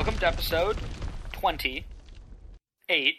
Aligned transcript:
Welcome 0.00 0.18
to 0.20 0.28
episode 0.28 0.78
28 1.32 3.16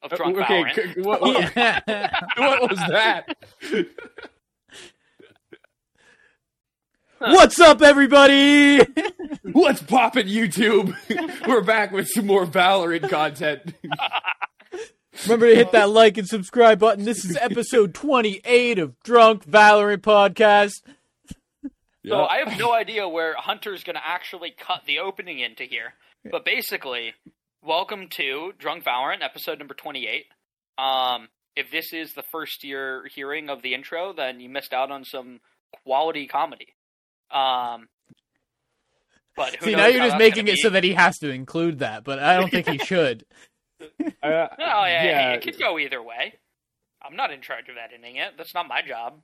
of 0.00 0.10
Uh, 0.10 0.16
Drunk 0.16 0.38
okay, 0.38 0.62
Valorant. 0.64 0.94
c- 0.94 1.00
what, 1.02 1.20
what, 1.20 1.54
what 2.38 2.70
was 2.70 2.78
that? 2.78 3.36
What's 7.18 7.60
up, 7.60 7.82
everybody? 7.82 8.78
What's 9.52 9.82
poppin', 9.82 10.28
YouTube? 10.28 10.96
We're 11.46 11.60
back 11.60 11.92
with 11.92 12.08
some 12.08 12.26
more 12.26 12.46
Valorant 12.46 13.10
content. 13.10 13.74
Remember 15.24 15.46
to 15.50 15.56
hit 15.56 15.72
that 15.72 15.90
like 15.90 16.16
and 16.16 16.26
subscribe 16.26 16.78
button. 16.78 17.04
This 17.04 17.22
is 17.26 17.36
episode 17.36 17.92
28 17.92 18.78
of 18.78 18.98
Drunk 19.00 19.44
Valorant 19.44 19.98
Podcast. 19.98 20.80
So 22.08 22.24
I 22.24 22.38
have 22.38 22.58
no 22.58 22.72
idea 22.72 23.08
where 23.08 23.34
Hunter's 23.36 23.84
going 23.84 23.96
to 23.96 24.06
actually 24.06 24.50
cut 24.56 24.82
the 24.86 24.98
opening 25.00 25.40
into 25.40 25.64
here. 25.64 25.94
But 26.30 26.44
basically, 26.44 27.12
welcome 27.62 28.08
to 28.10 28.52
Drunk 28.58 28.84
Valorant, 28.84 29.22
episode 29.22 29.58
number 29.58 29.74
28. 29.74 30.24
Um, 30.78 31.28
if 31.56 31.70
this 31.70 31.92
is 31.92 32.14
the 32.14 32.22
first 32.22 32.64
year 32.64 33.04
hearing 33.14 33.50
of 33.50 33.62
the 33.62 33.74
intro, 33.74 34.12
then 34.12 34.40
you 34.40 34.48
missed 34.48 34.72
out 34.72 34.90
on 34.90 35.04
some 35.04 35.40
quality 35.84 36.26
comedy. 36.26 36.68
Um, 37.30 37.88
but 39.36 39.56
who 39.56 39.66
See, 39.66 39.70
knows 39.72 39.78
now 39.78 39.86
you're 39.88 40.06
just 40.06 40.18
making 40.18 40.48
it 40.48 40.54
be. 40.54 40.60
so 40.62 40.70
that 40.70 40.84
he 40.84 40.94
has 40.94 41.18
to 41.18 41.30
include 41.30 41.80
that, 41.80 42.04
but 42.04 42.18
I 42.18 42.36
don't 42.36 42.50
think 42.50 42.68
he 42.68 42.78
should. 42.84 43.24
Uh, 43.80 43.86
Oh, 44.22 44.84
yeah, 44.86 45.04
yeah. 45.04 45.32
it 45.32 45.42
could 45.42 45.58
go 45.58 45.78
either 45.78 46.02
way. 46.02 46.34
I'm 47.02 47.16
not 47.16 47.32
in 47.32 47.40
charge 47.42 47.68
of 47.68 47.76
editing 47.76 48.16
it. 48.16 48.32
That's 48.36 48.54
not 48.54 48.66
my 48.66 48.82
job. 48.82 49.20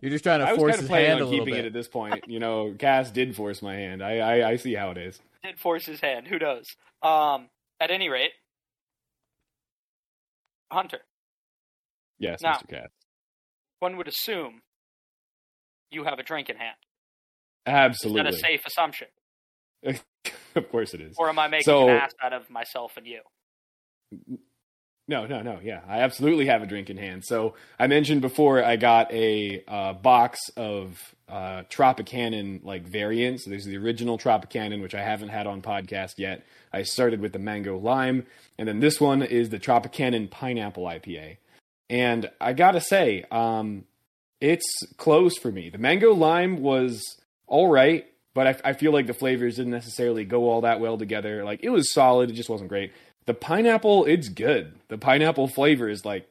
You're 0.00 0.10
just 0.10 0.24
trying 0.24 0.40
to 0.40 0.46
I 0.46 0.52
was 0.52 0.58
force 0.58 0.70
kind 0.72 0.74
of 0.74 0.80
his 0.80 0.88
planning 0.88 1.08
hand 1.08 1.20
a 1.20 1.24
on 1.24 1.30
little 1.30 1.44
keeping 1.46 1.58
it 1.60 1.66
at 1.66 1.72
this 1.72 1.88
point. 1.88 2.24
You 2.26 2.38
know, 2.40 2.74
Cass 2.78 3.10
did 3.10 3.36
force 3.36 3.60
my 3.62 3.74
hand. 3.74 4.02
I, 4.02 4.18
I, 4.18 4.48
I 4.50 4.56
see 4.56 4.74
how 4.74 4.90
it 4.90 4.98
is. 4.98 5.20
Did 5.42 5.58
force 5.58 5.84
his 5.86 6.00
hand. 6.00 6.26
Who 6.28 6.38
knows? 6.38 6.66
Um, 7.02 7.48
at 7.80 7.90
any 7.90 8.08
rate, 8.08 8.30
Hunter. 10.70 11.00
Yes, 12.18 12.40
Now. 12.42 12.54
Mr. 12.54 12.68
Cass. 12.68 12.88
One 13.80 13.96
would 13.96 14.08
assume 14.08 14.62
you 15.90 16.04
have 16.04 16.18
a 16.18 16.22
drink 16.22 16.48
in 16.48 16.56
hand. 16.56 16.76
Absolutely. 17.66 18.28
Is 18.30 18.40
that 18.40 18.46
a 18.46 18.52
safe 18.52 18.66
assumption, 18.66 19.08
of 20.54 20.68
course 20.70 20.94
it 20.94 21.00
is. 21.00 21.16
or 21.18 21.28
am 21.28 21.38
I 21.38 21.48
making 21.48 21.64
So- 21.64 21.88
an 21.88 21.96
ass 21.96 22.12
out 22.22 22.32
of 22.32 22.48
myself 22.50 22.92
and 22.96 23.06
you? 23.06 23.20
No, 25.12 25.26
no, 25.26 25.42
no. 25.42 25.60
Yeah, 25.62 25.82
I 25.86 25.98
absolutely 25.98 26.46
have 26.46 26.62
a 26.62 26.66
drink 26.66 26.88
in 26.88 26.96
hand. 26.96 27.22
So 27.26 27.54
I 27.78 27.86
mentioned 27.86 28.22
before 28.22 28.64
I 28.64 28.76
got 28.76 29.12
a 29.12 29.62
uh, 29.68 29.92
box 29.92 30.40
of 30.56 31.14
uh, 31.28 31.64
TropiCannon 31.68 32.64
like 32.64 32.84
variants. 32.84 33.44
So 33.44 33.50
there's 33.50 33.66
the 33.66 33.76
original 33.76 34.16
TropiCannon, 34.16 34.80
which 34.80 34.94
I 34.94 35.02
haven't 35.02 35.28
had 35.28 35.46
on 35.46 35.60
podcast 35.60 36.14
yet. 36.16 36.46
I 36.72 36.84
started 36.84 37.20
with 37.20 37.34
the 37.34 37.38
mango 37.38 37.76
lime, 37.76 38.24
and 38.56 38.66
then 38.66 38.80
this 38.80 39.02
one 39.02 39.20
is 39.20 39.50
the 39.50 39.58
TropiCannon 39.58 40.30
pineapple 40.30 40.84
IPA. 40.84 41.36
And 41.90 42.30
I 42.40 42.54
gotta 42.54 42.80
say, 42.80 43.26
um, 43.30 43.84
it's 44.40 44.64
close 44.96 45.36
for 45.36 45.52
me. 45.52 45.68
The 45.68 45.76
mango 45.76 46.14
lime 46.14 46.62
was 46.62 47.02
all 47.46 47.68
right, 47.68 48.06
but 48.32 48.46
I, 48.46 48.70
I 48.70 48.72
feel 48.72 48.92
like 48.92 49.06
the 49.06 49.12
flavors 49.12 49.56
didn't 49.56 49.72
necessarily 49.72 50.24
go 50.24 50.48
all 50.48 50.62
that 50.62 50.80
well 50.80 50.96
together. 50.96 51.44
Like 51.44 51.60
it 51.62 51.68
was 51.68 51.92
solid, 51.92 52.30
it 52.30 52.32
just 52.32 52.48
wasn't 52.48 52.70
great. 52.70 52.92
The 53.26 53.34
pineapple, 53.34 54.04
it's 54.04 54.28
good. 54.28 54.74
The 54.88 54.98
pineapple 54.98 55.48
flavor 55.48 55.88
is 55.88 56.04
like, 56.04 56.28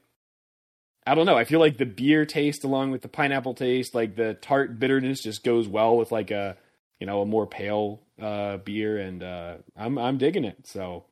I 1.06 1.16
don't 1.16 1.26
know. 1.26 1.38
I 1.38 1.46
feel 1.46 1.60
like 1.60 1.78
the 1.78 1.86
beer 1.86 2.26
taste 2.26 2.64
along 2.64 2.92
with 2.92 3.02
the 3.02 3.08
pineapple 3.08 3.54
taste, 3.54 3.96
like 3.96 4.16
the 4.16 4.36
tart 4.36 4.80
bitterness, 4.80 5.22
just 5.22 5.44
goes 5.44 5.68
well 5.68 5.98
with 5.98 6.12
like 6.12 6.32
a, 6.32 6.58
you 7.00 7.08
know, 7.08 7.22
a 7.22 7.26
more 7.26 7.48
pale 7.48 8.02
uh, 8.22 8.58
beer, 8.58 9.00
and 9.00 9.24
uh, 9.24 9.56
I'm 9.76 9.98
I'm 9.98 10.18
digging 10.20 10.46
it. 10.46 10.68
So 10.68 11.06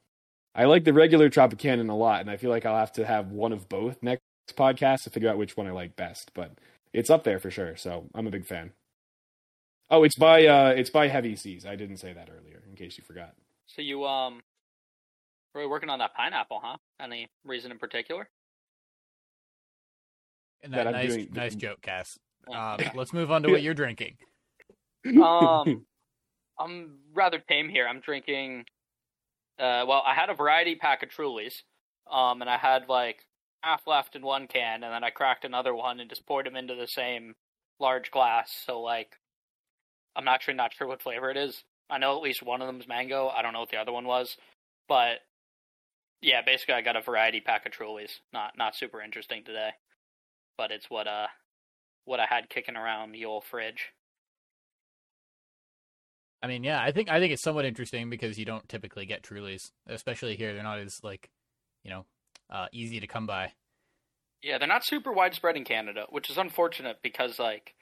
I 0.53 0.65
like 0.65 0.83
the 0.83 0.93
regular 0.93 1.29
TropiCannon 1.29 1.89
a 1.89 1.93
lot, 1.93 2.21
and 2.21 2.29
I 2.29 2.37
feel 2.37 2.51
like 2.51 2.65
I'll 2.65 2.77
have 2.77 2.93
to 2.93 3.05
have 3.05 3.31
one 3.31 3.51
of 3.51 3.67
both 3.67 4.03
next 4.03 4.21
podcast 4.55 5.03
to 5.03 5.09
figure 5.09 5.29
out 5.29 5.37
which 5.37 5.57
one 5.57 5.65
I 5.65 5.71
like 5.71 5.95
best. 5.95 6.31
But 6.35 6.51
it's 6.93 7.09
up 7.09 7.23
there 7.23 7.39
for 7.39 7.49
sure. 7.49 7.75
So 7.75 8.05
I'm 8.13 8.27
a 8.27 8.31
big 8.31 8.45
fan. 8.45 8.73
Oh, 9.89 10.03
it's 10.03 10.15
by 10.15 10.45
uh, 10.45 10.69
it's 10.69 10.91
by 10.91 11.07
Heavy 11.07 11.35
Seas. 11.35 11.65
I 11.65 11.75
didn't 11.75 11.97
say 11.97 12.13
that 12.13 12.29
earlier, 12.29 12.61
in 12.69 12.75
case 12.75 12.97
you 12.97 13.03
forgot. 13.03 13.33
So 13.65 13.81
you 13.81 14.05
um, 14.05 14.41
really 15.59 15.69
working 15.69 15.89
on 15.89 15.99
that 15.99 16.13
pineapple, 16.15 16.61
huh? 16.63 16.77
Any 17.01 17.27
reason 17.43 17.71
in 17.71 17.77
particular? 17.77 18.27
And 20.63 20.73
that 20.73 20.85
that 20.85 20.91
nice, 20.91 21.13
doing- 21.13 21.29
nice 21.33 21.55
joke, 21.55 21.81
Cass. 21.81 22.17
Uh, 22.47 22.77
Um, 22.79 22.79
let's 22.95 23.13
move 23.13 23.31
on 23.31 23.43
to 23.43 23.49
what 23.51 23.61
you're 23.61 23.73
drinking. 23.73 24.17
um, 25.21 25.85
I'm 26.59 26.99
rather 27.13 27.39
tame 27.39 27.69
here. 27.69 27.87
I'm 27.87 27.99
drinking. 28.01 28.65
Uh, 29.57 29.83
well, 29.87 30.03
I 30.05 30.13
had 30.15 30.29
a 30.29 30.33
variety 30.33 30.75
pack 30.75 31.03
of 31.03 31.09
Trulies, 31.09 31.63
um, 32.09 32.41
and 32.41 32.49
I 32.49 32.57
had 32.57 32.87
like 32.89 33.25
half 33.61 33.85
left 33.87 34.15
in 34.15 34.21
one 34.21 34.47
can, 34.47 34.83
and 34.83 34.93
then 34.93 35.03
I 35.03 35.09
cracked 35.09 35.43
another 35.45 35.75
one 35.75 35.99
and 35.99 36.09
just 36.09 36.25
poured 36.25 36.45
them 36.45 36.55
into 36.55 36.75
the 36.75 36.87
same 36.87 37.35
large 37.79 38.11
glass. 38.11 38.51
So 38.65 38.81
like, 38.81 39.17
I'm 40.15 40.27
actually 40.29 40.53
not 40.55 40.73
sure 40.73 40.87
what 40.87 41.01
flavor 41.01 41.29
it 41.29 41.37
is. 41.37 41.63
I 41.89 41.97
know 41.97 42.15
at 42.15 42.21
least 42.21 42.43
one 42.43 42.61
of 42.61 42.67
them's 42.67 42.87
mango. 42.87 43.27
I 43.29 43.41
don't 43.41 43.51
know 43.53 43.59
what 43.61 43.69
the 43.71 43.77
other 43.77 43.91
one 43.91 44.05
was, 44.05 44.37
but 44.87 45.19
yeah, 46.21 46.41
basically 46.45 46.75
I 46.75 46.81
got 46.81 46.95
a 46.95 47.01
variety 47.01 47.41
pack 47.41 47.65
of 47.65 47.71
Trulies. 47.71 48.19
Not 48.33 48.57
not 48.57 48.75
super 48.75 49.01
interesting 49.01 49.43
today, 49.43 49.71
but 50.57 50.71
it's 50.71 50.89
what 50.89 51.07
uh 51.07 51.27
what 52.05 52.19
I 52.19 52.25
had 52.25 52.49
kicking 52.49 52.75
around 52.75 53.11
the 53.11 53.25
old 53.25 53.43
fridge. 53.43 53.93
I 56.41 56.47
mean, 56.47 56.63
yeah, 56.63 56.81
I 56.81 56.91
think 56.91 57.09
I 57.09 57.19
think 57.19 57.33
it's 57.33 57.41
somewhat 57.41 57.65
interesting 57.65 58.09
because 58.09 58.39
you 58.39 58.45
don't 58.45 58.67
typically 58.69 59.05
get 59.05 59.23
Trulies, 59.23 59.71
especially 59.87 60.35
here. 60.35 60.53
They're 60.53 60.63
not 60.63 60.79
as 60.79 61.03
like, 61.03 61.29
you 61.83 61.91
know, 61.91 62.05
uh, 62.49 62.67
easy 62.71 62.99
to 62.99 63.07
come 63.07 63.25
by. 63.25 63.53
Yeah, 64.41 64.57
they're 64.57 64.67
not 64.67 64.85
super 64.85 65.11
widespread 65.11 65.57
in 65.57 65.65
Canada, 65.65 66.05
which 66.09 66.29
is 66.29 66.37
unfortunate 66.37 66.99
because 67.03 67.39
like 67.39 67.75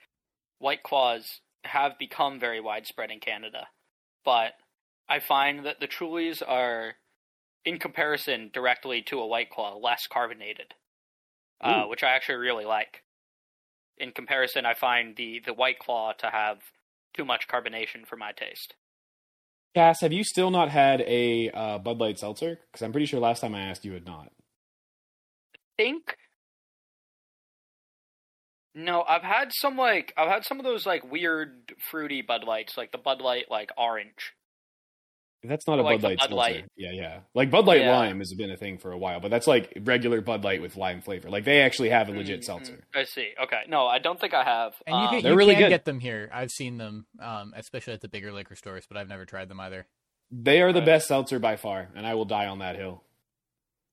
White 0.58 0.82
Claws 0.82 1.40
have 1.64 1.98
become 1.98 2.40
very 2.40 2.60
widespread 2.60 3.10
in 3.10 3.20
Canada. 3.20 3.68
But 4.24 4.54
I 5.08 5.20
find 5.20 5.64
that 5.64 5.80
the 5.80 5.88
Trulies 5.88 6.42
are 6.46 6.96
in 7.68 7.78
comparison 7.78 8.50
directly 8.52 9.02
to 9.02 9.20
a 9.20 9.26
White 9.26 9.50
Claw 9.50 9.76
less 9.76 10.06
carbonated. 10.10 10.74
Uh, 11.60 11.86
which 11.86 12.04
I 12.04 12.10
actually 12.14 12.36
really 12.36 12.64
like. 12.64 13.02
In 13.96 14.12
comparison, 14.12 14.64
I 14.64 14.74
find 14.74 15.16
the 15.16 15.40
the 15.44 15.52
White 15.52 15.80
Claw 15.80 16.12
to 16.18 16.30
have 16.30 16.58
too 17.14 17.24
much 17.24 17.48
carbonation 17.48 18.06
for 18.06 18.16
my 18.16 18.30
taste. 18.30 18.74
Cass, 19.74 20.00
have 20.00 20.12
you 20.12 20.22
still 20.22 20.52
not 20.52 20.68
had 20.70 21.00
a 21.00 21.50
uh, 21.50 21.78
Bud 21.78 21.98
Light 21.98 22.18
seltzer? 22.18 22.60
Because 22.70 22.84
I'm 22.84 22.92
pretty 22.92 23.06
sure 23.06 23.18
last 23.18 23.40
time 23.40 23.56
I 23.56 23.62
asked 23.62 23.84
you 23.84 23.92
had 23.92 24.06
not. 24.06 24.30
think 25.76 26.16
no 28.74 29.02
i've 29.08 29.22
had 29.22 29.50
some 29.52 29.76
like 29.76 30.12
i've 30.16 30.28
had 30.28 30.44
some 30.44 30.60
of 30.60 30.64
those 30.64 30.86
like 30.86 31.10
weird 31.10 31.74
fruity 31.90 32.22
bud 32.22 32.44
lights 32.44 32.76
like 32.76 32.92
the 32.92 32.98
bud 32.98 33.20
light 33.20 33.46
like 33.50 33.70
orange 33.76 34.34
That's 35.44 35.66
not 35.68 35.78
a 35.78 35.82
Like 35.82 36.00
Bud 36.00 36.08
Light 36.08 36.18
Bud 36.18 36.30
seltzer. 36.30 36.36
Light. 36.36 36.64
Yeah, 36.76 36.90
yeah. 36.92 37.20
Like 37.32 37.50
Bud 37.50 37.64
Light 37.66 37.82
Yeah. 37.82 37.96
Lime 37.96 38.18
has 38.18 38.34
been 38.34 38.50
a 38.50 38.56
thing 38.56 38.76
for 38.78 38.90
a 38.90 38.98
while, 38.98 39.20
but 39.20 39.30
that's 39.30 39.46
like 39.46 39.72
regular 39.82 40.20
Bud 40.20 40.42
Light 40.42 40.60
with 40.60 40.76
lime 40.76 41.00
flavor. 41.00 41.30
Like 41.30 41.44
they 41.44 41.60
actually 41.60 41.90
have 41.90 42.08
a 42.08 42.12
legit 42.12 42.40
Mhm, 42.40 42.44
seltzer. 42.44 42.84
i 42.94 43.04
see 43.04 43.30
okay 43.40 43.62
no 43.68 43.86
i 43.86 43.98
don't 44.00 44.20
think 44.20 44.34
i 44.34 44.42
have 44.42 44.74
And 44.86 44.96
you 44.96 45.02
Um, 45.04 45.10
can, 45.10 45.22
They're 45.22 45.32
you 45.32 45.38
really 45.38 45.54
can 45.54 45.62
good. 45.64 45.68
get 45.70 45.84
them 45.84 46.00
here. 46.00 46.28
I've 46.32 46.50
seen 46.50 46.76
them, 46.78 47.06
um, 47.20 47.52
especially 47.56 47.92
at 47.94 48.00
the 48.00 48.08
bigger 48.08 48.32
liquor 48.32 48.56
stores, 48.56 48.84
but 48.88 48.96
I've 48.96 49.08
never 49.08 49.24
tried 49.24 49.48
them 49.48 49.60
either. 49.60 49.86
They 50.30 50.60
are 50.60 50.72
the 50.72 50.82
best 50.82 51.06
seltzer 51.08 51.38
by 51.38 51.56
far, 51.56 51.88
and 51.94 52.06
I 52.06 52.14
will 52.14 52.24
die 52.26 52.46
on 52.46 52.58
that 52.58 52.74
hill. 52.76 53.04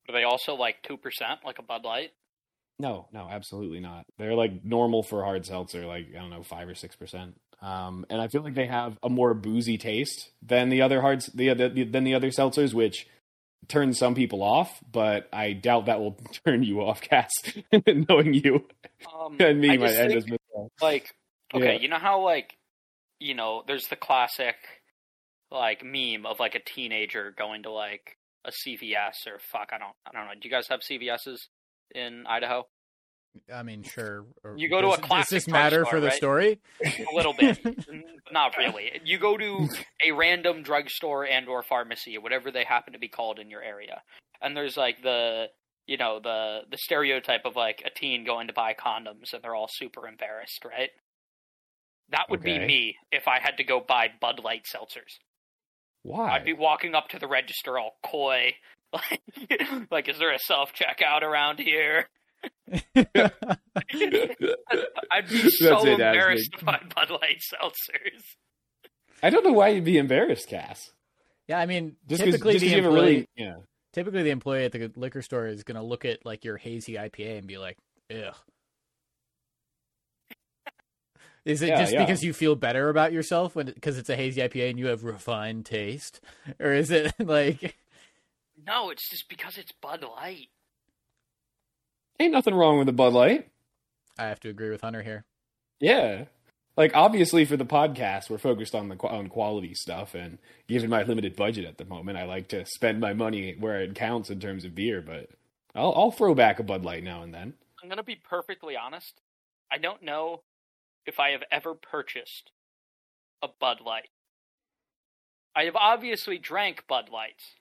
are 0.10 0.14
they 0.14 0.24
also 0.24 0.56
like 0.56 0.82
2% 0.84 0.98
like 1.46 1.60
a 1.60 1.64
bud 1.64 1.84
light 1.84 2.12
No, 2.80 3.08
no, 3.14 3.28
absolutely 3.30 3.80
not. 3.80 4.06
They're 4.18 4.36
like 4.36 4.64
normal 4.66 5.02
for 5.04 5.24
hard 5.24 5.46
seltzer, 5.46 5.86
like 5.86 6.08
I 6.16 6.20
don't 6.20 6.30
know, 6.30 6.44
five 6.44 6.68
or 6.68 6.76
six 6.76 6.96
percent. 6.96 7.40
Um, 7.62 8.06
and 8.10 8.20
I 8.22 8.28
feel 8.28 8.42
like 8.44 8.54
they 8.54 8.66
have 8.68 8.98
a 9.02 9.10
more 9.10 9.34
boozy 9.34 9.78
taste 9.78 10.32
than 10.42 10.70
the 10.70 10.82
other 10.82 11.02
hards, 11.02 11.28
the, 11.28 11.54
the 11.54 11.84
than 11.86 12.04
the 12.04 12.16
other 12.16 12.30
seltzers, 12.30 12.74
which 12.74 13.08
turns 13.70 13.98
some 13.98 14.14
people 14.14 14.44
off. 14.44 14.84
But 14.92 15.30
I 15.32 15.54
doubt 15.54 15.86
that 15.86 16.00
will 16.00 16.18
turn 16.46 16.64
you 16.64 16.82
off, 16.82 17.00
Cass. 17.02 17.32
Knowing 17.88 18.34
you 18.34 18.66
um 19.14 19.38
and 19.40 19.62
me, 19.62 19.72
I 19.72 19.78
my 19.78 19.88
think, 19.88 20.16
is 20.16 20.26
like 20.82 21.14
okay 21.54 21.76
Yeah. 21.76 21.80
you 21.80 21.88
know 21.88 21.98
how 22.00 22.22
like 22.22 22.58
you 23.20 23.34
know 23.36 23.64
there's 23.66 23.88
the 23.88 23.96
classic 23.96 24.56
like 25.52 25.84
meme 25.84 26.26
of 26.26 26.40
like 26.40 26.56
a 26.56 26.60
teenager 26.60 27.34
going 27.38 27.64
to 27.64 27.72
like 27.72 28.18
a 28.46 28.52
cvs 28.52 29.28
or 29.28 29.40
fuck 29.40 29.70
i 29.72 29.78
don't 29.78 29.94
i 30.06 30.12
don't 30.12 30.26
know 30.26 30.34
do 30.34 30.48
you 30.48 30.52
guys 30.52 30.68
have 30.68 30.82
cvs's 30.82 31.48
in 31.94 32.26
idaho 32.28 32.66
I 33.54 33.64
mean, 33.64 33.84
sure. 33.84 34.28
You 34.56 34.70
go 34.70 34.80
to 34.80 34.92
a 34.92 34.98
classic 34.98 35.30
Does 35.30 35.44
this 35.44 35.48
matter 35.52 35.84
for 35.84 36.00
the 36.00 36.08
right? 36.08 36.16
story? 36.16 36.60
a 36.82 37.14
little 37.14 37.34
bit 37.34 37.60
not 38.32 38.56
really 38.58 39.02
you 39.04 39.18
go 39.20 39.36
to 39.36 39.68
a 40.06 40.12
random 40.14 40.64
drugstore 40.64 41.26
and 41.26 41.50
or 41.50 41.62
pharmacy 41.62 42.18
whatever 42.18 42.50
they 42.50 42.64
happen 42.64 42.94
to 42.94 43.00
be 43.00 43.10
called 43.10 43.38
in 43.40 43.50
your 43.50 43.62
area 43.62 44.02
and 44.42 44.56
there's 44.56 44.78
like 44.78 45.02
the 45.04 45.48
you 45.86 45.98
know 45.98 46.20
the 46.24 46.62
the 46.72 46.78
stereotype 46.78 47.44
of 47.44 47.58
like 47.58 47.84
a 47.86 47.90
teen 47.90 48.26
going 48.26 48.48
to 48.48 48.54
buy 48.54 48.74
condoms 48.74 49.34
and 49.34 49.44
they're 49.44 49.54
all 49.54 49.70
super 49.70 50.08
embarrassed 50.08 50.64
right 50.64 50.92
that 52.10 52.30
would 52.30 52.42
be 52.42 52.58
me 52.58 52.96
if 53.12 53.28
i 53.28 53.40
had 53.40 53.58
to 53.58 53.64
go 53.66 53.82
buy 53.86 54.08
bud 54.22 54.40
light 54.44 54.64
seltzers 54.64 55.20
Why? 56.04 56.32
I'd 56.32 56.46
be 56.46 56.54
walking 56.54 56.96
up 56.96 57.10
to 57.10 57.20
the 57.20 57.28
register 57.28 57.78
all 57.78 57.98
coy, 58.04 58.54
like, 58.96 59.22
like 59.92 60.10
is 60.10 60.18
there 60.18 60.34
a 60.34 60.40
self 60.40 60.72
checkout 60.74 61.22
around 61.22 61.60
here? 61.60 62.08
I'd 62.96 63.12
be 65.30 65.50
so 65.50 65.70
That's 65.70 65.86
embarrassed 65.86 66.50
Ashley. 66.54 66.60
to 66.60 66.66
find 66.66 66.94
Bud 66.96 67.10
Light 67.10 67.42
seltzers. 67.42 68.24
I 69.24 69.30
don't 69.30 69.46
know 69.46 69.54
why 69.54 69.70
you'd 69.70 69.86
be 69.86 69.98
embarrassed, 69.98 70.50
Cass. 70.50 70.92
yeah, 71.48 71.60
I 71.60 71.66
mean, 71.66 71.96
Just 72.08 72.22
'cause- 72.22 72.32
typically 72.34 72.54
just 72.54 72.66
'cause 72.66 72.72
the 72.72 72.78
employee, 72.78 73.02
really, 73.02 73.28
yeah. 73.36 73.56
typically 73.94 74.24
the 74.24 74.30
employee 74.32 74.66
at 74.66 74.72
the 74.72 74.92
liquor 74.96 75.22
store 75.22 75.48
is 75.48 75.64
going 75.64 75.78
to 75.78 75.84
look 75.84 76.06
at 76.06 76.26
like 76.26 76.44
your 76.46 76.58
hazy 76.58 76.94
IPA 76.98 77.38
and 77.40 77.48
be 77.48 77.58
like, 77.58 77.78
"Ugh." 78.14 78.36
Is 81.46 81.62
it 81.62 81.70
Yeah, 81.70 81.80
just 81.80 81.94
yeah. 81.94 82.00
because 82.04 82.24
you 82.24 82.34
feel 82.34 82.56
better 82.56 82.90
about 82.90 83.14
yourself 83.14 83.56
when 83.56 83.68
because 83.68 84.00
it's 84.00 84.10
a 84.10 84.16
hazy 84.16 84.42
IPA 84.42 84.72
and 84.72 84.80
you 84.80 84.88
have 84.88 85.04
refined 85.04 85.66
taste, 85.68 86.20
or 86.60 86.74
is 86.74 86.90
it 86.90 87.14
like 87.20 87.76
No, 88.66 88.90
it's 88.90 89.10
just 89.10 89.30
because 89.30 89.58
it's 89.58 89.72
Bud 89.72 90.04
Light. 90.04 90.50
Ain't 92.20 92.32
nothing 92.34 92.56
wrong 92.56 92.80
with 92.80 92.90
a 92.90 92.94
Bud 92.94 93.14
Light. 93.14 93.50
I 94.18 94.28
have 94.28 94.40
to 94.42 94.50
agree 94.50 94.70
with 94.70 94.82
Hunter 94.82 95.04
here. 95.04 95.26
Yeah. 95.80 96.26
Like 96.78 96.92
obviously 96.94 97.46
for 97.46 97.58
the 97.58 97.66
podcast, 97.66 98.30
we're 98.30 98.38
focused 98.38 98.76
on 98.76 98.90
the 98.90 98.98
on 99.08 99.28
quality 99.28 99.74
stuff, 99.74 100.14
and 100.14 100.40
given 100.68 100.90
my 100.90 101.04
limited 101.04 101.36
budget 101.36 101.66
at 101.66 101.78
the 101.78 101.86
moment, 101.86 102.18
I 102.18 102.26
like 102.26 102.50
to 102.50 102.66
spend 102.66 103.00
my 103.00 103.14
money 103.14 103.56
where 103.60 103.80
it 103.82 103.96
counts 103.96 104.30
in 104.30 104.40
terms 104.40 104.66
of 104.66 104.76
beer. 104.76 105.02
But 105.02 105.30
I'll 105.74 105.94
I'll 105.96 106.12
throw 106.12 106.36
back 106.36 106.60
a 106.60 106.64
Bud 106.64 106.84
Light 106.84 107.04
now 107.04 107.22
and 107.22 107.34
then. 107.34 107.54
I'm 107.82 107.88
gonna 107.88 108.04
be 108.04 108.16
perfectly 108.16 108.76
honest. 108.76 109.22
I 109.72 109.78
don't 109.78 110.04
know 110.04 110.42
if 111.06 111.20
I 111.20 111.30
have 111.32 111.44
ever 111.52 111.76
purchased 111.76 112.52
a 113.42 113.48
Bud 113.48 113.78
Light. 113.86 114.10
I 115.56 115.64
have 115.64 115.76
obviously 115.76 116.38
drank 116.38 116.86
Bud 116.88 117.10
Lights, 117.12 117.56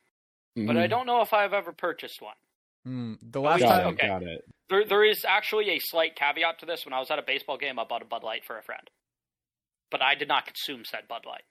but 0.57 0.77
I 0.77 0.87
Mhm. 0.87 0.91
don't 0.91 1.07
know 1.07 1.21
if 1.23 1.33
I've 1.33 1.53
ever 1.53 1.73
purchased 1.73 2.21
one. 2.23 2.37
Hmm, 2.85 3.15
the 3.23 3.41
last 3.41 3.61
got 3.61 3.69
time, 3.83 3.87
it, 3.87 3.93
okay. 3.95 4.07
got 4.09 4.23
it. 4.23 4.45
There, 4.69 4.85
there 4.85 5.05
is 5.05 5.25
actually 5.25 5.71
a 5.71 5.79
slight 5.79 6.17
caveat 6.17 6.59
to 6.61 6.67
this. 6.67 6.85
When 6.85 6.93
I 6.93 6.99
was 6.99 7.11
at 7.11 7.19
a 7.19 7.23
baseball 7.23 7.57
game, 7.59 7.79
I 7.79 7.85
bought 7.85 8.03
a 8.03 8.05
Bud 8.05 8.23
Light 8.23 8.45
for 8.45 8.59
a 8.59 8.63
friend, 8.63 8.89
but 9.91 10.03
I 10.03 10.15
did 10.15 10.29
not 10.29 10.45
consume 10.47 10.85
said 10.85 11.09
Bud 11.09 11.25
Light. 11.27 11.45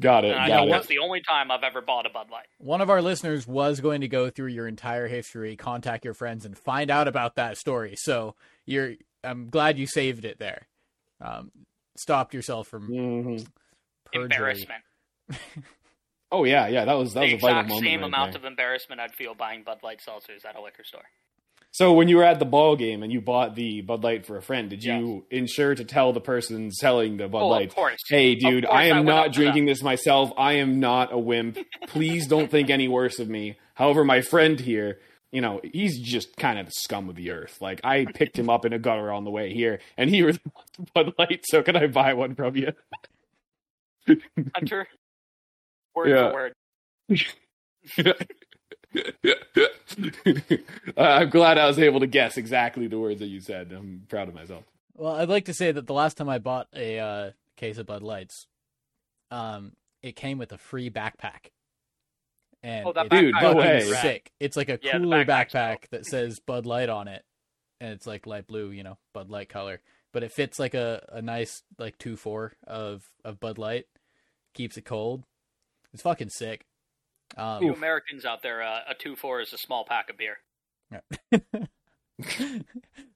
Got 0.00 0.24
it. 0.24 0.30
And 0.30 0.40
I 0.40 0.48
got 0.48 0.56
know 0.62 0.68
it. 0.68 0.70
that's 0.70 0.86
the 0.86 0.98
only 1.00 1.20
time 1.20 1.50
I've 1.50 1.62
ever 1.62 1.82
bought 1.82 2.06
a 2.06 2.10
Bud 2.10 2.30
Light. 2.30 2.46
one 2.58 2.80
of 2.80 2.88
our 2.88 3.02
listeners 3.02 3.46
was 3.46 3.80
going 3.80 4.00
to 4.00 4.08
go 4.08 4.30
through 4.30 4.48
your 4.48 4.66
entire 4.66 5.06
history, 5.06 5.54
contact 5.56 6.04
your 6.06 6.14
friends, 6.14 6.46
and 6.46 6.56
find 6.56 6.90
out 6.90 7.06
about 7.08 7.34
that 7.36 7.58
story. 7.58 7.94
So 7.96 8.34
you're, 8.64 8.94
I'm 9.22 9.50
glad 9.50 9.78
you 9.78 9.86
saved 9.86 10.24
it 10.24 10.38
there. 10.38 10.66
Um, 11.20 11.50
stopped 11.98 12.32
yourself 12.32 12.68
from 12.68 12.88
Mhm. 12.88 13.46
perjury. 14.12 14.24
Embarrassment. 14.24 14.82
Oh 16.32 16.44
yeah, 16.44 16.68
yeah. 16.68 16.84
That 16.84 16.94
was 16.94 17.14
that 17.14 17.22
was 17.22 17.32
a 17.32 17.36
vital 17.36 17.48
exact 17.48 17.68
moment. 17.68 17.86
same 17.86 18.00
right 18.00 18.06
amount 18.06 18.32
there. 18.32 18.40
of 18.40 18.44
embarrassment 18.44 19.00
I'd 19.00 19.14
feel 19.14 19.34
buying 19.34 19.62
Bud 19.62 19.78
Light 19.82 20.00
seltzers 20.06 20.44
at 20.44 20.56
a 20.56 20.62
liquor 20.62 20.84
store. 20.84 21.02
So 21.72 21.92
when 21.92 22.08
you 22.08 22.16
were 22.16 22.24
at 22.24 22.40
the 22.40 22.44
ball 22.44 22.74
game 22.74 23.04
and 23.04 23.12
you 23.12 23.20
bought 23.20 23.54
the 23.54 23.80
Bud 23.82 24.02
Light 24.02 24.26
for 24.26 24.36
a 24.36 24.42
friend, 24.42 24.68
did 24.68 24.82
you 24.82 25.24
ensure 25.30 25.74
to 25.76 25.84
tell 25.84 26.12
the 26.12 26.20
person 26.20 26.72
selling 26.72 27.16
the 27.16 27.28
Bud 27.28 27.42
oh, 27.42 27.48
Light, 27.48 27.68
of 27.68 27.74
course. 27.74 27.98
"Hey, 28.08 28.34
dude, 28.34 28.66
I 28.66 28.70
I 28.70 28.82
am 28.84 28.98
up 28.98 29.04
not 29.04 29.32
drinking 29.32 29.66
this 29.66 29.82
myself. 29.82 30.32
I 30.36 30.54
am 30.54 30.80
not 30.80 31.12
a 31.12 31.18
wimp. 31.18 31.58
Please 31.86 32.26
don't 32.26 32.50
think 32.50 32.70
any 32.70 32.88
worse 32.88 33.18
of 33.18 33.28
me. 33.28 33.58
However, 33.74 34.04
my 34.04 34.20
friend 34.20 34.58
here." 34.58 34.98
You 35.32 35.40
know, 35.40 35.60
he's 35.62 36.00
just 36.00 36.36
kind 36.36 36.58
of 36.58 36.66
the 36.66 36.72
scum 36.72 37.08
of 37.08 37.14
the 37.14 37.30
earth. 37.30 37.58
Like 37.60 37.80
I 37.84 38.04
picked 38.04 38.36
him 38.36 38.50
up 38.50 38.64
in 38.64 38.72
a 38.72 38.80
gutter 38.80 39.12
on 39.12 39.22
the 39.22 39.30
way 39.30 39.54
here, 39.54 39.78
and 39.96 40.10
he 40.10 40.22
was 40.24 40.40
Bud 40.92 41.14
Light. 41.20 41.44
So 41.44 41.62
can 41.62 41.76
I 41.76 41.86
buy 41.86 42.14
one 42.14 42.34
from 42.34 42.56
you? 42.56 42.72
Hunter, 44.56 44.88
word 46.00 46.10
Yeah. 46.10 46.28
for 46.30 46.34
word. 46.34 46.52
I'm 50.96 51.30
glad 51.30 51.58
I 51.58 51.66
was 51.66 51.78
able 51.78 52.00
to 52.00 52.06
guess 52.06 52.36
exactly 52.36 52.86
the 52.86 52.98
words 52.98 53.20
that 53.20 53.26
you 53.26 53.40
said. 53.40 53.72
I'm 53.72 54.02
proud 54.08 54.28
of 54.28 54.34
myself. 54.34 54.64
Well, 54.94 55.14
I'd 55.16 55.28
like 55.28 55.46
to 55.46 55.54
say 55.54 55.72
that 55.72 55.86
the 55.86 55.94
last 55.94 56.16
time 56.16 56.28
I 56.28 56.38
bought 56.38 56.68
a 56.74 56.98
uh, 56.98 57.30
case 57.56 57.78
of 57.78 57.86
Bud 57.86 58.02
Lights, 58.02 58.46
um, 59.30 59.72
it 60.02 60.16
came 60.16 60.38
with 60.38 60.52
a 60.52 60.58
free 60.58 60.90
backpack. 60.90 61.50
And 62.62 62.86
Oh, 62.86 62.92
that 62.92 63.06
it's 63.06 63.14
Dude, 63.20 63.34
no 63.40 63.54
way. 63.54 63.80
sick. 63.80 64.32
It's 64.38 64.56
like 64.56 64.68
a 64.68 64.78
Yeah, 64.82 64.98
cooler 64.98 65.24
backpack 65.24 65.82
dope. 65.82 65.90
that 65.92 66.06
says 66.06 66.40
Bud 66.40 66.66
Light 66.66 66.90
on 66.90 67.08
it, 67.08 67.24
and 67.80 67.92
it's 67.92 68.06
like 68.06 68.26
light 68.26 68.46
blue, 68.46 68.70
you 68.70 68.82
know, 68.82 68.98
Bud 69.14 69.30
Light 69.30 69.48
color. 69.48 69.80
But 70.12 70.24
it 70.24 70.32
fits 70.32 70.58
like 70.58 70.74
a, 70.74 71.06
a 71.10 71.22
nice 71.22 71.62
like 71.78 71.96
two 71.96 72.16
four 72.16 72.52
of 72.66 73.04
of 73.24 73.40
Bud 73.40 73.56
Light, 73.56 73.86
keeps 74.52 74.76
it 74.76 74.84
cold. 74.84 75.24
It's 75.92 76.02
fucking 76.02 76.30
sick. 76.30 76.64
Um, 77.36 77.62
You 77.62 77.72
Americans 77.74 78.24
out 78.24 78.42
there, 78.42 78.62
uh, 78.62 78.80
a 78.88 78.94
two 78.94 79.16
four 79.16 79.40
is 79.40 79.52
a 79.52 79.58
small 79.58 79.84
pack 79.84 80.10
of 80.10 80.16
beer. 80.16 80.38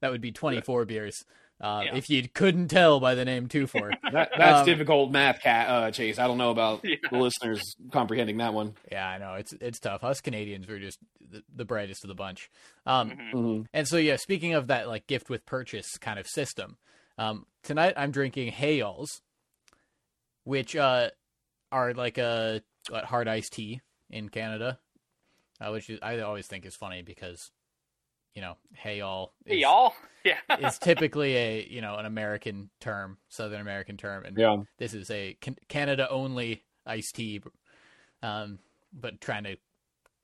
that 0.01 0.11
would 0.11 0.21
be 0.21 0.33
twenty 0.33 0.61
four 0.61 0.85
beers. 0.85 1.25
Uh, 1.61 1.83
Yeah. 1.85 1.97
If 1.97 2.11
you 2.11 2.29
couldn't 2.29 2.69
tell 2.69 3.01
by 3.01 3.15
the 3.15 3.25
name 3.25 3.49
two 3.49 3.67
four. 3.67 3.91
That, 4.13 4.31
that's 4.37 4.61
Um, 4.61 4.67
difficult 4.67 5.11
math, 5.11 5.41
cat 5.41 5.69
uh, 5.69 5.91
Chase. 5.91 6.19
I 6.19 6.27
don't 6.27 6.39
know 6.39 6.51
about 6.51 6.81
Yeah. 6.85 6.97
the 7.11 7.19
listeners 7.19 7.63
comprehending 7.91 8.37
that 8.39 8.55
one. 8.55 8.75
Yeah, 8.91 9.09
I 9.09 9.19
know 9.19 9.35
it's 9.35 9.53
it's 9.61 9.79
tough. 9.81 10.05
Us 10.05 10.21
Canadians 10.21 10.67
were 10.69 10.79
just 10.79 10.99
the, 11.29 11.43
the 11.55 11.65
brightest 11.65 12.05
of 12.05 12.09
the 12.09 12.15
bunch. 12.15 12.51
Um, 12.87 13.11
Mhm. 13.11 13.33
Mm-hmm. 13.33 13.63
and 13.73 13.89
so 13.89 13.97
yeah, 13.97 14.17
speaking 14.17 14.55
of 14.55 14.69
that 14.69 14.89
like 14.89 15.07
gift 15.07 15.29
with 15.31 15.45
purchase 15.47 15.97
kind 15.99 16.19
of 16.19 16.27
system, 16.27 16.77
um, 17.19 17.47
tonight 17.63 17.95
I'm 17.97 18.11
drinking 18.13 18.53
Hey 18.53 18.79
Y'alls, 18.79 19.23
which 20.45 20.77
uh, 20.77 21.11
are 21.75 21.93
like 21.93 22.19
a 22.19 22.63
what, 22.89 23.05
hard 23.05 23.27
iced 23.27 23.53
tea 23.53 23.81
in 24.09 24.29
Canada, 24.29 24.79
uh, 25.61 25.71
which 25.73 25.91
is, 25.91 25.99
I 26.03 26.21
always 26.21 26.47
think 26.47 26.65
is 26.65 26.77
funny 26.77 27.03
because 27.03 27.51
you 28.35 28.43
know 28.43 28.57
Hey 28.73 28.99
Y'all 28.99 29.33
Hey, 29.45 29.57
is, 29.57 29.63
y'all. 29.63 29.95
Yeah. 30.25 30.39
is 30.59 30.79
typically 30.79 31.37
a 31.37 31.67
you 31.69 31.83
know 31.83 31.97
an 31.97 32.07
American 32.07 32.71
term, 32.81 33.19
Southern 33.29 33.61
American 33.61 33.97
term, 33.99 34.25
and 34.25 34.39
Yeah. 34.39 34.57
this 34.79 34.95
is 34.95 35.11
a 35.11 35.37
Canada 35.69 36.09
only 36.09 36.65
iced 36.87 37.17
tea, 37.17 37.43
um, 38.23 38.59
but 38.93 39.21
trying 39.21 39.45
to 39.45 39.57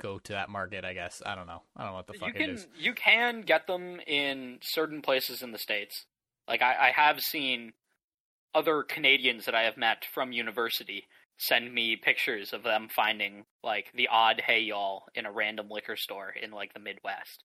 go 0.00 0.18
to 0.20 0.32
that 0.32 0.48
market. 0.48 0.84
I 0.84 0.94
guess 0.94 1.20
I 1.26 1.34
don't 1.34 1.46
know. 1.48 1.62
I 1.76 1.82
don't 1.82 1.90
know 1.90 1.96
what 1.96 2.06
the 2.06 2.14
fuck 2.14 2.30
it 2.30 2.36
can 2.36 2.50
is. 2.50 2.66
you 2.78 2.94
can 2.94 3.42
get 3.42 3.66
them 3.66 4.00
in 4.06 4.58
certain 4.62 5.02
places 5.02 5.42
in 5.42 5.52
the 5.52 5.58
states. 5.58 6.06
Like 6.48 6.62
I, 6.62 6.88
I 6.88 6.90
have 6.92 7.20
seen 7.20 7.72
other 8.54 8.82
Canadians 8.82 9.44
that 9.44 9.54
I 9.54 9.64
have 9.64 9.76
met 9.76 10.04
from 10.04 10.32
university 10.32 11.04
send 11.42 11.72
me 11.72 11.96
pictures 11.96 12.52
of 12.52 12.62
them 12.62 12.88
finding 12.94 13.44
like 13.64 13.86
the 13.94 14.08
odd 14.08 14.42
hey 14.46 14.60
y'all 14.60 15.04
in 15.14 15.24
a 15.24 15.32
random 15.32 15.68
liquor 15.70 15.96
store 15.96 16.30
in 16.30 16.50
like 16.50 16.72
the 16.74 16.80
Midwest. 16.80 17.44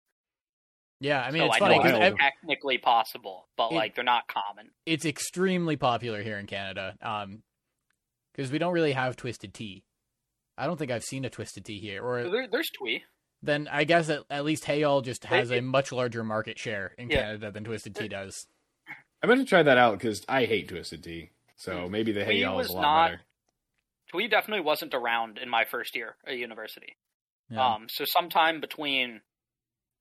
Yeah, 1.00 1.22
I 1.22 1.32
mean 1.32 1.42
so 1.42 1.46
it's 1.48 1.56
I 1.56 1.60
funny 1.60 1.78
know 1.78 2.02
it's 2.02 2.18
technically 2.20 2.78
possible, 2.78 3.48
but 3.58 3.72
It- 3.72 3.76
like 3.76 3.96
they're 3.96 4.04
not 4.04 4.28
common. 4.28 4.72
it's 4.86 5.06
extremely 5.06 5.76
popular 5.78 6.22
here 6.24 6.38
in 6.40 6.46
Canada. 6.46 6.96
Um, 7.02 7.44
because 8.34 8.52
we 8.52 8.58
don't 8.60 8.74
really 8.74 8.92
have 8.92 9.16
twisted 9.16 9.54
tea. 9.54 9.86
I 10.58 10.68
don't 10.68 10.76
think 10.78 10.92
I've 10.92 11.04
seen 11.06 11.24
a 11.24 11.30
twisted 11.30 11.64
tea 11.64 11.80
here. 11.80 12.04
Or 12.04 12.30
There, 12.30 12.48
there's 12.50 12.70
twee. 12.78 13.04
then 13.42 13.70
I 13.72 13.86
guess 13.86 14.10
at, 14.10 14.24
at 14.30 14.44
least 14.44 14.66
Hey 14.66 14.82
Y'all 14.82 15.02
just 15.02 15.24
has 15.26 15.50
They- 15.50 15.60
a 15.60 15.62
much 15.62 15.92
larger 15.94 16.22
market 16.24 16.60
share 16.60 16.94
in 16.98 17.10
Yeah. 17.10 17.22
Canada 17.22 17.52
than 17.52 17.64
twisted 17.64 17.96
tea 17.96 18.10
does. 18.10 18.48
I'm 19.24 19.28
going 19.30 19.40
to 19.40 19.46
try 19.46 19.64
that 19.64 19.78
out 19.78 19.98
because 19.98 20.24
I 20.28 20.44
hate 20.46 20.68
twisted 20.68 21.02
tea. 21.04 21.30
So 21.56 21.88
maybe 21.88 22.12
the 22.12 22.26
Hey 22.26 22.40
y'all 22.40 22.60
is 22.60 22.70
a 22.70 22.74
lot 22.74 22.82
not- 22.82 23.12
better. 23.12 23.22
Twee 24.16 24.28
definitely 24.28 24.64
wasn't 24.64 24.94
around 24.94 25.38
in 25.38 25.50
my 25.50 25.66
first 25.66 25.96
year 25.96 26.16
at 26.26 26.38
university. 26.38 26.96
Yeah. 27.50 27.76
Um, 27.76 27.88
so 27.90 28.06
sometime 28.06 28.62
between 28.62 29.22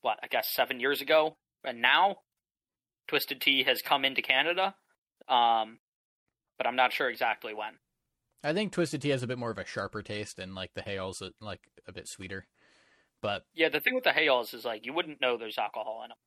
what 0.03 0.19
I 0.23 0.29
guess 0.29 0.49
seven 0.53 0.81
years 0.81 1.01
ago 1.01 1.37
and 1.65 1.83
now, 1.83 2.17
Twisted 3.09 3.41
Tea 3.41 3.65
has 3.65 3.83
come 3.83 4.05
into 4.05 4.23
Canada. 4.23 4.75
Um, 5.29 5.79
but 6.59 6.67
I'm 6.67 6.77
not 6.77 6.93
sure 6.93 7.09
exactly 7.11 7.55
when. 7.55 7.75
I 8.45 8.53
think 8.53 8.73
twisted 8.73 9.01
tea 9.03 9.09
has 9.09 9.23
a 9.23 9.27
bit 9.27 9.39
more 9.39 9.51
of 9.51 9.59
a 9.59 9.65
sharper 9.65 10.03
taste, 10.03 10.39
and 10.39 10.55
like 10.55 10.71
the 10.75 10.83
Hey 10.83 10.97
Y'all's 10.97 11.23
uh, 11.23 11.31
like 11.41 11.61
a 11.89 11.93
bit 11.93 12.07
sweeter. 12.07 12.47
But 13.23 13.45
Yeah, 13.55 13.71
the 13.71 13.81
thing 13.81 13.95
with 13.95 14.05
the 14.05 14.13
Hey 14.13 14.27
Y'alls 14.27 14.53
is 14.53 14.65
like 14.67 14.85
you 14.85 14.93
wouldn't 14.93 15.21
know 15.21 15.37
there's 15.39 15.59
alcohol 15.59 16.03
in 16.05 16.11
them. 16.11 16.19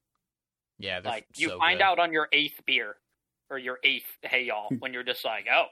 yeah, 0.79 0.99
Like 1.05 1.27
you 1.35 1.57
find 1.59 1.77
good. 1.79 1.85
out 1.85 1.99
on 1.99 2.11
your 2.11 2.27
eighth 2.33 2.59
beer 2.65 2.95
or 3.51 3.57
your 3.59 3.77
eighth 3.83 4.07
Hey 4.23 4.45
Y'all 4.45 4.69
when 4.79 4.93
you're 4.93 5.03
just 5.03 5.23
like, 5.23 5.45
oh, 5.53 5.67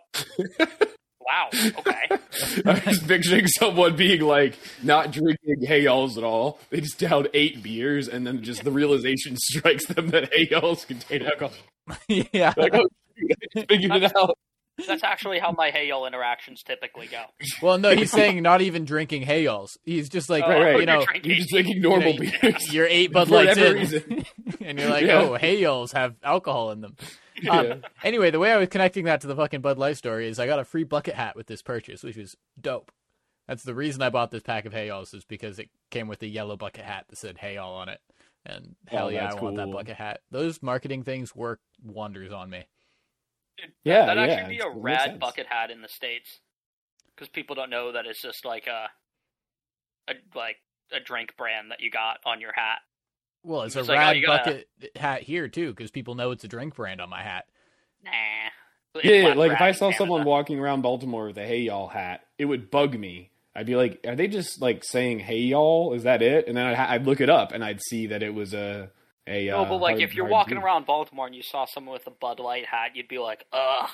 wow, 1.26 1.50
okay. 1.80 2.08
I'm 2.66 2.82
just 2.82 3.08
picturing 3.08 3.48
someone 3.48 3.96
being 3.96 4.22
like 4.22 4.58
not 4.84 5.12
drinking 5.12 5.66
Hey 5.66 5.82
Y'alls 5.84 6.18
at 6.18 6.24
all. 6.24 6.60
They 6.70 6.82
just 6.82 7.00
downed 7.00 7.30
eight 7.34 7.64
beers 7.64 8.08
and 8.08 8.26
then 8.26 8.44
just 8.44 8.64
the 8.64 8.72
realization 8.72 9.36
strikes 9.38 9.86
them 9.88 10.10
that 10.10 10.34
Hey 10.34 10.48
Y'alls 10.52 10.86
contain 10.86 11.24
alcohol. 11.24 11.54
yeah, 12.08 12.54
Like, 12.58 12.74
oh, 12.76 12.88
shoot, 13.18 13.32
I 13.32 13.46
just 13.56 13.70
figured 13.70 14.04
it 14.04 14.16
out. 14.16 14.38
That's 14.88 15.04
actually 15.04 15.40
how 15.40 15.52
my 15.52 15.72
Hey 15.72 15.88
Y'all 15.88 16.06
interactions 16.06 16.62
typically 16.64 17.08
go. 17.08 17.24
Well, 17.62 17.78
no, 17.78 17.96
he's 17.96 18.12
saying 18.12 18.42
not 18.44 18.62
even 18.62 18.84
drinking 18.86 19.22
Hey 19.24 19.44
Y'alls. 19.44 19.78
He's 19.86 20.10
just 20.10 20.30
like, 20.30 20.44
Oh, 20.46 20.50
Right, 20.50 20.62
right. 20.62 20.72
you 20.72 20.78
you're 20.78 20.86
know, 20.86 21.06
drinking- 21.06 21.30
You're 21.32 21.38
just 21.40 21.50
drinking 21.50 21.82
normal 21.82 22.14
You 22.14 22.32
know, 22.32 22.38
beers. 22.42 22.74
your 22.74 22.86
eight 22.88 23.12
Bud 23.14 23.30
Lights 23.30 23.58
in, 23.58 24.26
and 24.62 24.80
you're 24.80 24.90
like, 24.90 25.06
Yeah. 25.06 25.22
oh, 25.22 25.36
Hey 25.36 25.60
Y'alls 25.62 25.92
have 25.94 26.16
alcohol 26.24 26.72
in 26.72 26.82
them. 26.82 26.96
Um, 27.50 27.84
Anyway, 28.04 28.32
the 28.32 28.40
way 28.40 28.52
I 28.52 28.58
was 28.58 28.70
connecting 28.70 29.06
that 29.06 29.22
to 29.22 29.28
the 29.28 29.36
fucking 29.36 29.62
Bud 29.62 29.78
Light 29.78 29.98
story 29.98 30.28
is 30.28 30.40
I 30.40 30.46
got 30.48 30.60
a 30.60 30.66
free 30.66 30.84
bucket 30.84 31.16
hat 31.16 31.36
with 31.36 31.48
this 31.48 31.62
purchase, 31.62 32.04
which 32.04 32.18
was 32.18 32.36
dope. 32.60 32.92
That's 33.48 33.64
the 33.64 33.76
reason 33.76 34.02
I 34.02 34.10
bought 34.10 34.32
this 34.32 34.44
pack 34.44 34.66
of 34.66 34.74
Hey 34.74 34.88
Y'alls 34.88 35.14
is 35.14 35.24
because 35.24 35.58
it 35.60 35.70
came 35.92 36.08
with 36.08 36.22
a 36.24 36.28
yellow 36.28 36.58
bucket 36.58 36.84
hat 36.86 37.06
that 37.10 37.18
said 37.18 37.38
Hey 37.38 37.56
Y'all 37.56 37.76
on 37.76 37.90
it. 37.90 38.00
And 38.46 38.76
hell 38.88 39.06
Oh, 39.08 39.10
yeah, 39.10 39.26
I 39.26 39.30
that's 39.32 39.42
want 39.42 39.56
that 39.56 39.72
bucket 39.72 39.96
hat. 39.96 40.20
Those 40.32 40.62
marketing 40.62 41.04
things 41.04 41.36
work 41.36 41.62
wonders 41.84 42.32
on 42.32 42.50
me. 42.50 42.66
Dude, 43.58 43.72
Yeah, 43.84 44.06
that'd 44.06 44.28
yeah, 44.30 44.36
actually 44.36 44.56
be 44.58 44.62
a 44.62 44.68
it 44.68 44.74
rad 44.76 45.20
bucket 45.20 45.48
hat 45.48 45.72
in 45.72 45.82
the 45.82 45.88
states, 45.90 46.40
because 47.16 47.30
people 47.30 47.56
don't 47.56 47.70
know 47.70 47.92
that 47.94 48.06
it's 48.06 48.22
just 48.22 48.46
like 48.46 48.68
a, 48.68 48.90
a 50.10 50.14
like 50.36 50.58
a 50.92 51.00
drink 51.00 51.36
brand 51.38 51.72
that 51.72 51.80
you 51.82 51.90
got 51.90 52.18
on 52.26 52.42
your 52.42 52.54
hat. 52.54 52.80
Well, 53.44 53.62
it's 53.64 53.76
a 53.76 53.80
It's 53.80 53.90
like, 53.90 53.98
oh, 53.98 54.02
rad 54.02 54.22
gotta- 54.26 54.44
bucket 54.52 54.68
hat 54.98 55.22
here 55.24 55.48
too 55.48 55.70
because 55.72 55.92
people 55.92 56.16
know 56.16 56.32
it's 56.32 56.44
a 56.44 56.48
drink 56.48 56.76
brand 56.76 57.00
on 57.02 57.10
my 57.10 57.22
hat. 57.24 57.46
Nah. 58.04 58.12
It's 58.96 59.06
Yeah, 59.06 59.34
like 59.34 59.52
if 59.52 59.62
I 59.62 59.70
in 59.70 59.74
saw 59.74 59.92
someone 59.92 60.24
walking 60.24 60.60
around 60.60 60.82
Baltimore 60.82 61.28
with 61.28 61.38
a 61.38 61.46
"Hey 61.46 61.60
y'all" 61.60 61.88
hat, 61.90 62.22
it 62.38 62.46
would 62.46 62.72
bug 62.72 62.98
me. 62.98 63.32
I'd 63.56 63.66
be 63.66 63.76
like, 63.76 64.00
"Are 64.08 64.16
they 64.16 64.28
just 64.28 64.62
like 64.62 64.84
saying 64.84 65.20
Hey 65.20 65.40
y'all? 65.40 65.94
Is 65.94 66.04
that 66.04 66.22
it?" 66.22 66.48
And 66.48 66.56
then 66.56 66.66
I'd, 66.66 66.76
ha- 66.76 66.88
I'd 66.90 67.06
look 67.06 67.20
it 67.22 67.30
up 67.30 67.52
and 67.52 67.64
I'd 67.64 67.82
see 67.82 68.08
that 68.08 68.24
it 68.24 68.34
was 68.34 68.54
a 68.54 68.92
a. 69.28 69.48
No, 69.48 69.62
uh, 69.64 69.70
but 69.70 69.78
like 69.78 69.92
hard- 69.96 70.02
if 70.04 70.14
you're 70.16 70.28
walking 70.28 70.56
beer. 70.58 70.66
around 70.66 70.86
Baltimore 70.86 71.26
and 71.28 71.36
you 71.36 71.42
saw 71.44 71.66
someone 71.66 71.94
with 71.94 72.08
a 72.08 72.12
Bud 72.12 72.40
Light 72.40 72.66
hat, 72.66 72.92
you'd 72.96 73.08
be 73.08 73.18
like, 73.20 73.46
ugh. 73.54 73.90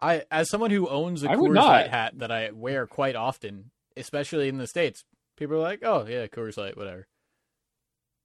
I, 0.00 0.24
as 0.32 0.50
someone 0.50 0.70
who 0.72 0.88
owns 0.88 1.22
a 1.22 1.30
I 1.30 1.36
Coors. 1.36 1.54
Light 1.54 1.90
hat 1.90 2.18
that 2.18 2.32
I 2.32 2.50
wear 2.50 2.86
quite 2.88 3.14
often, 3.14 3.70
especially 3.96 4.48
in 4.48 4.58
the 4.58 4.66
states, 4.66 5.04
people 5.36 5.56
are 5.56 5.60
like, 5.60 5.80
"Oh 5.84 6.04
yeah, 6.08 6.26
Coors 6.26 6.56
Light, 6.56 6.76
whatever." 6.76 7.06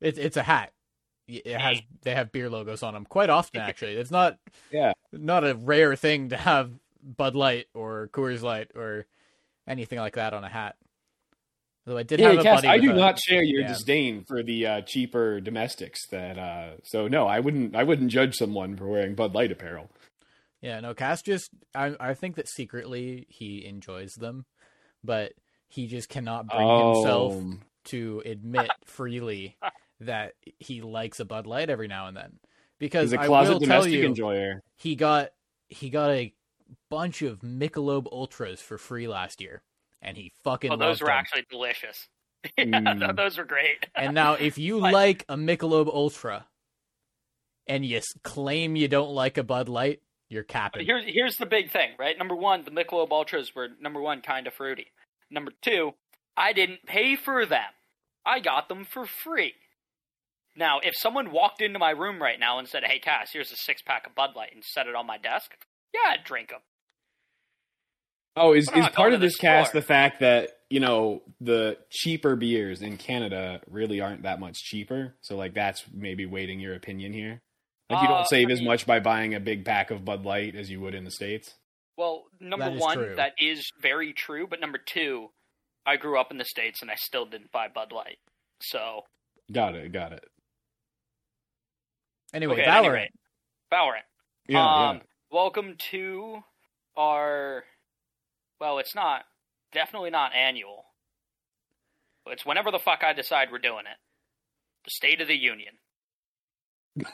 It's 0.01 0.17
it's 0.17 0.38
a 0.38 0.43
hat. 0.43 0.74
It 1.27 1.45
has 1.59 1.81
they 2.01 2.15
have 2.15 2.31
beer 2.31 2.50
logos 2.50 2.81
on 2.81 2.93
them 2.95 3.05
quite 3.05 3.29
often. 3.29 3.62
Actually, 3.62 3.93
it's 3.93 4.09
not 4.12 4.39
Yeah. 4.71 4.93
not 5.12 5.43
a 5.47 5.53
rare 5.53 5.95
thing 5.95 6.29
to 6.29 6.38
have 6.38 6.71
Bud 7.03 7.36
Light 7.36 7.67
or 7.75 8.09
Coors 8.12 8.41
Light 8.41 8.71
or 8.75 9.05
anything 9.67 10.00
like 10.00 10.15
that 10.15 10.33
on 10.33 10.43
a 10.43 10.50
hat. 10.50 10.77
I 11.96 12.03
did 12.03 12.20
Yeah, 12.20 12.32
have 12.32 12.39
a 12.39 12.44
Cass. 12.44 12.65
I 12.65 12.79
do 12.79 12.91
a- 12.91 12.96
not 12.96 13.20
share 13.20 13.44
your 13.44 13.62
yeah. 13.62 13.67
disdain 13.67 14.24
for 14.27 14.41
the 14.44 14.65
uh, 14.65 14.82
cheaper 14.82 15.39
domestics. 15.39 16.08
That 16.08 16.38
uh, 16.39 16.77
so 16.84 17.08
no, 17.08 17.27
I 17.27 17.39
wouldn't. 17.39 17.75
I 17.75 17.84
wouldn't 17.84 18.10
judge 18.12 18.36
someone 18.36 18.75
for 18.75 18.88
wearing 18.88 19.13
Bud 19.15 19.34
Light 19.36 19.51
apparel. 19.51 19.89
Yeah, 20.62 20.79
no, 20.79 20.94
Cass 20.96 21.22
just 21.22 21.51
I 21.75 21.96
I 22.00 22.13
think 22.15 22.36
that 22.36 22.50
secretly 22.50 23.27
he 23.29 23.63
enjoys 23.65 24.15
them, 24.15 24.46
but 25.03 25.34
he 25.70 25.86
just 25.88 26.10
cannot 26.10 26.48
bring 26.48 26.67
himself 26.67 27.34
Oh, 27.36 27.53
to 27.86 28.24
admit 28.25 28.70
freely 28.86 29.56
that 30.01 30.34
he 30.60 30.82
likes 30.82 31.20
a 31.20 31.25
Bud 31.25 31.46
Light 31.48 31.70
every 31.70 31.88
now 31.88 32.08
and 32.08 32.17
then. 32.17 32.39
Because 32.79 33.12
he's 33.12 33.20
a 33.20 33.22
I 33.22 33.27
closet 33.27 33.53
will 33.53 33.60
tell 33.62 33.88
you, 33.88 34.03
enjoyer. 34.06 34.62
he 34.75 34.96
got 34.96 35.29
he 35.70 35.89
got 35.89 36.10
a 36.12 36.34
bunch 36.89 37.22
of 37.22 37.39
Michelob 37.41 38.08
Ultras 38.12 38.60
for 38.62 38.77
free 38.77 39.08
last 39.08 39.39
year, 39.41 39.62
and 40.01 40.15
he 40.17 40.31
fucking 40.43 40.71
Oh, 40.71 40.75
those 40.77 41.01
were 41.01 41.07
them. 41.07 41.17
actually 41.17 41.45
delicious. 41.49 42.07
yeah, 42.57 42.63
Mm. 42.65 43.15
those 43.15 43.37
were 43.37 43.45
great. 43.45 43.85
And 43.95 44.13
now, 44.13 44.33
if 44.33 44.57
you 44.57 44.79
But- 44.81 44.93
like 44.93 45.25
a 45.29 45.35
Michelob 45.35 45.87
Ultra, 45.87 46.47
and 47.67 47.85
you 47.85 48.01
claim 48.23 48.75
you 48.75 48.87
don't 48.87 49.09
like 49.11 49.37
a 49.37 49.43
Bud 49.43 49.67
Light, 49.69 50.01
you're 50.29 50.43
But 50.43 50.47
capping. 50.53 50.85
here's 50.85 51.03
here's 51.05 51.37
the 51.37 51.45
big 51.45 51.71
thing, 51.71 51.91
right? 51.97 52.17
Number 52.17 52.35
one, 52.35 52.63
the 52.63 52.71
Michelob 52.71 53.11
Ultras 53.11 53.53
were 53.55 53.69
number 53.79 53.99
one, 54.01 54.21
kind 54.21 54.47
of 54.47 54.53
fruity. 54.53 54.91
Number 55.29 55.51
two, 55.61 55.93
I 56.35 56.53
didn't 56.53 56.85
pay 56.85 57.15
for 57.15 57.45
them. 57.45 57.69
I 58.25 58.39
got 58.39 58.67
them 58.69 58.85
for 58.85 59.05
free. 59.05 59.53
Now, 60.55 60.79
if 60.79 60.95
someone 60.95 61.31
walked 61.31 61.61
into 61.61 61.79
my 61.79 61.91
room 61.91 62.21
right 62.21 62.39
now 62.39 62.57
and 62.59 62.67
said, 62.67 62.83
"Hey, 62.83 62.99
Cass, 62.99 63.31
here's 63.31 63.51
a 63.51 63.55
six 63.57 63.81
pack 63.81 64.05
of 64.07 64.15
Bud 64.15 64.35
Light," 64.35 64.53
and 64.53 64.63
set 64.63 64.87
it 64.87 64.95
on 64.95 65.05
my 65.05 65.17
desk, 65.17 65.51
yeah, 65.93 66.11
I'd 66.11 66.23
drink 66.23 66.49
them. 66.49 66.61
Oh, 68.38 68.53
is 68.53 68.70
is 68.75 68.88
part 68.89 69.13
of 69.13 69.20
this 69.22 69.36
cast 69.36 69.72
store. 69.72 69.82
the 69.82 69.88
fact 69.88 70.20
that 70.22 70.51
you 70.70 70.79
know 70.79 71.22
the 71.41 71.77
cheaper 71.89 72.36
beers 72.36 72.82
in 72.82 72.98
Canada 72.98 73.62
really 73.70 74.00
aren't 74.01 74.24
that 74.24 74.39
much 74.39 74.56
cheaper? 74.58 75.15
So 75.22 75.36
like 75.36 75.53
that's 75.53 75.84
maybe 75.94 76.25
weighting 76.25 76.60
your 76.60 76.75
opinion 76.75 77.13
here. 77.13 77.41
Like 77.89 78.03
you 78.03 78.10
Uh, 78.10 78.17
don't 78.17 78.27
save 78.27 78.50
I 78.50 78.51
as 78.51 78.60
mean- 78.60 78.67
much 78.67 78.86
by 78.86 79.00
buying 79.00 79.34
a 79.34 79.39
big 79.39 79.63
pack 79.65 79.91
of 79.91 80.03
Bud 80.06 80.25
Light 80.25 80.56
as 80.56 80.70
you 80.70 80.79
would 80.82 80.94
in 80.96 81.03
the 81.06 81.12
states. 81.12 81.56
Well, 81.98 82.25
number 82.39 82.65
That 82.65 82.75
is 82.75 82.82
one, 82.82 82.98
true. 82.98 83.15
that 83.15 83.34
is 83.39 83.72
very 83.82 84.13
true. 84.13 84.46
But 84.46 84.60
number 84.60 84.77
two, 84.77 85.32
I 85.86 85.96
grew 85.98 86.20
up 86.20 86.29
in 86.32 86.38
the 86.38 86.46
states 86.46 86.82
and 86.82 86.91
I 86.91 86.96
still 86.96 87.25
didn't 87.25 87.51
buy 87.51 87.70
Bud 87.70 87.91
Light. 87.91 88.20
So 88.62 89.06
Got 89.51 89.75
it, 89.75 89.91
got 89.94 90.12
it. 90.12 90.24
anyway, 92.34 92.53
okay, 92.56 92.63
at 92.65 92.84
Valorant. 92.84 92.94
rate, 92.94 93.12
Valorant. 93.72 94.01
Yeah, 94.48 94.89
um, 94.89 95.01
welcome 95.32 95.75
to 95.91 96.44
our. 96.96 97.63
Well, 98.59 98.79
it's 98.79 98.95
not 98.95 99.23
definitely 99.71 100.09
not 100.09 100.33
annual. 100.33 100.85
It's 102.27 102.45
whenever 102.45 102.71
the 102.71 102.79
fuck 102.79 103.03
I 103.03 103.13
decide 103.13 103.49
we're 103.51 103.59
doing 103.59 103.85
it. 103.85 103.97
The 104.85 104.91
State 104.91 105.21
of 105.21 105.27
the 105.27 105.37
Union. 105.37 105.73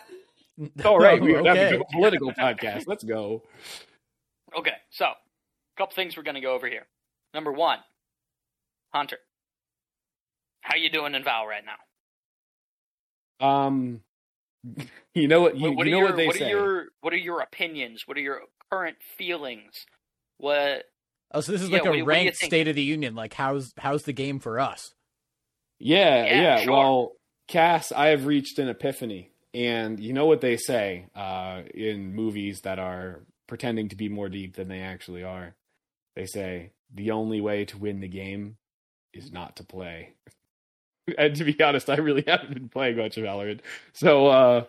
All 0.85 0.99
right, 0.99 1.21
we 1.21 1.33
are 1.33 1.39
okay. 1.39 1.57
having 1.57 1.81
a 1.81 1.85
political 1.91 2.31
podcast. 2.31 2.87
Let's 2.87 3.03
go. 3.03 3.43
Okay, 4.57 4.75
so 4.91 5.05
a 5.05 5.15
couple 5.77 5.95
things 5.95 6.15
we're 6.15 6.23
gonna 6.23 6.41
go 6.41 6.53
over 6.53 6.67
here. 6.67 6.87
Number 7.33 7.51
one, 7.51 7.79
Hunter. 8.93 9.17
How 10.61 10.75
you 10.75 10.89
doing 10.89 11.15
in 11.15 11.23
Val 11.23 11.45
right 11.45 11.63
now? 11.65 11.73
Um, 13.45 14.01
you 15.13 15.27
know 15.27 15.41
what? 15.41 15.57
You, 15.57 15.69
what, 15.69 15.77
what 15.77 15.85
you 15.87 15.91
know 15.91 15.99
your, 15.99 16.07
what 16.07 16.17
they 16.17 16.27
what 16.27 16.35
say. 16.37 16.45
are 16.45 16.49
your 16.49 16.85
what 17.01 17.13
are 17.13 17.17
your 17.17 17.41
opinions? 17.41 18.03
What 18.07 18.17
are 18.17 18.21
your 18.21 18.41
current 18.71 18.97
feelings? 19.17 19.85
What 20.37 20.85
Oh, 21.33 21.41
so 21.41 21.51
this 21.51 21.61
is 21.61 21.69
Yeah, 21.69 21.79
like 21.79 21.85
a 21.87 21.89
what 22.01 22.05
ranked 22.05 22.37
think? 22.37 22.49
State 22.51 22.67
of 22.67 22.75
the 22.75 22.83
Union. 22.83 23.15
Like, 23.15 23.33
how's 23.33 23.73
how's 23.77 24.03
the 24.03 24.13
game 24.13 24.39
for 24.39 24.59
us? 24.59 24.93
Yeah, 25.79 26.25
Yeah, 26.25 26.41
yeah. 26.41 26.57
sure. 26.61 26.73
Well, 26.73 27.11
Cass, 27.47 27.91
I 27.91 28.07
have 28.07 28.25
reached 28.25 28.59
an 28.59 28.69
epiphany. 28.69 29.29
And 29.55 29.99
you 29.99 30.13
know 30.13 30.25
what 30.25 30.41
they 30.41 30.57
say 30.57 31.05
uh, 31.15 31.61
in 31.75 32.15
movies 32.15 32.61
that 32.61 32.79
are 32.79 33.21
pretending 33.47 33.89
to 33.89 33.95
be 33.95 34.09
more 34.09 34.27
deep 34.29 34.55
than 34.55 34.67
they 34.67 34.79
actually 34.79 35.23
are? 35.23 35.55
They 36.15 36.25
say 36.25 36.71
the 36.93 37.11
only 37.11 37.39
way 37.41 37.65
to 37.65 37.77
win 37.77 37.99
the 37.99 38.07
game 38.07 38.57
is 39.13 39.31
not 39.31 39.55
to 39.57 39.63
play. 39.63 40.13
and 41.17 41.35
to 41.35 41.43
be 41.43 41.61
honest, 41.61 41.89
I 41.89 41.97
really 41.97 42.23
haven't 42.27 42.53
been 42.53 42.69
playing 42.69 42.97
much 42.97 43.17
of 43.17 43.25
Valorant. 43.25 43.59
So 43.93 44.27
uh, 44.27 44.63
I- 44.63 44.67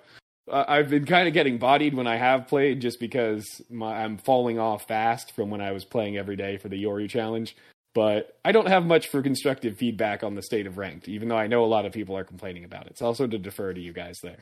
I've 0.51 0.91
been 0.91 1.07
kind 1.07 1.27
of 1.27 1.35
getting 1.35 1.59
bodied 1.59 1.95
when 1.95 2.07
I 2.07 2.17
have 2.17 2.49
played 2.49 2.81
just 2.81 3.01
because 3.01 3.63
my, 3.71 4.05
I'm 4.05 4.19
falling 4.19 4.59
off 4.59 4.87
fast 4.87 5.33
from 5.33 5.51
when 5.51 5.61
I 5.61 5.73
was 5.73 5.85
playing 5.85 6.19
every 6.19 6.37
day 6.37 6.59
for 6.59 6.69
the 6.69 6.83
Yoru 6.83 7.09
challenge 7.09 7.57
but 7.95 8.37
I 8.45 8.53
don't 8.53 8.67
have 8.67 8.85
much 8.85 9.09
for 9.09 9.23
constructive 9.23 9.77
feedback 9.77 10.23
on 10.25 10.35
the 10.35 10.43
state 10.43 10.67
of 10.67 10.77
ranked, 10.77 11.09
even 11.09 11.29
though 11.29 11.37
I 11.37 11.47
know 11.47 11.65
a 11.65 11.67
lot 11.67 11.87
of 11.87 11.93
people 11.93 12.17
are 12.17 12.25
complaining 12.25 12.65
about 12.65 12.87
it. 12.87 12.91
It's 12.91 13.03
also 13.03 13.27
to 13.27 13.39
defer 13.39 13.73
to 13.73 13.81
you 13.81 13.93
guys 13.93 14.19
there. 14.21 14.39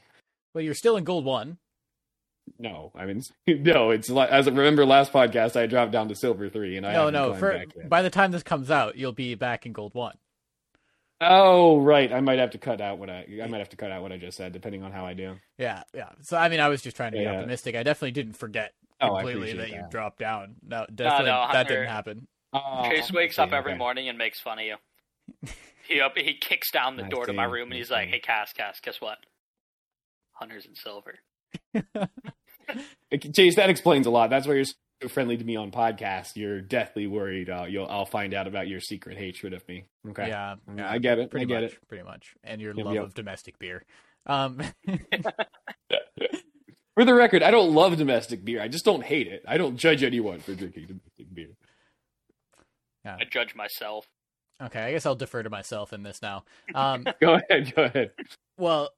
Well, 0.54 0.64
you're 0.64 0.74
still 0.74 0.96
in 0.96 1.04
gold 1.04 1.26
one. 1.26 1.58
No, 2.58 2.90
I 2.94 3.04
mean, 3.04 3.20
no, 3.46 3.90
it's 3.90 4.08
li- 4.08 4.26
as 4.28 4.48
I 4.48 4.50
remember 4.50 4.86
last 4.86 5.12
podcast, 5.12 5.54
I 5.54 5.66
dropped 5.66 5.92
down 5.92 6.08
to 6.08 6.14
silver 6.14 6.48
three, 6.48 6.76
and 6.76 6.86
I 6.86 6.92
no, 6.92 7.10
no. 7.10 7.34
For 7.34 7.64
by 7.88 8.02
the 8.02 8.10
time 8.10 8.32
this 8.32 8.42
comes 8.42 8.70
out, 8.70 8.96
you'll 8.96 9.12
be 9.12 9.34
back 9.34 9.66
in 9.66 9.72
gold 9.72 9.94
one. 9.94 10.16
Oh, 11.22 11.80
right, 11.80 12.12
I 12.12 12.20
might 12.20 12.40
have 12.40 12.50
to 12.52 12.58
cut 12.58 12.80
out 12.82 12.98
what 12.98 13.10
I 13.10 13.26
I 13.42 13.46
might 13.48 13.60
have 13.60 13.70
to 13.70 13.76
cut 13.76 13.92
out 13.92 14.02
what 14.02 14.12
I 14.12 14.18
just 14.18 14.36
said, 14.36 14.52
depending 14.52 14.82
on 14.84 14.92
how 14.92 15.06
I 15.06 15.14
do. 15.14 15.36
Yeah, 15.58 15.84
yeah. 15.94 16.10
So 16.22 16.36
I 16.36 16.48
mean, 16.48 16.60
I 16.60 16.68
was 16.68 16.82
just 16.82 16.96
trying 16.96 17.12
to 17.12 17.18
be 17.18 17.24
Yeah. 17.24 17.32
optimistic. 17.32 17.76
I 17.76 17.84
definitely 17.84 18.12
didn't 18.12 18.34
forget 18.34 18.72
Oh, 19.00 19.14
I 19.14 19.22
completely 19.22 19.48
appreciate 19.48 19.56
that 19.58 19.70
you 19.70 19.82
dropped 19.90 20.18
down. 20.18 20.56
No, 20.62 20.86
definitely 20.94 21.30
no, 21.30 21.46
that 21.52 21.64
Hunter. 21.64 21.68
didn't 21.68 21.88
happen. 21.88 22.28
Oh, 22.52 22.82
Chase 22.90 23.12
wakes 23.12 23.38
up 23.38 23.52
every 23.52 23.72
okay. 23.72 23.78
morning 23.78 24.08
and 24.08 24.18
makes 24.18 24.40
fun 24.40 24.58
of 24.58 24.64
you. 24.64 24.76
he 25.88 26.00
up, 26.00 26.16
he 26.16 26.34
kicks 26.38 26.70
down 26.70 26.96
the 26.96 27.02
I 27.02 27.08
door 27.10 27.26
to 27.26 27.32
my 27.32 27.44
see, 27.44 27.52
room 27.52 27.68
and 27.70 27.74
I 27.74 27.78
he's 27.78 27.90
like, 27.90 28.08
"Hey, 28.08 28.20
Cass, 28.20 28.52
Cass, 28.52 28.80
guess 28.80 29.00
what? 29.00 29.18
Hunters 30.32 30.66
in 30.66 30.74
silver." 30.74 31.20
Chase, 33.34 33.56
that 33.56 33.70
explains 33.70 34.06
a 34.06 34.10
lot. 34.10 34.30
That's 34.30 34.46
where 34.46 34.56
you're 34.56 34.64
so 34.64 34.74
friendly 35.08 35.36
to 35.36 35.44
me 35.44 35.56
on 35.56 35.70
podcast. 35.70 36.36
You're 36.36 36.60
deathly 36.60 37.06
worried. 37.06 37.48
Uh, 37.50 37.64
you'll 37.68 37.86
I'll 37.86 38.06
find 38.06 38.34
out 38.34 38.46
about 38.46 38.68
your 38.68 38.80
secret 38.80 39.16
hatred 39.18 39.52
of 39.52 39.66
me. 39.68 39.84
Okay, 40.10 40.28
Yeah, 40.28 40.54
I, 40.68 40.72
yeah, 40.76 40.90
I 40.90 40.98
get 40.98 41.18
it. 41.18 41.30
pretty 41.30 41.46
I 41.46 41.48
get 41.48 41.62
much, 41.62 41.72
it. 41.72 41.88
pretty 41.88 42.04
much, 42.04 42.34
and 42.44 42.60
your 42.60 42.74
Yep, 42.74 42.84
love 42.86 42.94
yep. 42.94 43.04
of 43.04 43.14
domestic 43.14 43.58
beer. 43.58 43.84
Um, 44.26 44.60
For 46.94 47.06
the 47.06 47.14
record, 47.14 47.42
I 47.42 47.50
don't 47.50 47.72
love 47.72 47.96
domestic 47.96 48.44
beer. 48.44 48.60
I 48.60 48.68
just 48.68 48.84
don't 48.84 49.02
hate 49.02 49.26
it. 49.26 49.42
I 49.48 49.56
don't 49.56 49.78
judge 49.78 50.02
anyone 50.02 50.40
for 50.40 50.54
drinking 50.54 50.86
domestic 50.88 51.34
beer. 51.34 51.56
Yeah. 53.04 53.16
I 53.18 53.24
judge 53.24 53.54
myself. 53.54 54.06
okay, 54.62 54.80
I 54.82 54.92
guess 54.92 55.06
I'll 55.06 55.14
defer 55.14 55.42
to 55.42 55.48
myself 55.50 55.92
in 55.94 56.02
this 56.02 56.20
now. 56.20 56.44
Um, 56.74 57.06
Go 57.20 57.34
ahead, 57.34 57.72
go 57.74 57.84
ahead. 57.84 58.10
Well, 58.58 58.90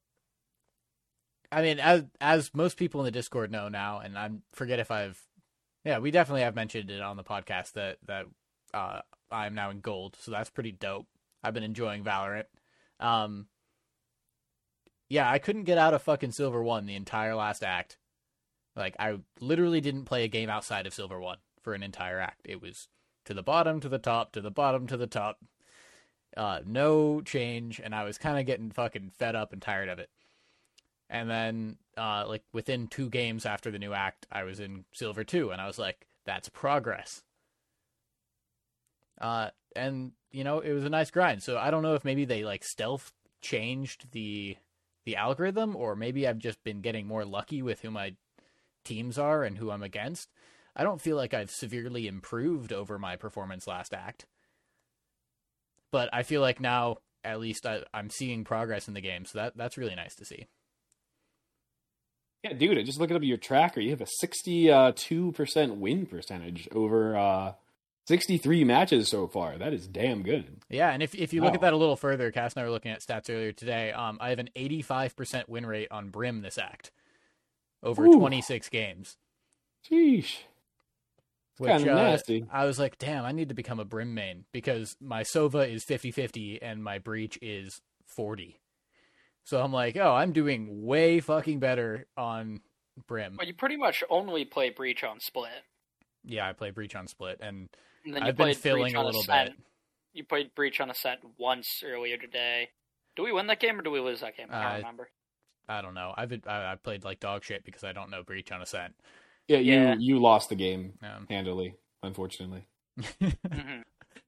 I 1.53 1.63
mean, 1.63 1.79
as 1.79 2.03
as 2.21 2.51
most 2.53 2.77
people 2.77 3.01
in 3.01 3.05
the 3.05 3.13
Discord 3.13 3.53
know 3.53 3.69
now, 3.69 4.01
and 4.01 4.19
I 4.19 4.31
forget 4.55 4.81
if 4.81 4.91
I've, 4.91 5.21
yeah, 5.85 5.99
we 5.99 6.11
definitely 6.11 6.43
have 6.43 6.55
mentioned 6.55 6.91
it 6.91 7.01
on 7.01 7.17
the 7.17 7.25
podcast 7.25 7.73
that 7.73 7.99
that 8.07 8.27
uh, 8.73 9.01
I'm 9.31 9.55
now 9.55 9.71
in 9.71 9.81
gold, 9.81 10.17
so 10.19 10.31
that's 10.31 10.51
pretty 10.51 10.73
dope. 10.73 11.07
I've 11.43 11.55
been 11.55 11.63
enjoying 11.63 12.05
Valorant. 12.05 12.47
Um, 13.01 13.47
yeah, 15.09 15.31
I 15.31 15.39
couldn't 15.39 15.65
get 15.65 15.79
out 15.79 15.95
of 15.95 16.03
fucking 16.03 16.33
Silver 16.33 16.63
One 16.63 16.87
the 16.87 16.97
entire 16.97 17.35
last 17.35 17.63
act. 17.63 17.99
Like, 18.75 18.97
I 18.99 19.19
literally 19.41 19.81
didn't 19.81 20.07
play 20.07 20.25
a 20.25 20.29
game 20.29 20.51
outside 20.51 20.87
of 20.87 20.95
Silver 20.95 21.21
One 21.21 21.39
for 21.63 21.75
an 21.75 21.83
entire 21.83 22.19
act. 22.19 22.47
It 22.47 22.61
was 22.61 22.89
to 23.27 23.35
the 23.35 23.43
bottom, 23.43 23.81
to 23.81 23.89
the 23.89 23.99
top, 23.99 24.33
to 24.33 24.41
the 24.41 24.51
bottom, 24.51 24.87
to 24.87 24.97
the 24.97 25.07
top. 25.07 25.39
Uh, 26.37 26.61
no 26.67 27.21
change, 27.21 27.81
and 27.83 27.95
I 27.95 28.05
was 28.05 28.19
kind 28.19 28.39
of 28.39 28.47
getting 28.47 28.71
fucking 28.71 29.13
fed 29.17 29.37
up 29.37 29.53
and 29.53 29.63
tired 29.63 29.89
of 29.89 29.99
it. 29.99 30.11
And 31.15 31.31
then, 31.31 31.77
uh, 31.97 32.25
like 32.27 32.43
within 32.53 32.89
two 32.89 33.09
games 33.09 33.47
after 33.47 33.71
the 33.71 33.79
new 33.79 33.93
act, 33.93 34.27
I 34.33 34.43
was 34.43 34.59
in 34.59 34.85
silver 34.93 35.23
two, 35.23 35.53
and 35.53 35.61
I 35.61 35.69
was 35.69 35.79
like, 35.79 36.09
"That's 36.27 36.49
progress." 36.49 37.23
Uh, 39.21 39.51
and 39.77 40.11
you 40.33 40.43
know, 40.43 40.59
it 40.59 40.73
was 40.73 40.83
a 40.83 40.89
nice 40.89 41.13
grind. 41.13 41.41
So 41.45 41.57
I 41.57 41.71
don't 41.71 41.85
know 41.85 41.95
if 41.95 42.05
maybe 42.05 42.25
they 42.25 42.45
like 42.45 42.65
stealth 42.65 43.13
changed 43.41 44.11
the 44.11 44.57
the 45.05 45.15
algorithm, 45.15 45.77
or 45.77 45.95
maybe 45.95 46.27
I've 46.27 46.39
just 46.41 46.65
been 46.65 46.81
getting 46.81 47.07
more 47.07 47.25
lucky 47.25 47.63
with 47.63 47.83
who 47.83 47.93
my 47.93 48.17
teams 48.85 49.17
are 49.17 49.45
and 49.45 49.59
who 49.59 49.71
I'm 49.71 49.85
against. 49.85 50.33
I 50.75 50.83
don't 50.83 51.01
feel 51.01 51.17
like 51.17 51.33
I've 51.33 51.53
severely 51.53 52.09
improved 52.09 52.73
over 52.73 52.99
my 52.99 53.15
performance 53.15 53.69
last 53.69 53.95
act, 53.95 54.27
but 55.93 56.09
I 56.13 56.25
feel 56.25 56.41
like 56.41 56.61
now 56.61 56.97
at 57.23 57.39
least 57.39 57.67
I, 57.67 57.85
I'm 57.95 58.11
seeing 58.11 58.43
progress 58.43 58.89
in 58.89 58.95
the 58.95 59.01
game, 59.01 59.25
so 59.27 59.39
that 59.39 59.57
that's 59.57 59.79
really 59.79 59.95
nice 59.95 60.17
to 60.17 60.25
see. 60.25 60.49
Yeah, 62.45 62.53
dude, 62.53 62.77
I 62.79 62.83
just 62.83 63.01
looking 63.01 63.17
up 63.17 63.23
your 63.23 63.39
tracker, 63.39 63.81
you 63.81 63.89
have 63.91 64.03
a 64.03 64.07
sixty-two 64.07 65.33
percent 65.33 65.77
win 65.77 66.05
percentage 66.05 66.69
over 66.73 67.17
uh, 67.17 67.53
sixty-three 68.07 68.65
matches 68.65 69.09
so 69.09 69.27
far. 69.27 69.57
That 69.57 69.73
is 69.73 69.87
damn 69.89 70.23
good. 70.23 70.59
Yeah, 70.69 70.91
and 70.91 71.03
if 71.03 71.15
if 71.15 71.33
you 71.33 71.41
look 71.41 71.53
Wow. 71.53 71.55
at 71.55 71.61
that 71.63 71.73
a 71.73 71.77
little 71.79 71.97
further, 71.97 72.31
Cass 72.31 72.53
and 72.55 72.61
I 72.61 72.65
were 72.67 72.71
looking 72.71 72.93
at 72.93 73.01
stats 73.01 73.31
earlier 73.31 73.53
today. 73.53 73.93
Um, 73.93 74.19
I 74.21 74.29
have 74.29 74.39
an 74.39 74.51
85% 74.55 75.49
win 75.49 75.65
rate 75.65 75.89
on 75.91 76.11
Brim 76.11 76.43
this 76.43 76.59
act 76.59 76.91
over 77.83 78.05
Ooh. 78.05 78.19
26 78.19 78.69
games. 78.69 79.17
Sheesh. 79.91 80.37
Which 81.57 81.71
kinda 81.71 81.93
uh, 81.93 81.97
nasty. 81.97 82.45
I 82.53 82.67
was 82.67 82.79
like, 82.79 82.99
damn, 82.99 83.25
I 83.25 83.33
need 83.33 83.49
to 83.51 83.55
become 83.55 83.79
a 83.81 83.85
Brim 83.85 84.13
main 84.13 84.45
because 84.53 84.97
my 85.01 85.23
Sova 85.23 85.71
is 85.73 85.85
50-50 85.85 86.59
and 86.61 86.83
my 86.83 86.99
Breach 86.99 87.39
is 87.41 87.81
40. 88.07 88.59
So 89.45 89.63
I'm 89.63 89.73
like, 89.73 89.97
oh, 89.97 90.13
I'm 90.15 90.33
doing 90.33 90.85
way 90.85 91.21
fucking 91.21 91.59
better 91.61 92.07
on 92.17 92.61
Brim. 93.07 93.37
Well, 93.39 93.47
you 93.47 93.55
pretty 93.55 93.77
much 93.77 94.03
only 94.11 94.45
play 94.45 94.71
Breach 94.71 95.05
on 95.05 95.21
Split. 95.21 95.65
Yeah, 96.25 96.49
I 96.49 96.53
play 96.53 96.71
Breach 96.71 96.95
on 96.97 97.07
Split, 97.07 97.39
and 97.41 97.69
And 98.05 98.15
then 98.15 98.23
I've 98.23 98.37
been 98.37 98.47
played 98.47 98.57
filling 98.57 98.93
Breach 98.93 98.97
a 98.97 99.01
on 99.01 99.07
little 99.07 99.23
Ascent. 99.23 99.51
bit. 99.51 99.59
You 100.13 100.25
played 100.25 100.55
Breach 100.55 100.81
on 100.81 100.91
Ascent 100.91 101.21
once 101.39 101.83
earlier 101.85 102.17
today. 102.17 102.71
Do 103.17 103.23
we 103.25 103.33
win 103.33 103.47
that 103.49 103.61
game 103.61 103.79
or 103.79 103.83
do 103.83 103.91
we 103.91 104.01
lose 104.01 104.21
that 104.21 104.37
game? 104.37 104.49
I 104.51 104.57
can't 104.57 104.75
Uh, 104.75 104.77
remember. 104.77 105.11
I 105.69 105.83
don't 105.83 105.95
know. 105.95 106.15
I've 106.17 106.29
been, 106.29 106.43
I, 106.47 106.73
I 106.73 106.77
played 106.77 107.05
like 107.05 107.21
dog 107.21 107.45
shit 107.45 107.65
because 107.65 107.85
I 107.85 107.93
don't 107.93 108.11
know 108.11 108.23
Breach 108.23 108.53
on 108.53 108.63
Ascent. 108.63 108.95
Yeah, 109.49 109.59
you 109.59 109.79
Yeah. 109.79 109.95
you 109.99 110.19
lost 110.21 110.49
the 110.49 110.55
game 110.57 110.95
Um, 111.03 111.27
handily, 111.29 111.75
unfortunately. 112.03 112.67
hmm 113.53 113.83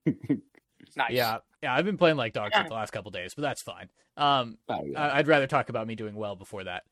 Nice. 0.96 1.12
Yeah, 1.12 1.38
yeah, 1.62 1.74
I've 1.74 1.84
been 1.84 1.98
playing 1.98 2.16
like 2.16 2.32
dog 2.32 2.52
shit 2.54 2.68
the 2.68 2.74
last 2.74 2.90
couple 2.90 3.10
days, 3.10 3.34
but 3.34 3.42
that's 3.42 3.62
fine. 3.62 3.90
Um, 4.16 4.58
Oh, 4.68 4.82
yeah. 4.84 4.98
I- 5.00 5.18
I'd 5.18 5.28
rather 5.28 5.46
talk 5.46 5.68
about 5.68 5.86
me 5.86 5.94
doing 5.94 6.14
well 6.14 6.34
before 6.36 6.64
that. 6.64 6.84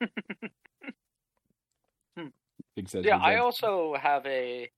Big 2.76 2.88
Yeah, 2.92 3.16
I 3.16 3.36
also 3.36 3.94
have 4.00 4.24
a. 4.26 4.70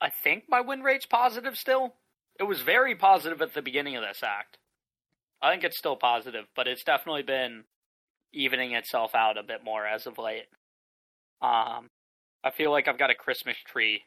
I 0.00 0.10
think 0.10 0.44
my 0.48 0.60
win 0.60 0.82
rate's 0.82 1.06
positive 1.06 1.56
still. 1.56 1.94
It 2.38 2.42
was 2.44 2.60
very 2.62 2.96
positive 2.96 3.40
at 3.40 3.54
the 3.54 3.62
beginning 3.62 3.96
of 3.96 4.02
this 4.02 4.22
act. 4.24 4.58
I 5.40 5.52
think 5.52 5.62
it's 5.64 5.78
still 5.78 5.96
positive, 5.96 6.46
but 6.56 6.66
it's 6.66 6.82
definitely 6.82 7.22
been 7.22 7.64
evening 8.32 8.72
itself 8.72 9.14
out 9.14 9.38
a 9.38 9.42
bit 9.44 9.62
more 9.64 9.86
as 9.86 10.06
of 10.06 10.18
late. 10.18 10.46
Um, 11.40 11.90
I 12.42 12.50
feel 12.50 12.72
like 12.72 12.88
I've 12.88 12.98
got 12.98 13.10
a 13.10 13.14
Christmas 13.14 13.56
tree 13.64 14.02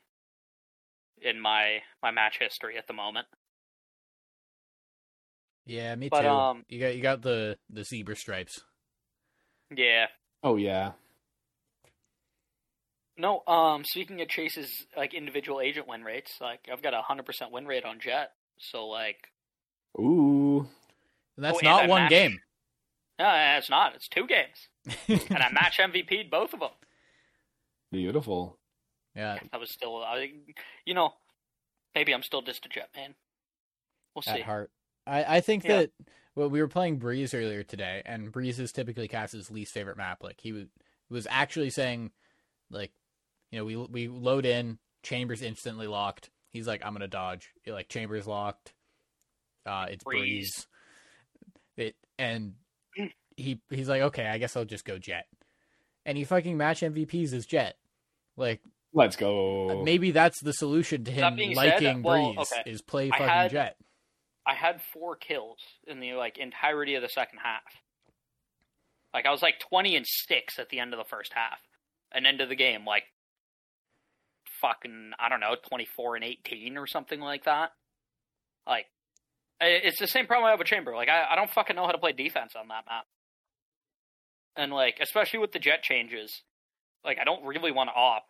in 1.22 1.40
my 1.40 1.80
my 2.04 2.12
match 2.12 2.38
history 2.40 2.78
at 2.78 2.88
the 2.88 2.94
moment. 2.94 3.28
Yeah, 5.66 5.96
me 5.96 6.10
But, 6.10 6.22
too. 6.22 6.28
um, 6.28 6.64
you 6.70 6.80
got 6.80 6.96
you 6.96 7.02
got 7.02 7.22
the 7.22 7.58
the 7.70 7.84
zebra 7.84 8.16
stripes. 8.16 8.62
Yeah. 9.76 10.08
Oh 10.44 10.58
yeah. 10.58 10.92
No, 13.18 13.42
um, 13.48 13.84
speaking 13.86 14.22
of 14.22 14.28
Chase's 14.28 14.86
like 14.96 15.14
individual 15.14 15.62
agent 15.62 15.88
win 15.88 16.04
rates, 16.04 16.34
like 16.42 16.60
I've 16.72 16.84
got 16.84 16.94
a 16.94 17.02
hundred 17.02 17.26
percent 17.26 17.52
win 17.52 17.66
rate 17.66 17.86
on 17.86 18.00
Jett. 18.00 18.32
So 18.60 18.88
like 18.88 19.18
Ooh. 20.00 20.68
And 21.38 21.44
that's 21.46 21.58
Oh, 21.58 21.66
not 21.66 21.84
I 21.84 21.88
one 21.88 22.02
matched- 22.04 22.10
game. 22.12 22.40
No, 23.18 23.56
it's 23.58 23.70
not. 23.70 23.96
It's 23.96 24.10
two 24.10 24.28
games, 24.28 24.68
and 25.30 25.42
I 25.42 25.50
match 25.54 25.78
MVP'd 25.80 26.30
both 26.30 26.54
of 26.54 26.60
them. 26.60 26.70
Beautiful. 27.90 28.58
Yeah, 29.16 29.40
I 29.54 29.58
was 29.58 29.72
still, 29.72 30.04
I, 30.04 30.32
you 30.86 30.94
know, 30.94 31.14
maybe 31.94 32.14
I'm 32.14 32.24
still 32.24 32.42
just 32.42 32.66
a 32.66 32.70
Jett 32.70 32.90
man. 32.96 33.16
We'll 34.14 34.24
at 34.28 34.36
see. 34.36 34.42
heart. 34.42 34.72
I, 35.08 35.38
I 35.38 35.42
think 35.42 35.64
Yeah. 35.64 35.78
that 35.78 35.92
well, 36.36 36.50
we 36.50 36.60
were 36.62 36.68
playing 36.68 36.98
Breeze 36.98 37.34
earlier 37.34 37.64
today, 37.64 38.02
and 38.06 38.32
Breeze 38.32 38.60
is 38.60 38.72
typically 38.74 39.08
Cass's 39.08 39.50
least 39.50 39.74
favorite 39.74 39.98
map. 39.98 40.22
Like 40.22 40.40
he 40.42 40.52
was, 40.52 40.66
was 41.10 41.28
actually 41.30 41.70
saying, 41.70 42.12
like, 42.70 42.92
you 43.52 43.60
know, 43.60 43.66
we 43.66 43.76
we 43.78 44.08
load 44.10 44.46
in, 44.46 44.80
Chambers 45.04 45.42
instantly 45.42 45.88
locked. 45.88 46.30
He's 46.52 46.68
like, 46.68 46.86
I'm 46.86 46.94
gonna 46.94 47.08
dodge. 47.08 47.52
Like 47.66 47.88
Chambers 47.88 48.28
locked. 48.28 48.74
Uh, 49.66 49.88
it's 49.90 50.04
Breeze. 50.04 50.68
Breeze. 51.78 51.90
It 51.90 51.96
and 52.18 52.54
he 53.38 53.62
he's 53.70 53.90
like, 53.90 54.02
okay, 54.02 54.28
I 54.28 54.38
guess 54.38 54.56
I'll 54.56 54.66
just 54.66 54.86
go 54.86 54.98
Jett. 54.98 55.28
And 56.06 56.18
he 56.18 56.24
fucking 56.24 56.58
match 56.58 56.82
MVPs 56.82 57.34
as 57.34 57.46
Jett. 57.46 57.78
Like 58.38 58.62
Let's 58.96 59.18
go. 59.18 59.82
Uh, 59.82 59.84
maybe 59.84 60.12
that's 60.12 60.42
the 60.42 60.54
solution 60.54 61.04
to 61.04 61.12
him 61.12 61.20
That 61.22 61.36
being 61.36 61.54
said, 61.54 61.84
liking 61.84 62.02
well, 62.02 62.34
Breeze 62.34 62.48
okay. 62.54 62.70
is 62.72 62.82
play 62.82 63.08
I 63.08 63.18
fucking 63.18 63.28
had- 63.28 63.52
Jett. 63.52 63.78
I 64.48 64.54
had 64.54 64.80
four 64.94 65.16
kills 65.16 65.58
in 65.86 66.00
the 66.00 66.14
like 66.14 66.38
entirety 66.38 66.96
of 66.96 67.02
the 67.02 67.10
second 67.10 67.40
half. 67.44 67.64
Like 69.14 69.26
I 69.26 69.32
was 69.32 69.42
like 69.42 69.60
twenty 69.60 69.96
and 69.96 70.06
six 70.08 70.60
at 70.60 70.70
the 70.70 70.80
end 70.80 70.94
of 70.94 70.98
the 71.00 71.04
first 71.10 71.34
half, 71.34 71.58
and 72.14 72.26
end 72.28 72.42
of 72.42 72.50
the 72.50 72.56
game 72.56 72.86
like 72.86 73.04
fucking 74.62 75.12
I 75.20 75.30
don't 75.30 75.40
know 75.40 75.56
twenty 75.68 75.88
four 75.96 76.16
and 76.16 76.24
eighteen 76.24 76.78
or 76.78 76.88
something 76.88 77.20
like 77.20 77.46
that. 77.46 77.72
Like 78.68 78.86
it's 79.60 80.00
the 80.00 80.08
same 80.08 80.28
problem 80.28 80.46
I 80.48 80.52
have 80.52 80.60
with 80.60 80.68
Chamber. 80.68 80.96
Like 80.96 81.10
I, 81.10 81.26
I 81.32 81.36
don't 81.36 81.50
fucking 81.50 81.76
know 81.76 81.86
how 81.86 81.92
to 81.92 81.98
play 81.98 82.12
defense 82.12 82.54
on 82.56 82.68
that 82.68 82.86
map, 82.88 83.06
and 84.56 84.72
like 84.72 85.00
especially 85.02 85.40
with 85.40 85.54
the 85.54 85.60
Jett 85.60 85.82
changes, 85.82 86.44
like 87.04 87.18
I 87.20 87.24
don't 87.24 87.46
really 87.46 87.72
want 87.72 87.90
to 87.90 87.94
op 87.96 88.26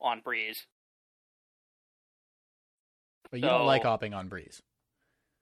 on 0.00 0.20
Breeze. 0.20 0.66
But 3.30 3.40
you 3.40 3.46
don't 3.46 3.66
like 3.66 3.82
so- 3.82 3.88
opping 3.96 4.14
on 4.16 4.28
Breeze. 4.28 4.62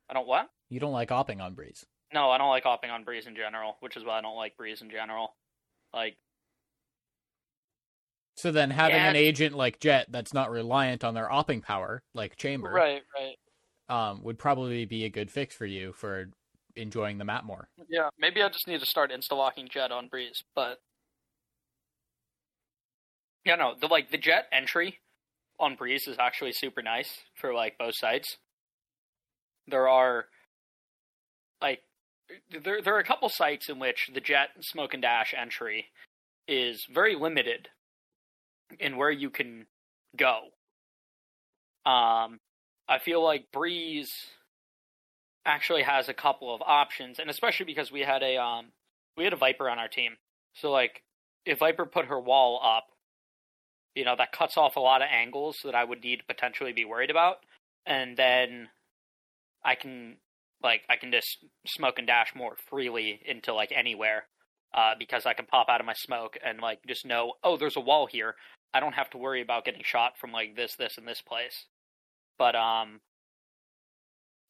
I 0.09 0.15
don't 0.15 0.27
what? 0.27 0.49
You 0.69 0.81
don't 0.81 0.93
like 0.93 1.11
opping 1.11 1.41
on 1.41 1.55
Breeze. 1.55 1.85
No, 2.13 2.31
I 2.31 2.39
don't 2.39 2.49
like 2.49 2.63
hopping 2.65 2.91
on 2.91 3.05
Breeze 3.05 3.27
in 3.27 3.35
general, 3.37 3.77
which 3.81 3.97
is 3.97 4.05
why 4.05 4.19
I 4.19 4.21
don't 4.23 4.37
like 4.37 4.57
Breeze 4.57 4.81
in 4.83 4.91
general. 4.91 5.37
Like, 5.93 6.17
So 8.37 8.53
then 8.53 8.71
having 8.71 8.97
Yeah. 8.97 9.09
an 9.11 9.17
agent 9.17 9.55
like 9.57 9.81
Jett 9.81 10.13
that's 10.13 10.35
not 10.35 10.51
reliant 10.51 11.03
on 11.05 11.15
their 11.15 11.29
opping 11.29 11.63
power, 11.63 12.03
like 12.13 12.37
Chamber, 12.37 12.69
right, 12.71 13.03
right. 13.15 13.37
um, 13.89 14.23
would 14.25 14.39
probably 14.39 14.85
be 14.85 15.05
a 15.05 15.09
good 15.09 15.31
fix 15.31 15.55
for 15.55 15.65
you 15.65 15.93
for 15.95 16.31
enjoying 16.77 17.17
the 17.17 17.25
map 17.25 17.45
more. 17.45 17.71
Yeah, 17.89 18.11
maybe 18.19 18.43
I 18.43 18.51
just 18.51 18.67
need 18.69 18.81
to 18.81 18.87
start 18.87 19.11
insta 19.11 19.33
locking 19.33 19.69
Jett 19.69 19.91
on 19.91 20.09
Breeze, 20.09 20.45
but 20.55 20.79
yeah, 23.47 23.55
no, 23.55 23.75
the 23.81 23.87
like 23.87 24.11
the 24.11 24.19
Jett 24.19 24.47
entry 24.53 24.99
on 25.61 25.77
Breeze 25.77 26.09
is 26.09 26.17
actually 26.19 26.53
super 26.53 26.83
nice 26.83 27.21
for 27.35 27.55
like 27.55 27.79
both 27.79 27.95
sides. 27.97 28.39
There 29.69 29.89
are 29.89 30.27
like 31.63 31.81
there 32.51 32.83
there 32.83 32.97
are 32.97 33.01
a 33.01 33.05
couple 33.05 33.29
sites 33.29 33.69
in 33.69 33.79
which 33.79 34.11
the 34.13 34.21
Jett 34.21 34.49
Smoke 34.61 34.95
and 34.95 35.03
Dash 35.03 35.33
entry 35.41 35.87
is 36.49 36.87
very 36.93 37.15
limited 37.15 37.69
in 38.81 38.97
where 38.97 39.13
you 39.13 39.31
can 39.31 39.67
go. 40.17 40.41
Um, 41.89 42.41
I 42.89 42.99
feel 42.99 43.23
like 43.23 43.53
Breeze 43.53 44.11
actually 45.45 45.85
has 45.85 46.09
a 46.09 46.15
couple 46.15 46.53
of 46.53 46.63
options, 46.67 47.21
and 47.21 47.31
especially 47.31 47.67
because 47.67 47.93
we 47.93 48.01
had 48.01 48.25
a 48.25 48.39
um 48.39 48.67
we 49.17 49.23
had 49.23 49.33
a 49.33 49.37
Viper 49.37 49.71
on 49.71 49.79
our 49.79 49.89
team, 49.89 50.17
so 50.53 50.73
like 50.73 51.05
if 51.45 51.61
Viper 51.61 51.87
put 51.87 52.07
her 52.07 52.19
wall 52.19 52.61
up, 52.61 52.89
you 53.97 54.05
know 54.05 54.15
that 54.17 54.31
cuts 54.31 54.57
off 54.57 54.77
a 54.77 54.81
lot 54.81 55.03
of 55.03 55.09
angles 55.11 55.57
that 55.65 55.75
I 55.75 55.83
would 55.83 56.05
need 56.05 56.21
to 56.21 56.25
potentially 56.27 56.73
be 56.73 56.85
worried 56.85 57.11
about, 57.11 57.39
and 57.85 58.17
then 58.17 58.69
I 59.65 59.75
can 59.75 60.19
like 60.63 60.83
I 60.89 60.97
can 60.97 61.11
just 61.11 61.45
smoke 61.67 61.99
and 61.99 62.07
dash 62.07 62.33
more 62.37 62.57
freely 62.69 63.21
into 63.27 63.53
like 63.53 63.73
anywhere. 63.75 64.27
Uh, 64.75 64.93
because 64.99 65.25
I 65.25 65.33
can 65.33 65.47
pop 65.47 65.69
out 65.71 65.81
of 65.81 65.87
my 65.87 65.95
smoke 65.95 66.37
and 66.45 66.61
like 66.61 66.81
just 66.87 67.07
know, 67.07 67.35
oh, 67.43 67.57
there's 67.57 67.77
a 67.77 67.81
wall 67.81 68.07
here. 68.07 68.35
I 68.75 68.81
don't 68.81 68.93
have 68.93 69.09
to 69.11 69.19
worry 69.19 69.41
about 69.41 69.65
getting 69.65 69.81
shot 69.83 70.19
from 70.21 70.33
like 70.33 70.55
this, 70.55 70.75
this, 70.77 70.99
and 70.99 71.09
this 71.09 71.23
place. 71.23 71.65
But 72.37 72.55
um, 72.55 73.01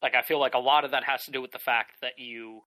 like 0.02 0.16
I 0.16 0.22
feel 0.22 0.40
like 0.40 0.54
a 0.54 0.58
lot 0.58 0.84
of 0.84 0.90
that 0.90 1.04
has 1.04 1.22
to 1.24 1.30
do 1.30 1.40
with 1.40 1.52
the 1.52 1.60
fact 1.60 1.92
that 2.02 2.18
you 2.18 2.62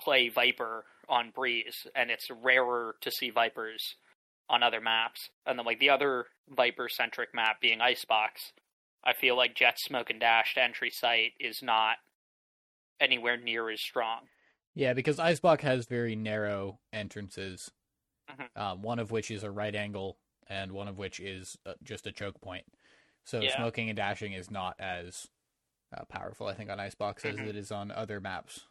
play 0.00 0.30
Viper 0.30 0.84
on 1.10 1.30
Breeze, 1.34 1.86
and 1.94 2.10
it's 2.10 2.28
rarer 2.30 2.94
to 3.02 3.10
see 3.10 3.28
Vipers 3.28 3.96
on 4.48 4.62
other 4.62 4.80
maps. 4.80 5.30
And 5.46 5.58
then 5.58 5.66
like 5.66 5.80
the 5.80 5.90
other 5.90 6.26
Viper 6.48 6.88
centric 6.88 7.34
map 7.34 7.60
being 7.60 7.80
Icebox, 7.80 8.52
I 9.04 9.12
feel 9.14 9.36
like 9.36 9.54
Jett 9.54 9.78
Smoke 9.78 10.10
and 10.10 10.20
Dash 10.20 10.54
to 10.54 10.62
entry 10.62 10.90
site 10.90 11.32
is 11.40 11.62
not 11.62 11.96
anywhere 13.00 13.36
near 13.36 13.70
as 13.70 13.80
strong. 13.80 14.28
Yeah, 14.74 14.94
because 14.94 15.18
Icebox 15.18 15.62
has 15.64 15.86
very 15.86 16.16
narrow 16.16 16.80
entrances, 16.92 17.70
Mhm. 18.30 18.48
um, 18.56 18.82
one 18.82 18.98
of 18.98 19.10
which 19.10 19.30
is 19.30 19.42
a 19.42 19.50
right 19.50 19.74
angle, 19.74 20.18
and 20.46 20.72
one 20.72 20.88
of 20.88 20.98
which 20.98 21.20
is 21.20 21.58
uh, 21.66 21.74
just 21.82 22.06
a 22.06 22.12
choke 22.12 22.40
point. 22.40 22.64
So 23.24 23.42
Yeah. 23.42 23.54
smoking 23.56 23.88
and 23.90 23.96
dashing 23.96 24.32
is 24.32 24.50
not 24.50 24.80
as 24.80 25.28
uh, 25.94 26.04
powerful, 26.06 26.46
I 26.46 26.54
think, 26.54 26.70
on 26.70 26.80
Icebox 26.80 27.24
as 27.26 27.38
Mhm. 27.38 27.48
it 27.48 27.56
is 27.56 27.70
on 27.70 27.90
other 27.90 28.18
maps. 28.18 28.66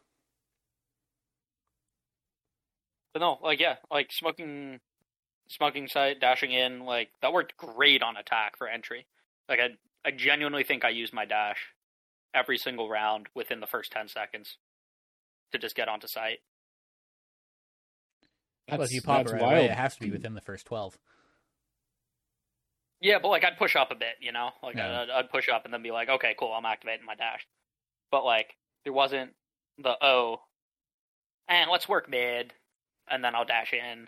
But 3.12 3.20
no, 3.20 3.38
like 3.42 3.60
yeah, 3.60 3.76
like 3.90 4.10
smoking, 4.12 4.80
smoking 5.52 5.86
site, 5.86 6.20
dashing 6.20 6.52
in, 6.52 6.84
like 6.84 7.10
that 7.20 7.32
worked 7.32 7.56
great 7.56 8.02
on 8.02 8.16
attack 8.16 8.56
for 8.56 8.66
entry. 8.66 9.06
Like 9.48 9.60
I, 9.60 9.68
I 10.08 10.10
genuinely 10.10 10.64
think 10.64 10.84
I 10.84 10.90
used 10.90 11.12
my 11.12 11.24
dash 11.24 11.58
every 12.34 12.56
single 12.56 12.88
round 12.88 13.26
within 13.34 13.60
the 13.60 13.66
first 13.66 13.92
ten 13.92 14.08
seconds 14.08 14.56
to 15.52 15.58
just 15.58 15.76
get 15.76 15.88
onto 15.88 16.06
site. 16.06 16.38
Well, 18.70 18.82
if 18.82 18.92
you 18.92 19.02
pop 19.02 19.20
it 19.20 19.24
that's 19.24 19.32
right 19.34 19.42
away, 19.42 19.64
it 19.66 19.72
has 19.72 19.94
to 19.96 20.00
be 20.00 20.10
within 20.10 20.34
the 20.34 20.40
first 20.40 20.66
twelve. 20.66 20.96
Yeah, 23.00 23.18
but 23.20 23.28
like 23.28 23.44
I'd 23.44 23.58
push 23.58 23.76
up 23.76 23.90
a 23.90 23.96
bit, 23.96 24.14
you 24.20 24.32
know, 24.32 24.50
like 24.62 24.76
Yeah. 24.76 25.02
I'd, 25.02 25.10
I'd 25.10 25.30
push 25.30 25.48
up 25.48 25.64
and 25.64 25.74
then 25.74 25.82
be 25.82 25.90
like, 25.90 26.08
okay, 26.08 26.34
cool, 26.38 26.52
I'm 26.52 26.64
activating 26.64 27.04
my 27.04 27.16
dash. 27.16 27.46
But 28.10 28.24
like 28.24 28.56
there 28.84 28.92
wasn't 28.92 29.32
the 29.78 29.94
oh, 30.00 30.40
and 31.48 31.70
let's 31.70 31.88
work 31.88 32.08
mid, 32.08 32.54
and 33.10 33.22
then 33.22 33.34
I'll 33.34 33.44
dash 33.44 33.72
in. 33.72 34.06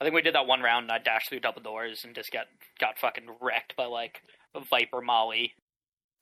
I 0.00 0.04
think 0.04 0.14
we 0.14 0.22
did 0.22 0.34
that 0.34 0.46
one 0.46 0.60
round, 0.60 0.84
and 0.84 0.92
I 0.92 0.98
dashed 0.98 1.28
through 1.28 1.40
double 1.40 1.62
doors 1.62 2.04
and 2.04 2.14
just 2.14 2.30
got 2.32 2.46
got 2.78 2.98
fucking 2.98 3.26
wrecked 3.40 3.74
by 3.76 3.86
like 3.86 4.22
Viper 4.70 5.00
Molly, 5.00 5.54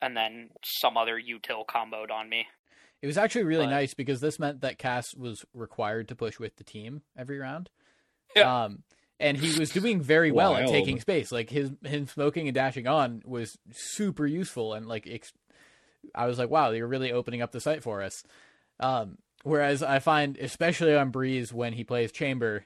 and 0.00 0.16
then 0.16 0.50
some 0.64 0.96
other 0.96 1.20
util 1.20 1.66
comboed 1.66 2.10
on 2.10 2.28
me. 2.28 2.46
It 3.02 3.06
was 3.06 3.18
actually 3.18 3.44
really 3.44 3.66
But- 3.66 3.70
nice 3.72 3.94
because 3.94 4.20
this 4.20 4.38
meant 4.38 4.62
that 4.62 4.78
Cass 4.78 5.14
was 5.14 5.44
required 5.52 6.08
to 6.08 6.16
push 6.16 6.38
with 6.38 6.56
the 6.56 6.64
team 6.64 7.02
every 7.16 7.38
round. 7.38 7.68
Yeah. 8.34 8.64
Um, 8.64 8.82
and 9.20 9.36
he 9.36 9.58
was 9.58 9.70
doing 9.70 10.00
very 10.02 10.30
well 10.30 10.54
at 10.56 10.68
taking 10.68 11.00
space. 11.00 11.30
Like 11.32 11.50
his 11.50 11.70
him 11.84 12.06
smoking 12.06 12.48
and 12.48 12.54
dashing 12.54 12.86
on 12.86 13.22
was 13.24 13.58
super 13.72 14.26
useful, 14.26 14.72
and 14.74 14.86
like 14.86 15.06
ex- 15.06 15.32
I 16.14 16.26
was 16.26 16.38
like, 16.38 16.50
wow, 16.50 16.70
you're 16.70 16.86
really 16.86 17.12
opening 17.12 17.42
up 17.42 17.52
the 17.52 17.60
site 17.60 17.82
for 17.82 18.02
us. 18.02 18.22
Um, 18.80 19.18
whereas 19.42 19.82
I 19.82 19.98
find, 19.98 20.36
especially 20.38 20.94
on 20.94 21.10
Breeze 21.10 21.52
when 21.52 21.72
he 21.74 21.84
plays 21.84 22.12
Chamber, 22.12 22.64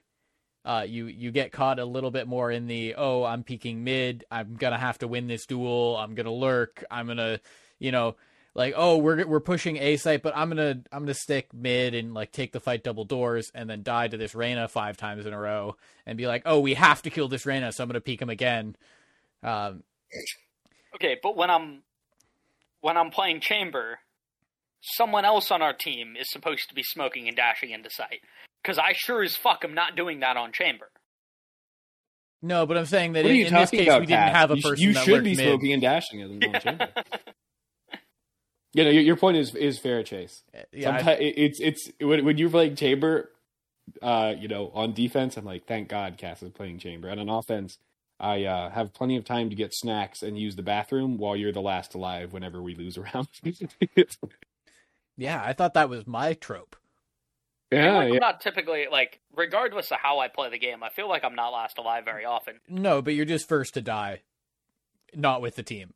uh, 0.65 0.85
you 0.87 1.07
you 1.07 1.31
get 1.31 1.53
caught 1.53 1.79
a 1.79 1.85
little 1.85 2.11
bit 2.11 2.27
more 2.27 2.51
in 2.51 2.67
the 2.67 2.95
oh, 2.97 3.25
I'm 3.25 3.43
peeking 3.43 3.85
mid, 3.85 4.25
I'm 4.31 4.57
gonna 4.57 4.79
have 4.79 4.99
to 4.99 5.09
win 5.09 5.27
this 5.27 5.47
duel, 5.47 5.97
I'm 5.97 6.15
gonna 6.15 6.33
lurk, 6.33 6.85
I'm 6.91 7.07
gonna, 7.07 7.41
you 7.79 7.93
know, 7.93 8.17
like 8.55 8.75
oh 8.77 8.99
we're 8.99 9.27
we're 9.27 9.41
pushing 9.41 9.77
A 9.79 9.97
site, 9.97 10.23
but 10.23 10.37
I'm 10.37 10.49
gonna 10.49 10.83
I'm 10.93 11.03
gonna 11.03 11.15
stick 11.15 11.53
mid 11.55 11.95
and 11.95 12.15
like 12.15 12.33
take 12.33 12.53
the 12.53 12.61
fight 12.61 12.85
double 12.85 13.05
doors 13.05 13.51
and 13.55 13.71
then 13.71 13.83
die 13.83 14.09
to 14.09 14.17
this 14.17 14.35
Reyna 14.35 14.69
five 14.69 14.97
times 14.97 15.27
in 15.27 15.33
a 15.33 15.39
row 15.39 15.77
and 16.07 16.19
be 16.19 16.27
like 16.27 16.43
oh 16.47 16.61
we 16.61 16.75
have 16.75 17.03
to 17.03 17.11
kill 17.11 17.29
this 17.29 17.47
Reyna, 17.47 17.73
so 17.73 17.83
I'm 17.83 17.89
gonna 17.89 18.01
peek 18.01 18.21
him 18.21 18.31
again. 18.31 18.77
Um, 19.43 19.83
Okay, 20.95 21.17
but 21.23 21.37
when 21.37 21.51
I'm 21.51 21.83
when 22.81 22.97
I'm 22.97 23.11
playing 23.11 23.41
Chamber, 23.41 24.01
someone 24.81 25.25
else 25.25 25.51
on 25.51 25.63
our 25.63 25.73
team 25.73 26.15
is 26.19 26.31
supposed 26.31 26.69
to 26.69 26.75
be 26.75 26.83
smoking 26.83 27.29
and 27.29 27.37
dashing 27.37 27.71
into 27.71 27.91
site. 27.91 28.21
Because 28.63 28.79
I 28.79 28.93
sure 28.95 29.23
as 29.23 29.37
fuck 29.37 29.65
am 29.65 29.75
not 29.75 29.97
doing 29.97 30.21
that 30.21 30.37
on 30.37 30.53
Chamber. 30.53 30.91
no, 32.43 32.67
but 32.67 32.77
I'm 32.77 32.87
saying 32.87 33.13
that 33.15 33.25
in, 33.27 33.47
in 33.47 33.55
this 33.55 33.71
case 33.71 33.87
about, 33.89 34.01
we 34.01 34.07
didn't 34.07 34.29
have 34.29 34.51
a 34.51 34.57
You 34.57 34.63
person 34.63 34.83
You 34.83 34.93
that 34.95 35.05
should 35.05 35.13
lurked 35.15 35.25
be 35.25 35.37
mid. 35.37 35.47
smoking 35.47 35.73
and 35.73 35.83
dashing 35.83 36.21
in 36.21 36.39
the 36.41 36.59
chamber. 36.61 36.89
You 38.73 38.85
know, 38.85 38.91
your, 38.91 39.03
your 39.03 39.17
point 39.17 39.37
is 39.37 39.53
is 39.57 39.81
fair, 39.81 40.05
Chase. 40.05 40.45
Yeah, 40.73 40.91
I- 40.93 40.99
Sometimes 40.99 41.19
it's 41.21 41.59
it's 41.61 41.91
when, 42.01 42.25
when 42.25 42.39
you're 42.39 42.51
playing 42.51 42.77
chamber, 42.77 43.33
uh, 44.01 44.35
you 44.39 44.47
know, 44.47 44.71
on 44.73 44.93
defense, 44.95 45.37
I'm 45.37 45.45
like, 45.45 45.67
thank 45.67 45.89
God 45.89 46.17
Cass 46.19 46.41
is 46.45 46.51
playing 46.53 46.79
chamber, 46.79 47.09
and 47.09 47.19
on 47.21 47.29
offense, 47.29 47.79
I 48.21 48.45
uh, 48.45 48.71
have 48.71 48.95
plenty 48.95 49.17
of 49.17 49.25
time 49.25 49.51
to 49.51 49.57
get 49.57 49.75
snacks 49.75 50.23
and 50.23 50.39
use 50.39 50.55
the 50.55 50.63
bathroom 50.63 51.17
while 51.19 51.35
you're 51.35 51.51
the 51.51 51.61
last 51.61 51.95
alive. 51.97 52.33
Whenever 52.33 52.63
we 52.63 52.77
lose 52.77 52.97
a 52.97 53.01
round, 53.01 53.27
yeah, 55.17 55.43
I 55.45 55.53
thought 55.53 55.75
that 55.75 55.89
was 55.89 56.07
my 56.07 56.35
trope. 56.35 56.77
I 57.73 57.77
feel 57.77 57.85
yeah, 57.85 57.93
like 57.99 58.09
yeah. 58.09 58.15
I'm 58.15 58.21
not 58.21 58.41
typically 58.41 58.87
like, 58.91 59.21
regardless 59.37 59.91
of 59.93 59.99
how 60.03 60.19
I 60.19 60.29
play 60.29 60.51
the 60.51 60.59
game, 60.59 60.83
I 60.83 60.89
feel 60.91 61.09
like 61.09 61.23
I'm 61.25 61.35
not 61.37 61.51
last 61.51 61.79
alive 61.79 62.05
very 62.05 62.25
often. 62.25 62.61
No, 62.69 63.01
but 63.01 63.15
you're 63.15 63.25
just 63.25 63.49
first 63.49 63.75
to 63.75 63.81
die, 63.81 64.23
not 65.15 65.41
with 65.41 65.57
the 65.57 65.63
team. 65.63 65.95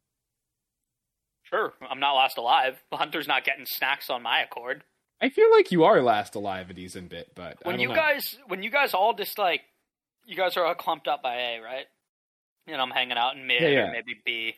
Sure, 1.43 1.73
I'm 1.89 2.01
not 2.01 2.15
last 2.15 2.39
alive. 2.39 2.83
The 2.91 2.97
hunter's 2.99 3.29
not 3.29 3.45
getting 3.45 3.67
snacks 3.67 4.11
on 4.11 4.23
my 4.23 4.41
accord. 4.43 4.85
I 5.21 5.29
feel 5.31 5.51
like 5.51 5.71
you 5.73 5.85
are 5.85 6.03
last 6.03 6.35
alive 6.35 6.71
a 6.71 6.75
decent 6.75 7.09
bit, 7.09 7.31
but 7.35 7.59
I 7.65 7.69
When 7.69 7.75
don't 7.77 7.81
you 7.81 7.89
know. 7.89 7.95
guys, 7.95 8.37
when 8.49 8.63
you 8.63 8.71
guys 8.71 8.95
all 8.95 9.15
just 9.15 9.39
like, 9.39 9.63
you 10.27 10.37
guys 10.37 10.57
are 10.57 10.65
all 10.65 10.75
clumped 10.75 11.07
up 11.09 11.23
by 11.23 11.35
A, 11.37 11.61
right? 11.61 11.87
And 12.67 12.81
I'm 12.81 12.91
hanging 12.91 13.17
out 13.17 13.37
in 13.37 13.47
mid 13.47 13.61
Yeah, 13.63 13.69
yeah. 13.69 13.89
or 13.89 13.93
maybe 13.93 14.15
B, 14.25 14.55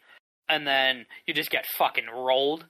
and 0.48 0.66
then 0.66 1.07
you 1.26 1.35
just 1.35 1.50
get 1.50 1.66
fucking 1.76 2.07
rolled. 2.12 2.66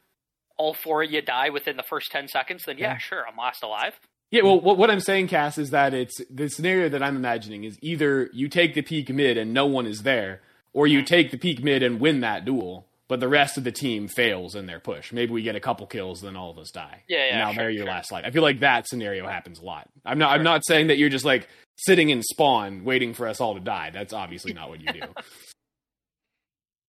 All 0.59 0.72
four 0.72 1.02
of 1.02 1.11
you 1.11 1.20
die 1.20 1.50
within 1.50 1.76
the 1.76 1.82
first 1.82 2.11
ten 2.11 2.26
seconds. 2.28 2.64
Then 2.64 2.78
yeah, 2.78 2.92
Yeah. 2.92 2.98
sure, 2.98 3.24
I'm 3.28 3.37
last 3.37 3.62
alive. 3.62 3.94
Yeah, 4.31 4.43
well, 4.43 4.61
what, 4.61 4.77
what 4.77 4.91
I'm 4.91 5.01
saying, 5.01 5.29
Cass, 5.29 5.57
is 5.57 5.71
that 5.71 5.95
it's 5.95 6.21
the 6.31 6.49
scenario 6.49 6.89
that 6.89 7.03
I'm 7.03 7.17
imagining 7.17 7.65
is 7.65 7.79
either 7.81 8.29
you 8.33 8.49
take 8.49 8.75
the 8.75 8.83
peek 8.83 9.09
mid 9.09 9.39
and 9.39 9.55
no 9.55 9.67
one 9.67 9.87
is 9.87 10.03
there, 10.03 10.41
or 10.73 10.87
you 10.87 11.03
take 11.03 11.31
the 11.31 11.39
peek 11.39 11.62
mid 11.62 11.83
and 11.83 12.01
win 12.01 12.21
that 12.21 12.45
duel, 12.45 12.87
but 13.09 13.21
the 13.21 13.29
rest 13.29 13.57
of 13.57 13.62
the 13.65 13.71
team 13.71 14.09
fails 14.09 14.57
in 14.57 14.67
their 14.67 14.81
push. 14.81 15.12
Maybe 15.12 15.33
we 15.33 15.43
get 15.43 15.55
a 15.55 15.61
couple 15.61 15.87
kills, 15.87 16.21
then 16.23 16.37
all 16.37 16.51
of 16.51 16.59
us 16.59 16.71
die. 16.73 17.05
Yeah, 17.09 17.19
yeah, 17.19 17.25
And 17.25 17.39
now 17.39 17.53
sure, 17.53 17.62
they're 17.62 17.71
your 17.71 17.85
sure. 17.85 17.93
last 17.93 18.11
life. 18.11 18.25
I 18.27 18.31
feel 18.31 18.43
like 18.43 18.61
that 18.61 18.89
scenario 18.89 19.29
happens 19.29 19.61
a 19.61 19.65
lot. 19.65 19.89
I'm 20.05 20.19
not. 20.19 20.33
I'm 20.33 20.43
not 20.43 20.62
saying 20.67 20.89
that 20.89 20.99
you're 20.99 21.09
just 21.09 21.25
like 21.25 21.49
sitting 21.77 22.11
in 22.11 22.23
spawn 22.23 22.85
waiting 22.85 23.15
for 23.15 23.29
us 23.29 23.41
all 23.41 23.55
to 23.55 23.61
die. 23.61 23.91
That's 23.93 24.12
obviously 24.12 24.53
not 24.53 24.69
what 24.69 24.81
you 24.81 24.93
do. 24.93 25.03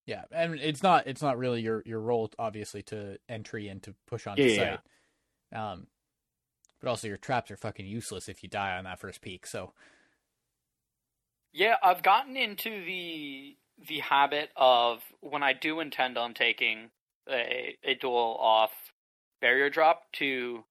Yeah, 0.07 0.23
and 0.31 0.57
it's 0.57 0.81
not 0.81 1.05
it's 1.05 1.21
not 1.21 1.37
really 1.37 1.61
your 1.61 1.83
your 1.85 1.99
role 1.99 2.31
obviously 2.39 2.81
to 2.83 3.17
entry 3.27 3.67
and 3.67 3.83
to 3.83 3.93
push 4.07 4.25
onto 4.25 4.41
Yeah, 4.41 4.49
yeah, 4.49 4.77
site. 5.51 5.73
Um, 5.73 5.87
but 6.79 6.89
also 6.89 7.07
your 7.07 7.17
traps 7.17 7.51
are 7.51 7.57
fucking 7.57 7.85
useless 7.85 8.29
if 8.29 8.43
you 8.43 8.49
die 8.49 8.77
on 8.77 8.83
that 8.85 8.99
first 8.99 9.21
peek. 9.21 9.45
So 9.47 9.73
Yeah, 11.53 11.75
I've 11.81 12.03
gotten 12.03 12.37
into 12.37 12.69
the 12.85 13.57
the 13.87 13.99
habit 13.99 14.49
of 14.55 15.03
when 15.21 15.43
I 15.43 15.53
do 15.53 15.79
intend 15.79 16.17
on 16.17 16.33
taking 16.33 16.91
a 17.29 17.77
a 17.83 17.95
duel 17.95 18.37
off 18.39 18.71
barrier 19.41 19.69
drop 19.69 20.11
to 20.13 20.65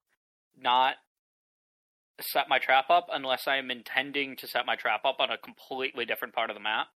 not 0.55 0.95
set 2.19 2.49
my 2.49 2.59
trap 2.59 2.89
up 2.89 3.07
unless 3.11 3.47
I 3.47 3.57
am 3.57 3.69
intending 3.69 4.35
to 4.37 4.47
set 4.47 4.65
my 4.65 4.75
trap 4.75 5.01
up 5.05 5.17
on 5.19 5.29
a 5.29 5.37
completely 5.37 6.05
different 6.05 6.33
part 6.33 6.49
of 6.49 6.55
the 6.55 6.59
map. 6.61 6.87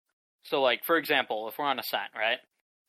So 0.43 0.61
like 0.61 0.83
for 0.83 0.97
example, 0.97 1.47
if 1.47 1.57
we're 1.57 1.65
on 1.65 1.79
ascent, 1.79 2.11
right? 2.15 2.39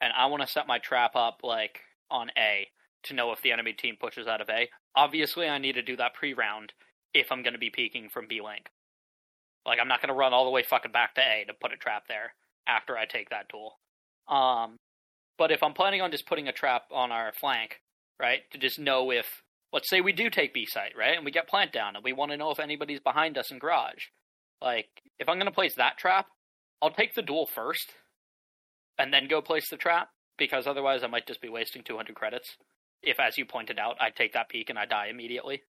And 0.01 0.13
I 0.17 0.27
want 0.27 0.43
to 0.43 0.49
set 0.49 0.67
my 0.67 0.79
trap 0.79 1.15
up 1.15 1.41
like 1.43 1.81
on 2.11 2.31
A 2.39 2.69
to 3.05 3.15
know 3.15 3.33
if 3.33 3.43
the 3.43 3.53
enemy 3.53 3.73
team 3.73 3.97
pushes 4.01 4.27
out 4.27 4.41
of 4.41 4.49
A. 4.49 4.69
Obviously 4.95 5.49
I 5.49 5.59
need 5.59 5.75
to 5.75 5.83
do 5.83 5.97
that 5.97 6.15
pre-round 6.15 6.73
if 7.15 7.31
I'm 7.31 7.43
going 7.43 7.55
to 7.55 7.59
be 7.59 7.71
peeking 7.71 8.09
from 8.09 8.27
B 8.29 8.41
link. 8.41 8.69
Like 9.65 9.79
I'm 9.81 9.89
not 9.89 10.01
gonna 10.01 10.15
run 10.15 10.33
all 10.33 10.45
the 10.45 10.51
way 10.51 10.63
fucking 10.63 10.93
back 10.93 11.15
to 11.15 11.21
A 11.21 11.45
to 11.47 11.55
put 11.55 11.73
a 11.73 11.77
trap 11.77 12.05
there 12.09 12.35
after 12.67 12.97
I 12.97 13.07
take 13.07 13.31
that 13.31 13.49
tool. 13.49 13.79
Um, 14.29 14.77
but 15.39 15.51
if 15.51 15.63
I'm 15.63 15.75
planning 15.75 16.01
on 16.01 16.11
just 16.11 16.27
putting 16.27 16.49
a 16.49 16.53
trap 16.53 16.85
on 16.93 17.13
our 17.13 17.33
flank, 17.33 17.81
right, 18.21 18.41
to 18.53 18.59
just 18.59 18.79
know 18.79 19.11
if, 19.11 19.43
let's 19.73 19.89
say 19.89 20.01
we 20.01 20.13
do 20.13 20.31
take 20.31 20.55
B 20.55 20.67
site, 20.67 20.97
right, 20.97 21.17
and 21.17 21.25
we 21.25 21.31
get 21.31 21.49
plant 21.49 21.73
down, 21.73 21.97
and 21.97 22.05
we 22.05 22.13
want 22.13 22.31
to 22.31 22.37
know 22.37 22.51
if 22.51 22.61
anybody's 22.61 23.01
behind 23.01 23.39
us 23.39 23.51
in 23.51 23.59
garage. 23.59 24.07
Like 24.61 24.89
if 25.19 25.29
I'm 25.29 25.39
gonna 25.39 25.53
place 25.53 25.75
that 25.77 25.99
trap, 25.99 26.27
I'll 26.81 26.91
take 26.91 27.15
the 27.15 27.23
duel 27.23 27.47
first, 27.47 27.93
and 28.99 29.13
then 29.13 29.29
go 29.29 29.41
place 29.41 29.69
the 29.71 29.77
trap 29.77 30.09
because 30.39 30.67
otherwise 30.67 31.05
I 31.05 31.09
might 31.09 31.27
just 31.27 31.41
be 31.41 31.49
wasting 31.49 31.83
200 31.83 32.17
credits. 32.17 32.57
If, 33.03 33.19
as 33.21 33.37
you 33.39 33.45
pointed 33.47 33.79
out, 33.79 33.97
I 34.01 34.11
take 34.11 34.33
that 34.35 34.49
peek 34.49 34.71
and 34.71 34.79
I 34.79 34.87
die 34.87 35.09
immediately. 35.09 35.63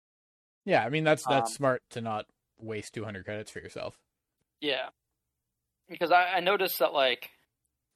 yeah, 0.65 0.83
I 0.85 0.89
mean 0.89 1.03
that's 1.03 1.25
that's 1.25 1.51
Um, 1.51 1.55
smart 1.55 1.81
to 1.91 2.01
not 2.01 2.25
waste 2.59 2.93
200 2.93 3.25
credits 3.25 3.51
for 3.51 3.59
yourself. 3.59 3.97
Yeah, 4.59 4.89
because 5.89 6.11
I, 6.11 6.33
I 6.35 6.39
noticed 6.39 6.79
that 6.79 6.93
like 6.93 7.29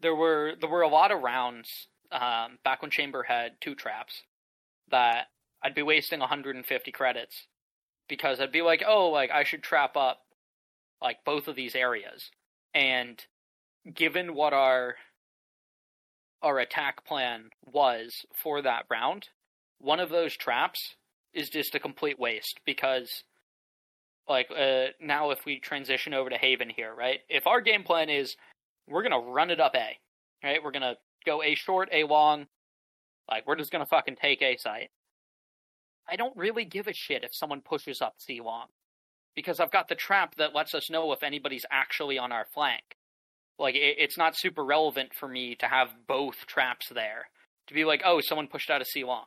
there 0.01 0.15
were 0.15 0.53
there 0.59 0.69
were 0.69 0.81
a 0.81 0.87
lot 0.87 1.11
of 1.11 1.21
rounds 1.21 1.87
um, 2.11 2.57
back 2.63 2.81
when 2.81 2.91
Chamber 2.91 3.23
had 3.23 3.53
two 3.61 3.75
traps 3.75 4.23
that 4.89 5.27
I'd 5.63 5.75
be 5.75 5.81
wasting 5.83 6.19
150 6.19 6.91
credits 6.91 7.47
because 8.07 8.39
I'd 8.39 8.51
be 8.51 8.61
like, 8.61 8.83
oh, 8.87 9.09
like 9.09 9.31
I 9.31 9.43
should 9.43 9.63
trap 9.63 9.95
up 9.97 10.21
like 11.01 11.23
both 11.25 11.47
of 11.47 11.55
these 11.55 11.75
areas, 11.75 12.31
and 12.73 13.23
given 13.93 14.33
what 14.33 14.53
our 14.53 14.95
our 16.45 16.59
attack 16.59 17.03
plan 17.05 17.49
was 17.65 18.23
for 18.35 18.61
that 18.61 18.85
round, 18.89 19.29
one 19.79 19.99
of 19.99 20.09
those 20.09 20.37
traps 20.37 20.95
is 21.33 21.49
just 21.49 21.73
a 21.73 21.79
complete 21.79 22.19
waste 22.19 22.59
because 22.65 23.23
like 24.29 24.47
uh, 24.55 24.85
now 25.01 25.31
if 25.31 25.43
we 25.43 25.59
transition 25.59 26.13
over 26.13 26.29
to 26.29 26.37
Haven 26.37 26.69
here, 26.69 26.93
right? 26.95 27.19
If 27.29 27.47
our 27.47 27.61
game 27.61 27.81
plan 27.83 28.11
is 28.11 28.35
we're 28.87 29.01
gonna 29.01 29.19
run 29.19 29.49
it 29.49 29.59
up 29.59 29.73
A, 29.75 29.97
right? 30.43 30.63
We're 30.63 30.71
gonna 30.71 30.97
go 31.25 31.41
A 31.41 31.55
short, 31.55 31.89
A 31.91 32.03
long, 32.03 32.45
like 33.27 33.47
we're 33.47 33.57
just 33.57 33.71
gonna 33.71 33.87
fucking 33.87 34.17
take 34.21 34.43
A 34.43 34.55
site. 34.57 34.91
I 36.07 36.15
don't 36.15 36.37
really 36.37 36.65
give 36.65 36.87
a 36.87 36.93
shit 36.93 37.23
if 37.23 37.33
someone 37.33 37.61
pushes 37.61 38.03
up 38.03 38.13
C 38.19 38.39
long, 38.39 38.67
because 39.35 39.59
I've 39.59 39.71
got 39.71 39.87
the 39.87 39.95
trap 39.95 40.35
that 40.35 40.53
lets 40.53 40.75
us 40.75 40.91
know 40.91 41.11
if 41.11 41.23
anybody's 41.23 41.65
actually 41.71 42.19
on 42.19 42.31
our 42.31 42.45
flank. 42.45 42.94
Like 43.57 43.75
it, 43.75 43.95
it's 43.99 44.17
not 44.17 44.37
super 44.37 44.63
relevant 44.63 45.13
for 45.13 45.27
me 45.27 45.55
to 45.55 45.67
have 45.67 45.89
both 46.07 46.45
traps 46.47 46.89
there 46.93 47.29
to 47.67 47.73
be 47.73 47.85
like, 47.85 48.01
oh, 48.05 48.21
someone 48.21 48.47
pushed 48.47 48.69
out 48.69 48.81
a 48.81 48.85
C 48.85 49.03
long. 49.03 49.25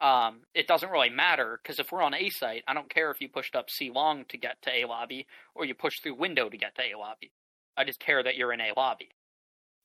Um, 0.00 0.40
it 0.54 0.66
doesn't 0.66 0.90
really 0.90 1.10
matter 1.10 1.60
because 1.62 1.78
if 1.78 1.92
we're 1.92 2.02
on 2.02 2.14
A 2.14 2.30
site, 2.30 2.64
I 2.66 2.74
don't 2.74 2.92
care 2.92 3.10
if 3.10 3.20
you 3.20 3.28
pushed 3.28 3.54
up 3.54 3.68
C 3.68 3.90
long 3.90 4.24
to 4.30 4.38
get 4.38 4.56
to 4.62 4.70
A 4.70 4.86
lobby 4.86 5.26
or 5.54 5.64
you 5.64 5.74
push 5.74 5.94
through 6.02 6.14
window 6.14 6.48
to 6.48 6.56
get 6.56 6.74
to 6.76 6.82
A 6.82 6.98
lobby. 6.98 7.32
I 7.76 7.84
just 7.84 8.00
care 8.00 8.22
that 8.22 8.36
you're 8.36 8.52
in 8.52 8.60
A 8.60 8.72
lobby. 8.76 9.10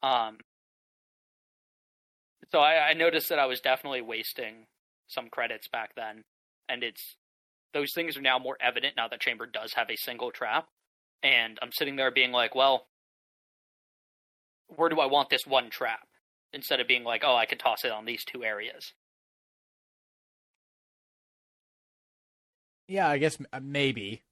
Um, 0.01 0.37
so 2.51 2.59
I, 2.59 2.89
I 2.89 2.93
noticed 2.93 3.29
that 3.29 3.39
I 3.39 3.45
was 3.45 3.59
definitely 3.59 4.01
wasting 4.01 4.67
some 5.07 5.29
credits 5.29 5.67
back 5.67 5.95
then, 5.95 6.23
and 6.69 6.83
it's 6.83 7.15
those 7.73 7.91
things 7.93 8.17
are 8.17 8.21
now 8.21 8.39
more 8.39 8.57
evident 8.61 8.95
now 8.95 9.07
that 9.07 9.19
Chamber 9.19 9.45
does 9.45 9.73
have 9.73 9.89
a 9.89 9.95
single 9.97 10.31
trap, 10.31 10.67
and 11.23 11.57
I'm 11.61 11.71
sitting 11.71 11.95
there 11.95 12.11
being 12.11 12.31
like, 12.31 12.55
well, 12.55 12.87
where 14.67 14.89
do 14.89 14.99
I 14.99 15.05
want 15.07 15.29
this 15.29 15.47
one 15.47 15.69
trap? 15.69 16.07
Instead 16.53 16.79
of 16.79 16.87
being 16.87 17.03
like, 17.03 17.23
oh, 17.23 17.35
I 17.35 17.45
can 17.45 17.57
toss 17.57 17.83
it 17.85 17.91
on 17.91 18.05
these 18.05 18.23
two 18.25 18.43
areas. 18.43 18.93
Yeah, 22.87 23.09
I 23.09 23.17
guess 23.17 23.37
maybe, 23.61 24.23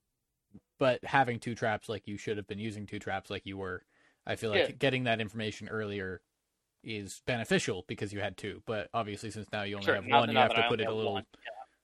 but 0.80 1.04
having 1.06 1.39
two 1.39 1.56
traps 1.56 1.89
like 1.89 2.08
you 2.08 2.17
should 2.17 2.38
have 2.38 2.48
been 2.48 2.60
using 2.60 2.86
two 2.88 3.00
traps 3.00 3.30
like 3.32 3.46
you 3.46 3.58
were, 3.58 3.86
I 4.28 4.36
feel 4.38 4.52
like 4.52 4.65
Yeah. 4.65 4.78
getting 4.80 5.06
that 5.06 5.22
information 5.22 5.69
earlier 5.69 6.24
is 6.84 7.22
beneficial 7.28 7.86
because 7.88 8.13
you 8.13 8.22
had 8.22 8.38
two. 8.38 8.63
But 8.67 8.89
obviously, 8.93 9.32
since 9.32 9.52
now 9.52 9.63
you 9.63 9.78
only 9.78 9.91
Sure, 9.91 9.96
have 9.96 10.08
one, 10.08 10.32
you 10.32 10.41
have 10.41 10.56
to 10.56 10.63
I 10.63 10.65
put 10.65 10.82
it 10.82 10.89
a 10.89 10.93
little 10.93 11.13
one, 11.13 11.26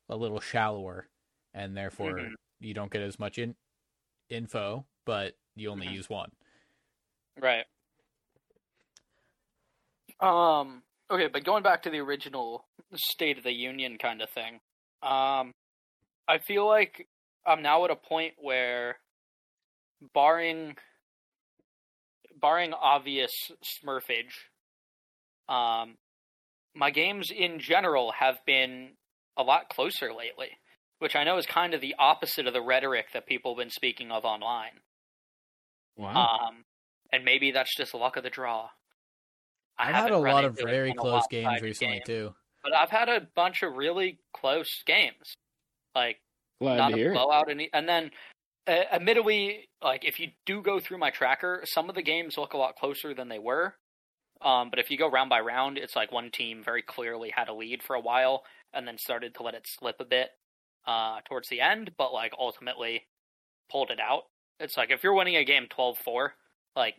a 0.10 0.18
little 0.18 0.40
shallower, 0.42 1.10
and 1.54 1.78
therefore 1.78 2.30
Mhm. 2.30 2.36
you 2.60 2.74
don't 2.76 2.92
get 2.92 3.02
as 3.04 3.20
much 3.20 3.40
in 3.40 3.56
info, 4.30 4.88
but 5.06 5.38
you 5.56 5.70
only 5.72 5.88
Mhm. 5.88 5.90
use 5.90 6.10
one. 6.10 6.32
Right. 7.38 7.66
Um. 10.20 10.84
Okay, 11.12 11.28
but 11.28 11.44
going 11.44 11.64
back 11.64 11.84
to 11.84 11.90
the 11.90 12.00
original 12.00 12.66
State 12.94 13.40
of 13.40 13.44
the 13.44 13.52
Union 13.52 13.98
kind 13.98 14.22
of 14.22 14.30
thing, 14.30 14.60
um, 15.02 15.54
I 16.28 16.38
feel 16.46 16.68
like 16.68 17.08
I'm 17.48 17.64
now 17.64 17.84
at 17.86 17.90
a 17.90 17.96
point 17.96 18.34
where, 18.38 18.98
barring, 20.14 20.76
barring 22.40 22.74
obvious 22.74 23.32
smurfage, 23.84 24.36
um, 25.52 25.96
my 26.76 26.92
games 26.92 27.32
in 27.36 27.60
general 27.60 28.14
have 28.20 28.38
been 28.46 28.90
a 29.36 29.42
lot 29.42 29.70
closer 29.70 30.14
lately, 30.14 30.50
which 31.00 31.16
I 31.16 31.24
know 31.24 31.38
is 31.40 31.48
kind 31.48 31.74
of 31.74 31.82
the 31.82 31.96
opposite 31.98 32.46
of 32.46 32.54
the 32.54 32.62
rhetoric 32.62 33.08
that 33.14 33.26
people 33.26 33.56
have 33.56 33.58
been 33.64 33.72
speaking 33.72 34.12
of 34.12 34.26
online. 34.26 34.82
Wow. 35.98 36.14
Um, 36.14 36.66
and 37.12 37.26
maybe 37.26 37.52
that's 37.52 37.76
just 37.76 37.96
luck 37.96 38.16
of 38.16 38.24
the 38.24 38.30
draw. 38.30 38.70
I 39.80 39.90
I've 39.90 39.96
had 39.96 40.12
a 40.12 40.18
lot 40.18 40.44
of 40.44 40.58
very 40.58 40.94
close 40.94 41.26
games 41.30 41.62
recently 41.62 41.96
game, 41.96 42.04
too. 42.06 42.36
but 42.64 42.74
I've 42.76 42.90
had 42.90 43.10
a 43.10 43.28
bunch 43.36 43.64
of 43.64 43.76
really 43.76 44.20
close 44.34 44.84
games, 44.86 45.34
like 45.96 46.18
Glad 46.60 46.78
not 46.78 46.90
to 46.90 46.94
a 46.96 46.98
hear 46.98 47.14
blowout. 47.14 47.50
Any, 47.50 47.70
and 47.74 47.88
then, 47.88 48.12
uh, 48.68 48.84
admittedly, 48.92 49.70
like 49.82 50.04
if 50.06 50.20
you 50.20 50.28
do 50.46 50.62
go 50.62 50.80
through 50.80 50.98
my 50.98 51.10
tracker, 51.10 51.64
some 51.66 51.90
of 51.90 51.96
the 51.96 52.02
games 52.02 52.38
look 52.38 52.54
a 52.54 52.58
lot 52.58 52.76
closer 52.76 53.14
than 53.14 53.30
they 53.30 53.40
were. 53.40 53.76
Um, 54.42 54.70
but 54.70 54.80
if 54.80 54.90
you 54.90 54.98
go 54.98 55.10
round 55.10 55.30
by 55.30 55.40
round, 55.40 55.78
it's 55.78 55.96
like 55.96 56.12
one 56.12 56.32
team 56.32 56.62
very 56.64 56.82
clearly 56.82 57.32
had 57.34 57.50
a 57.50 57.54
lead 57.54 57.84
for 57.84 57.96
a 57.96 58.02
while 58.02 58.44
and 58.74 58.88
then 58.88 58.98
started 58.98 59.36
to 59.36 59.44
let 59.44 59.54
it 59.54 59.66
slip 59.66 59.98
a 60.00 60.06
bit 60.06 60.30
uh, 60.88 61.20
towards 61.28 61.50
the 61.50 61.62
end, 61.62 61.92
but 61.98 62.14
like 62.14 62.34
ultimately 62.38 63.04
pulled 63.72 63.92
it 63.92 64.00
out. 64.00 64.24
It's 64.60 64.78
like 64.78 64.92
if 64.92 65.04
you're 65.04 65.14
winning 65.14 65.36
a 65.36 65.44
game 65.44 65.68
12-4, 65.70 66.30
like 66.76 66.96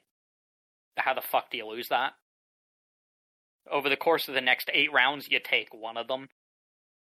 how 0.97 1.14
the 1.14 1.23
fuck 1.23 1.51
do 1.51 1.57
you 1.57 1.66
lose 1.66 1.88
that? 1.88 2.12
Over 3.70 3.88
the 3.88 3.96
course 3.96 4.29
of 4.29 4.35
the 4.35 4.40
next 4.40 4.70
eight 4.73 4.92
rounds, 4.92 5.29
you 5.29 5.40
take 5.42 5.73
one 5.73 5.96
of 5.96 6.09
them. 6.09 6.29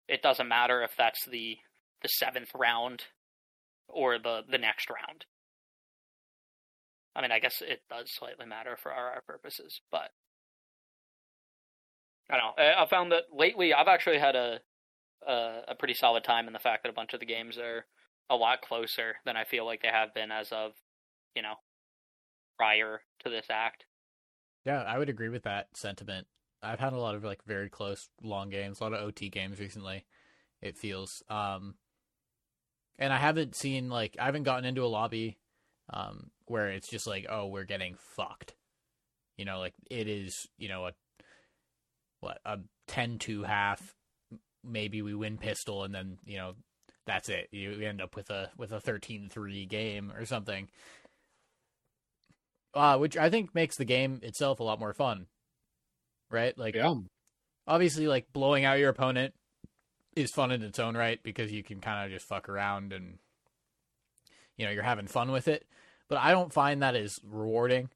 It 0.09 0.23
doesn't 0.23 0.49
matter 0.49 0.83
if 0.83 0.93
that's 0.97 1.25
the 1.27 1.59
the 2.03 2.09
seventh 2.09 2.51
round 2.55 3.05
or 3.89 4.19
the 4.19 4.43
the 4.49 4.59
next 4.59 4.89
round. 4.89 5.27
I 7.15 7.23
mean, 7.23 7.33
I 7.33 7.41
guess 7.41 7.61
it 7.61 7.83
does 7.91 8.13
slightly 8.13 8.47
matter 8.47 8.77
for 8.81 8.93
our 8.93 9.21
purposes, 9.27 9.81
but 9.91 10.11
I 12.31 12.37
don't 12.37 12.57
know. 12.57 12.65
I 12.79 12.87
found 12.87 13.13
that 13.13 13.25
lately 13.33 13.75
I've 13.75 13.89
actually 13.89 14.19
had 14.19 14.37
a, 14.37 14.61
a 15.27 15.61
a 15.69 15.75
pretty 15.75 15.95
solid 15.95 16.25
time 16.25 16.47
in 16.47 16.53
the 16.53 16.59
fact 16.59 16.83
that 16.83 16.91
a 16.91 16.95
bunch 16.95 17.15
of 17.15 17.21
the 17.21 17.27
games 17.27 17.59
are 17.59 17.87
a 18.31 18.37
lot 18.37 18.61
closer 18.63 19.17
than 19.25 19.37
I 19.37 19.45
feel 19.45 19.65
like 19.65 19.83
they 19.83 19.89
have 19.89 20.15
been 20.15 20.31
as 20.31 20.53
of, 20.53 20.73
you 21.35 21.43
know, 21.43 21.55
prior 22.57 23.01
to 23.25 23.31
this 23.31 23.47
act. 23.51 23.85
Yeah, 24.65 24.83
I 24.83 24.99
would 24.99 25.09
agree 25.09 25.31
with 25.31 25.45
that 25.45 25.69
sentiment. 25.75 26.27
I've 26.63 26.81
had 26.81 26.93
a 26.93 26.99
lot 26.99 27.15
of 27.15 27.25
like 27.25 27.45
very 27.45 27.69
close 27.69 28.09
long 28.23 28.51
games, 28.51 28.81
a 28.81 28.85
lot 28.85 28.93
of 28.93 29.03
OT 29.03 29.29
games 29.29 29.61
recently. 29.61 30.05
It 30.61 30.77
feels, 30.77 31.23
um, 31.29 31.75
and 32.99 33.13
I 33.13 33.19
haven't 33.19 33.55
seen 33.55 33.89
like 33.89 34.17
I 34.19 34.25
haven't 34.25 34.43
gotten 34.43 34.65
into 34.65 34.85
a 34.85 34.87
lobby 34.87 35.39
um, 35.91 36.31
where 36.47 36.69
it's 36.69 36.89
just 36.89 37.07
like, 37.07 37.27
oh, 37.29 37.47
we're 37.47 37.65
getting 37.65 37.97
fucked. 38.17 38.55
You 39.37 39.45
know, 39.45 39.61
like 39.61 39.75
it 39.89 40.09
is, 40.09 40.49
you 40.59 40.69
know, 40.69 40.87
a 40.87 40.93
what 42.21 42.39
a 42.45 42.59
ten 42.89 43.19
to 43.21 43.45
half. 43.45 43.95
Maybe 44.65 45.03
we 45.03 45.15
win 45.15 45.39
pistol, 45.39 45.85
and 45.85 45.95
then 45.95 46.19
you 46.25 46.37
know 46.37 46.55
that's 47.09 47.29
it. 47.29 47.49
You 47.53 47.81
end 47.81 48.01
up 48.01 48.15
with 48.15 48.31
a 48.31 48.51
with 48.57 48.71
a 48.71 48.81
13-3 48.81 49.69
game 49.69 50.13
or 50.13 50.25
something. 50.27 50.69
Uh, 52.75 52.99
which 52.99 53.17
I 53.17 53.31
think 53.31 53.55
makes 53.55 53.77
the 53.77 53.87
game 53.87 54.21
itself 54.23 54.61
a 54.61 54.63
lot 54.63 54.79
more 54.79 54.93
fun. 54.93 55.27
Right? 56.31 56.57
Like 56.59 56.75
Yeah. 56.75 56.95
obviously 57.67 58.07
like 58.07 58.33
blowing 58.33 58.65
out 58.65 58.79
your 58.79 58.91
opponent 58.91 59.35
is 60.17 60.31
fun 60.33 60.51
in 60.51 60.63
its 60.63 60.79
own 60.79 60.97
right 60.97 61.23
because 61.23 61.53
you 61.53 61.63
can 61.63 61.81
kind 61.81 62.05
of 62.05 62.11
just 62.11 62.29
fuck 62.29 62.49
around 62.49 62.93
and 62.93 63.19
you 64.57 64.67
know, 64.67 64.73
you're 64.73 64.83
having 64.83 65.07
fun 65.07 65.31
with 65.31 65.47
it. 65.49 65.65
But 66.09 66.19
I 66.19 66.33
don't 66.33 66.53
find 66.53 66.83
that 66.83 66.97
as 66.97 67.15
rewarding. 67.25 67.91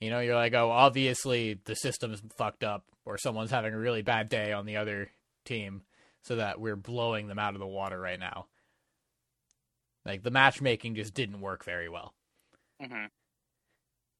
You 0.00 0.10
know, 0.10 0.20
you're 0.20 0.36
like, 0.36 0.54
"Oh, 0.54 0.70
obviously 0.70 1.54
the 1.64 1.74
system's 1.74 2.22
fucked 2.36 2.62
up 2.62 2.84
or 3.04 3.18
someone's 3.18 3.50
having 3.50 3.74
a 3.74 3.78
really 3.78 4.02
bad 4.02 4.28
day 4.28 4.52
on 4.52 4.64
the 4.64 4.76
other 4.76 5.10
team 5.44 5.82
so 6.22 6.36
that 6.36 6.60
we're 6.60 6.76
blowing 6.76 7.26
them 7.26 7.38
out 7.38 7.54
of 7.54 7.58
the 7.60 7.66
water 7.66 7.98
right 7.98 8.20
now." 8.20 8.46
Like 10.04 10.22
the 10.22 10.30
matchmaking 10.30 10.94
just 10.94 11.14
didn't 11.14 11.40
work 11.40 11.64
very 11.64 11.88
well. 11.88 12.14
Mm-hmm. 12.80 13.06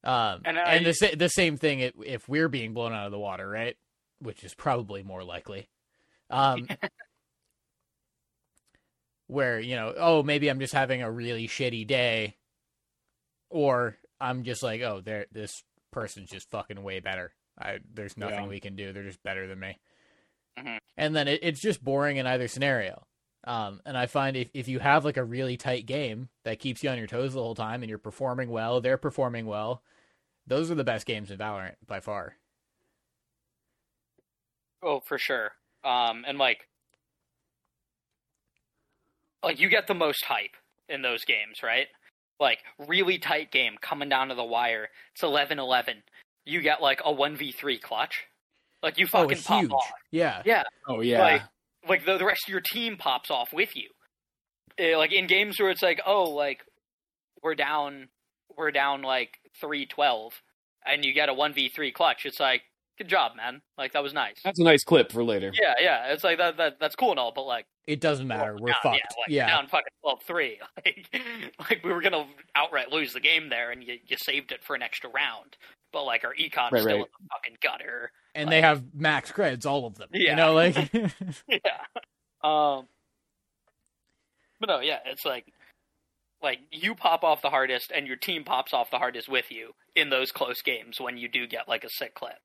Um, 0.04 0.42
And 0.44 0.56
and 0.58 0.58
I- 0.58 0.82
the 0.84 0.92
sa- 0.92 1.14
the 1.16 1.28
same 1.28 1.56
thing 1.56 1.80
if, 1.80 2.28
we're 2.28 2.48
being 2.48 2.72
blown 2.72 2.92
out 2.92 3.06
of 3.06 3.12
the 3.12 3.18
water, 3.18 3.48
right? 3.48 3.76
Which 4.20 4.44
is 4.44 4.54
probably 4.54 5.02
more 5.02 5.24
likely. 5.24 5.68
Um, 6.30 6.68
where 9.26 9.60
you 9.60 9.76
know, 9.76 9.94
oh, 9.96 10.22
maybe 10.22 10.48
I'm 10.48 10.60
just 10.60 10.72
having 10.74 11.02
a 11.02 11.10
really 11.10 11.48
shitty 11.48 11.86
day, 11.86 12.36
or 13.50 13.96
I'm 14.20 14.44
just 14.44 14.62
like, 14.62 14.80
oh, 14.80 15.00
there, 15.04 15.26
this 15.32 15.62
person's 15.90 16.30
just 16.30 16.50
fucking 16.50 16.82
way 16.82 17.00
better. 17.00 17.32
I 17.58 17.78
there's 17.92 18.16
nothing 18.16 18.44
Yeah. 18.44 18.48
we 18.48 18.60
can 18.60 18.76
do. 18.76 18.92
They're 18.92 19.02
just 19.04 19.22
better 19.22 19.46
than 19.46 19.58
me. 19.60 19.78
Mhm. 20.58 20.78
And 20.96 21.14
then 21.16 21.28
it, 21.28 21.40
it's 21.42 21.60
just 21.60 21.82
boring 21.82 22.16
in 22.16 22.26
either 22.26 22.48
scenario. 22.48 23.06
Um, 23.44 23.80
and 23.86 23.96
I 23.96 24.06
find 24.06 24.36
if, 24.36 24.48
if 24.52 24.68
you 24.68 24.78
have 24.80 25.04
like 25.04 25.16
a 25.16 25.24
really 25.24 25.56
tight 25.56 25.86
game 25.86 26.28
that 26.44 26.58
keeps 26.58 26.82
you 26.82 26.90
on 26.90 26.98
your 26.98 27.06
toes 27.06 27.34
the 27.34 27.40
whole 27.42 27.54
time 27.54 27.82
and 27.82 27.88
you're 27.88 27.98
performing 27.98 28.50
well, 28.50 28.80
they're 28.80 28.98
performing 28.98 29.46
well, 29.46 29.82
those 30.46 30.70
are 30.70 30.74
the 30.74 30.84
best 30.84 31.06
games 31.06 31.30
in 31.30 31.38
Valorant 31.38 31.74
by 31.86 32.00
far. 32.00 32.34
Oh, 34.82 35.00
for 35.00 35.18
sure. 35.18 35.52
Um, 35.84 36.24
and 36.26 36.38
like, 36.38 36.68
like 39.42 39.60
you 39.60 39.68
get 39.68 39.86
the 39.86 39.94
most 39.94 40.24
hype 40.24 40.56
in 40.88 41.02
those 41.02 41.24
games, 41.24 41.62
right? 41.62 41.86
Like 42.40 42.58
really 42.86 43.18
tight 43.18 43.50
game 43.50 43.74
coming 43.80 44.08
down 44.08 44.28
to 44.28 44.34
the 44.34 44.44
wire. 44.44 44.88
It's 45.14 45.22
11-11. 45.22 45.94
You 46.44 46.60
get 46.60 46.80
like 46.82 47.00
a 47.04 47.12
one 47.12 47.36
v 47.36 47.52
three 47.52 47.78
clutch. 47.78 48.24
Like 48.82 48.98
you 48.98 49.06
Oh, 49.06 49.08
fucking 49.08 49.32
it's 49.32 49.46
pop 49.46 49.60
huge. 49.60 49.72
off. 49.72 49.90
Yeah. 50.10 50.42
Yeah, 50.44 50.62
Oh 50.88 51.00
yeah. 51.00 51.20
Like- 51.22 51.42
like 51.88 52.04
the, 52.04 52.18
the 52.18 52.24
rest 52.24 52.44
of 52.46 52.52
your 52.52 52.60
team 52.60 52.96
pops 52.96 53.30
off 53.30 53.52
with 53.52 53.74
you. 53.76 53.88
Eh, 54.78 54.96
like 54.96 55.12
in 55.12 55.26
games 55.26 55.58
where 55.58 55.70
it's 55.70 55.82
like, 55.82 56.00
oh, 56.06 56.24
like 56.30 56.60
we're 57.42 57.54
down, 57.54 58.08
we're 58.56 58.70
down 58.70 59.02
like 59.02 59.30
three 59.60 59.86
twelve, 59.86 60.32
and 60.86 61.04
you 61.04 61.12
get 61.12 61.28
a 61.28 61.34
one 61.34 61.52
v 61.52 61.68
three 61.68 61.90
clutch. 61.92 62.24
It's 62.24 62.38
like, 62.40 62.62
good 62.96 63.08
job, 63.08 63.32
man. 63.36 63.62
Like 63.76 63.92
that 63.92 64.02
was 64.02 64.12
nice. 64.12 64.36
That's 64.44 64.60
a 64.60 64.64
nice 64.64 64.84
clip 64.84 65.10
for 65.12 65.24
later. 65.24 65.50
Yeah, 65.60 65.74
yeah. 65.80 66.12
It's 66.12 66.24
like 66.24 66.38
that. 66.38 66.56
that 66.58 66.78
that's 66.80 66.94
cool 66.94 67.10
and 67.10 67.18
all, 67.18 67.32
but 67.34 67.42
like 67.44 67.66
It 67.86 68.00
doesn't 68.00 68.26
matter. 68.28 68.54
well, 68.54 68.62
We're 68.62 68.68
down, 68.68 68.78
fucked. 68.82 68.96
Yeah, 68.96 69.20
like, 69.20 69.28
Yeah. 69.28 69.46
down 69.48 69.66
fucking 69.68 69.84
12-3. 70.04 70.56
Like, 70.84 71.60
like 71.70 71.84
we 71.84 71.92
were 71.92 72.00
gonna 72.02 72.26
outright 72.54 72.90
lose 72.92 73.12
the 73.12 73.20
game 73.20 73.48
there, 73.48 73.70
and 73.70 73.82
you 73.82 73.96
you 74.06 74.16
saved 74.16 74.52
it 74.52 74.62
for 74.64 74.74
an 74.76 74.82
extra 74.82 75.10
round. 75.10 75.56
But 75.92 76.04
like 76.04 76.22
our 76.24 76.34
econ 76.34 76.70
Right, 76.70 76.82
still 76.82 76.84
right. 76.86 76.94
in 76.96 77.00
the 77.00 77.28
fucking 77.32 77.56
gutter. 77.62 78.10
And 78.38 78.50
they 78.50 78.60
have 78.60 78.82
max 78.94 79.32
creds, 79.32 79.66
all 79.66 79.86
of 79.86 79.96
them. 79.96 80.08
Yeah. 80.12 80.30
You 80.30 80.36
know, 80.36 80.54
like 80.54 80.76
yeah. 81.48 81.82
Um. 82.42 82.86
But 84.60 84.68
no, 84.68 84.80
yeah, 84.80 84.98
it's 85.06 85.24
like, 85.24 85.52
like 86.42 86.58
you 86.72 86.94
pop 86.94 87.22
off 87.22 87.42
the 87.42 87.50
hardest, 87.50 87.92
and 87.94 88.06
your 88.06 88.16
team 88.16 88.44
pops 88.44 88.72
off 88.72 88.90
the 88.90 88.98
hardest 88.98 89.28
with 89.28 89.50
you 89.50 89.72
in 89.94 90.10
those 90.10 90.32
close 90.32 90.62
games 90.62 91.00
when 91.00 91.16
you 91.16 91.28
do 91.28 91.46
get 91.46 91.68
like 91.68 91.84
a 91.84 91.90
sick 91.90 92.14
clip. 92.14 92.38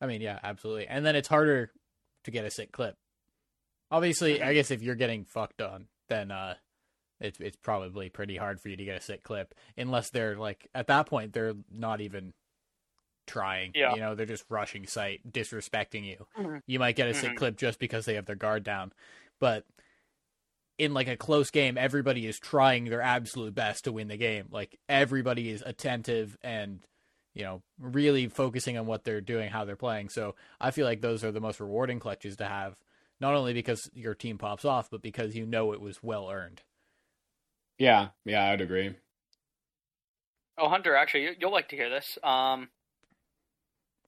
I 0.00 0.06
mean, 0.06 0.20
yeah, 0.20 0.38
absolutely. 0.42 0.86
And 0.86 1.04
then 1.04 1.14
it's 1.14 1.28
harder 1.28 1.70
to 2.24 2.30
get 2.30 2.44
a 2.44 2.50
sick 2.50 2.72
clip. 2.72 2.96
Obviously, 3.90 4.42
I 4.42 4.54
guess 4.54 4.70
if 4.70 4.82
you're 4.82 4.94
getting 4.94 5.24
fucked 5.24 5.60
on, 5.60 5.86
then 6.08 6.30
uh 6.30 6.54
it's 7.20 7.38
it's 7.40 7.56
probably 7.56 8.08
pretty 8.08 8.36
hard 8.36 8.60
for 8.60 8.68
you 8.68 8.76
to 8.76 8.84
get 8.84 8.96
a 8.96 9.00
sick 9.00 9.22
clip 9.22 9.54
unless 9.76 10.10
they're 10.10 10.36
like 10.36 10.68
at 10.74 10.86
that 10.86 11.06
point 11.06 11.34
they're 11.34 11.54
not 11.70 12.00
even 12.00 12.32
trying. 13.30 13.72
Yeah. 13.74 13.94
You 13.94 14.00
know, 14.00 14.14
they're 14.14 14.26
just 14.26 14.44
rushing 14.48 14.86
site, 14.86 15.20
disrespecting 15.30 16.04
you. 16.04 16.26
Mhm. 16.36 16.62
You 16.66 16.78
might 16.78 16.96
get 16.96 17.08
a 17.08 17.14
sick 17.14 17.32
Mhm. 17.32 17.36
clip 17.36 17.56
just 17.56 17.78
because 17.78 18.04
they 18.04 18.14
have 18.14 18.26
their 18.26 18.36
guard 18.36 18.62
down. 18.64 18.92
But 19.38 19.64
in 20.78 20.92
like 20.94 21.08
a 21.08 21.16
close 21.16 21.50
game, 21.50 21.76
everybody 21.78 22.26
is 22.26 22.38
trying 22.38 22.84
their 22.86 23.02
absolute 23.02 23.54
best 23.54 23.84
to 23.84 23.92
win 23.92 24.08
the 24.08 24.16
game. 24.16 24.48
Like 24.50 24.78
everybody 24.88 25.50
is 25.50 25.62
attentive 25.64 26.36
and 26.42 26.80
you 27.34 27.44
know 27.44 27.62
really 27.78 28.28
focusing 28.28 28.76
on 28.78 28.86
what 28.86 29.04
they're 29.04 29.20
doing, 29.20 29.50
how 29.50 29.64
they're 29.64 29.76
playing. 29.76 30.08
So 30.08 30.34
I 30.60 30.70
feel 30.70 30.86
like 30.86 31.00
those 31.00 31.22
are 31.24 31.32
the 31.32 31.40
most 31.40 31.60
rewarding 31.60 32.00
clutches 32.00 32.36
to 32.38 32.46
have, 32.46 32.76
not 33.20 33.34
only 33.34 33.52
because 33.52 33.88
your 33.94 34.14
team 34.14 34.38
pops 34.38 34.64
off, 34.64 34.90
but 34.90 35.02
because 35.02 35.36
you 35.36 35.46
know 35.46 35.72
it 35.72 35.80
was 35.80 36.02
well 36.02 36.30
earned. 36.30 36.62
Yeah, 37.78 38.08
yeah, 38.24 38.50
I'd 38.50 38.60
agree. 38.60 38.94
Oh, 40.58 40.68
Hunter, 40.68 40.94
actually, 40.94 41.22
you, 41.24 41.34
you'll 41.38 41.52
like 41.52 41.68
to 41.70 41.76
hear 41.76 41.88
this. 41.88 42.18
Um, 42.22 42.68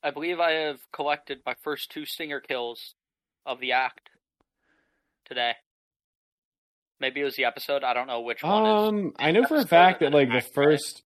I 0.03 0.11
believe 0.11 0.41
I 0.41 0.53
have 0.53 0.79
collected 0.93 1.38
my 1.47 1.55
first 1.62 1.91
two 1.91 2.05
stinger 2.05 2.41
kills 2.41 2.95
of 3.47 3.61
the 3.61 3.73
act 3.73 4.11
today. 5.25 5.53
Maybe 7.01 7.21
it 7.21 7.25
was 7.25 7.37
the 7.37 7.45
episode. 7.45 7.83
I 7.83 7.95
don't 7.95 8.07
know 8.07 8.21
which 8.21 8.43
one. 8.43 8.67
Um, 8.67 9.12
I 9.19 9.33
know 9.33 9.45
for 9.45 9.57
a 9.57 9.67
fact 9.67 10.01
that 10.01 10.12
like 10.12 10.31
the 10.31 10.41
first. 10.55 11.03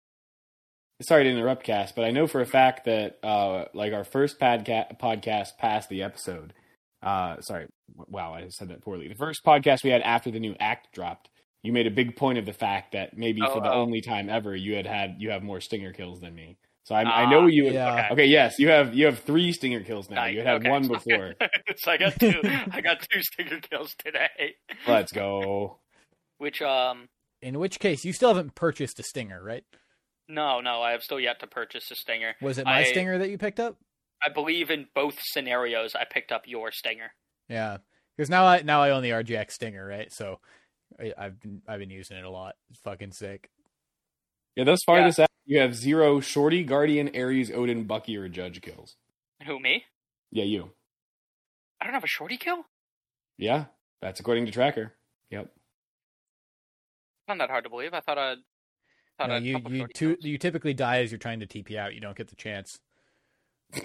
Sorry 1.01 1.25
to 1.25 1.29
interrupt, 1.29 1.65
Cass, 1.65 1.91
but 1.91 2.05
I 2.05 2.11
know 2.11 2.25
for 2.25 2.39
a 2.39 2.45
fact 2.45 2.85
that 2.85 3.17
uh, 3.21 3.65
like 3.73 3.91
our 3.91 4.05
first 4.05 4.39
podca- 4.39 4.97
podcast 4.97 5.57
past 5.59 5.89
the 5.89 6.03
episode. 6.03 6.53
Uh, 7.03 7.39
sorry, 7.41 7.67
wow, 8.07 8.33
I 8.33 8.47
said 8.49 8.69
that 8.69 8.81
poorly. 8.81 9.09
The 9.09 9.15
first 9.15 9.41
podcast 9.45 9.83
we 9.83 9.89
had 9.89 10.01
after 10.01 10.31
the 10.31 10.39
new 10.39 10.55
act 10.59 10.93
dropped, 10.93 11.29
you 11.63 11.73
made 11.73 11.85
a 11.85 11.91
big 11.91 12.15
point 12.15 12.37
of 12.39 12.45
the 12.45 12.53
fact 12.53 12.93
that 12.93 13.17
maybe 13.17 13.41
Oh, 13.45 13.53
for 13.53 13.61
the 13.61 13.71
oh. 13.71 13.81
only 13.81 14.01
time 14.01 14.29
ever 14.29 14.55
you 14.55 14.75
had 14.75 14.87
had 14.87 15.15
you 15.19 15.31
have 15.31 15.43
more 15.43 15.59
stinger 15.59 15.91
kills 15.91 16.19
than 16.21 16.33
me. 16.33 16.57
So 16.85 16.95
I, 16.95 17.03
Ah, 17.03 17.15
I 17.25 17.29
know 17.29 17.47
you. 17.47 17.69
yeah. 17.71 17.93
Okay. 17.93 18.07
Okay, 18.11 18.25
yes, 18.27 18.55
you 18.59 18.69
have 18.69 18.93
you 18.95 19.05
have 19.07 19.19
three 19.19 19.51
stinger 19.51 19.81
kills 19.81 20.09
now. 20.09 20.15
Nice, 20.17 20.33
You 20.33 20.39
had 20.39 20.47
had 20.47 20.55
okay. 20.61 20.69
one 20.69 20.87
before. 20.87 21.33
so 21.77 21.91
I 21.91 21.97
got 21.97 22.19
two. 22.19 22.39
I 22.71 22.81
got 22.81 23.05
two 23.11 23.21
stinger 23.23 23.59
kills 23.59 23.93
today. 24.03 24.55
Let's 24.87 25.11
go. 25.11 25.79
Which 26.37 26.61
um 26.61 27.09
In 27.41 27.59
which 27.59 27.79
case, 27.79 28.05
you 28.05 28.13
still 28.13 28.29
haven't 28.29 28.55
purchased 28.55 28.99
a 28.99 29.03
stinger, 29.03 29.43
right? 29.43 29.63
no 30.27 30.59
no 30.59 30.81
I 30.81 30.91
have 30.93 31.03
still 31.03 31.19
yet 31.19 31.39
to 31.41 31.47
purchase 31.47 31.91
a 31.91 31.95
stinger. 31.95 32.33
Was 32.41 32.57
it 32.57 32.65
my 32.65 32.79
I- 32.79 32.83
stinger 32.85 33.17
that 33.19 33.29
you 33.29 33.37
picked 33.37 33.59
up? 33.59 33.77
I 34.23 34.29
believe 34.29 34.71
in 34.71 34.87
both 34.95 35.17
scenarios 35.21 35.93
I 35.93 36.05
picked 36.05 36.31
up 36.31 36.43
your 36.47 36.71
stinger. 36.71 37.11
Yeah, 37.49 37.77
because 38.17 38.29
now 38.29 38.45
I 38.45 38.61
now 38.63 38.81
I 38.81 38.89
own 38.91 39.03
the 39.03 39.09
RGX 39.11 39.51
Stinger, 39.51 39.85
right? 39.85 40.11
So 40.11 40.39
I, 40.99 41.13
I've 41.17 41.39
been 41.39 41.61
I've 41.67 41.79
been 41.79 41.89
using 41.91 42.17
it 42.17 42.23
a 42.23 42.29
lot. 42.29 42.55
It's 42.71 42.79
fucking 42.79 43.11
sick. 43.11 43.49
Yeah, 44.55 44.63
thus 44.63 44.83
far 44.83 44.99
Yeah. 44.99 45.07
this 45.07 45.19
act, 45.19 45.24
you 45.45 45.59
have 45.59 45.75
zero 45.75 46.19
Shorty, 46.19 46.63
Guardian, 46.63 47.09
Ares, 47.15 47.51
Odin, 47.51 47.83
Bucky, 47.85 48.17
or 48.17 48.27
Judge 48.29 48.61
kills. 48.61 48.95
Who 49.45 49.59
me? 49.59 49.83
Yeah, 50.31 50.43
you. 50.45 50.71
I 51.81 51.85
don't 51.85 51.93
have 51.93 52.03
a 52.03 52.07
shorty 52.07 52.37
kill. 52.37 52.65
Yeah, 53.37 53.65
that's 54.01 54.19
according 54.19 54.45
to 54.47 54.51
Tracker. 54.51 54.93
Yep. 55.29 55.51
Not 57.27 57.37
that 57.39 57.49
hard 57.49 57.63
to 57.65 57.69
believe. 57.69 57.93
I 57.93 57.99
thought 58.01 58.17
I'd. 58.17 58.37
Thought 59.17 59.29
No, 59.29 59.35
I'd 59.35 59.43
you 59.43 59.57
you 59.69 59.77
shorty 59.77 59.93
tu- 59.93 60.15
kills. 60.15 60.25
you 60.25 60.37
typically 60.37 60.73
die 60.73 60.99
as 61.01 61.11
you're 61.11 61.19
trying 61.19 61.39
to 61.41 61.47
TP 61.47 61.75
out. 61.77 61.93
You 61.93 62.01
don't 62.01 62.15
get 62.17 62.27
the 62.29 62.35
chance. 62.35 62.79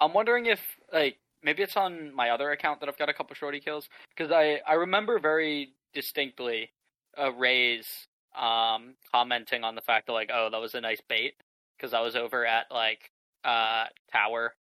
I'm 0.00 0.12
wondering 0.12 0.46
if 0.46 0.60
like 0.92 1.18
maybe 1.42 1.62
it's 1.62 1.76
on 1.76 2.14
my 2.14 2.30
other 2.30 2.50
account 2.50 2.80
that 2.80 2.88
I've 2.88 2.98
got 2.98 3.08
a 3.08 3.14
couple 3.14 3.34
shorty 3.34 3.60
kills 3.60 3.88
because 4.16 4.30
I 4.32 4.60
I 4.66 4.74
remember 4.74 5.18
very 5.18 5.74
distinctly 5.94 6.70
a 7.16 7.32
Raze 7.32 8.06
um 8.38 8.94
commenting 9.12 9.64
on 9.64 9.74
the 9.74 9.80
fact 9.80 10.06
that 10.06 10.12
like 10.12 10.30
oh 10.32 10.48
that 10.50 10.60
was 10.60 10.74
a 10.74 10.80
nice 10.80 11.00
bait 11.08 11.34
because 11.76 11.92
I 11.92 12.00
was 12.00 12.14
over 12.16 12.46
at 12.46 12.66
like 12.70 13.10
uh 13.44 13.86
tower 14.12 14.54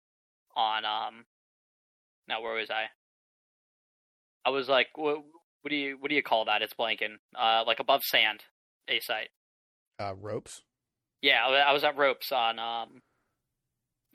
on 0.55 0.85
um 0.85 1.25
now 2.27 2.41
where 2.41 2.55
was 2.55 2.69
I? 2.69 2.85
I 4.45 4.49
was 4.49 4.69
like 4.69 4.87
what 4.95 5.17
what 5.61 5.69
do 5.69 5.75
you 5.75 5.97
what 5.99 6.09
do 6.09 6.15
you 6.15 6.23
call 6.23 6.45
that? 6.45 6.61
It's 6.61 6.73
blanking. 6.73 7.17
Uh 7.35 7.63
like 7.65 7.79
above 7.79 8.03
sand 8.03 8.45
a 8.87 8.99
site. 8.99 9.29
Uh, 9.99 10.13
ropes. 10.15 10.61
yeah, 11.21 11.45
I 11.45 11.73
was 11.73 11.83
at 11.83 11.97
ropes 11.97 12.31
on 12.31 12.59
um 12.59 13.01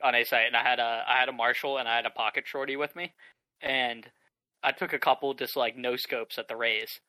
on 0.01 0.15
a 0.15 0.23
site, 0.23 0.47
and 0.47 0.55
I 0.55 0.63
had 0.63 0.79
a 0.79 1.03
I 1.07 1.19
had 1.19 1.29
a 1.29 1.33
Marshal 1.33 1.77
and 1.77 1.87
I 1.87 1.95
had 1.95 2.05
a 2.05 2.09
pocket 2.09 2.45
shorty 2.47 2.75
with 2.75 2.95
me, 2.95 3.13
and 3.61 4.07
I 4.63 4.71
took 4.71 4.93
a 4.93 4.99
couple 4.99 5.33
just 5.33 5.55
like 5.55 5.77
no 5.77 5.95
scopes 5.95 6.37
at 6.37 6.47
the 6.47 6.55
Raze, 6.55 6.99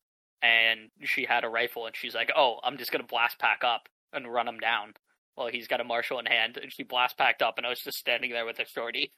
and 0.42 0.90
she 1.03 1.25
had 1.25 1.44
a 1.44 1.49
rifle, 1.49 1.87
and 1.87 1.97
she's 1.97 2.14
like, 2.14 2.31
"Oh, 2.37 2.61
I'm 2.62 2.79
just 2.79 2.92
gonna 2.92 3.05
blast 3.05 3.38
pack 3.38 3.62
up 3.64 3.88
and 4.12 4.33
run 4.33 4.49
him 4.49 4.59
down." 4.59 4.94
Well, 5.37 5.49
he's 5.49 5.68
got 5.68 5.81
a 5.81 5.85
marshal 5.85 6.18
in 6.18 6.27
hand, 6.27 6.57
and 6.57 6.73
she 6.73 6.83
blast 6.85 7.18
packed 7.18 7.42
up, 7.42 7.59
and 7.59 7.66
I 7.66 7.70
was 7.70 7.81
just 7.81 7.99
standing 7.99 8.31
there 8.31 8.47
with 8.47 8.61
a 8.61 8.66
shorty. 8.66 9.12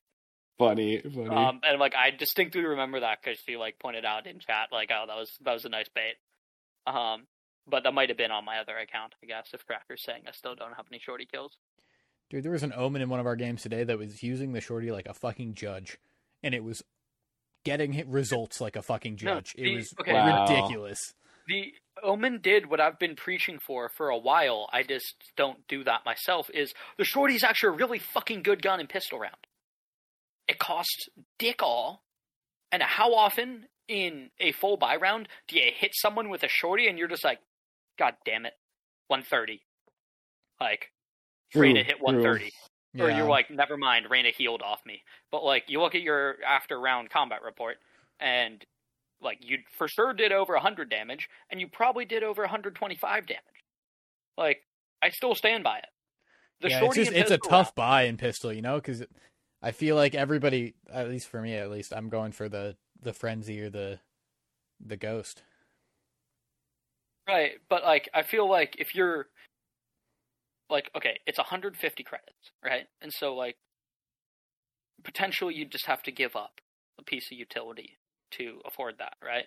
Funny, 0.59 1.01
funny. 1.01 1.29
Um, 1.29 1.61
and 1.63 1.79
like 1.79 1.95
I 1.95 2.11
distinctly 2.11 2.65
remember 2.65 3.01
that 3.01 3.19
because 3.23 3.39
she 3.39 3.57
like 3.57 3.79
pointed 3.79 4.05
out 4.05 4.27
in 4.27 4.39
chat, 4.39 4.69
like, 4.73 4.91
"Oh, 4.91 5.05
that 5.07 5.17
was 5.17 5.37
that 5.43 5.53
was 5.53 5.65
a 5.65 5.69
nice 5.69 5.89
bait." 5.95 6.15
Um, 6.87 7.27
but 7.67 7.83
that 7.83 7.93
might 7.93 8.09
have 8.09 8.19
been 8.19 8.31
on 8.31 8.45
my 8.45 8.59
other 8.59 8.77
account, 8.79 9.15
I 9.23 9.27
guess. 9.27 9.51
If 9.53 9.67
Tracker's 9.67 10.03
saying 10.03 10.23
I 10.27 10.33
still 10.33 10.55
don't 10.55 10.75
have 10.75 10.87
any 10.91 11.01
shorty 11.01 11.27
kills. 11.27 11.59
Dude, 12.31 12.43
there 12.43 12.53
was 12.53 12.63
an 12.63 12.73
omen 12.75 13.03
in 13.03 13.09
one 13.09 13.21
of 13.21 13.27
our 13.27 13.37
games 13.37 13.63
today 13.63 13.85
that 13.85 13.99
was 13.99 14.23
using 14.23 14.53
the 14.53 14.61
shorty 14.61 14.91
like 14.91 15.07
a 15.07 15.15
fucking 15.15 15.55
judge, 15.55 15.99
and 16.43 16.55
it 16.55 16.65
was 16.65 16.83
getting 17.67 17.93
hit 17.93 18.07
results 18.09 18.61
like 18.61 18.77
a 18.77 18.83
fucking 18.83 19.19
No, 19.23 19.35
judge. 19.35 19.53
the- 19.55 19.73
it 19.73 19.77
was 19.77 19.95
okay. 20.01 20.13
Wow. 20.15 20.47
ridiculous. 20.49 20.99
the 21.49 21.75
Omen 22.03 22.41
did 22.43 22.67
what 22.71 22.81
I've 22.81 22.99
been 22.99 23.17
preaching 23.17 23.59
for 23.59 23.89
for 23.89 24.09
a 24.11 24.19
while. 24.19 24.69
I 24.73 24.83
just 24.83 25.15
don't 25.37 25.67
do 25.69 25.83
that 25.85 26.05
myself. 26.05 26.49
Is 26.53 26.75
the 26.99 27.05
shorty's 27.05 27.43
actually 27.45 27.75
a 27.75 27.79
really 27.79 27.99
fucking 27.99 28.43
good 28.43 28.63
gun 28.63 28.81
in 28.81 28.87
pistol 28.87 29.19
round. 29.19 29.37
It 30.49 30.59
costs 30.59 31.09
dick 31.39 31.63
all, 31.63 32.03
and 32.71 32.83
how 32.83 33.15
often 33.15 33.67
in 33.89 34.31
a 34.41 34.53
full 34.53 34.77
buy 34.77 34.97
round 34.97 35.29
do 35.49 35.57
you 35.57 35.71
hit 35.75 35.93
someone 35.95 36.29
with 36.29 36.43
a 36.43 36.49
shorty 36.49 36.87
and 36.89 36.99
you're 36.99 37.09
just 37.09 37.25
like, 37.25 37.39
God 37.99 38.15
damn 38.25 38.45
it, 38.45 38.55
one 39.09 39.23
thirty, 39.23 39.63
like 40.61 40.91
free 41.53 41.73
to 41.75 41.83
hit 41.83 41.97
one 42.01 42.23
thirty, 42.23 42.51
or 43.01 43.11
you're 43.11 43.29
like, 43.29 43.51
never 43.51 43.77
mind, 43.77 44.07
Reyna 44.11 44.31
healed 44.31 44.63
off 44.63 44.81
me. 44.87 45.03
But 45.31 45.45
like, 45.45 45.65
you 45.69 45.81
look 45.81 45.95
at 45.95 46.03
your 46.03 46.37
after 46.47 46.79
round 46.81 47.11
combat 47.11 47.43
report, 47.43 47.77
and 48.21 48.65
like 49.21 49.39
you 49.41 49.59
for 49.77 49.89
sure 49.89 50.13
did 50.13 50.33
over 50.33 50.55
100 50.55 50.91
damage, 50.91 51.29
and 51.51 51.61
you 51.61 51.69
probably 51.69 52.05
did 52.05 52.23
over 52.23 52.43
125 52.43 53.27
damage. 53.27 53.43
Like, 54.37 54.63
I 55.03 55.11
still 55.11 55.35
stand 55.35 55.65
by 55.65 55.79
it. 55.79 55.87
The 56.61 56.71
yeah, 56.71 56.85
it's 56.85 56.95
just 56.95 57.13
it's 57.13 57.31
a 57.31 57.39
tough 57.39 57.67
round- 57.69 57.75
buy 57.75 58.03
in 58.05 58.17
pistol, 58.17 58.53
you 58.53 58.63
know, 58.63 58.77
because 58.77 59.03
I 59.63 59.73
feel 59.73 59.97
like 59.97 60.15
everybody, 60.15 60.75
at 60.93 61.09
least 61.09 61.29
for 61.29 61.41
me, 61.41 61.55
at 61.55 61.71
least, 61.71 61.93
I'm 61.95 62.09
going 62.09 62.33
for 62.33 62.49
the 62.49 62.77
the 63.03 63.13
frenzy 63.13 63.61
or 63.61 63.71
the 63.71 64.01
the 64.85 64.97
ghost. 64.97 65.43
Right, 67.29 67.53
but 67.69 67.83
like 67.83 68.09
I 68.15 68.23
feel 68.23 68.49
like 68.49 68.77
if 68.79 68.95
you're 68.95 69.27
like 70.71 70.91
okay, 70.97 71.19
it's 71.27 71.39
150 71.39 72.03
credits, 72.03 72.51
right? 72.65 72.87
And 73.01 73.13
so 73.13 73.35
like 73.35 73.57
potentially 75.05 75.55
you 75.55 75.65
just 75.67 75.87
have 75.87 76.03
to 76.05 76.13
give 76.13 76.35
up 76.35 76.61
a 76.99 77.05
piece 77.05 77.31
of 77.31 77.39
utility 77.39 77.99
to 78.33 78.61
afford 78.67 78.97
that, 78.99 79.15
right? 79.25 79.47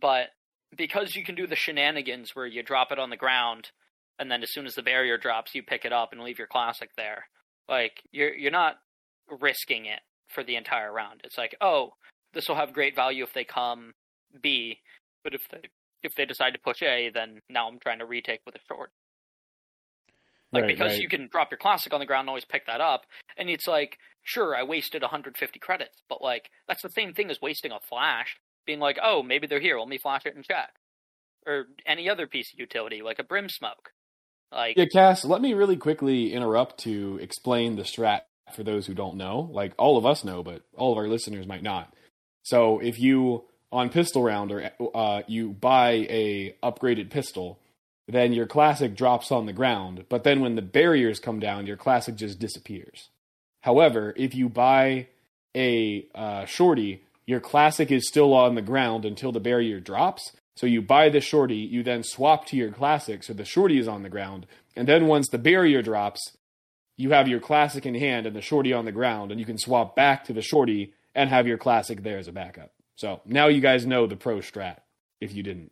But 0.00 0.28
because 0.76 1.14
you 1.14 1.24
can 1.24 1.34
do 1.34 1.46
the 1.46 1.56
shenanigans 1.56 2.30
where 2.34 2.46
you 2.46 2.62
drop 2.62 2.92
it 2.92 2.98
on 2.98 3.10
the 3.10 3.16
ground 3.16 3.70
and 4.18 4.30
then 4.30 4.42
as 4.42 4.52
soon 4.52 4.66
as 4.66 4.74
the 4.74 4.82
barrier 4.82 5.16
drops 5.16 5.54
you 5.54 5.62
pick 5.62 5.84
it 5.84 5.92
up 5.92 6.12
and 6.12 6.20
leave 6.22 6.38
your 6.38 6.48
classic 6.48 6.90
there. 6.96 7.26
Like 7.68 8.02
you're 8.12 8.34
you're 8.34 8.50
not 8.50 8.76
risking 9.40 9.86
it 9.86 10.00
for 10.28 10.42
the 10.42 10.56
entire 10.56 10.92
round. 10.92 11.20
It's 11.24 11.38
like, 11.38 11.54
"Oh, 11.60 11.92
this 12.32 12.48
will 12.48 12.56
have 12.56 12.72
great 12.72 12.94
value 12.94 13.24
if 13.24 13.32
they 13.32 13.44
come 13.44 13.92
B, 14.42 14.78
but 15.24 15.34
if 15.34 15.42
they 15.50 15.68
if 16.02 16.14
they 16.14 16.24
decide 16.24 16.52
to 16.52 16.60
push 16.60 16.82
A, 16.82 17.10
then 17.12 17.40
now 17.50 17.68
I'm 17.68 17.78
trying 17.78 17.98
to 17.98 18.06
retake 18.06 18.40
with 18.46 18.54
a 18.54 18.60
short. 18.68 18.90
Like 20.52 20.62
Right, 20.62 20.68
because 20.68 20.92
right. 20.92 21.00
you 21.00 21.08
can 21.08 21.28
drop 21.30 21.50
your 21.50 21.58
classic 21.58 21.92
on 21.92 22.00
the 22.00 22.06
ground 22.06 22.22
and 22.22 22.30
always 22.30 22.44
pick 22.44 22.66
that 22.66 22.80
up, 22.80 23.04
and 23.36 23.50
it's 23.50 23.66
like, 23.66 23.98
sure, 24.22 24.56
I 24.56 24.62
wasted 24.62 25.02
150 25.02 25.58
credits, 25.58 26.02
but 26.08 26.22
like 26.22 26.50
that's 26.66 26.82
the 26.82 26.90
same 26.90 27.12
thing 27.12 27.30
as 27.30 27.40
wasting 27.40 27.72
a 27.72 27.80
flash. 27.80 28.36
Being 28.66 28.80
like, 28.80 28.98
oh, 29.02 29.22
maybe 29.22 29.46
they're 29.46 29.60
here. 29.60 29.78
Let 29.78 29.88
me 29.88 29.98
flash 29.98 30.26
it 30.26 30.36
and 30.36 30.44
check. 30.44 30.74
Or 31.46 31.66
any 31.86 32.10
other 32.10 32.26
piece 32.26 32.52
of 32.52 32.58
utility, 32.58 33.00
like 33.00 33.18
a 33.18 33.24
brim 33.24 33.48
smoke. 33.48 33.92
Like, 34.52 34.76
Yeah, 34.76 34.86
Cass, 34.92 35.24
let 35.24 35.40
me 35.40 35.54
really 35.54 35.76
quickly 35.76 36.32
interrupt 36.32 36.78
to 36.80 37.18
explain 37.22 37.76
the 37.76 37.82
strat 37.82 38.22
for 38.54 38.62
those 38.62 38.86
who 38.86 38.94
don't 38.94 39.16
know. 39.16 39.48
Like 39.52 39.72
all 39.78 39.96
of 39.96 40.06
us 40.06 40.24
know, 40.24 40.42
but 40.42 40.62
all 40.76 40.92
of 40.92 40.98
our 40.98 41.08
listeners 41.08 41.46
might 41.46 41.62
not. 41.62 41.94
So 42.42 42.78
if 42.80 42.98
you 42.98 43.44
on 43.70 43.90
pistol 43.90 44.22
rounder 44.22 44.70
uh, 44.94 45.22
you 45.26 45.50
buy 45.50 45.90
a 45.90 46.56
upgraded 46.62 47.10
pistol, 47.10 47.60
then 48.08 48.32
your 48.32 48.46
classic 48.46 48.96
drops 48.96 49.30
on 49.30 49.46
the 49.46 49.52
ground. 49.52 50.04
But 50.08 50.24
then 50.24 50.40
when 50.40 50.54
the 50.54 50.62
barriers 50.62 51.20
come 51.20 51.38
down, 51.38 51.66
your 51.66 51.76
classic 51.76 52.16
just 52.16 52.38
disappears. 52.38 53.10
However, 53.60 54.14
if 54.16 54.34
you 54.34 54.48
buy 54.48 55.08
a 55.54 56.06
uh, 56.14 56.44
shorty, 56.46 57.04
your 57.26 57.40
classic 57.40 57.92
is 57.92 58.08
still 58.08 58.32
on 58.32 58.54
the 58.54 58.62
ground 58.62 59.04
until 59.04 59.32
the 59.32 59.40
barrier 59.40 59.80
drops. 59.80 60.32
So 60.56 60.66
you 60.66 60.82
buy 60.82 61.08
the 61.08 61.20
shorty, 61.20 61.56
you 61.56 61.82
then 61.82 62.02
swap 62.02 62.46
to 62.46 62.56
your 62.56 62.72
classic, 62.72 63.22
so 63.22 63.32
the 63.32 63.44
shorty 63.44 63.78
is 63.78 63.86
on 63.86 64.02
the 64.02 64.08
ground, 64.08 64.44
and 64.74 64.88
then 64.88 65.06
once 65.06 65.28
the 65.28 65.38
barrier 65.38 65.82
drops, 65.82 66.36
you 66.96 67.10
have 67.10 67.28
your 67.28 67.38
classic 67.38 67.86
in 67.86 67.94
hand 67.94 68.26
and 68.26 68.34
the 68.34 68.40
shorty 68.40 68.72
on 68.72 68.84
the 68.84 68.90
ground, 68.90 69.30
and 69.30 69.38
you 69.38 69.46
can 69.46 69.56
swap 69.56 69.94
back 69.94 70.24
to 70.24 70.32
the 70.32 70.42
shorty 70.42 70.94
and 71.14 71.30
have 71.30 71.46
your 71.46 71.58
classic 71.58 72.02
there 72.02 72.18
as 72.18 72.26
a 72.26 72.32
backup. 72.32 72.72
So 72.96 73.20
now 73.24 73.46
you 73.46 73.60
guys 73.60 73.86
know 73.86 74.08
the 74.08 74.16
pro 74.16 74.38
strat. 74.38 74.78
If 75.20 75.32
you 75.32 75.44
didn't, 75.44 75.70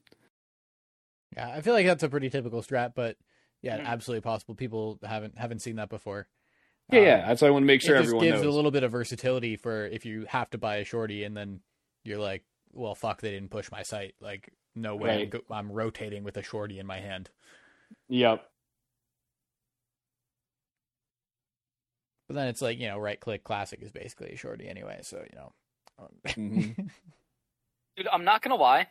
Yeah, 1.37 1.51
I 1.51 1.61
feel 1.61 1.75
like 1.75 1.87
that's 1.87 2.03
a 2.03 2.09
pretty 2.09 2.31
typical 2.31 2.63
strat, 2.63 2.95
but 2.95 3.17
yeah, 3.63 3.79
Mm. 3.79 3.87
absolutely 3.87 4.23
possible. 4.23 4.55
People 4.55 4.99
haven't 5.05 5.37
haven't 5.39 5.61
seen 5.61 5.77
that 5.77 5.89
before. 5.89 6.29
yeah, 6.93 6.99
Um, 6.99 7.05
yeah, 7.05 7.27
that's 7.29 7.43
why 7.43 7.49
I 7.49 7.51
want 7.51 7.63
to 7.65 7.67
make 7.67 7.83
sure 7.83 7.97
it 7.97 8.01
just 8.01 8.09
everyone 8.09 8.25
gives 8.27 8.43
knows. 8.43 8.53
a 8.53 8.57
little 8.57 8.71
bit 8.71 8.83
of 8.85 8.93
versatility 8.93 9.57
for 9.57 9.87
if 9.87 10.07
you 10.07 10.25
have 10.29 10.49
to 10.51 10.59
buy 10.59 10.77
a 10.77 10.85
shorty 10.85 11.25
and 11.25 11.37
then 11.37 11.61
you're 12.05 12.19
like, 12.19 12.45
well, 12.73 12.95
fuck, 12.95 13.21
they 13.21 13.31
didn't 13.33 13.51
push 13.51 13.71
my 13.71 13.83
site. 13.83 14.15
Like, 14.21 14.53
no 14.75 14.95
way, 14.97 15.11
I'm, 15.11 15.19
Right. 15.19 15.31
go- 15.31 15.45
I'm 15.55 15.73
rotating 15.73 16.23
with 16.25 16.37
a 16.37 16.43
shorty 16.43 16.79
in 16.79 16.87
my 16.87 17.01
hand. 17.01 17.31
Yep. 18.09 18.49
But 22.29 22.35
then 22.35 22.49
it's 22.49 22.63
like 22.63 22.79
you 22.79 22.89
know, 22.89 22.99
right 22.99 23.21
click 23.21 23.45
classic 23.45 23.83
is 23.83 23.91
basically 23.91 24.31
a 24.33 24.37
shorty 24.37 24.69
anyway. 24.69 25.01
So 25.03 25.19
you 25.31 25.37
know, 25.37 25.53
um, 25.99 26.09
Mhm. 26.25 26.77
dude, 27.97 28.09
I'm 28.13 28.25
not 28.25 28.43
gonna 28.43 28.57
lie. 28.57 28.89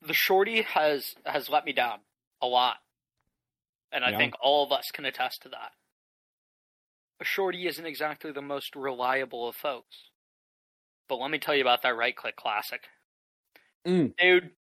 The 0.00 0.12
shorty 0.12 0.62
has 0.62 1.14
has 1.24 1.48
let 1.48 1.64
me 1.64 1.72
down 1.72 2.04
a 2.40 2.48
lot, 2.48 2.82
and 3.92 4.02
I 4.04 4.10
Yeah. 4.10 4.16
think 4.16 4.34
all 4.40 4.64
of 4.64 4.72
us 4.72 4.90
can 4.92 5.04
attest 5.04 5.42
to 5.42 5.48
that. 5.50 5.72
A 7.20 7.24
shorty 7.24 7.68
isn't 7.68 7.86
exactly 7.86 8.32
the 8.32 8.42
most 8.42 8.74
reliable 8.74 9.46
of 9.46 9.54
folks, 9.54 10.10
but 11.08 11.16
let 11.16 11.30
me 11.32 11.38
tell 11.40 11.54
you 11.56 11.62
about 11.62 11.82
that 11.82 11.96
right 11.96 12.16
click 12.16 12.36
classic, 12.36 12.88
Mm. 13.86 14.12
dude. 14.18 14.54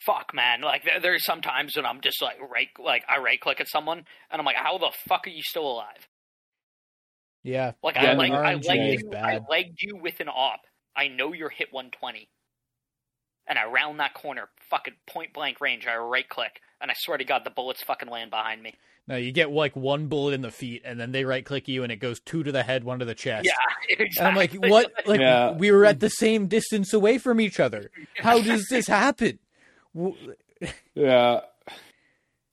Fuck, 0.00 0.32
man! 0.34 0.62
Like 0.62 0.82
there, 0.84 0.98
there's 0.98 1.24
some 1.24 1.42
times 1.42 1.76
when 1.76 1.86
I'm 1.86 2.00
just 2.00 2.20
like 2.22 2.40
right, 2.40 2.68
like 2.78 3.04
I 3.08 3.18
right 3.18 3.40
click 3.40 3.60
at 3.60 3.68
someone, 3.68 3.98
and 4.30 4.40
I'm 4.40 4.44
like, 4.44 4.56
how 4.56 4.78
the 4.78 4.90
fuck 4.90 5.26
are 5.26 5.30
you 5.30 5.42
still 5.42 5.70
alive? 5.70 6.08
yeah, 7.42 7.72
Like 7.82 7.96
Yeah, 7.96 8.12
I 8.12 8.14
like 8.14 8.34
I 8.42 8.54
legged 8.54 8.90
you, 8.90 9.16
I 9.22 9.38
legged 9.48 9.82
you 9.82 9.96
with 9.96 10.20
an 10.20 10.28
op. 10.28 10.60
I 10.96 11.08
know 11.08 11.32
you're 11.32 11.50
hit 11.50 11.72
120, 11.72 12.30
and 13.50 13.58
I 13.58 13.66
round 13.66 14.00
that 14.00 14.14
corner, 14.14 14.48
fucking 14.70 14.94
point 15.06 15.34
blank 15.34 15.60
range. 15.60 15.86
I 15.86 15.96
right 15.96 16.26
click, 16.26 16.60
and 16.80 16.90
I 16.90 16.94
swear 16.96 17.18
to 17.18 17.24
God, 17.24 17.42
the 17.44 17.50
bullets 17.50 17.82
fucking 17.82 18.08
land 18.08 18.30
behind 18.30 18.62
me. 18.62 18.74
No, 19.08 19.16
you 19.16 19.32
get 19.32 19.50
like 19.50 19.74
one 19.74 20.06
bullet 20.06 20.34
in 20.34 20.40
the 20.42 20.50
feet, 20.52 20.82
and 20.84 20.98
then 21.00 21.10
they 21.10 21.24
right 21.24 21.44
click 21.44 21.66
you, 21.66 21.82
and 21.82 21.90
it 21.90 21.96
goes 21.96 22.20
two 22.20 22.42
to 22.44 22.52
the 22.52 22.62
head, 22.62 22.84
one 22.84 23.00
to 23.00 23.04
the 23.04 23.14
chest. 23.14 23.44
Yeah, 23.46 23.52
exactly. 23.88 24.06
And 24.20 24.28
I'm 24.28 24.36
like, 24.36 24.52
what? 24.54 24.92
Like 25.04 25.20
Yeah. 25.20 25.52
we 25.52 25.70
were 25.72 25.84
at 25.84 25.98
the 26.00 26.08
same 26.10 26.46
distance 26.46 26.92
away 26.92 27.18
from 27.18 27.40
each 27.40 27.58
other. 27.58 27.90
How 28.18 28.40
does 28.40 28.66
this 28.70 28.86
happen? 28.86 29.40
Yeah. 30.94 31.40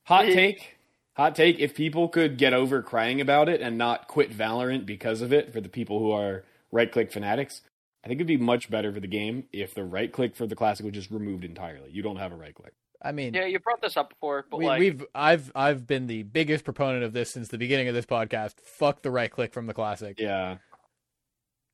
Hot 0.06 0.26
take. 0.26 0.78
Hot 1.16 1.36
take. 1.36 1.60
If 1.60 1.76
people 1.76 2.08
could 2.10 2.38
get 2.38 2.54
over 2.54 2.82
crying 2.82 3.22
about 3.22 3.50
it 3.50 3.62
and 3.62 3.78
not 3.78 4.08
quit 4.08 4.32
Valorant 4.32 4.86
because 4.86 5.22
of 5.22 5.34
it, 5.34 5.52
for 5.54 5.62
the 5.62 5.70
people 5.70 6.00
who 6.00 6.12
are 6.12 6.44
right 6.72 6.92
click 6.92 7.12
fanatics, 7.12 7.62
I 8.08 8.10
think 8.10 8.20
it'd 8.20 8.28
be 8.28 8.38
much 8.38 8.70
better 8.70 8.94
for 8.94 9.02
the 9.02 9.08
game 9.08 9.44
if 9.52 9.74
the 9.74 9.84
right 9.84 10.10
click 10.10 10.34
for 10.34 10.48
the 10.48 10.56
classic 10.56 10.86
was 10.86 10.96
just 10.96 11.12
removed 11.12 11.44
entirely. 11.44 11.90
You 11.92 12.02
don't 12.02 12.16
have 12.16 12.32
a 12.32 12.38
right 12.38 12.56
click. 12.56 12.72
I 13.02 13.12
mean, 13.12 13.34
Yeah, 13.34 13.48
you 13.48 13.60
brought 13.60 13.82
this 13.82 13.98
up 13.98 14.12
before, 14.12 14.46
but 14.50 14.60
we, 14.60 14.66
like, 14.66 14.80
we've 14.80 15.06
I've 15.14 15.52
I've 15.54 15.86
been 15.86 16.08
the 16.08 16.24
biggest 16.24 16.64
proponent 16.64 17.04
of 17.04 17.12
this 17.12 17.30
since 17.32 17.50
the 17.50 17.58
beginning 17.58 17.90
of 17.90 17.96
this 17.96 18.06
podcast. 18.06 18.62
Fuck 18.64 19.02
the 19.02 19.12
right 19.12 19.30
click 19.30 19.52
from 19.52 19.66
the 19.66 19.74
classic. 19.74 20.22
Yeah. 20.22 20.60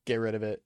Get 0.06 0.16
rid 0.16 0.34
of 0.34 0.42
it. 0.42 0.60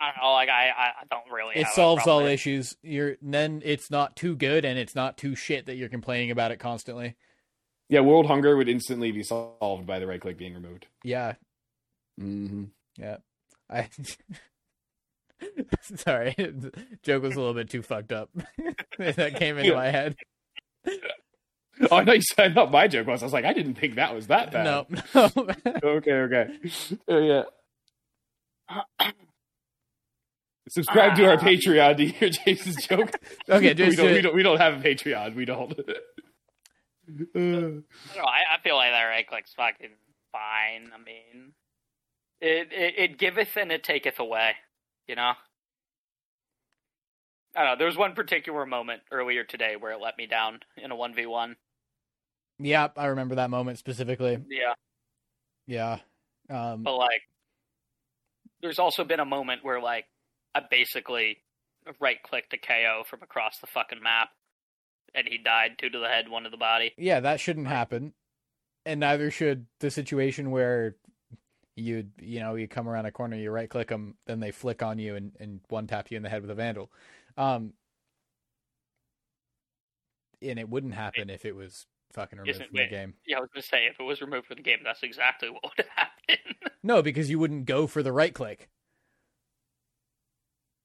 I 0.00 0.06
don't 0.06 0.24
know, 0.24 0.32
like 0.32 0.48
I, 0.48 0.70
I 0.70 0.86
I 1.02 1.04
don't 1.10 1.30
really. 1.30 1.56
it 1.56 1.64
have 1.64 1.74
solves 1.74 2.04
problem 2.04 2.14
all 2.14 2.22
with 2.22 2.32
issues. 2.32 2.78
You're 2.82 3.18
then 3.20 3.60
it's 3.62 3.90
not 3.90 4.16
too 4.16 4.36
good 4.36 4.64
and 4.64 4.78
it's 4.78 4.94
not 4.94 5.18
too 5.18 5.34
shit 5.34 5.66
that 5.66 5.76
you're 5.76 5.90
complaining 5.90 6.30
about 6.30 6.50
it 6.50 6.60
constantly. 6.60 7.16
Yeah, 7.90 8.00
world 8.00 8.24
hunger 8.24 8.56
would 8.56 8.70
instantly 8.70 9.12
be 9.12 9.22
solved 9.22 9.86
by 9.86 9.98
the 9.98 10.06
right 10.06 10.18
click 10.20 10.38
being 10.38 10.54
removed. 10.54 10.86
Yeah, 11.04 11.34
Mm-hmm. 12.20 12.64
Yeah. 13.02 13.16
I 13.68 13.88
sorry, 15.96 16.34
joke 17.02 17.22
was 17.22 17.34
a 17.34 17.38
little 17.38 17.54
bit 17.54 17.70
too 17.70 17.82
fucked 17.82 18.12
up. 18.12 18.30
that 18.98 19.36
came 19.36 19.58
into 19.58 19.74
my 19.74 19.90
head. 19.90 20.16
Oh, 21.90 21.96
I 21.96 22.04
know 22.04 22.12
you 22.12 22.22
said 22.22 22.52
I 22.52 22.54
thought 22.54 22.70
my 22.70 22.86
joke 22.86 23.06
was. 23.06 23.22
I 23.22 23.26
was 23.26 23.32
like, 23.32 23.44
I 23.44 23.52
didn't 23.52 23.74
think 23.74 23.96
that 23.96 24.14
was 24.14 24.28
that 24.28 24.52
bad. 24.52 24.64
No, 24.64 24.86
no. 25.14 25.30
Okay, 25.82 26.12
okay. 26.12 26.46
Uh, 27.10 27.18
yeah. 27.18 27.42
Subscribe 30.68 31.16
to 31.16 31.28
our 31.28 31.36
Patreon 31.36 31.96
to 31.96 32.06
hear 32.06 32.30
Jason's 32.30 32.86
joke. 32.86 33.10
Okay, 33.48 33.68
we 33.68 33.74
don't, 33.74 33.96
do 33.96 34.14
we 34.14 34.20
don't. 34.20 34.34
We 34.34 34.42
don't 34.42 34.58
have 34.58 34.74
a 34.74 34.82
Patreon. 34.82 35.34
We 35.34 35.44
don't. 35.44 35.72
Uh, 35.72 35.82
I, 37.12 37.38
don't 37.38 37.84
know, 38.16 38.24
I, 38.24 38.54
I 38.54 38.60
feel 38.62 38.76
like 38.76 38.92
that 38.92 39.04
right 39.04 39.26
click's 39.26 39.52
fucking 39.54 39.90
fine. 40.30 40.90
I 40.94 40.98
mean, 40.98 41.52
it, 42.42 42.68
it 42.72 42.94
it 42.98 43.18
giveth 43.18 43.56
and 43.56 43.72
it 43.72 43.82
taketh 43.82 44.18
away. 44.18 44.52
You 45.06 45.16
know. 45.16 45.32
I 47.54 47.60
don't 47.60 47.72
know. 47.72 47.76
There 47.76 47.86
was 47.86 47.98
one 47.98 48.14
particular 48.14 48.64
moment 48.64 49.02
earlier 49.10 49.44
today 49.44 49.76
where 49.78 49.92
it 49.92 50.00
let 50.00 50.16
me 50.16 50.26
down 50.26 50.60
in 50.76 50.90
a 50.90 50.96
one 50.96 51.14
v 51.14 51.26
one. 51.26 51.56
yeah, 52.58 52.88
I 52.96 53.06
remember 53.06 53.34
that 53.36 53.50
moment 53.50 53.78
specifically. 53.78 54.38
Yeah, 54.48 54.74
Yeah. 55.66 55.98
Um, 56.50 56.82
but 56.82 56.96
like, 56.96 57.22
there's 58.62 58.78
also 58.78 59.04
been 59.04 59.20
a 59.20 59.24
moment 59.24 59.64
where 59.64 59.80
like 59.80 60.06
I 60.54 60.62
basically 60.68 61.38
right 62.00 62.22
clicked 62.22 62.54
a 62.54 62.58
KO 62.58 63.04
from 63.06 63.22
across 63.22 63.58
the 63.58 63.66
fucking 63.66 64.02
map, 64.02 64.30
and 65.14 65.26
he 65.28 65.38
died 65.38 65.72
two 65.78 65.90
to 65.90 65.98
the 65.98 66.08
head, 66.08 66.28
one 66.28 66.44
to 66.44 66.50
the 66.50 66.56
body. 66.56 66.92
yeah, 66.96 67.20
that 67.20 67.38
shouldn't 67.38 67.68
happen, 67.68 68.14
and 68.86 69.00
neither 69.00 69.30
should 69.30 69.66
the 69.80 69.90
situation 69.90 70.50
where 70.50 70.96
you 71.76 72.06
you 72.20 72.40
know 72.40 72.54
you 72.54 72.68
come 72.68 72.88
around 72.88 73.06
a 73.06 73.12
corner, 73.12 73.36
you 73.36 73.50
right 73.50 73.68
click 73.68 73.88
them, 73.88 74.16
then 74.26 74.40
they 74.40 74.50
flick 74.50 74.82
on 74.82 74.98
you 74.98 75.16
and, 75.16 75.32
and 75.40 75.60
one 75.68 75.86
tap 75.86 76.10
you 76.10 76.16
in 76.16 76.22
the 76.22 76.28
head 76.28 76.42
with 76.42 76.50
a 76.50 76.54
vandal. 76.54 76.90
Um, 77.36 77.72
and 80.42 80.58
it 80.58 80.68
wouldn't 80.68 80.94
happen 80.94 81.30
if 81.30 81.44
it 81.44 81.54
was 81.54 81.86
fucking 82.12 82.38
removed 82.38 82.58
from 82.58 82.66
the 82.72 82.82
wait. 82.82 82.90
game. 82.90 83.14
Yeah, 83.26 83.38
I 83.38 83.40
was 83.40 83.50
gonna 83.54 83.62
say 83.62 83.86
if 83.86 83.98
it 83.98 84.02
was 84.02 84.20
removed 84.20 84.46
from 84.46 84.56
the 84.56 84.62
game, 84.62 84.80
that's 84.84 85.02
exactly 85.02 85.50
what 85.50 85.62
would 85.76 85.86
happen. 85.96 86.54
No, 86.82 87.02
because 87.02 87.30
you 87.30 87.38
wouldn't 87.38 87.66
go 87.66 87.86
for 87.86 88.02
the 88.02 88.12
right 88.12 88.34
click. 88.34 88.68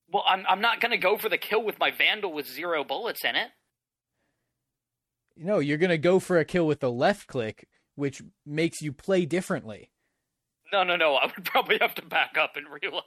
Well, 0.09 0.23
I'm 0.27 0.45
I'm 0.47 0.61
not 0.61 0.79
gonna 0.79 0.97
go 0.97 1.17
for 1.17 1.29
the 1.29 1.37
kill 1.37 1.63
with 1.63 1.79
my 1.79 1.91
Vandal 1.91 2.33
with 2.33 2.47
zero 2.47 2.83
bullets 2.83 3.25
in 3.25 3.35
it. 3.35 3.49
No, 5.35 5.59
you're 5.59 5.77
gonna 5.77 5.97
go 5.97 6.19
for 6.19 6.39
a 6.39 6.45
kill 6.45 6.65
with 6.65 6.79
the 6.79 6.91
left 6.91 7.27
click, 7.27 7.67
which 7.95 8.21
makes 8.45 8.81
you 8.81 8.93
play 8.93 9.25
differently. 9.25 9.91
No, 10.73 10.83
no, 10.83 10.95
no. 10.95 11.15
I 11.15 11.25
would 11.25 11.45
probably 11.45 11.77
have 11.79 11.95
to 11.95 12.01
back 12.05 12.37
up 12.37 12.55
and 12.55 12.65
reload. 12.67 13.03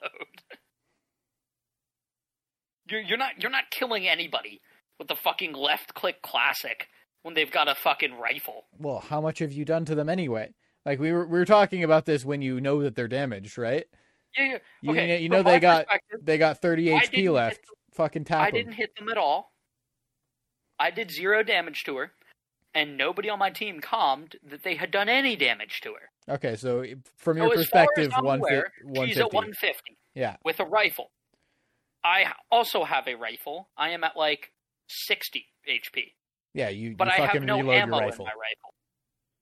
You're 2.88 3.00
you're 3.00 3.18
not 3.18 3.40
you're 3.40 3.50
not 3.50 3.70
killing 3.70 4.08
anybody 4.08 4.60
with 4.98 5.08
the 5.08 5.16
fucking 5.16 5.52
left 5.52 5.94
click 5.94 6.22
classic 6.22 6.88
when 7.22 7.34
they've 7.34 7.50
got 7.50 7.68
a 7.68 7.74
fucking 7.74 8.14
rifle. 8.18 8.64
Well, 8.78 8.98
how 9.00 9.20
much 9.20 9.38
have 9.40 9.52
you 9.52 9.64
done 9.64 9.84
to 9.86 9.94
them 9.94 10.08
anyway? 10.08 10.54
Like 10.84 10.98
we 10.98 11.12
were 11.12 11.26
we 11.26 11.38
were 11.38 11.44
talking 11.44 11.84
about 11.84 12.06
this 12.06 12.24
when 12.24 12.42
you 12.42 12.60
know 12.60 12.82
that 12.82 12.96
they're 12.96 13.08
damaged, 13.08 13.58
right? 13.58 13.84
Yeah, 14.36 14.44
yeah. 14.44 14.58
You, 14.82 14.90
Okay, 14.92 15.22
you 15.22 15.28
know 15.28 15.42
they 15.42 15.60
got 15.60 15.86
they 16.22 16.38
got 16.38 16.60
30 16.60 16.86
HP 16.86 17.32
left. 17.32 17.60
Fucking 17.94 18.24
tap 18.24 18.40
I 18.40 18.46
'em. 18.48 18.54
didn't 18.54 18.72
hit 18.74 18.94
them 18.96 19.08
at 19.08 19.18
all. 19.18 19.52
I 20.78 20.90
did 20.90 21.10
zero 21.10 21.42
damage 21.42 21.84
to 21.84 21.96
her, 21.96 22.12
and 22.74 22.96
nobody 22.96 23.28
on 23.28 23.38
my 23.38 23.50
team 23.50 23.80
calmed 23.80 24.36
that 24.42 24.62
they 24.62 24.76
had 24.76 24.90
done 24.90 25.08
any 25.08 25.36
damage 25.36 25.80
to 25.82 25.94
her. 25.94 26.34
Okay, 26.34 26.56
so 26.56 26.84
from 27.16 27.36
So 27.38 27.44
your 27.44 27.52
as 27.52 27.60
as 27.60 27.64
perspective, 27.66 28.12
one 28.20 28.38
aware, 28.40 28.72
she's 28.94 29.18
at 29.18 29.32
150 29.32 29.96
Yeah. 30.14 30.36
with 30.44 30.60
a 30.60 30.64
rifle. 30.64 31.10
I 32.04 32.32
also 32.50 32.84
have 32.84 33.06
a 33.08 33.14
rifle. 33.14 33.68
I 33.76 33.90
am 33.90 34.04
at 34.04 34.16
like 34.16 34.52
60 34.88 35.46
HP. 35.68 36.14
Yeah, 36.54 36.68
you, 36.68 36.96
but 36.96 37.08
you 37.08 37.24
I 37.24 37.26
have 37.26 37.42
no 37.42 37.56
reload 37.58 37.74
ammo 37.74 37.96
your 38.00 38.08
in 38.10 38.18
my 38.18 38.24
rifle. 38.24 38.26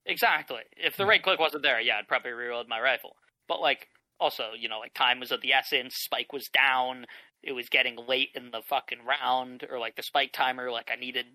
Exactly. 0.07 0.63
If 0.77 0.97
the 0.97 1.05
Yeah. 1.05 1.09
right 1.11 1.23
click 1.23 1.39
wasn't 1.39 1.63
there, 1.63 1.81
yeah, 1.81 1.99
I'd 1.99 2.09
probably 2.09 2.33
reload 2.33 2.67
my 2.69 2.81
rifle. 2.81 3.17
But 3.47 3.61
like, 3.61 3.89
also, 4.21 4.53
you 4.59 4.69
know, 4.69 4.79
like 4.79 4.95
time 4.95 5.21
was 5.21 5.31
of 5.31 5.41
the 5.43 5.53
essence. 5.53 5.95
Spike 5.97 6.33
was 6.33 6.49
down. 6.49 7.07
It 7.43 7.53
was 7.53 7.69
getting 7.69 7.97
late 7.97 8.31
in 8.35 8.51
the 8.51 8.63
fucking 8.63 9.05
round, 9.05 9.65
or 9.71 9.79
like 9.79 9.95
the 9.97 10.03
spike 10.03 10.33
timer. 10.33 10.71
Like 10.73 10.91
I 10.91 10.97
needed. 10.97 11.27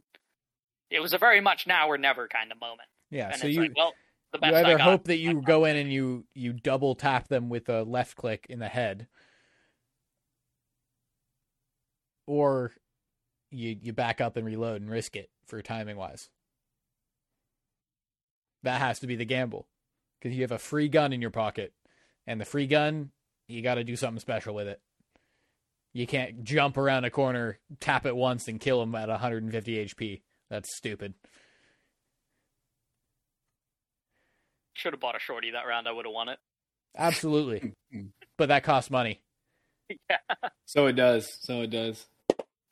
It 0.89 0.99
was 0.99 1.13
a 1.13 1.17
very 1.17 1.41
much 1.41 1.65
now 1.67 1.89
or 1.89 1.97
never 1.97 2.27
kind 2.27 2.51
of 2.51 2.59
moment. 2.59 2.89
Yeah, 3.09 3.29
and 3.29 3.39
so 3.39 3.47
it's 3.47 3.55
you 3.55 3.61
like, 3.63 3.73
well, 3.75 3.93
the 4.31 4.39
best 4.39 4.51
you 4.51 4.57
I 4.57 4.61
either 4.61 4.77
got. 4.77 4.83
hope 4.83 5.03
that 5.05 5.17
you 5.17 5.41
go 5.41 5.65
in 5.65 5.75
and 5.75 5.91
you 5.91 6.25
you 6.33 6.53
double 6.53 6.95
tap 6.95 7.27
them 7.27 7.49
with 7.49 7.69
a 7.69 7.83
left 7.83 8.15
click 8.15 8.45
in 8.49 8.59
the 8.59 8.67
head, 8.67 9.07
or 12.27 12.71
you 13.51 13.77
you 13.81 13.93
back 13.93 14.21
up 14.21 14.37
and 14.37 14.45
reload 14.45 14.81
and 14.81 14.89
risk 14.89 15.15
it 15.15 15.29
for 15.45 15.61
timing 15.61 15.97
wise. 15.97 16.29
That 18.63 18.79
has 18.79 18.99
to 18.99 19.07
be 19.07 19.15
the 19.15 19.25
gamble 19.25 19.67
because 20.19 20.35
you 20.35 20.41
have 20.43 20.51
a 20.51 20.57
free 20.59 20.87
gun 20.89 21.13
in 21.13 21.21
your 21.21 21.31
pocket, 21.31 21.73
and 22.25 22.39
the 22.39 22.45
free 22.45 22.67
gun 22.67 23.11
you 23.47 23.61
got 23.61 23.75
to 23.75 23.83
do 23.83 23.95
something 23.95 24.19
special 24.19 24.55
with 24.55 24.67
it. 24.67 24.79
You 25.93 26.07
can't 26.07 26.43
jump 26.43 26.77
around 26.77 27.03
a 27.05 27.11
corner, 27.11 27.59
tap 27.79 28.05
it 28.05 28.15
once, 28.15 28.47
and 28.47 28.59
kill 28.59 28.81
him 28.81 28.95
at 28.95 29.09
150 29.09 29.85
HP. 29.85 30.21
That's 30.49 30.75
stupid. 30.75 31.13
Should 34.73 34.93
have 34.93 34.99
bought 34.99 35.15
a 35.15 35.19
shorty 35.19 35.51
that 35.51 35.67
round. 35.67 35.87
I 35.87 35.91
would 35.91 36.05
have 36.05 36.13
won 36.13 36.29
it. 36.29 36.39
Absolutely, 36.97 37.73
but 38.37 38.49
that 38.49 38.63
costs 38.63 38.91
money. 38.91 39.21
yeah. 40.09 40.17
So 40.65 40.87
it 40.87 40.93
does. 40.93 41.27
So 41.41 41.61
it 41.61 41.69
does. 41.69 42.05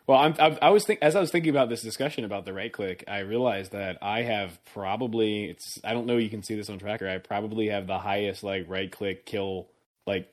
Well, 0.08 0.20
I'm, 0.20 0.36
I, 0.40 0.58
I 0.64 0.70
was 0.72 0.84
think 0.86 1.00
as 1.02 1.16
I 1.16 1.22
was 1.22 1.32
thinking 1.32 1.52
about 1.52 1.70
this 1.70 1.82
discussion 1.82 2.26
about 2.26 2.46
the 2.46 2.54
right 2.54 2.74
click, 2.74 3.04
I 3.08 3.20
realized 3.20 3.72
that 3.72 3.98
I 4.02 4.24
have 4.24 4.60
probably 4.74 5.46
it's 5.46 5.80
I 5.84 5.94
don't 5.94 6.06
know 6.06 6.18
you 6.18 6.30
can 6.30 6.44
see 6.44 6.56
this 6.56 6.70
on 6.70 6.80
tracker. 6.80 7.08
I 7.08 7.18
probably 7.20 7.68
have 7.70 7.88
the 7.88 8.00
highest 8.00 8.44
like 8.44 8.66
right 8.68 8.92
click 8.92 9.26
kill 9.26 9.70
like 10.06 10.32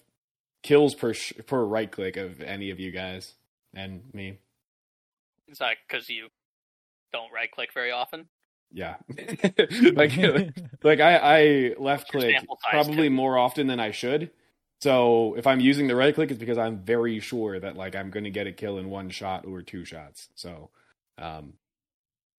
kills 0.62 0.95
per 0.95 1.14
sh- 1.14 1.34
per 1.47 1.62
right 1.62 1.91
click 1.91 2.16
of 2.16 2.41
any 2.41 2.70
of 2.70 2.80
you 2.80 2.91
guys 2.91 3.34
and 3.74 4.03
me. 4.12 4.39
Is 5.49 5.59
that 5.59 5.76
because 5.86 6.09
you 6.09 6.28
don't 7.12 7.32
right 7.32 7.50
click 7.50 7.72
very 7.72 7.90
often? 7.90 8.28
Yeah, 8.70 8.96
like 9.94 10.16
like 10.82 11.00
I, 11.00 11.16
I 11.16 11.74
left 11.78 12.11
click 12.11 12.36
probably 12.70 13.09
too. 13.09 13.14
more 13.14 13.38
often 13.38 13.66
than 13.66 13.80
I 13.80 13.90
should. 13.92 14.30
So 14.80 15.34
if 15.34 15.46
I'm 15.46 15.59
using 15.61 15.88
the 15.88 15.96
right 15.96 16.14
click, 16.14 16.30
it's 16.30 16.38
because 16.38 16.59
I'm 16.59 16.78
very 16.84 17.18
sure 17.20 17.59
that 17.59 17.76
like 17.76 17.96
I'm 17.96 18.11
going 18.11 18.24
to 18.24 18.30
get 18.30 18.46
a 18.46 18.52
kill 18.52 18.78
in 18.78 18.90
one 18.90 19.11
shot 19.11 19.44
or 19.46 19.62
two 19.62 19.84
shots. 19.84 20.28
So, 20.36 20.70
um, 21.16 21.54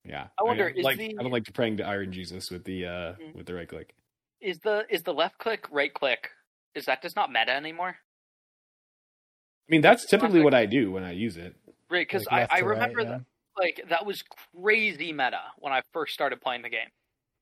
yeah. 0.05 0.28
I 0.39 0.43
wonder, 0.43 0.70
is 0.70 0.86
like 0.86 0.97
the- 0.97 1.15
I 1.20 1.24
don't 1.24 1.32
like 1.32 1.45
to 1.45 1.51
praying 1.51 1.78
to 1.78 1.86
Iron 1.86 2.13
Jesus 2.13 2.49
with 2.51 2.63
the 2.63 2.86
uh 2.86 3.13
Mhm. 3.15 3.36
with 3.36 3.45
the 3.45 3.55
right 3.55 3.67
click. 3.67 3.93
Is 4.39 4.59
the 4.59 4.86
is 4.89 5.03
the 5.03 5.13
left 5.13 5.38
click 5.39 5.65
right 5.72 5.93
click? 5.93 6.30
Is 6.76 6.86
that 6.86 7.01
just 7.01 7.15
not 7.15 7.32
meta 7.32 7.51
anymore? 7.51 7.89
I 7.89 9.72
mean, 9.72 9.82
that's 9.82 10.05
typically 10.05 10.41
what 10.41 10.53
I 10.53 10.65
do 10.65 10.91
when 10.91 11.03
I 11.03 11.11
use 11.11 11.38
it. 11.38 11.55
Right, 11.89 12.07
because 12.07 12.26
Like 12.32 12.49
I, 12.51 12.57
I 12.57 12.59
to 12.59 12.65
right, 12.65 12.80
remember 12.80 13.01
yeah. 13.01 13.20
Like 13.60 13.84
that 13.89 14.05
was 14.05 14.24
crazy 14.55 15.12
meta 15.12 15.41
when 15.57 15.74
I 15.74 15.82
first 15.93 16.14
started 16.14 16.41
playing 16.41 16.62
the 16.62 16.70
game. 16.70 16.89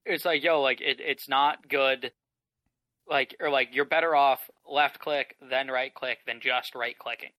It's 0.05 0.25
like, 0.25 0.43
yo, 0.43 0.61
like 0.61 0.81
it, 0.81 0.99
it's 0.99 1.29
not 1.29 1.67
good. 1.69 2.11
Like 3.07 3.35
or 3.39 3.49
like 3.49 3.69
you're 3.71 3.85
better 3.85 4.15
off 4.15 4.49
left 4.69 4.99
click 4.99 5.35
then 5.49 5.69
right 5.69 5.93
click 5.93 6.19
than 6.25 6.41
just 6.41 6.75
right 6.75 6.97
clicking. 6.97 7.31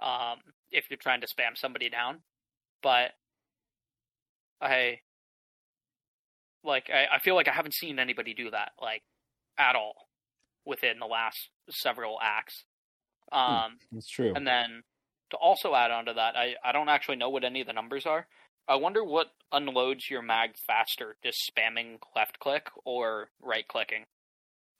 Um, 0.00 0.38
if 0.72 0.86
you're 0.90 0.96
trying 0.96 1.20
to 1.20 1.28
spam 1.28 1.56
somebody 1.56 1.88
down, 1.88 2.20
but 2.82 3.12
I 4.60 5.00
like 6.64 6.90
I, 6.92 7.16
I 7.16 7.18
feel 7.20 7.34
like 7.34 7.48
I 7.48 7.52
haven't 7.52 7.74
seen 7.74 7.98
anybody 7.98 8.34
do 8.34 8.50
that 8.50 8.72
like 8.80 9.02
at 9.58 9.76
all 9.76 10.08
within 10.64 10.98
the 10.98 11.06
last 11.06 11.50
several 11.70 12.18
acts. 12.22 12.64
Um, 13.30 13.78
That's 13.92 14.08
true. 14.08 14.32
and 14.34 14.46
then 14.46 14.82
to 15.32 15.36
also 15.36 15.74
add 15.74 15.90
on 15.90 16.06
to 16.06 16.14
that, 16.14 16.36
I, 16.36 16.54
I 16.64 16.72
don't 16.72 16.88
actually 16.88 17.16
know 17.16 17.28
what 17.30 17.44
any 17.44 17.60
of 17.60 17.66
the 17.66 17.72
numbers 17.72 18.06
are. 18.06 18.26
I 18.68 18.76
wonder 18.76 19.02
what 19.04 19.26
unloads 19.50 20.08
your 20.08 20.22
mag 20.22 20.50
faster, 20.66 21.16
just 21.24 21.38
spamming 21.50 21.98
left 22.14 22.38
click 22.38 22.68
or 22.84 23.28
right 23.42 23.66
clicking. 23.66 24.04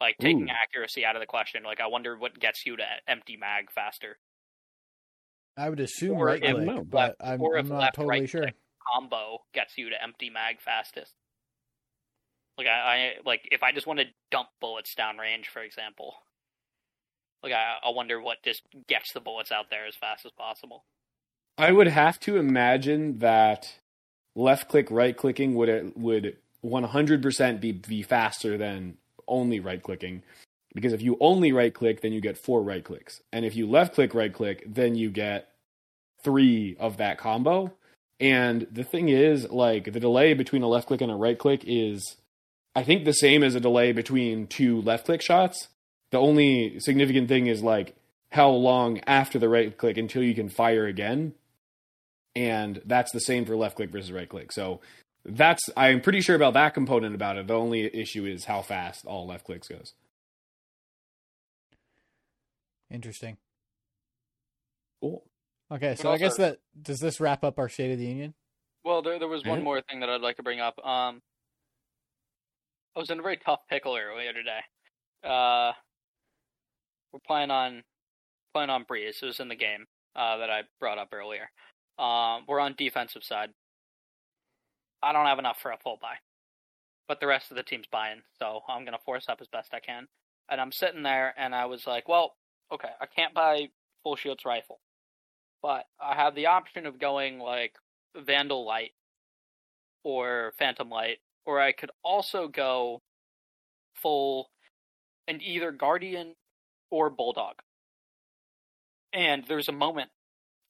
Like 0.00 0.16
taking 0.20 0.48
Ooh. 0.48 0.52
accuracy 0.62 1.04
out 1.04 1.16
of 1.16 1.20
the 1.20 1.26
question. 1.26 1.62
Like 1.64 1.80
I 1.80 1.86
wonder 1.88 2.16
what 2.16 2.38
gets 2.38 2.64
you 2.64 2.76
to 2.76 2.84
empty 3.08 3.36
mag 3.36 3.70
faster. 3.74 4.18
I 5.56 5.68
would 5.68 5.80
assume 5.80 6.16
Or 6.16 6.26
right 6.26 6.40
click, 6.40 6.54
left- 6.66 6.90
but 6.90 7.16
I'm, 7.20 7.42
or 7.42 7.56
I'm 7.58 7.68
not 7.68 7.78
left, 7.78 7.94
totally 7.96 8.20
right 8.20 8.28
sure. 8.28 8.50
Combo 8.92 9.38
gets 9.52 9.76
you 9.76 9.90
to 9.90 10.02
empty 10.02 10.30
mag 10.30 10.60
fastest. 10.60 11.12
Like 12.58 12.66
I, 12.66 12.70
I 12.70 13.12
like 13.24 13.48
if 13.50 13.62
I 13.62 13.72
just 13.72 13.86
want 13.86 14.00
to 14.00 14.06
dump 14.30 14.48
bullets 14.60 14.94
downrange, 14.98 15.46
for 15.46 15.62
example. 15.62 16.14
Like 17.42 17.52
I, 17.52 17.76
I 17.84 17.90
wonder 17.90 18.20
what 18.20 18.42
just 18.42 18.62
gets 18.88 19.12
the 19.12 19.20
bullets 19.20 19.52
out 19.52 19.70
there 19.70 19.86
as 19.86 19.94
fast 19.96 20.24
as 20.24 20.32
possible. 20.32 20.84
I 21.58 21.72
would 21.72 21.88
have 21.88 22.18
to 22.20 22.36
imagine 22.36 23.18
that 23.18 23.74
left 24.34 24.68
click, 24.68 24.90
right 24.90 25.16
clicking 25.16 25.54
would 25.54 25.92
would 25.96 26.36
100% 26.64 27.60
be 27.60 27.72
be 27.72 28.02
faster 28.02 28.56
than 28.56 28.96
only 29.28 29.60
right 29.60 29.82
clicking. 29.82 30.22
Because 30.74 30.92
if 30.92 31.02
you 31.02 31.18
only 31.20 31.52
right 31.52 31.74
click, 31.74 32.00
then 32.00 32.12
you 32.12 32.20
get 32.20 32.38
four 32.38 32.62
right 32.62 32.82
clicks, 32.82 33.20
and 33.32 33.44
if 33.44 33.54
you 33.54 33.68
left 33.68 33.94
click, 33.94 34.14
right 34.14 34.32
click, 34.32 34.64
then 34.66 34.94
you 34.94 35.10
get 35.10 35.50
three 36.22 36.76
of 36.78 36.96
that 36.96 37.18
combo. 37.18 37.72
And 38.18 38.66
the 38.70 38.84
thing 38.84 39.08
is, 39.08 39.50
like 39.50 39.92
the 39.92 40.00
delay 40.00 40.32
between 40.32 40.62
a 40.62 40.68
left 40.68 40.86
click 40.86 41.00
and 41.00 41.10
a 41.10 41.16
right 41.16 41.38
click 41.38 41.64
is, 41.66 42.16
I 42.74 42.84
think, 42.84 43.04
the 43.04 43.12
same 43.12 43.42
as 43.42 43.54
a 43.54 43.60
delay 43.60 43.92
between 43.92 44.46
two 44.46 44.80
left 44.80 45.06
click 45.06 45.20
shots. 45.20 45.68
The 46.12 46.18
only 46.18 46.78
significant 46.78 47.26
thing 47.28 47.48
is 47.48 47.62
like 47.62 47.96
how 48.30 48.50
long 48.50 49.00
after 49.06 49.38
the 49.38 49.48
right 49.48 49.76
click 49.76 49.96
until 49.96 50.22
you 50.22 50.34
can 50.34 50.48
fire 50.48 50.86
again. 50.86 51.34
And 52.36 52.80
that's 52.86 53.12
the 53.12 53.20
same 53.20 53.44
for 53.44 53.56
left 53.56 53.76
click 53.76 53.90
versus 53.90 54.12
right 54.12 54.28
click. 54.28 54.52
So 54.52 54.80
that's 55.24 55.62
I'm 55.76 56.00
pretty 56.00 56.20
sure 56.20 56.36
about 56.36 56.54
that 56.54 56.74
component 56.74 57.14
about 57.14 57.36
it. 57.36 57.46
The 57.46 57.54
only 57.54 57.84
issue 57.94 58.24
is 58.26 58.44
how 58.44 58.62
fast 58.62 59.04
all 59.06 59.26
left 59.26 59.44
clicks 59.44 59.68
goes. 59.68 59.92
Interesting. 62.90 63.36
Cool. 65.00 65.24
Okay, 65.70 65.90
But 65.92 65.98
so 65.98 66.12
I 66.12 66.18
guess 66.18 66.36
that 66.36 66.58
does 66.80 66.98
this 67.00 67.20
wrap 67.20 67.42
up 67.44 67.58
our 67.58 67.68
State 67.68 67.90
of 67.92 67.98
the 67.98 68.04
Union? 68.06 68.34
Well, 68.84 69.00
there 69.02 69.18
there 69.18 69.28
was 69.28 69.44
one 69.44 69.58
Yeah. 69.60 69.64
more 69.64 69.80
thing 69.80 70.00
that 70.00 70.10
I'd 70.10 70.20
like 70.20 70.36
to 70.36 70.42
bring 70.42 70.60
up. 70.60 70.78
Um, 70.84 71.22
I 72.94 72.98
was 73.00 73.08
in 73.08 73.18
a 73.18 73.22
very 73.22 73.38
tough 73.38 73.60
pickle 73.70 73.96
earlier 73.96 74.32
today. 74.34 74.60
Uh, 75.24 75.72
we're 77.12 77.20
playing 77.26 77.50
on 77.50 77.82
playing 78.52 78.70
on 78.70 78.84
Breeze. 78.84 79.18
It 79.22 79.26
was 79.26 79.40
in 79.40 79.48
the 79.48 79.56
game 79.56 79.86
uh, 80.16 80.36
that 80.38 80.50
I 80.50 80.62
brought 80.80 80.98
up 80.98 81.08
earlier. 81.12 81.50
Um, 81.98 82.44
we're 82.48 82.60
on 82.60 82.74
defensive 82.76 83.24
side. 83.24 83.50
I 85.02 85.12
don't 85.12 85.26
have 85.26 85.38
enough 85.38 85.58
for 85.60 85.72
a 85.72 85.78
full 85.78 85.98
buy, 86.00 86.14
but 87.08 87.20
the 87.20 87.26
rest 87.26 87.50
of 87.50 87.56
the 87.56 87.62
team's 87.62 87.86
buying, 87.90 88.22
so 88.38 88.60
I'm 88.68 88.84
gonna 88.84 88.98
force 89.04 89.26
up 89.28 89.40
as 89.40 89.48
best 89.48 89.74
I 89.74 89.80
can. 89.80 90.06
And 90.48 90.60
I'm 90.60 90.72
sitting 90.72 91.02
there, 91.02 91.34
and 91.36 91.54
I 91.54 91.66
was 91.66 91.86
like, 91.86 92.08
well, 92.08 92.34
okay, 92.72 92.90
I 93.00 93.06
can't 93.06 93.34
buy 93.34 93.68
full 94.02 94.16
shield's 94.16 94.44
rifle, 94.44 94.80
but 95.62 95.84
I 96.00 96.14
have 96.14 96.34
the 96.34 96.46
option 96.46 96.86
of 96.86 97.00
going 97.00 97.38
like 97.38 97.74
Vandal 98.16 98.64
Light 98.64 98.92
or 100.04 100.52
Phantom 100.58 100.88
Light, 100.88 101.18
or 101.46 101.60
I 101.60 101.72
could 101.72 101.90
also 102.04 102.48
go 102.48 103.00
full 103.94 104.50
and 105.28 105.40
either 105.42 105.72
Guardian 105.72 106.34
or 106.92 107.10
Bulldog. 107.10 107.56
And 109.12 109.44
there's 109.48 109.68
a 109.68 109.72
moment, 109.72 110.10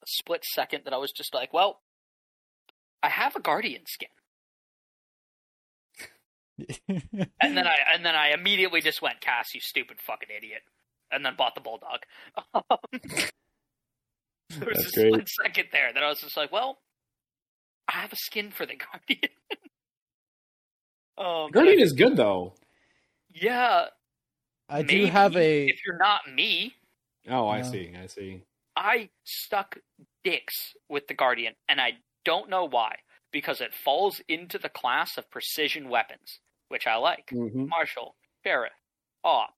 a 0.03 0.07
split 0.09 0.45
second, 0.45 0.85
that 0.85 0.95
I 0.95 0.97
was 0.97 1.13
just 1.13 1.35
like, 1.35 1.53
well, 1.53 1.81
I 3.03 3.09
have 3.11 3.37
a 3.37 3.41
Guardian 3.41 3.83
skin. 3.87 4.09
And 7.41 7.57
then 7.57 7.67
I 7.67 7.77
and 7.95 8.05
then 8.05 8.15
I 8.15 8.33
immediately 8.33 8.81
just 8.81 9.03
went, 9.03 9.21
Cass, 9.21 9.55
you 9.55 9.61
stupid 9.61 9.99
fucking 10.01 10.29
idiot. 10.37 10.63
And 11.11 11.25
then 11.27 11.35
bought 11.37 11.55
the 11.55 11.61
Bulldog. 11.61 12.01
there 14.61 14.69
was 14.69 14.79
That's 14.79 14.87
a 14.87 14.91
great. 14.93 15.13
split 15.13 15.29
second 15.45 15.67
there 15.73 15.93
that 15.93 16.03
I 16.03 16.09
was 16.09 16.21
just 16.21 16.37
like, 16.37 16.53
well, 16.53 16.79
I 17.89 17.93
have 18.01 18.13
a 18.13 18.17
skin 18.17 18.51
for 18.51 18.65
the 18.67 18.77
Guardian. 18.77 19.31
um, 21.19 21.51
Guardian 21.51 21.81
is 21.81 21.93
good 21.93 22.17
though. 22.17 22.55
yeah. 23.35 23.87
I 24.73 24.83
do 24.83 25.07
have 25.07 25.37
a 25.37 25.69
If 25.69 25.85
you're 25.87 25.99
not 25.99 26.33
me, 26.33 26.75
Oh, 27.29 27.47
I 27.47 27.59
Yeah. 27.59 27.63
see. 27.63 27.95
I 27.95 28.07
see. 28.07 28.43
I 28.75 29.11
stuck 29.25 29.79
dicks 30.25 30.75
with 30.89 31.07
the 31.07 31.15
Guardian, 31.15 31.55
and 31.69 31.81
I 31.81 31.99
don't 32.25 32.49
know 32.51 32.65
why. 32.65 32.97
Because 33.31 33.61
it 33.61 33.75
falls 33.75 34.21
into 34.29 34.59
the 34.59 34.69
class 34.69 35.17
of 35.19 35.31
precision 35.31 35.89
weapons, 35.89 36.41
which 36.69 36.87
I 36.87 36.97
like. 36.97 37.29
Mhm. 37.29 37.69
Marshal, 37.69 38.17
Sheriff, 38.45 38.73
Op. 39.25 39.55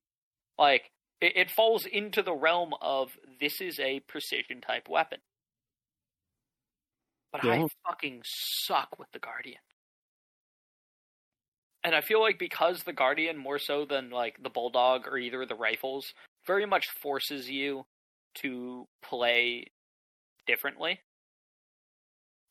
Like, 0.58 0.92
it, 1.20 1.36
it 1.36 1.50
falls 1.50 1.86
into 1.86 2.22
the 2.22 2.34
realm 2.34 2.74
of 2.82 3.18
this 3.40 3.60
is 3.60 3.80
a 3.80 4.00
precision 4.00 4.60
type 4.60 4.88
weapon. 4.88 5.20
but 7.32 7.42
Yeah. 7.44 7.64
I 7.64 7.68
fucking 7.88 8.22
suck 8.24 8.96
with 8.98 9.10
the 9.12 9.18
Guardian. 9.18 9.60
And 11.84 11.94
I 11.94 12.00
feel 12.00 12.20
like 12.20 12.38
because 12.38 12.82
the 12.82 12.94
Guardian, 12.94 13.36
more 13.36 13.58
so 13.58 13.84
than 13.84 14.08
like 14.10 14.42
the 14.42 14.48
Bulldog 14.48 15.06
or 15.06 15.18
either 15.18 15.42
of 15.42 15.48
the 15.48 15.54
rifles, 15.54 16.14
very 16.46 16.64
much 16.64 16.88
forces 17.02 17.48
you 17.50 17.84
to 18.36 18.86
play 19.02 19.66
differently. 20.46 21.00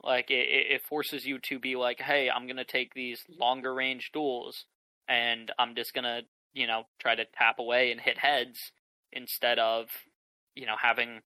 Like 0.03 0.29
it, 0.29 0.47
it 0.71 0.81
forces 0.88 1.25
you 1.25 1.39
to 1.49 1.59
be 1.59 1.75
like, 1.75 1.99
hey, 1.99 2.29
I'm 2.29 2.45
gonna 2.47 2.63
take 2.63 2.93
these 2.93 3.23
longer 3.39 3.73
range 3.73 4.11
duels, 4.13 4.65
and 5.07 5.51
I'm 5.57 5.75
just 5.75 5.93
gonna, 5.93 6.21
you 6.53 6.67
know, 6.67 6.84
try 6.99 7.15
to 7.15 7.25
tap 7.38 7.57
away 7.57 7.91
and 7.91 7.99
hit 7.99 8.17
heads 8.17 8.59
instead 9.11 9.59
of, 9.59 9.88
you 10.55 10.65
know, 10.65 10.75
having 10.79 11.21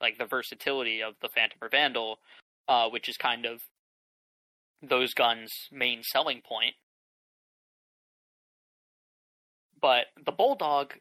like 0.00 0.18
the 0.18 0.26
versatility 0.26 1.02
of 1.02 1.14
the 1.20 1.28
Phantom 1.28 1.58
or 1.62 1.68
Vandal, 1.68 2.18
uh, 2.66 2.88
which 2.88 3.08
is 3.08 3.16
kind 3.16 3.46
of 3.46 3.60
those 4.82 5.14
guns' 5.14 5.52
main 5.70 6.02
selling 6.02 6.40
point. 6.40 6.74
But 9.80 10.06
the 10.24 10.32
Bulldog 10.32 10.94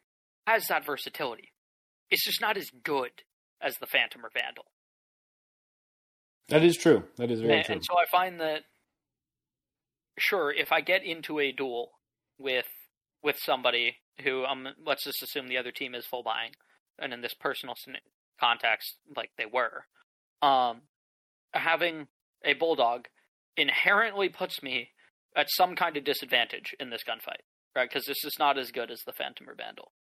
has 0.46 0.68
that 0.68 0.86
versatility. 0.86 1.52
It's 2.10 2.24
just 2.24 2.42
not 2.42 2.58
as 2.58 2.70
good 2.84 3.12
as 3.62 3.76
the 3.80 3.88
Phantom 3.88 4.26
or 4.26 4.30
Vandal. 4.34 4.66
That 6.50 6.64
is 6.64 6.78
true. 6.78 7.04
That 7.18 7.32
is 7.32 7.42
very 7.42 7.58
and, 7.58 7.66
true. 7.66 7.76
and 7.76 7.84
so 7.84 7.96
I 7.98 8.06
find 8.10 8.40
that 8.40 8.62
sure, 10.18 10.52
if 10.52 10.72
I 10.72 10.82
get 10.82 11.04
into 11.04 11.40
a 11.40 11.52
duel 11.52 11.92
with 12.38 12.68
with 13.24 13.38
somebody 13.40 13.98
who 14.24 14.46
um 14.46 14.68
let's 14.86 15.04
just 15.04 15.22
assume 15.22 15.48
the 15.48 15.58
other 15.58 15.72
team 15.72 15.94
is 15.94 16.06
full 16.06 16.24
buying, 16.24 16.52
and 17.00 17.14
in 17.14 17.22
this 17.22 17.34
personal 17.34 17.76
context, 18.40 18.96
like 19.16 19.32
they 19.38 19.46
were, 19.46 19.86
um, 20.42 20.82
having 21.54 22.08
a 22.46 22.54
bulldog 22.54 23.08
inherently 23.56 24.30
puts 24.30 24.62
me 24.62 24.90
at 25.36 25.48
some 25.50 25.76
kind 25.76 25.98
of 25.98 26.04
disadvantage 26.04 26.76
in 26.80 26.90
this 26.90 27.04
gunfight, 27.08 27.44
right? 27.78 27.88
Because 27.90 28.06
this 28.06 28.26
is 28.26 28.34
not 28.40 28.58
as 28.58 28.72
good 28.72 28.92
as 28.92 29.02
the 29.06 29.14
Phantom 29.14 29.48
or 29.50 29.54
Vandal, 29.56 29.92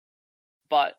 but 0.68 0.94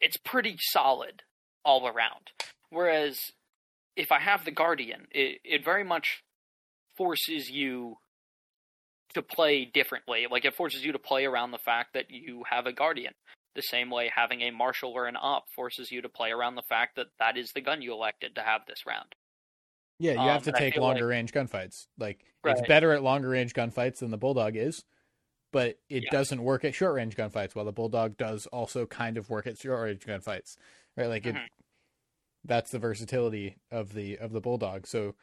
it's 0.00 0.16
pretty 0.18 0.56
solid 0.58 1.22
all 1.64 1.86
around. 1.86 2.30
Whereas 2.70 3.18
if 3.96 4.10
I 4.12 4.18
have 4.20 4.44
the 4.44 4.50
Guardian, 4.50 5.06
it, 5.10 5.38
it 5.44 5.64
very 5.64 5.84
much 5.84 6.22
forces 6.96 7.48
you 7.48 7.96
to 9.14 9.22
play 9.22 9.64
differently. 9.64 10.26
Like 10.30 10.44
it 10.44 10.54
forces 10.54 10.84
you 10.84 10.92
to 10.92 10.98
play 10.98 11.24
around 11.24 11.52
the 11.52 11.58
fact 11.58 11.94
that 11.94 12.10
you 12.10 12.42
have 12.50 12.66
a 12.66 12.72
Guardian. 12.72 13.12
The 13.56 13.62
same 13.62 13.90
way 13.90 14.10
having 14.14 14.42
a 14.42 14.50
Marshal 14.52 14.92
or 14.92 15.06
an 15.06 15.16
Op 15.20 15.44
forces 15.56 15.90
you 15.90 16.02
to 16.02 16.08
play 16.08 16.30
around 16.30 16.54
the 16.54 16.62
fact 16.68 16.94
that 16.96 17.08
that 17.18 17.36
is 17.36 17.50
the 17.52 17.60
gun 17.60 17.82
you 17.82 17.92
elected 17.92 18.36
to 18.36 18.42
have 18.42 18.60
this 18.66 18.86
round. 18.86 19.14
Yeah, 19.98 20.12
you 20.12 20.18
Um, 20.20 20.28
have 20.28 20.44
to 20.44 20.52
take 20.52 20.76
longer 20.76 21.04
like- 21.04 21.10
range 21.10 21.32
gunfights. 21.32 21.88
Like 21.98 22.24
it's 22.44 22.62
better 22.68 22.92
at 22.92 23.02
longer 23.02 23.28
range 23.28 23.52
gunfights 23.52 23.98
than 23.98 24.10
the 24.12 24.16
Bulldog 24.16 24.56
is, 24.56 24.84
but 25.52 25.78
it 25.88 26.04
Yeah. 26.04 26.10
doesn't 26.10 26.42
work 26.42 26.64
at 26.64 26.74
short 26.74 26.94
range 26.94 27.16
gunfights. 27.16 27.54
While 27.54 27.64
the 27.64 27.72
Bulldog 27.72 28.16
does 28.16 28.46
also 28.48 28.86
kind 28.86 29.16
of 29.16 29.30
work 29.30 29.46
at 29.46 29.58
short 29.58 29.82
range 29.82 30.04
gunfights, 30.06 30.56
right? 30.96 31.06
Like 31.08 31.26
it, 31.26 31.34
Mhm. 31.34 31.48
that's 32.44 32.70
the 32.70 32.78
versatility 32.78 33.56
of 33.70 33.92
the 33.94 34.16
of 34.18 34.32
the 34.32 34.40
Bulldog. 34.40 34.86
So 34.86 35.16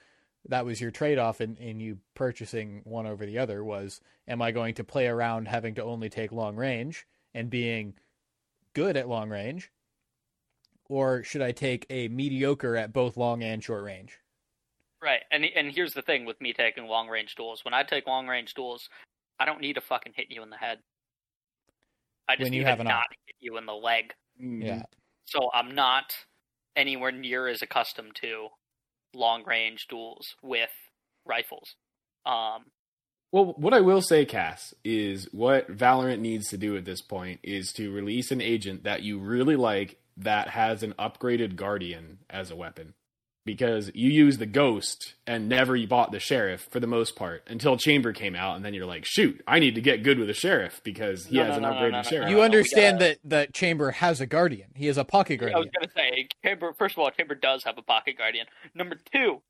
that 0.45 0.65
was 0.65 0.79
your 0.79 0.91
trade 0.91 1.17
off 1.17 1.41
in, 1.41 1.57
in 1.57 1.79
you 1.79 1.99
purchasing 2.13 2.81
one 2.83 3.05
over 3.07 3.25
the 3.25 3.37
other 3.37 3.63
was 3.63 4.01
am 4.27 4.41
I 4.41 4.51
going 4.51 4.73
to 4.75 4.83
play 4.83 5.07
around 5.07 5.47
having 5.47 5.75
to 5.75 5.83
only 5.83 6.09
take 6.09 6.31
long 6.31 6.55
range 6.55 7.05
and 7.33 7.49
being 7.49 7.97
good 8.73 8.95
at 8.97 9.07
long 9.09 9.29
range? 9.29 9.71
Or 10.89 11.21
should 11.23 11.41
I 11.41 11.51
take 11.51 11.85
a 11.89 12.07
mediocre 12.07 12.77
at 12.77 12.93
both 12.93 13.17
long 13.17 13.43
and 13.43 13.61
short 13.63 13.83
range? 13.83 14.19
Right, 15.01 15.23
and 15.31 15.45
and 15.45 15.71
here's 15.71 15.93
the 15.93 16.01
thing 16.01 16.25
with 16.25 16.39
me 16.41 16.53
taking 16.53 16.85
long 16.87 17.07
range 17.09 17.35
duels. 17.35 17.63
When 17.65 17.73
I 17.73 17.83
take 17.83 18.07
long 18.07 18.27
range 18.27 18.53
duels, 18.53 18.89
I 19.39 19.45
don't 19.45 19.61
need 19.61 19.73
to 19.73 19.81
fucking 19.81 20.13
hit 20.15 20.27
you 20.29 20.43
in 20.43 20.49
the 20.49 20.57
head. 20.57 20.79
I 22.27 22.35
just 22.35 22.43
When 22.45 22.53
you 22.53 22.61
need 22.61 22.67
have 22.67 22.79
to 22.79 22.83
not 22.83 22.93
op. 23.05 23.05
hit 23.25 23.35
you 23.39 23.57
in 23.57 23.65
the 23.65 23.73
leg. 23.75 24.13
Mhm. 24.41 24.63
Yeah. 24.65 24.83
So 25.25 25.49
I'm 25.53 25.73
not 25.75 26.13
anywhere 26.75 27.11
near 27.11 27.47
as 27.47 27.61
accustomed 27.61 28.15
to 28.21 28.49
long 29.13 29.43
range 29.45 29.87
duels 29.87 30.35
with 30.41 30.71
rifles. 31.25 31.75
Um, 32.25 32.71
Well, 33.31 33.53
what 33.57 33.73
I 33.73 33.81
will 33.81 34.01
say, 34.01 34.25
Cass, 34.25 34.73
is 34.85 35.25
what 35.33 35.67
Valorant 35.69 36.19
needs 36.19 36.47
to 36.49 36.57
do 36.57 36.77
at 36.77 36.85
this 36.85 37.01
point 37.01 37.41
is 37.43 37.73
to 37.73 37.91
release 37.91 38.31
an 38.31 38.39
agent 38.41 38.83
that 38.83 39.03
you 39.03 39.19
really 39.19 39.55
like 39.57 39.99
that 40.15 40.49
has 40.49 40.81
an 40.81 40.93
upgraded 40.93 41.55
Guardian 41.57 42.19
as 42.29 42.51
a 42.51 42.55
weapon. 42.55 42.93
Because 43.47 43.89
you 43.95 44.11
use 44.11 44.37
the 44.37 44.45
Ghost 44.45 45.15
and 45.25 45.49
never 45.49 45.75
you 45.75 45.87
bought 45.87 46.11
the 46.11 46.19
Sheriff 46.19 46.67
for 46.69 46.79
the 46.79 46.85
most 46.85 47.15
part 47.15 47.41
until 47.47 47.77
Chamber 47.77 48.13
came 48.13 48.35
out, 48.35 48.57
and 48.57 48.63
then 48.65 48.73
you're 48.75 48.85
like, 48.85 49.05
shoot, 49.05 49.41
I 49.47 49.57
need 49.57 49.73
to 49.75 49.81
get 49.81 50.03
good 50.03 50.19
with 50.19 50.27
the 50.27 50.33
Sheriff 50.35 50.81
because 50.83 51.25
he 51.25 51.37
No, 51.37 51.45
has 51.45 51.51
no, 51.51 51.55
an 51.57 51.61
no, 51.63 51.69
no, 51.69 51.75
upgraded 51.77 51.91
no, 51.91 51.97
no, 51.97 52.03
Sheriff. 52.03 52.29
you 52.29 52.41
understand 52.41 52.99
gotta- 52.99 53.17
that 53.23 53.29
that 53.29 53.53
Chamber 53.55 53.89
has 53.91 54.21
a 54.21 54.25
guardian. 54.27 54.67
He 54.75 54.85
has 54.87 54.97
a 54.99 55.03
pocket 55.05 55.37
guardian 55.37 55.55
I 55.57 55.59
was 55.61 55.69
gonna 55.73 55.91
say 55.95 56.27
Chamber. 56.45 56.73
First 56.77 56.95
of 56.95 56.99
all, 56.99 57.09
Chamber 57.09 57.33
does 57.35 57.63
have 57.63 57.77
a 57.77 57.81
pocket 57.81 58.17
guardian. 58.17 58.45
Number 58.75 58.97
two, 59.11 59.41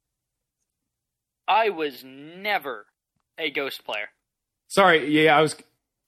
I 1.48 1.70
was 1.70 2.04
never 2.06 2.86
a 3.38 3.50
ghost 3.52 3.84
player. 3.86 4.10
Sorry, 4.68 5.10
yeah, 5.10 5.38
I 5.38 5.42
was, 5.42 5.56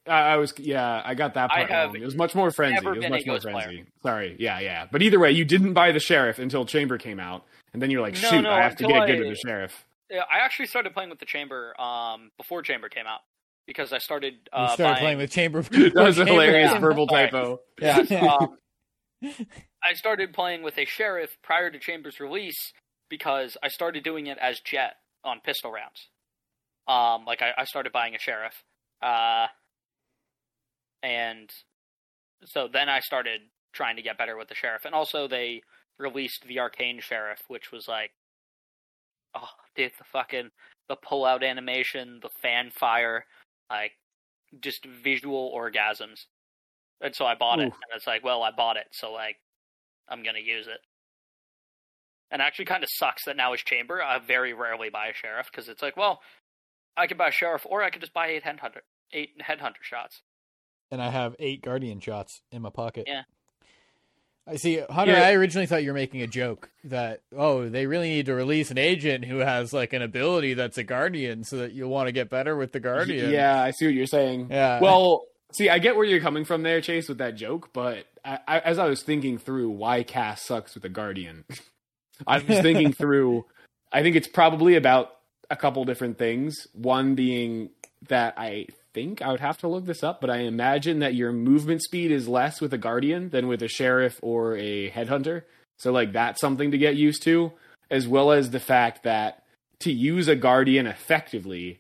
I, 0.08 0.20
I 0.22 0.36
was, 0.38 0.54
yeah, 0.58 1.02
I 1.06 1.14
got 1.16 1.36
that 1.36 1.50
I 1.52 1.60
part 1.60 1.70
have 1.72 1.88
wrong. 1.94 2.02
It 2.02 2.06
was 2.06 2.16
much 2.16 2.36
more 2.36 2.52
frenzy. 2.52 2.78
It 2.78 2.90
was 2.90 3.10
much 3.10 3.26
more 3.26 3.36
Ghost 3.36 3.44
player. 3.48 3.64
frenzy. 3.66 3.86
Sorry, 4.04 4.36
yeah, 4.40 4.60
yeah. 4.60 4.88
But 4.92 5.02
either 5.02 5.20
way, 5.20 5.32
you 5.32 5.46
didn't 5.46 5.74
buy 5.74 5.92
the 5.92 6.00
sheriff 6.00 6.40
until 6.40 6.66
Chamber 6.66 6.98
came 6.98 7.20
out, 7.20 7.46
and 7.74 7.82
then 7.82 7.90
you're 7.92 8.02
like, 8.02 8.14
No, 8.16 8.30
shoot, 8.30 8.42
no, 8.42 8.52
I 8.52 8.62
have 8.62 8.76
to 8.78 8.86
until 8.86 9.00
get 9.00 9.08
good 9.08 9.20
with 9.20 9.30
the 9.30 9.36
sheriff. 9.48 9.86
Yeah, 10.10 10.24
I 10.32 10.40
actually 10.40 10.68
started 10.68 10.94
playing 10.94 11.10
with 11.12 11.20
the 11.20 11.26
Chamber 11.26 11.80
um, 11.80 12.32
before 12.38 12.62
Chamber 12.64 12.90
came 12.90 13.06
out 13.06 13.20
because 13.68 13.94
I 13.94 14.00
started. 14.00 14.34
You 14.34 14.40
Uh, 14.54 14.68
started 14.70 14.84
buying, 14.94 14.98
playing 15.04 15.18
with 15.20 15.32
Chamber. 15.32 15.62
that 15.72 15.94
was 15.96 16.18
a 16.18 16.26
hilarious 16.26 16.74
verbal 16.80 17.08
Sorry. 17.10 17.26
typo. 17.30 17.60
Yeah. 17.82 18.00
um, 18.40 18.58
I 19.84 19.94
started 19.94 20.34
playing 20.34 20.64
with 20.64 20.78
a 20.78 20.86
sheriff 20.86 21.38
prior 21.44 21.70
to 21.70 21.78
Chamber's 21.80 22.20
release 22.20 22.74
because 23.10 23.58
I 23.62 23.68
started 23.68 24.04
doing 24.04 24.28
it 24.28 24.38
as 24.40 24.60
Jett 24.62 24.96
on 25.24 25.40
pistol 25.42 25.72
rounds. 25.72 26.08
Um, 26.88 27.26
like 27.26 27.42
I, 27.42 27.52
I 27.58 27.66
started 27.66 27.92
buying 27.92 28.16
a 28.16 28.20
sheriff, 28.20 28.64
uh, 29.02 29.48
and 31.04 31.50
so 32.46 32.68
then 32.72 32.90
I 32.90 33.00
started 33.00 33.42
trying 33.74 33.98
to 33.98 34.02
get 34.02 34.18
better 34.18 34.36
with 34.38 34.48
the 34.48 34.56
sheriff, 34.56 34.86
and 34.86 34.96
also 34.96 35.28
they 35.28 35.62
released 36.00 36.46
the 36.48 36.60
arcane 36.60 37.00
sheriff, 37.02 37.42
which 37.48 37.72
was 37.72 37.88
like, 37.88 38.12
oh, 39.36 39.50
dude, 39.76 39.92
the 39.98 40.06
fucking 40.12 40.50
the 40.88 40.96
pull 40.96 41.26
out 41.26 41.44
animation, 41.44 42.20
the 42.22 42.30
fan 42.42 42.72
fire, 42.72 43.26
like 43.70 43.92
just 44.60 44.86
visual 45.04 45.54
orgasms. 45.56 46.22
And 47.02 47.16
so 47.16 47.26
I 47.26 47.36
bought 47.36 47.60
it, 47.60 47.66
and 47.66 47.74
it's 47.96 48.08
like, 48.08 48.24
well, 48.24 48.42
I 48.44 48.52
bought 48.52 48.76
it, 48.78 48.88
so 48.92 49.12
like, 49.14 49.36
I'm 50.10 50.24
gonna 50.24 50.40
use 50.40 50.68
it. 50.68 50.80
And 52.32 52.42
actually 52.42 52.66
kind 52.66 52.84
of 52.84 52.90
sucks 52.92 53.26
that 53.26 53.38
now 53.38 53.54
as 53.54 53.62
chamber, 53.62 54.02
I 54.04 54.20
very 54.20 54.54
rarely 54.54 54.90
buy 54.90 55.08
a 55.08 55.14
sheriff 55.14 55.48
because 55.52 55.70
it's 55.70 55.82
like, 55.82 55.96
well, 55.98 56.22
I 56.98 57.08
could 57.08 57.18
buy 57.18 57.30
a 57.30 57.32
sheriff, 57.32 57.66
or 57.70 57.84
I 57.84 57.90
could 57.90 58.02
just 58.02 58.14
buy 58.14 58.28
eight 58.28 58.44
headhunter, 58.44 58.82
eight 59.14 59.30
headhunter 59.42 59.82
shots. 59.84 60.22
and 60.92 61.02
I 61.02 61.10
have 61.12 61.36
eight 61.40 61.62
guardian 61.62 62.00
shots 62.00 62.42
in 62.52 62.62
my 62.62 62.70
pocket. 62.70 63.06
Yeah. 63.08 63.22
I 64.50 64.56
see, 64.56 64.80
Hunter. 64.90 65.14
Yeah. 65.14 65.28
I 65.28 65.34
originally 65.34 65.68
thought 65.68 65.84
you 65.84 65.92
were 65.92 65.96
making 65.96 66.22
a 66.22 66.28
joke 66.28 66.70
that 66.86 67.22
oh, 67.36 67.70
they 67.70 67.86
really 67.86 68.10
need 68.10 68.26
to 68.26 68.34
release 68.34 68.72
an 68.72 68.78
agent 68.78 69.26
who 69.26 69.38
has 69.38 69.74
like 69.74 69.94
an 69.94 70.02
ability 70.02 70.56
that's 70.56 70.78
a 70.78 70.84
guardian, 70.84 71.44
so 71.44 71.58
that 71.58 71.74
you'll 71.74 71.90
want 71.90 72.08
to 72.08 72.12
get 72.12 72.30
better 72.30 72.56
with 72.56 72.72
the 72.72 72.80
guardian. 72.80 73.32
Yeah, 73.32 73.62
I 73.62 73.72
see 73.72 73.86
what 73.86 73.94
you're 73.94 74.08
saying. 74.08 74.48
Yeah. 74.50 74.80
Well, 74.80 75.26
see, 75.52 75.70
I 75.70 75.80
get 75.80 75.96
where 75.96 76.06
you're 76.06 76.22
coming 76.22 76.46
from 76.46 76.64
there, 76.64 76.82
Chase, 76.82 77.08
with 77.08 77.20
that 77.20 77.36
joke, 77.36 77.70
but 77.74 78.06
I, 78.26 78.40
I, 78.48 78.60
as 78.60 78.80
I 78.80 78.86
was 78.88 79.04
thinking 79.04 79.38
through 79.38 79.70
why 79.70 80.04
Cass 80.04 80.42
sucks 80.42 80.74
with 80.76 80.84
a 80.86 80.90
Guardian, 80.90 81.46
I 82.28 82.40
was 82.40 82.60
thinking 82.60 82.94
through. 82.94 83.46
I 83.92 84.02
think 84.04 84.16
it's 84.16 84.28
probably 84.28 84.76
about 84.76 85.12
a 85.50 85.56
couple 85.56 85.84
different 85.86 86.18
things. 86.18 86.68
One 86.74 87.16
being 87.16 87.70
that 88.08 88.36
I 88.38 88.68
think 88.94 89.22
I 89.22 89.32
would 89.32 89.40
have 89.40 89.58
to 89.60 89.68
look 89.68 89.86
this 89.86 90.04
up, 90.04 90.22
but 90.22 90.30
I 90.30 90.40
imagine 90.40 91.00
that 91.00 91.16
your 91.16 91.32
movement 91.32 91.84
speed 91.84 92.12
is 92.12 92.28
less 92.28 92.62
with 92.62 92.74
a 92.74 92.78
Guardian 92.78 93.30
than 93.30 93.48
with 93.48 93.62
a 93.62 93.68
Sheriff 93.68 94.20
or 94.22 94.56
a 94.58 94.90
Headhunter. 94.90 95.44
So, 95.78 95.92
like, 95.92 96.14
that's 96.14 96.42
something 96.42 96.72
to 96.72 96.78
get 96.78 96.96
used 96.96 97.24
to, 97.24 97.54
as 97.90 98.08
well 98.08 98.32
as 98.32 98.52
the 98.52 98.60
fact 98.60 99.04
that 99.04 99.44
to 99.80 99.92
use 99.92 100.28
a 100.28 100.36
Guardian 100.36 100.88
effectively, 100.88 101.80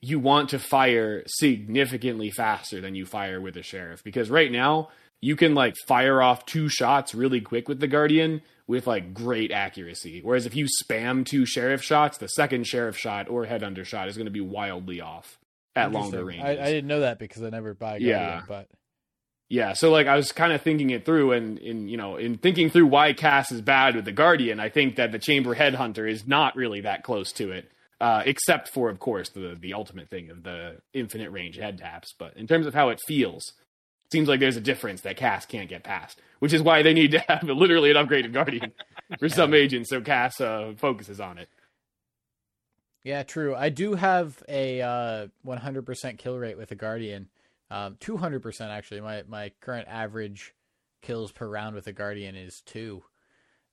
you 0.00 0.18
want 0.18 0.50
to 0.50 0.58
fire 0.58 1.22
significantly 1.26 2.30
faster 2.30 2.80
than 2.80 2.94
you 2.94 3.06
fire 3.06 3.40
with 3.40 3.56
a 3.56 3.62
sheriff. 3.62 4.02
Because 4.04 4.30
right 4.30 4.50
now 4.50 4.88
you 5.20 5.36
can 5.36 5.54
like 5.54 5.76
fire 5.86 6.20
off 6.20 6.44
two 6.44 6.68
shots 6.68 7.14
really 7.14 7.40
quick 7.40 7.68
with 7.68 7.80
the 7.80 7.86
guardian 7.86 8.42
with 8.66 8.86
like 8.86 9.14
great 9.14 9.52
accuracy. 9.52 10.20
Whereas 10.22 10.44
if 10.44 10.56
you 10.56 10.66
spam 10.66 11.24
two 11.24 11.46
sheriff 11.46 11.82
shots 11.82 12.18
the 12.18 12.26
second 12.26 12.66
sheriff 12.66 12.98
shot 12.98 13.28
or 13.28 13.46
headhunter 13.46 13.84
shot 13.84 14.08
is 14.08 14.16
going 14.16 14.26
to 14.26 14.32
be 14.32 14.40
wildly 14.40 15.00
off 15.00 15.38
at 15.74 15.90
longer 15.92 16.24
ranges 16.24 16.44
I, 16.44 16.50
I 16.52 16.66
didn't 16.66 16.86
know 16.88 17.00
that 17.00 17.18
because 17.18 17.42
I 17.42 17.50
never 17.50 17.74
buy 17.74 17.92
guardian, 17.92 18.10
Yeah. 18.10 18.42
but 18.46 18.68
Yeah, 19.48 19.72
so 19.74 19.90
like 19.90 20.06
I 20.06 20.16
was 20.16 20.32
kind 20.32 20.52
of 20.52 20.62
thinking 20.62 20.90
it 20.90 21.04
through, 21.04 21.32
and 21.32 21.58
in 21.58 21.88
you 21.88 21.96
know, 21.96 22.16
in 22.16 22.38
thinking 22.38 22.70
through 22.70 22.86
why 22.86 23.12
Cass 23.12 23.52
is 23.52 23.60
bad 23.60 23.94
with 23.96 24.04
the 24.06 24.12
Guardian, 24.12 24.60
I 24.60 24.68
think 24.70 24.96
that 24.96 25.12
the 25.12 25.18
Chamber 25.18 25.54
Headhunter 25.54 26.10
is 26.10 26.26
not 26.26 26.56
really 26.56 26.80
that 26.82 27.02
close 27.02 27.32
to 27.32 27.50
it, 27.52 27.70
uh, 28.00 28.22
except 28.24 28.68
for, 28.70 28.88
of 28.88 28.98
course, 28.98 29.28
the 29.30 29.54
the 29.60 29.74
ultimate 29.74 30.08
thing 30.08 30.30
of 30.30 30.42
the 30.42 30.78
infinite 30.94 31.30
range 31.30 31.56
head 31.56 31.76
taps. 31.78 32.14
But 32.18 32.36
in 32.36 32.46
terms 32.46 32.66
of 32.66 32.72
how 32.74 32.88
it 32.88 32.98
feels, 33.06 33.42
it 34.06 34.12
seems 34.12 34.26
like 34.28 34.40
there's 34.40 34.56
a 34.56 34.60
difference 34.62 35.02
that 35.02 35.16
Cass 35.18 35.44
can't 35.44 35.68
get 35.68 35.84
past, 35.84 36.20
which 36.38 36.54
is 36.54 36.62
why 36.62 36.82
they 36.82 36.94
need 36.94 37.10
to 37.10 37.18
have 37.28 37.42
literally 37.44 37.90
an 37.90 37.96
upgraded 37.96 38.32
Guardian 38.32 38.72
for 39.18 39.28
some 39.40 39.52
agents, 39.52 39.90
so 39.90 40.00
Cass 40.00 40.40
uh, 40.40 40.72
focuses 40.78 41.20
on 41.20 41.36
it. 41.38 41.48
Yeah, 43.04 43.22
true. 43.24 43.54
I 43.54 43.68
do 43.68 43.94
have 43.94 44.42
a 44.48 44.80
uh, 44.80 45.26
100% 45.46 46.18
kill 46.18 46.38
rate 46.38 46.56
with 46.56 46.70
a 46.70 46.76
Guardian. 46.76 47.28
Um, 47.70 47.96
200% 48.00 48.68
actually. 48.68 49.00
My 49.00 49.24
my 49.26 49.50
current 49.60 49.88
average 49.88 50.54
kills 51.00 51.32
per 51.32 51.48
round 51.48 51.74
with 51.74 51.86
a 51.86 51.92
Guardian 51.92 52.36
is 52.36 52.60
two. 52.60 53.02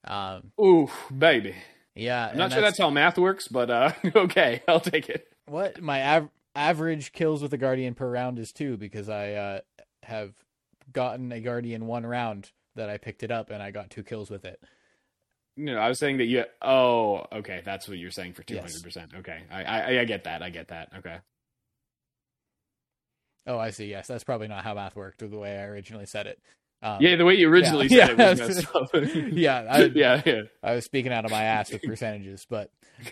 Um, 0.05 0.51
Ooh, 0.59 0.89
baby. 1.15 1.55
yeah, 1.95 2.30
I'm 2.32 2.38
not 2.38 2.53
sure 2.53 2.61
that's 2.61 2.77
how 2.80 2.89
math 2.89 3.17
works, 3.17 3.47
but 3.49 3.69
uh, 3.69 3.91
okay, 4.15 4.63
I'll 4.67 4.80
take 4.80 5.09
it. 5.09 5.27
what 5.45 5.82
my 5.82 6.01
av- 6.15 6.30
average 6.55 7.11
kills 7.11 7.41
with 7.41 7.53
a 7.53 7.57
Guardian 7.57 7.93
per 7.93 8.09
round 8.09 8.39
is 8.39 8.51
two 8.53 8.77
because 8.77 9.09
I 9.09 9.34
uh, 9.34 9.59
have 10.03 10.34
gotten 10.93 11.32
a 11.34 11.41
Guardian 11.41 11.86
one 11.86 12.05
round 12.05 12.51
that 12.75 12.89
I 12.89 12.97
picked 12.97 13.23
it 13.23 13.32
up 13.32 13.49
and 13.49 13.61
I 13.61 13.71
got 13.71 13.89
two 13.89 14.03
kills 14.03 14.30
with 14.30 14.45
it. 14.45 14.63
No, 15.62 15.78
I 15.78 15.88
was 15.89 15.99
saying 15.99 16.18
that 16.20 16.26
you. 16.26 16.45
Oh, 16.62 17.26
okay, 17.34 17.62
that's 17.66 17.88
what 17.88 17.97
you're 17.97 18.12
saying 18.12 18.34
for 18.34 18.43
two 18.43 18.57
hundred 18.57 18.82
percent. 18.82 19.12
Okay, 19.18 19.39
I, 19.51 19.64
I 19.64 19.99
I 20.01 20.05
get 20.05 20.24
that. 20.24 20.41
I 20.41 20.49
get 20.49 20.70
that. 20.70 20.89
Okay. 20.99 21.18
Oh, 23.47 23.57
I 23.57 23.72
see. 23.72 23.88
Yes, 23.88 24.07
that's 24.07 24.24
probably 24.24 24.47
not 24.47 24.64
how 24.64 24.74
math 24.76 24.95
worked 24.95 25.24
or 25.24 25.28
the 25.28 25.38
way 25.38 25.57
I 25.57 25.64
originally 25.64 26.05
said 26.05 26.28
it. 26.28 26.39
Um, 26.82 26.97
Yeah, 27.01 27.16
the 27.16 27.26
way 27.26 27.34
you 27.34 27.49
originally 27.49 27.88
Yeah. 27.88 28.07
said 28.07 28.20
it 28.20 28.39
was 28.39 28.39
Yeah. 28.39 28.47
messed 28.47 28.76
up. 28.76 28.89
yeah, 29.34 29.66
I, 29.70 29.84
yeah, 29.95 30.22
yeah. 30.26 30.41
I 30.64 30.76
was 30.76 30.86
speaking 30.86 31.12
out 31.12 31.26
of 31.26 31.32
my 31.32 31.43
ass 31.43 31.72
with 31.72 31.82
percentages, 31.82 32.45
but 32.49 32.70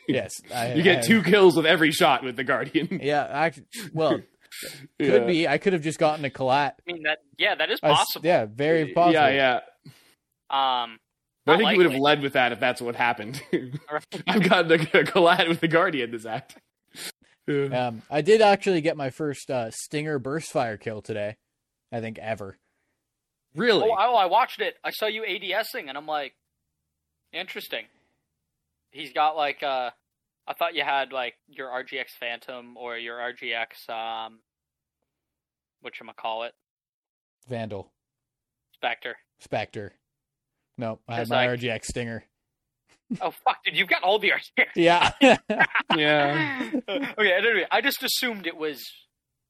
yes, 0.08 0.32
I, 0.54 0.74
You 0.74 0.84
get 0.84 1.00
I- 1.00 1.08
two 1.08 1.24
kills 1.24 1.56
with 1.58 1.66
every 1.66 1.92
shot 1.92 2.24
with 2.24 2.36
the 2.36 2.44
Guardian. 2.44 3.00
Yeah, 3.02 3.24
actually, 3.30 3.66
well, 3.94 4.20
could 5.00 5.22
Yeah. 5.22 5.26
be. 5.26 5.48
I 5.48 5.58
could 5.58 5.74
have 5.74 5.82
just 5.82 6.00
gotten 6.00 6.24
a 6.24 6.30
collat. 6.30 6.74
I 6.88 6.94
mean 6.94 7.04
that 7.04 7.18
yeah, 7.38 7.56
that 7.56 7.70
is 7.72 7.80
I 7.84 7.90
s- 7.92 7.98
possible. 7.98 8.26
yeah, 8.28 8.46
very 8.46 8.94
possible. 8.94 9.14
Yeah, 9.14 9.60
yeah. 10.50 10.84
Um, 10.84 11.00
But 11.48 11.54
I 11.54 11.56
Not 11.56 11.60
think 11.60 11.72
you 11.72 11.78
would 11.86 11.94
have 11.94 12.02
led 12.02 12.22
with 12.22 12.34
that 12.34 12.52
if 12.52 12.60
that's 12.60 12.82
what 12.82 12.98
happened. 12.98 13.42
I've 14.28 14.50
gotten 14.50 14.82
a, 14.94 15.00
a 15.00 15.04
collide 15.06 15.48
with 15.48 15.62
the 15.62 15.70
Guardian 15.70 16.12
this 16.12 16.26
act. 16.26 16.58
Yeah. 17.50 17.88
Um, 17.88 18.02
I 18.12 18.20
did 18.20 18.42
actually 18.42 18.82
get 18.82 18.98
my 18.98 19.10
first 19.10 19.50
uh, 19.50 19.72
Stinger 19.72 20.20
burst 20.20 20.52
fire 20.52 20.76
kill 20.76 21.02
today. 21.02 21.38
I 21.94 22.02
think 22.02 22.18
ever. 22.20 22.58
Really? 23.56 23.90
oh, 23.90 23.94
I, 23.94 24.08
oh, 24.08 24.16
I 24.16 24.26
watched 24.26 24.60
it. 24.60 24.76
I 24.84 24.90
saw 24.90 25.06
you 25.06 25.22
ADSing, 25.22 25.88
and 25.88 25.98
I'm 25.98 26.08
like, 26.08 26.34
interesting. 27.32 27.86
He's 28.92 29.14
got 29.14 29.38
like 29.38 29.64
uh, 29.64 29.92
I 30.46 30.54
thought 30.60 30.76
you 30.76 30.84
had 30.84 31.14
like 31.14 31.36
your 31.48 31.70
RGX 31.70 32.08
Phantom 32.20 32.76
or 32.76 32.98
your 32.98 33.16
RGX 33.16 33.90
um, 33.90 34.40
what 35.80 35.94
call 36.18 36.44
it, 36.44 36.54
Vandal, 37.48 37.94
Spectre. 38.74 39.16
Spectre. 39.40 39.94
No, 40.78 41.00
I 41.08 41.16
had 41.16 41.30
my 41.30 41.48
like- 41.48 41.60
RGX 41.60 41.86
Stinger. 41.86 42.24
Oh 43.22 43.32
fuck, 43.32 43.64
dude, 43.64 43.78
you've 43.78 43.88
got 43.88 44.04
all 44.04 44.20
the 44.20 44.32
RGX. 44.32 44.66
Yeah. 44.76 45.12
yeah. 45.96 46.72
okay, 46.90 47.32
anyway, 47.32 47.66
I 47.72 47.80
just 47.80 48.04
assumed 48.04 48.46
it 48.46 48.58
was 48.58 48.84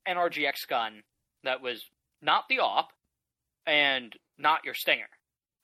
an 0.05 0.15
RGX 0.17 0.67
gun 0.69 1.01
that 1.43 1.59
was 1.59 1.83
not 2.21 2.43
the 2.49 2.59
op 2.59 2.89
and 3.65 4.13
not 4.37 4.63
your 4.63 4.75
stinger. 4.75 5.09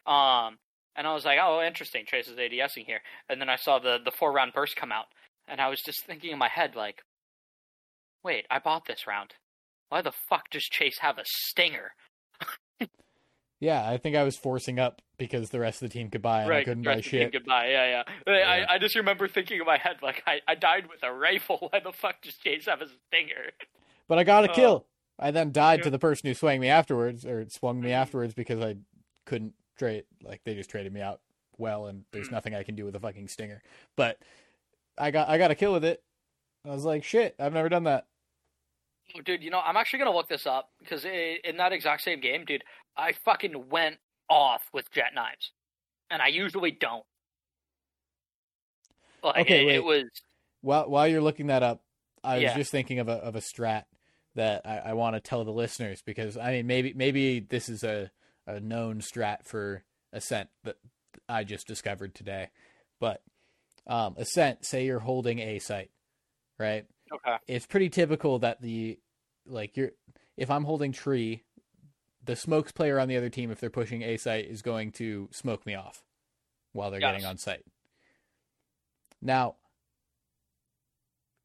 Um, 0.07 0.57
and 0.95 1.05
I 1.05 1.14
was 1.14 1.24
like, 1.24 1.38
oh, 1.39 1.61
interesting. 1.61 2.05
Chase 2.07 2.28
is 2.28 2.38
ADSing 2.38 2.86
here. 2.88 3.01
And 3.30 3.39
then 3.39 3.47
I 3.49 3.57
saw 3.57 3.78
the 3.78 3.99
the 4.03 4.09
four 4.11 4.32
round 4.32 4.53
burst 4.53 4.76
come 4.76 4.91
out, 4.91 5.05
and 5.47 5.61
I 5.61 5.70
was 5.70 5.80
just 5.86 6.03
thinking 6.03 6.32
in 6.32 6.39
my 6.39 6.49
head 6.49 6.76
like, 6.76 7.03
wait, 8.24 8.45
I 8.49 8.57
bought 8.57 8.88
this 8.88 9.05
round. 9.07 9.34
Why 9.89 10.01
the 10.01 10.14
fuck 10.30 10.49
does 10.49 10.64
Chase 10.64 10.97
have 11.01 11.20
a 11.20 11.26
stinger? 11.26 11.91
Yeah, 13.64 13.89
I 13.89 13.97
think 13.97 14.16
I 14.16 14.24
was 14.24 14.36
forcing 14.38 14.78
up 14.80 15.01
because 15.18 15.49
the 15.49 15.59
rest 15.59 15.82
of 15.82 15.89
the 15.89 15.93
team 15.93 16.09
could 16.09 16.22
buy 16.22 16.43
and 16.43 16.51
I 16.53 16.64
couldn't 16.64 16.84
buy 16.84 16.95
the 16.97 17.01
team 17.01 17.09
shit. 17.22 17.32
Goodbye. 17.32 17.70
Yeah, 17.70 18.03
yeah. 18.05 18.14
Yeah. 18.28 18.66
I, 18.70 18.76
I 18.76 18.78
just 18.80 18.95
remember 18.95 19.28
thinking 19.28 19.59
in 19.59 19.66
my 19.66 19.78
head 19.78 19.97
like, 20.01 20.22
I, 20.28 20.41
I 20.47 20.55
died 20.55 20.88
with 20.89 21.01
a 21.03 21.11
rifle. 21.14 21.57
Why 21.72 21.80
the 21.80 21.93
fuck 21.93 22.22
does 22.22 22.36
Chase 22.36 22.66
have 22.66 22.82
a 22.82 22.88
stinger? 23.07 23.51
But 24.07 24.20
I 24.20 24.24
got 24.24 24.43
a 24.45 24.51
Oh. 24.51 24.53
kill. 24.53 24.86
I 25.18 25.32
then 25.32 25.51
died 25.51 25.80
Yeah. 25.80 25.84
to 25.86 25.89
the 25.91 25.99
person 25.99 26.28
who 26.28 26.34
swung 26.34 26.59
me 26.59 26.68
afterwards, 26.70 27.26
or 27.26 27.47
swung 27.49 27.80
me 27.80 27.89
Mhm. 27.89 27.93
afterwards 27.93 28.34
because 28.34 28.59
I 28.61 28.76
couldn't 29.26 29.53
trade. 29.78 30.03
Like 30.22 30.41
they 30.43 30.55
just 30.55 30.70
traded 30.70 30.91
me 30.91 31.01
out 31.01 31.22
well, 31.57 31.86
and 31.88 32.03
there's 32.11 32.28
Mhm. 32.30 32.34
nothing 32.34 32.55
I 32.55 32.64
can 32.64 32.76
do 32.76 32.84
with 32.84 32.95
a 32.95 32.99
fucking 32.99 33.28
stinger. 33.30 33.61
But 33.95 34.18
I 34.97 35.11
got 35.11 35.30
I 35.30 35.38
got 35.38 35.51
a 35.51 35.55
kill 35.55 35.72
with 35.72 35.86
it. 35.86 36.03
I 36.66 36.70
was 36.70 36.84
like, 36.84 37.03
shit, 37.03 37.36
I've 37.39 37.53
never 37.53 37.70
done 37.70 37.84
that. 37.86 38.07
Dude, 39.26 39.43
you 39.43 39.51
know, 39.51 39.59
I'm 39.59 39.78
actually 39.78 39.99
gonna 39.99 40.14
look 40.16 40.28
this 40.28 40.47
up 40.47 40.72
because 40.80 41.05
in 41.05 41.57
that 41.57 41.72
exact 41.72 42.01
same 42.01 42.20
game, 42.20 42.45
dude, 42.45 42.64
I 42.98 43.14
fucking 43.14 43.70
went 43.70 43.98
off 44.30 44.64
with 44.74 44.91
Jett 44.91 45.14
knives, 45.16 45.52
and 46.10 46.22
I 46.22 46.28
usually 46.28 46.72
don't. 46.72 47.04
Like, 49.24 49.46
Okay, 49.46 49.64
it, 49.64 49.66
wait. 49.68 49.76
it 49.76 49.84
was 49.84 50.06
While 50.62 50.89
while 50.89 51.08
you're 51.08 51.22
looking 51.22 51.48
that 51.48 51.64
up, 51.64 51.82
I 52.24 52.39
was 52.39 52.54
just 52.54 52.72
thinking 52.72 53.00
of 53.00 53.08
a 53.08 53.14
of 53.14 53.36
a 53.36 53.39
strat 53.39 53.84
that 54.36 54.66
I, 54.66 54.78
I 54.78 54.94
want 54.94 55.16
to 55.16 55.20
tell 55.22 55.44
the 55.46 55.52
listeners 55.52 56.02
because 56.02 56.38
I 56.38 56.52
mean 56.52 56.68
maybe 56.68 56.94
maybe 56.94 57.39
this 57.39 57.70
is 57.70 57.84
a, 57.84 58.12
a 58.48 58.60
known 58.60 59.00
strat 59.00 59.46
for 59.46 59.84
Ascent 60.12 60.50
that 60.64 60.76
I 61.30 61.44
just 61.44 61.68
discovered 61.68 62.16
today. 62.16 62.50
But 63.00 63.22
um, 63.88 64.16
Ascent, 64.18 64.66
say 64.66 64.86
you're 64.86 65.00
holding 65.00 65.39
a 65.39 65.60
site, 65.60 65.91
right? 66.60 66.86
okay. 67.14 67.36
It's 67.48 67.66
pretty 67.66 67.89
typical 67.89 68.39
that 68.39 68.62
the 68.62 69.00
like 69.46 69.78
you're 69.78 69.91
if 70.38 70.50
I'm 70.50 70.64
holding 70.64 70.91
tree, 70.91 71.44
the 72.26 72.36
smokes 72.36 72.71
player 72.71 72.99
on 72.99 73.07
the 73.07 73.17
other 73.17 73.30
team, 73.30 73.51
if 73.51 73.59
they're 73.59 73.69
pushing 73.69 74.01
a 74.01 74.17
site, 74.17 74.45
is 74.45 74.61
going 74.61 74.91
to 74.93 75.28
smoke 75.32 75.65
me 75.65 75.76
off 75.76 76.03
while 76.71 76.89
they're 76.91 77.01
Yes. 77.01 77.13
getting 77.13 77.26
on 77.26 77.38
site. 77.38 77.65
Now, 79.21 79.55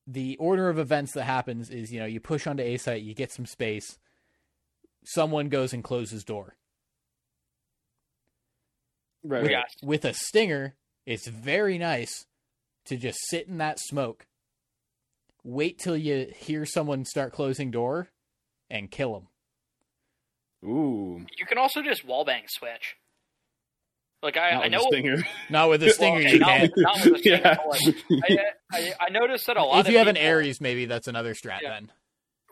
the 0.06 0.36
order 0.38 0.68
of 0.68 0.78
events 0.78 1.12
that 1.12 1.24
happens 1.24 1.68
is 1.70 1.92
you 1.92 2.00
know 2.00 2.06
you 2.06 2.20
push 2.20 2.46
onto 2.46 2.62
a 2.62 2.76
site, 2.78 3.02
you 3.02 3.14
get 3.14 3.30
some 3.32 3.46
space, 3.46 3.98
someone 5.04 5.48
goes 5.48 5.72
and 5.72 5.84
closes 5.84 6.24
door. 6.24 6.56
Right. 9.22 9.42
With. 9.42 9.50
Yes. 9.50 9.74
with 9.82 10.04
a 10.04 10.14
stinger, 10.14 10.76
it's 11.04 11.26
very 11.26 11.76
nice 11.78 12.26
to 12.86 12.96
just 12.96 13.18
sit 13.28 13.48
in 13.48 13.58
that 13.58 13.78
smoke, 13.80 14.26
wait 15.44 15.78
till 15.78 15.96
you 15.96 16.32
hear 16.36 16.64
someone 16.64 17.04
start 17.04 17.32
closing 17.32 17.70
door, 17.70 18.08
and 18.70 18.90
kill 18.90 19.12
them. 19.14 19.28
Ooh. 20.64 21.24
You 21.38 21.46
can 21.46 21.58
also 21.58 21.82
just 21.82 22.06
wallbang 22.06 22.42
switch. 22.48 22.96
Like 24.22 24.36
I, 24.36 24.50
Not 24.54 24.64
I 24.64 24.68
know. 24.68 24.78
a 24.78 24.82
stinger. 24.82 25.16
Not 25.50 25.68
with 25.70 25.82
a 25.82 25.90
stinger, 25.90 26.18
okay, 26.20 26.32
you 26.32 26.38
not 26.40 26.48
can't. 26.48 26.72
with- 26.74 26.82
not 26.84 26.96
a 26.96 27.00
stinger, 27.18 27.40
yeah. 27.44 27.56
like, 27.68 27.96
I, 28.24 28.38
I, 28.72 28.92
I 29.06 29.10
noticed 29.10 29.46
that 29.46 29.56
a 29.56 29.62
lot 29.62 29.80
If 29.80 29.86
of 29.86 29.92
you 29.92 29.98
have 29.98 30.08
an 30.08 30.16
people- 30.16 30.28
Ares, 30.28 30.60
maybe 30.60 30.86
that's 30.86 31.06
another 31.06 31.34
strat 31.34 31.60
Yeah. 31.62 31.70
then. 31.70 31.92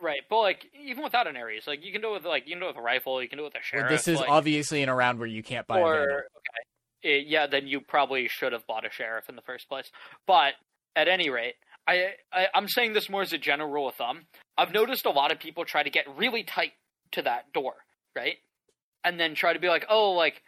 right? 0.01 0.21
But 0.29 0.39
like 0.39 0.65
even 0.81 1.03
without 1.03 1.27
an 1.27 1.35
Ares, 1.35 1.67
like 1.67 1.83
you 1.83 1.91
can 1.91 1.99
do 2.01 2.11
it 2.11 2.13
with 2.13 2.25
like 2.25 2.45
you 2.47 2.53
can 2.53 2.59
do 2.61 2.65
it 2.67 2.69
with 2.69 2.77
a 2.77 2.81
rifle, 2.81 3.21
you 3.21 3.27
can 3.27 3.37
do 3.37 3.43
it 3.43 3.47
with 3.47 3.55
a 3.55 3.57
Well, 3.57 3.81
sheriff. 3.81 3.89
this 3.91 4.07
is 4.07 4.19
like, 4.19 4.29
obviously 4.29 4.81
in 4.81 4.87
a 4.87 4.95
round 4.95 5.19
where 5.19 5.27
you 5.27 5.43
can't 5.43 5.67
buy 5.67 5.79
a 5.79 5.83
or 5.83 5.97
Vandal. 5.99 6.15
okay, 6.15 6.63
Eh, 7.03 7.23
yeah, 7.27 7.47
then 7.47 7.67
you 7.67 7.81
probably 7.81 8.27
should 8.29 8.53
have 8.53 8.65
bought 8.65 8.85
a 8.85 8.89
sheriff 8.89 9.27
in 9.29 9.35
the 9.35 9.41
first 9.43 9.67
place. 9.69 9.91
But 10.25 10.53
at 10.95 11.07
any 11.09 11.29
rate, 11.29 11.55
I, 11.85 12.13
I 12.33 12.47
I'm 12.55 12.69
saying 12.69 12.93
this 12.93 13.09
more 13.09 13.21
as 13.23 13.33
a 13.33 13.37
general 13.37 13.69
rule 13.69 13.89
of 13.89 13.95
thumb. 13.95 14.27
I've 14.57 14.71
noticed 14.73 15.05
a 15.05 15.09
lot 15.11 15.31
of 15.33 15.39
people 15.39 15.65
try 15.65 15.83
to 15.83 15.89
get 15.89 16.05
really 16.17 16.43
tight 16.43 16.71
to 17.11 17.21
that 17.23 17.51
door, 17.53 17.73
right? 18.17 18.37
And 19.03 19.19
then 19.19 19.35
try 19.35 19.53
to 19.53 19.59
be 19.59 19.69
like, 19.69 19.85
oh, 19.89 20.11
like 20.11 20.41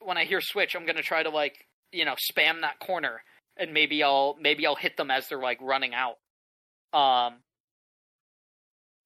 when 0.00 0.18
I 0.18 0.24
hear 0.24 0.40
switch, 0.40 0.74
I'm 0.74 0.84
gonna 0.84 1.02
try 1.02 1.22
to 1.22 1.30
like 1.30 1.66
you 1.92 2.04
know 2.04 2.16
spam 2.30 2.60
that 2.60 2.80
corner, 2.80 3.22
and 3.56 3.72
maybe 3.72 4.02
I'll 4.02 4.36
maybe 4.40 4.66
I'll 4.66 4.74
hit 4.74 4.96
them 4.96 5.10
as 5.10 5.28
they're 5.28 5.40
like 5.40 5.58
running 5.62 5.94
out. 5.94 6.18
Um, 6.92 7.38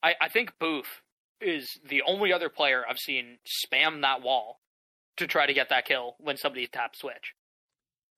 I 0.02 0.14
I 0.20 0.28
think 0.28 0.52
Booth 0.58 1.02
is 1.40 1.78
the 1.88 2.02
only 2.06 2.32
other 2.32 2.48
player 2.48 2.84
I've 2.88 2.98
seen 2.98 3.38
spam 3.46 4.02
that 4.02 4.22
wall 4.22 4.60
to 5.18 5.26
try 5.26 5.46
to 5.46 5.54
get 5.54 5.68
that 5.68 5.84
kill 5.86 6.16
when 6.18 6.36
somebody 6.36 6.66
taps 6.66 7.00
switch. 7.00 7.34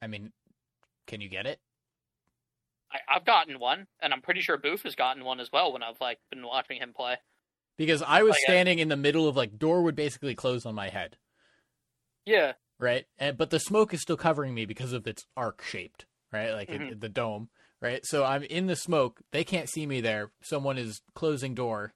I 0.00 0.06
mean, 0.06 0.32
can 1.06 1.20
you 1.20 1.28
get 1.28 1.46
it? 1.46 1.60
I, 2.92 3.16
I've 3.16 3.24
gotten 3.24 3.58
one, 3.58 3.86
and 4.00 4.12
I'm 4.12 4.22
pretty 4.22 4.40
sure 4.40 4.58
Booth 4.58 4.82
has 4.82 4.94
gotten 4.94 5.24
one 5.24 5.40
as 5.40 5.50
well 5.52 5.72
when 5.72 5.82
I've 5.82 6.00
like 6.00 6.18
been 6.30 6.46
watching 6.46 6.78
him 6.78 6.92
play. 6.94 7.16
Because 7.82 8.00
I 8.00 8.22
was 8.22 8.30
Like, 8.30 8.38
uh, 8.48 8.52
standing 8.52 8.78
in 8.78 8.86
the 8.90 8.96
middle 8.96 9.26
of 9.26 9.34
like 9.36 9.58
door 9.58 9.82
would 9.82 9.96
basically 9.96 10.36
close 10.36 10.64
on 10.64 10.72
my 10.76 10.88
head, 10.88 11.16
Yeah, 12.24 12.52
right? 12.78 13.06
And 13.18 13.36
but 13.36 13.50
the 13.50 13.58
smoke 13.58 13.92
is 13.92 14.00
still 14.00 14.16
covering 14.16 14.54
me 14.54 14.66
because 14.66 14.92
of 14.92 15.04
its 15.08 15.26
arc 15.36 15.62
shaped, 15.64 16.06
right? 16.32 16.52
Like 16.52 16.68
it- 16.68 16.80
Mhm. 16.80 17.00
the 17.00 17.08
dome, 17.08 17.50
right? 17.80 18.06
So 18.06 18.22
I'm 18.24 18.44
in 18.44 18.68
the 18.68 18.76
smoke. 18.76 19.20
They 19.32 19.42
can't 19.42 19.68
see 19.68 19.84
me 19.84 20.00
there. 20.00 20.30
Someone 20.42 20.78
is 20.78 21.02
closing 21.16 21.56
door. 21.56 21.92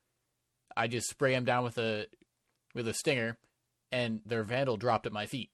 I 0.77 0.89
just 0.89 1.09
spray 1.09 1.31
them 1.35 1.45
down 1.45 1.63
with 1.63 1.79
a 1.79 2.09
with 2.75 2.89
a 2.89 2.93
stinger, 2.93 3.39
and 3.93 4.23
their 4.27 4.43
vandal 4.43 4.77
dropped 4.77 5.07
at 5.07 5.13
my 5.13 5.27
feet. 5.27 5.53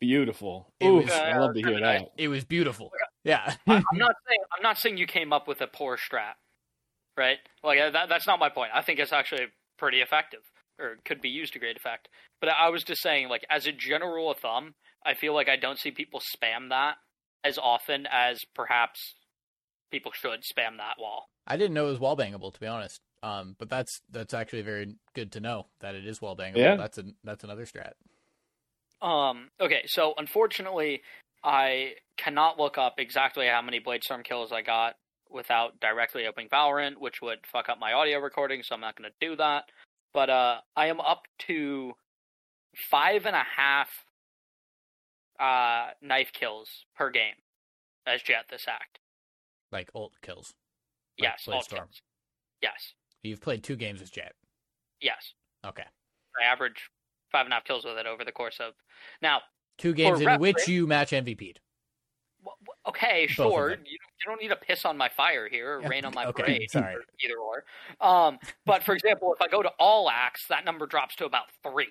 Beautiful. 0.00 0.70
It 0.80 0.88
Ooh, 0.88 0.96
was- 0.96 1.10
I 1.10 1.38
love 1.38 1.54
to 1.54 1.60
hear 1.62 1.80
that. 1.80 2.12
It 2.18 2.28
was 2.28 2.44
beautiful. 2.44 2.92
Yeah. 3.22 3.56
I- 3.66 3.76
I'm 3.76 3.84
not 3.98 4.16
saying 4.28 4.40
I'm 4.54 4.62
not 4.62 4.76
saying 4.76 4.98
you 4.98 5.06
came 5.06 5.32
up 5.32 5.48
with 5.48 5.62
a 5.62 5.66
poor 5.66 5.96
strat, 5.96 6.34
right? 7.16 7.38
Like 7.62 7.78
uh, 7.80 7.90
that, 7.90 8.08
that's 8.08 8.26
not 8.26 8.38
my 8.38 8.48
point. 8.48 8.70
I 8.74 8.82
think 8.82 8.98
it's 8.98 9.12
actually 9.12 9.46
pretty 9.78 10.00
effective, 10.00 10.40
or 10.78 10.96
could 11.04 11.20
be 11.20 11.28
used 11.28 11.52
to 11.54 11.58
great 11.58 11.76
effect. 11.76 12.08
But 12.40 12.50
I 12.50 12.68
was 12.68 12.84
just 12.84 13.02
saying, 13.02 13.28
like 13.28 13.44
as 13.50 13.66
a 13.66 13.72
general 13.72 14.12
rule 14.12 14.30
of 14.30 14.38
thumb, 14.38 14.74
I 15.04 15.14
feel 15.14 15.34
like 15.34 15.48
I 15.48 15.56
don't 15.56 15.78
see 15.78 15.90
people 15.90 16.20
spam 16.20 16.70
that 16.70 16.96
as 17.44 17.58
often 17.58 18.06
as 18.10 18.44
perhaps 18.54 19.14
people 19.90 20.12
should 20.12 20.40
spam 20.40 20.78
that 20.78 20.96
wall. 20.98 21.28
I 21.46 21.56
didn't 21.56 21.74
know 21.74 21.86
it 21.86 21.90
was 21.90 22.00
wall 22.00 22.16
bangable, 22.16 22.52
to 22.52 22.60
be 22.60 22.66
honest. 22.66 23.00
Um, 23.22 23.56
but 23.58 23.70
that's 23.70 24.00
that's 24.10 24.34
actually 24.34 24.62
very 24.62 24.96
good 25.14 25.32
to 25.32 25.40
know 25.40 25.66
that 25.80 25.94
it 25.94 26.06
is 26.06 26.20
wall 26.20 26.36
bangable. 26.36 26.58
Yeah. 26.58 26.76
That's 26.76 26.98
a 26.98 27.04
that's 27.22 27.44
another 27.44 27.64
strat. 27.64 27.92
Um. 29.00 29.50
Okay. 29.60 29.82
So 29.86 30.14
unfortunately, 30.16 31.02
I 31.42 31.92
cannot 32.16 32.58
look 32.58 32.78
up 32.78 32.94
exactly 32.98 33.46
how 33.46 33.62
many 33.62 33.80
Bladestorm 33.80 34.24
kills 34.24 34.52
I 34.52 34.62
got 34.62 34.94
without 35.34 35.78
directly 35.80 36.26
opening 36.26 36.48
Valorant, 36.48 36.96
which 36.98 37.20
would 37.20 37.40
fuck 37.46 37.68
up 37.68 37.78
my 37.78 37.92
audio 37.92 38.18
recording. 38.20 38.62
So 38.62 38.74
I'm 38.74 38.80
not 38.80 38.96
going 38.96 39.10
to 39.10 39.26
do 39.28 39.36
that. 39.36 39.64
But 40.14 40.30
uh, 40.30 40.60
I 40.76 40.86
am 40.86 41.00
up 41.00 41.22
to 41.48 41.92
five 42.90 43.26
and 43.26 43.36
a 43.36 43.44
half 43.56 43.88
uh 45.40 45.88
knife 46.00 46.32
kills 46.32 46.84
per 46.96 47.10
game 47.10 47.34
as 48.06 48.22
Jett 48.22 48.44
this 48.50 48.66
act. 48.68 49.00
Like 49.72 49.90
ult 49.94 50.12
kills. 50.22 50.54
Like 51.18 51.30
Yes. 51.30 51.44
Bladestorm. 51.46 51.76
kills. 51.78 52.02
Yes. 52.62 52.92
You've 53.22 53.40
played 53.40 53.64
two 53.64 53.76
games 53.76 54.00
as 54.00 54.10
Jett. 54.10 54.32
Yes. 55.00 55.34
Okay. 55.66 55.82
I 56.40 56.52
average 56.52 56.90
five 57.32 57.46
and 57.46 57.52
a 57.52 57.56
half 57.56 57.64
kills 57.64 57.84
with 57.84 57.96
it 57.98 58.06
over 58.06 58.24
the 58.24 58.32
course 58.32 58.58
of 58.60 58.74
now. 59.22 59.40
Two 59.78 59.92
games 59.92 60.20
in 60.20 60.26
reference- 60.26 60.40
which 60.40 60.68
you 60.68 60.86
match 60.86 61.10
MVP'd. 61.10 61.58
Okay, 62.86 63.26
sure. 63.26 63.70
You, 63.70 63.76
you 63.92 63.98
don't 64.26 64.40
need 64.40 64.48
to 64.48 64.56
piss 64.56 64.84
on 64.84 64.96
my 64.98 65.08
fire 65.08 65.48
here 65.48 65.78
or 65.78 65.82
Yeah, 65.82 65.88
rain 65.88 66.04
on 66.04 66.12
my 66.14 66.26
okay, 66.26 66.42
parade. 66.42 66.70
sorry. 66.70 66.96
Either 67.24 67.34
or. 67.38 67.64
Um, 68.06 68.38
but 68.66 68.82
for 68.82 68.94
example, 68.94 69.32
if 69.34 69.40
I 69.40 69.48
go 69.48 69.62
to 69.62 69.70
all 69.78 70.10
acts, 70.10 70.46
that 70.48 70.64
number 70.64 70.86
drops 70.86 71.16
to 71.16 71.24
about 71.24 71.44
three. 71.62 71.88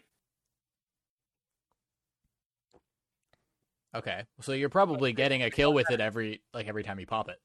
Okay. 3.96 4.24
So 4.42 4.54
you're 4.54 4.70
probably 4.70 5.14
getting 5.14 5.44
a 5.44 5.50
kill 5.50 5.74
with 5.74 5.90
it 5.92 6.00
every 6.00 6.42
like 6.54 6.68
every 6.68 6.84
time 6.84 7.00
you 7.00 7.06
pop 7.06 7.30
it. 7.30 7.40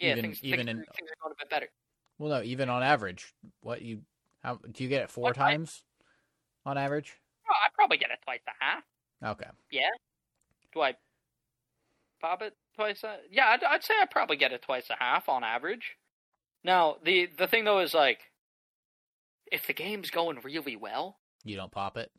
Yeah, 0.00 0.10
Even- 0.12 0.22
things, 0.22 0.42
even 0.42 0.58
things, 0.66 0.70
in- 0.70 0.76
things 0.76 1.10
are 1.10 1.22
going 1.22 1.32
a 1.32 1.42
bit 1.42 1.50
better. 1.50 1.68
Well, 2.18 2.30
no, 2.30 2.42
even 2.42 2.68
on 2.68 2.82
average, 2.82 3.34
what 3.60 3.82
you 3.82 4.02
how 4.42 4.58
do 4.70 4.82
you 4.82 4.88
get 4.88 5.02
it 5.02 5.10
four 5.10 5.24
What, 5.24 5.38
I- 5.38 5.50
times 5.52 5.82
on 6.66 6.78
average? 6.78 7.14
Oh, 7.48 7.52
I 7.54 7.68
probably 7.74 7.98
get 7.98 8.10
it 8.10 8.18
twice 8.24 8.40
a 8.48 8.64
half. 8.64 8.82
Okay. 9.22 9.50
Yeah. 9.70 9.88
Do 10.72 10.80
I 10.82 10.94
pop 12.24 12.42
it 12.42 12.54
twice? 12.74 13.04
A, 13.04 13.16
yeah, 13.30 13.48
I'd, 13.48 13.62
I'd 13.62 13.84
say 13.84 13.94
I 14.00 14.06
probably 14.10 14.36
get 14.36 14.52
it 14.52 14.62
twice 14.62 14.88
a 14.90 14.96
half 14.98 15.28
on 15.28 15.44
average. 15.44 15.96
Now, 16.62 16.96
the 17.04 17.28
the 17.36 17.46
thing 17.46 17.64
though 17.64 17.80
is 17.80 17.92
like, 17.92 18.20
if 19.52 19.66
the 19.66 19.74
game's 19.74 20.10
going 20.10 20.38
really 20.42 20.76
well, 20.76 21.18
You 21.44 21.56
don't 21.56 21.72
pop 21.72 21.96
it. 21.98 22.10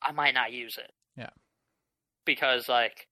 I 0.00 0.12
might 0.12 0.34
not 0.34 0.52
use 0.52 0.78
it. 0.78 0.92
Yeah. 1.16 1.30
Because 2.24 2.68
like 2.68 3.08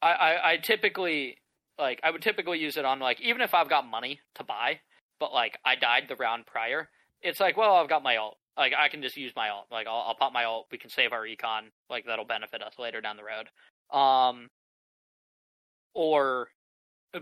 I, 0.00 0.10
I 0.12 0.50
I 0.52 0.56
typically 0.56 1.36
like 1.78 2.00
I 2.02 2.10
would 2.10 2.22
typically 2.22 2.58
use 2.58 2.76
it 2.76 2.84
on 2.84 2.98
like 2.98 3.20
even 3.20 3.40
if 3.42 3.54
I've 3.54 3.70
got 3.70 3.86
money 3.86 4.18
to 4.34 4.44
buy, 4.44 4.80
but 5.20 5.32
like 5.32 5.58
I 5.64 5.76
died 5.76 6.04
the 6.08 6.16
round 6.16 6.46
prior, 6.46 6.88
it's 7.20 7.38
like, 7.38 7.56
well, 7.56 7.76
I've 7.76 7.88
got 7.88 8.02
my 8.02 8.16
ult. 8.16 8.36
Like 8.56 8.72
I 8.76 8.88
can 8.88 9.02
just 9.02 9.16
use 9.16 9.32
my 9.36 9.50
ult. 9.50 9.66
Like 9.70 9.86
I'll, 9.86 10.04
I'll 10.08 10.16
pop 10.16 10.32
my 10.32 10.44
ult. 10.44 10.66
We 10.72 10.78
can 10.78 10.90
save 10.90 11.12
our 11.12 11.22
econ. 11.24 11.70
Like 11.88 12.06
that'll 12.06 12.24
benefit 12.26 12.62
us 12.62 12.74
later 12.80 13.00
down 13.00 13.16
the 13.16 13.22
road. 13.22 13.48
Um, 13.96 14.48
or, 15.94 16.48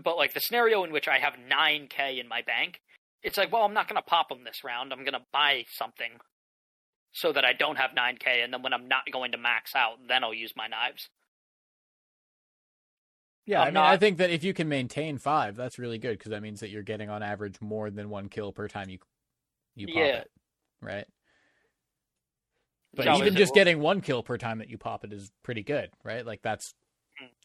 but 0.03 0.17
like 0.17 0.33
the 0.33 0.39
scenario 0.39 0.83
in 0.83 0.91
which 0.91 1.07
I 1.07 1.19
have 1.19 1.33
nine 1.47 1.87
k 1.89 2.19
in 2.19 2.27
my 2.27 2.41
bank, 2.41 2.81
it's 3.23 3.37
like, 3.37 3.51
well, 3.51 3.63
I'm 3.63 3.73
not 3.73 3.87
gonna 3.87 4.01
pop 4.01 4.29
them 4.29 4.43
this 4.43 4.63
round. 4.63 4.93
I'm 4.93 5.03
gonna 5.03 5.25
buy 5.31 5.65
something 5.77 6.11
so 7.13 7.31
that 7.33 7.43
I 7.43 7.53
don't 7.53 7.77
have 7.77 7.91
9k, 7.91 8.43
and 8.43 8.53
then 8.53 8.61
when 8.61 8.73
I'm 8.73 8.87
not 8.87 9.03
going 9.11 9.33
to 9.33 9.37
max 9.37 9.75
out, 9.75 9.97
then 10.07 10.23
I'll 10.23 10.33
use 10.33 10.53
my 10.55 10.67
knives. 10.67 11.09
Yeah, 13.45 13.61
I'm 13.61 13.69
I 13.69 13.71
mean, 13.71 13.83
I 13.83 13.97
think 13.97 14.17
that 14.19 14.29
if 14.29 14.43
you 14.43 14.53
can 14.53 14.69
maintain 14.69 15.17
five, 15.17 15.55
that's 15.55 15.79
really 15.79 15.97
good 15.97 16.17
because 16.17 16.29
that 16.29 16.41
means 16.41 16.59
that 16.59 16.69
you're 16.69 16.83
getting 16.83 17.09
on 17.09 17.23
average 17.23 17.59
more 17.59 17.89
than 17.89 18.09
one 18.09 18.29
kill 18.29 18.51
per 18.51 18.67
time 18.67 18.89
you 18.89 18.99
you 19.75 19.87
pop 19.87 19.97
Yeah. 19.97 20.19
it, 20.19 20.31
right? 20.81 21.05
But 22.95 23.05
So 23.05 23.17
even 23.17 23.35
just 23.35 23.53
getting 23.53 23.79
one 23.79 24.01
kill 24.01 24.21
per 24.21 24.37
time 24.37 24.59
that 24.59 24.69
you 24.69 24.77
pop 24.77 25.03
it 25.03 25.11
is 25.11 25.31
pretty 25.43 25.63
good, 25.63 25.89
right? 26.03 26.25
Like 26.25 26.41
that's 26.43 26.73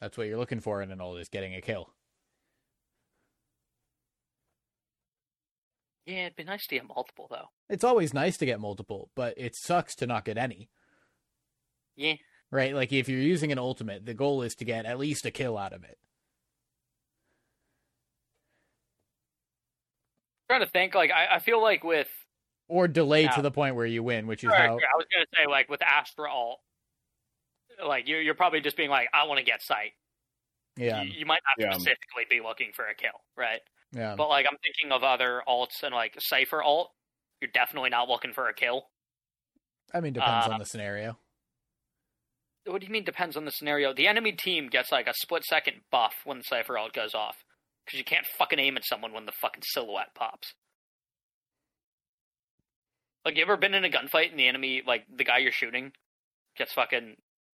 That's 0.00 0.16
what 0.18 0.26
you're 0.26 0.38
looking 0.38 0.60
for 0.60 0.82
in 0.82 0.90
an 0.90 1.00
ult 1.00 1.18
is 1.18 1.28
getting 1.28 1.54
a 1.54 1.60
kill. 1.60 1.92
Yeah, 6.06 6.26
it'd 6.26 6.36
be 6.36 6.44
nice 6.44 6.66
to 6.68 6.74
get 6.76 6.86
multiple 6.86 7.26
though. 7.30 7.48
It's 7.68 7.82
always 7.84 8.14
nice 8.14 8.36
to 8.38 8.46
get 8.46 8.60
multiple, 8.60 9.10
but 9.16 9.34
it 9.36 9.56
sucks 9.56 9.96
to 9.96 10.06
not 10.06 10.24
get 10.24 10.38
any, 10.38 10.68
Yeah, 11.96 12.14
right? 12.50 12.74
Like 12.74 12.92
if 12.92 13.08
you're 13.08 13.18
using 13.20 13.50
an 13.50 13.58
ultimate, 13.58 14.06
the 14.06 14.14
goal 14.14 14.42
is 14.42 14.54
to 14.56 14.64
get 14.64 14.86
at 14.86 14.98
least 14.98 15.26
a 15.26 15.32
kill 15.32 15.58
out 15.58 15.72
of 15.72 15.82
it. 15.82 15.98
trying 20.48 20.60
to 20.60 20.66
think. 20.68 20.94
Like 20.94 21.10
I, 21.10 21.36
I 21.36 21.38
feel 21.40 21.60
like 21.60 21.82
with 21.82 22.08
Or 22.68 22.86
delay 22.86 23.24
Yeah. 23.24 23.30
to 23.32 23.42
the 23.42 23.50
point 23.50 23.74
where 23.74 23.86
you 23.86 24.02
win, 24.04 24.28
which 24.28 24.44
is 24.44 24.50
Or, 24.50 24.54
how 24.54 24.64
I 24.64 24.96
was 24.96 25.06
gonna 25.12 25.26
say 25.34 25.46
like 25.50 25.68
with 25.68 25.82
Astra 25.82 26.32
ult, 26.32 26.60
like 27.84 28.08
you're 28.08 28.20
you're 28.20 28.34
probably 28.34 28.60
just 28.60 28.76
being 28.76 28.90
like, 28.90 29.08
I 29.12 29.26
want 29.26 29.38
to 29.38 29.44
get 29.44 29.62
sight. 29.62 29.92
yeah, 30.76 31.02
You, 31.02 31.10
you 31.20 31.26
might 31.26 31.40
not 31.58 31.66
Yeah. 31.66 31.72
specifically 31.74 32.24
be 32.28 32.40
looking 32.40 32.70
for 32.74 32.86
a 32.86 32.94
kill, 32.94 33.20
right? 33.36 33.60
yeah. 33.92 34.14
But 34.16 34.28
like 34.28 34.46
I'm 34.50 34.58
thinking 34.62 34.92
of 34.92 35.02
other 35.02 35.42
alts 35.48 35.82
and 35.82 35.94
like 35.94 36.14
Cypher 36.18 36.62
ult, 36.62 36.90
you're 37.40 37.50
definitely 37.52 37.90
not 37.90 38.08
looking 38.08 38.32
for 38.32 38.48
a 38.48 38.54
kill. 38.54 38.86
I 39.94 40.00
mean, 40.00 40.12
depends 40.12 40.46
uh, 40.46 40.50
on 40.52 40.58
the 40.58 40.66
scenario. 40.66 41.18
What 42.66 42.80
do 42.80 42.86
you 42.86 42.92
mean 42.92 43.04
depends 43.04 43.36
on 43.36 43.44
the 43.44 43.52
scenario? 43.52 43.94
The 43.94 44.08
enemy 44.08 44.32
team 44.32 44.68
gets 44.68 44.90
like 44.90 45.06
a 45.06 45.14
split 45.14 45.44
second 45.44 45.76
buff 45.92 46.14
when 46.24 46.38
the 46.38 46.44
Cypher 46.44 46.76
ult 46.76 46.92
goes 46.92 47.14
off. 47.14 47.36
Because 47.84 47.98
you 47.98 48.04
can't 48.04 48.26
fucking 48.36 48.58
aim 48.58 48.76
at 48.76 48.84
someone 48.84 49.12
when 49.12 49.26
the 49.26 49.32
fucking 49.40 49.62
silhouette 49.64 50.12
pops. 50.16 50.54
Like, 53.24 53.36
you 53.36 53.42
ever 53.42 53.56
been 53.56 53.74
in 53.74 53.84
a 53.84 53.88
gunfight 53.88 54.30
and 54.30 54.38
the 54.38 54.48
enemy, 54.48 54.82
like, 54.84 55.04
the 55.14 55.22
guy 55.24 55.38
you're 55.38 55.52
shooting 55.52 55.92
gets 56.56 56.72
fucking, 56.72 57.14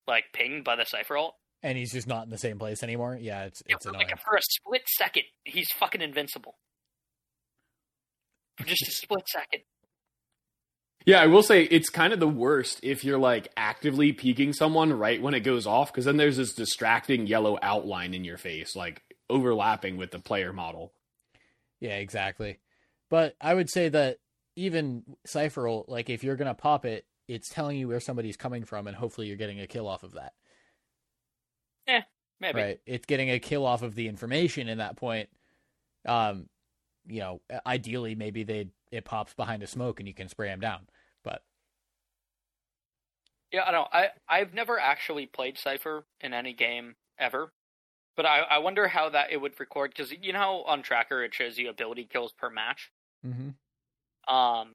like, 0.08 0.24
pinged 0.32 0.64
by 0.64 0.74
the 0.76 0.84
Cypher 0.84 1.16
ult? 1.16 1.34
and 1.62 1.76
he's 1.76 1.92
just 1.92 2.06
not 2.06 2.22
in 2.24 2.30
the 2.30 2.38
same 2.38 2.56
place 2.58 2.82
anymore. 2.84 3.18
Yeah, 3.20 3.44
it's 3.44 3.62
Yeah, 3.68 3.74
it's 3.76 3.84
for, 3.84 3.90
annoying. 3.90 4.06
like, 4.08 4.20
for 4.24 4.36
a 4.36 4.40
split 4.42 4.82
second, 4.96 5.24
he's 5.44 5.70
fucking 5.72 6.00
invincible. 6.00 6.56
For 8.56 8.64
just 8.64 8.86
a 8.86 8.90
split 8.92 9.28
second. 9.28 9.62
Yeah, 11.04 11.20
I 11.20 11.26
will 11.26 11.42
say 11.42 11.62
it's 11.64 11.88
kind 11.88 12.12
of 12.12 12.20
the 12.20 12.28
worst 12.28 12.80
if 12.82 13.02
you're 13.04 13.18
like 13.18 13.48
actively 13.56 14.12
peeking 14.12 14.52
someone 14.52 14.92
right 14.92 15.20
when 15.22 15.34
it 15.34 15.40
goes 15.40 15.66
off, 15.66 15.90
because 15.92 16.04
then 16.04 16.16
there's 16.16 16.36
this 16.36 16.54
distracting 16.54 17.26
yellow 17.26 17.58
outline 17.62 18.14
in 18.14 18.24
your 18.24 18.36
face, 18.38 18.76
like 18.76 19.02
overlapping 19.30 19.96
with 19.96 20.10
the 20.10 20.18
player 20.18 20.52
model. 20.52 20.92
Yeah, 21.80 21.96
exactly. 21.96 22.58
But 23.10 23.36
I 23.40 23.54
would 23.54 23.70
say 23.70 23.88
that 23.88 24.18
even 24.56 25.02
Cypher, 25.24 25.66
ult, 25.66 25.88
like 25.88 26.10
if 26.10 26.22
you're 26.22 26.36
gonna 26.36 26.54
pop 26.54 26.84
it, 26.84 27.04
it's 27.28 27.50
telling 27.50 27.76
you 27.76 27.86
where 27.86 28.00
somebody's 28.00 28.36
coming 28.36 28.64
from, 28.64 28.86
and 28.86 28.96
hopefully 28.96 29.26
you're 29.26 29.36
getting 29.36 29.60
a 29.60 29.66
kill 29.66 29.86
off 29.86 30.02
of 30.02 30.12
that. 30.14 30.32
Yeah, 31.86 32.02
maybe. 32.40 32.60
Right? 32.60 32.80
It's 32.86 33.06
getting 33.06 33.30
a 33.30 33.38
kill 33.38 33.64
off 33.64 33.82
of 33.82 33.94
the 33.94 34.08
information 34.08 34.68
in 34.68 34.78
that 34.78 34.96
point. 34.96 35.28
Um, 36.06 36.48
you 37.06 37.20
know, 37.20 37.40
ideally 37.66 38.14
maybe 38.14 38.44
they 38.44 38.68
it 38.90 39.04
pops 39.04 39.34
behind 39.34 39.62
a 39.62 39.66
smoke 39.66 40.00
and 40.00 40.08
you 40.08 40.14
can 40.14 40.28
spray 40.28 40.48
them 40.48 40.60
down. 40.60 40.80
But 41.22 41.42
Yeah, 43.52 43.64
I 43.66 43.70
don't. 43.70 43.88
I 43.92 44.08
I've 44.28 44.54
never 44.54 44.78
actually 44.78 45.26
played 45.26 45.58
Cypher 45.58 46.04
in 46.20 46.32
any 46.32 46.52
game 46.52 46.96
ever, 47.18 47.52
but 48.16 48.26
I 48.26 48.40
I 48.40 48.58
wonder 48.58 48.88
how 48.88 49.10
that 49.10 49.32
it 49.32 49.40
would 49.40 49.58
record 49.58 49.92
because 49.94 50.12
you 50.12 50.32
know 50.32 50.64
on 50.66 50.82
Tracker 50.82 51.22
it 51.22 51.34
shows 51.34 51.58
you 51.58 51.68
ability 51.68 52.08
kills 52.10 52.32
per 52.32 52.50
match. 52.50 52.90
mm-hmm. 53.26 53.50
Um, 54.34 54.74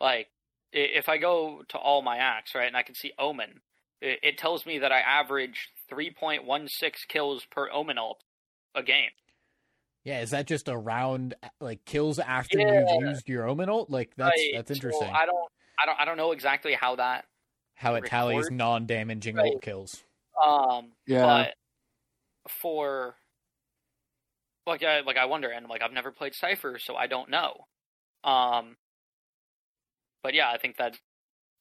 like 0.00 0.28
if 0.72 1.08
I 1.08 1.18
go 1.18 1.62
to 1.68 1.78
all 1.78 2.02
my 2.02 2.18
acts 2.18 2.54
right, 2.54 2.66
and 2.66 2.76
I 2.76 2.82
can 2.82 2.94
see 2.94 3.12
Omen, 3.18 3.60
it, 4.00 4.20
it 4.22 4.38
tells 4.38 4.66
me 4.66 4.78
that 4.80 4.92
I 4.92 5.00
average 5.00 5.68
three 5.88 6.10
point 6.10 6.44
one 6.44 6.68
six 6.68 7.04
kills 7.04 7.46
per 7.50 7.70
Omen 7.70 7.98
ult 7.98 8.22
a 8.74 8.82
game. 8.82 9.10
yeah, 10.04 10.20
is 10.20 10.30
that 10.30 10.46
just 10.46 10.68
around 10.68 11.34
like 11.60 11.84
kills 11.84 12.18
after 12.18 12.58
Yeah. 12.58 12.64
you've 12.72 12.90
used 12.90 13.28
your 13.28 13.46
Omen 13.48 13.68
ult? 13.68 13.90
Like 13.90 14.14
that's 14.16 14.30
Right, 14.30 14.52
that's 14.52 14.70
so 14.70 14.74
interesting. 14.74 15.08
I 15.14 15.26
don't 15.26 15.52
I 15.78 15.86
don't 15.86 16.00
I 16.00 16.04
don't 16.04 16.16
know 16.16 16.32
exactly 16.32 16.74
how 16.74 16.96
that 16.96 17.26
How 17.74 17.94
it 17.94 18.06
tallies 18.06 18.50
non-damaging 18.50 19.36
Right. 19.36 19.52
ult 19.52 19.62
kills. 19.62 20.04
Um, 20.42 20.92
Yeah. 21.06 21.24
but 21.26 21.54
for 22.48 23.16
like 24.66 24.82
I 24.82 25.00
like 25.00 25.16
I 25.16 25.24
wonder, 25.26 25.50
and 25.50 25.66
like 25.68 25.82
I've 25.82 25.92
never 25.92 26.12
played 26.12 26.34
Cypher, 26.34 26.78
so 26.78 26.94
I 26.96 27.06
don't 27.06 27.30
know. 27.30 27.54
Um, 28.24 28.76
but 30.28 30.34
yeah, 30.34 30.50
I 30.50 30.58
think 30.58 30.76
that 30.76 30.94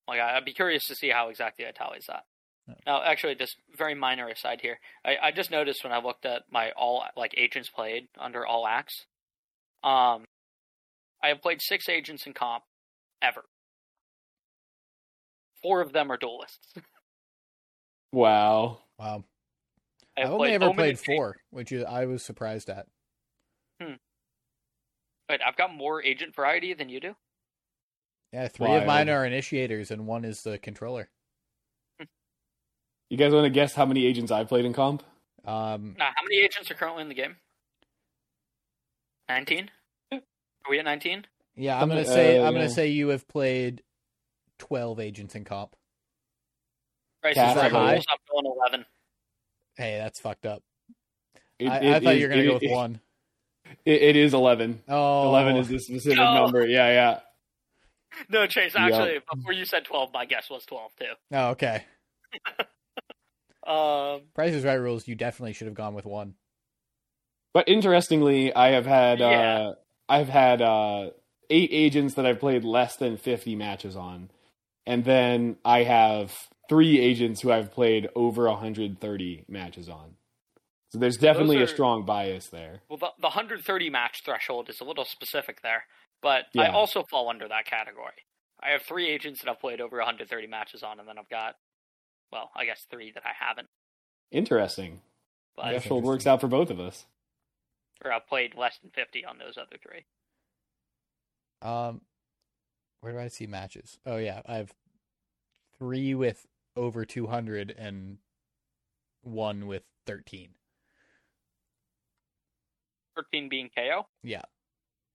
like 0.10 0.20
I- 0.20 0.36
I'd 0.36 0.44
be 0.44 0.52
curious 0.52 0.84
to 0.88 0.96
see 0.96 1.08
how 1.10 1.30
exactly 1.30 1.64
it 1.64 1.74
tallies 1.74 2.04
that. 2.10 2.26
Now, 2.86 3.02
actually, 3.02 3.36
just 3.36 3.56
very 3.78 3.96
minor 3.96 4.28
aside 4.28 4.60
here. 4.62 4.78
I, 5.06 5.16
I 5.24 5.32
just 5.32 5.52
noticed 5.52 5.86
when 5.86 5.94
I 5.94 6.00
looked 6.00 6.26
at 6.26 6.42
my 6.52 6.72
all 6.72 7.02
like 7.16 7.34
agents 7.38 7.70
played 7.70 8.10
under 8.20 8.46
all 8.46 8.68
acts. 8.68 9.06
Um, 9.86 10.26
I 11.24 11.30
have 11.30 11.42
played 11.42 11.62
six 11.62 11.88
agents 11.88 12.28
in 12.28 12.34
comp 12.34 12.66
ever. 13.22 13.46
Four 15.64 15.80
of 15.80 15.94
them 15.94 16.12
are 16.12 16.18
duelists. 16.18 16.74
Wow. 18.14 18.80
Wow. 18.98 19.26
I 20.18 20.22
I've 20.24 20.30
only 20.32 20.52
ever 20.54 20.66
Omen 20.66 20.76
played 20.78 20.90
and- 20.92 21.00
four, 21.00 21.36
which 21.52 21.72
is, 21.74 21.84
I 21.84 22.06
was 22.06 22.24
surprised 22.24 22.70
at. 22.70 22.88
Hmm. 23.82 23.94
Wait, 25.30 25.42
I've 25.46 25.58
got 25.58 25.74
more 25.76 26.02
agent 26.02 26.34
variety 26.34 26.74
than 26.74 26.88
you 26.88 27.00
do. 27.02 27.16
Yeah, 28.34 28.48
three 28.50 28.74
of 28.74 28.86
mine 28.86 29.10
are 29.10 29.26
initiators, 29.26 29.90
and 29.92 30.06
one 30.06 30.26
is 30.26 30.44
the 30.44 30.58
controller. 30.58 31.10
You 33.10 33.18
guys 33.18 33.32
want 33.32 33.46
to 33.46 33.50
guess 33.50 33.74
how 33.74 33.86
many 33.86 34.06
agents 34.06 34.32
I've 34.32 34.50
played 34.50 34.66
in 34.66 34.74
comp? 34.74 35.02
Um, 35.46 35.96
Now, 35.98 36.10
how 36.14 36.24
many 36.24 36.44
agents 36.44 36.70
are 36.70 36.74
currently 36.74 37.04
in 37.04 37.08
the 37.10 37.16
game? 37.16 37.38
Nineteen. 39.30 39.72
Are 40.12 40.20
we 40.70 40.80
at 40.80 40.86
nineteen? 40.86 41.26
yeah, 41.56 41.82
I'm 41.82 41.88
gonna 41.88 42.04
say 42.06 42.38
uh, 42.40 42.46
I'm 42.48 42.54
gonna 42.54 42.70
say 42.70 42.88
you 42.90 43.10
have 43.10 43.26
played 43.30 43.82
twelve 44.60 45.00
agents 45.00 45.36
in 45.36 45.46
comp. 45.46 45.74
Right, 47.24 47.34
Cat, 47.34 47.56
is 47.56 47.62
that 47.64 47.72
high? 47.72 47.96
I'm 47.96 48.02
going 48.32 48.46
eleven. 48.46 48.86
Hey, 49.78 49.98
that's 49.98 50.20
fucked 50.20 50.46
up. 50.46 50.62
It- 51.60 51.68
I, 51.70 51.78
it 51.78 51.96
I 51.96 52.00
thought 52.02 52.14
is- 52.16 52.20
you 52.22 52.26
were 52.26 52.30
gonna 52.30 52.42
it- 52.42 52.48
go 52.48 52.54
with 52.56 52.64
it- 52.64 52.72
one. 52.72 53.00
It, 53.86 54.02
it 54.02 54.16
is 54.16 54.34
eleven. 54.34 54.82
Oh. 54.88 55.28
11 55.30 55.58
is 55.58 55.68
the 55.68 55.80
specific 55.80 56.18
No. 56.18 56.34
number. 56.46 56.66
Yeah, 56.66 56.88
yeah. 56.90 57.20
No, 58.30 58.48
Chase. 58.48 58.74
Yep. 58.76 58.84
Actually, 58.92 59.20
before 59.34 59.54
you 59.54 59.66
said 59.66 59.86
twelve, 59.86 60.10
my 60.14 60.26
guess 60.26 60.50
was 60.50 60.66
twelve 60.66 60.92
too. 61.00 61.06
Oh, 61.32 61.50
okay. 61.50 61.84
Um, 63.66 64.22
Price 64.34 64.54
is 64.54 64.64
Right 64.64 64.76
rules. 64.76 65.08
You 65.10 65.16
definitely 65.16 65.52
should 65.54 65.68
have 65.68 65.76
gone 65.76 65.94
with 65.94 66.06
one. 66.06 66.36
But 67.54 67.68
interestingly, 67.68 68.54
I 68.56 68.70
have 68.70 68.86
had 68.86 69.20
Yeah. 69.20 69.28
uh, 69.28 69.74
I've 70.08 70.30
had 70.30 70.62
uh, 70.62 71.10
eight 71.50 71.70
agents 71.74 72.14
that 72.14 72.26
I've 72.26 72.40
played 72.40 72.64
less 72.64 72.96
than 72.96 73.18
fifty 73.18 73.56
matches 73.58 73.98
on, 73.98 74.30
and 74.86 75.04
then 75.04 75.58
I 75.66 75.84
have 75.84 76.34
three 76.70 76.98
agents 77.00 77.42
who 77.42 77.52
I've 77.52 77.72
played 77.74 78.08
over 78.16 78.50
hundred 78.56 79.02
thirty 79.02 79.44
matches 79.50 79.90
on. 79.90 80.12
So 80.94 81.00
there's 81.00 81.18
definitely 81.18 81.58
are- 81.58 81.64
a 81.64 81.68
strong 81.68 82.06
bias 82.06 82.48
there. 82.48 82.80
well, 82.88 82.98
the, 82.98 83.08
the 83.20 83.28
130 83.28 83.90
match 83.90 84.22
threshold 84.24 84.70
is 84.70 84.80
a 84.80 84.86
little 84.86 85.04
specific 85.04 85.62
there, 85.62 85.84
but 86.22 86.46
I 86.58 86.68
also 86.68 87.04
fall 87.04 87.30
under 87.30 87.48
that 87.48 87.66
category. 87.66 88.26
I 88.62 88.72
have 88.72 88.82
three 88.82 89.08
agents 89.08 89.42
that 89.42 89.50
I've 89.50 89.60
played 89.60 89.82
over 89.82 89.98
130 89.98 90.48
matches 90.48 90.84
on, 90.84 91.00
and 91.00 91.08
then 91.08 91.18
I've 91.18 91.30
got, 91.30 91.56
well, 92.32 92.50
I 92.56 92.66
guess 92.66 92.86
three 92.90 93.12
that 93.12 93.24
I 93.26 93.32
haven't. 93.38 93.68
Interesting. 94.32 95.02
But 95.56 95.72
That's 95.72 95.84
Threshold 95.84 96.04
works 96.04 96.28
out 96.28 96.42
for 96.42 96.48
both 96.48 96.70
of 96.70 96.80
us. 96.80 97.06
or 98.04 98.12
I've 98.12 98.28
played 98.28 98.56
less 98.56 98.78
than 98.82 98.92
50 98.92 99.26
on 99.26 99.38
those 99.38 99.58
other 99.58 99.78
three. 99.82 100.06
Um, 101.62 102.02
where 103.02 103.14
do 103.14 103.20
I 103.20 103.28
see 103.28 103.48
matches? 103.48 103.98
Oh 104.06 104.18
yeah, 104.18 104.42
I 104.46 104.58
have 104.58 104.74
three 105.80 106.14
with 106.14 106.46
over 106.76 107.06
200 107.06 107.74
and 107.78 108.18
one 109.24 109.66
with 109.68 109.84
13. 110.06 110.50
13 113.16 113.50
being 113.50 113.70
KAY/O. 113.76 114.06
Yeah. 114.24 114.44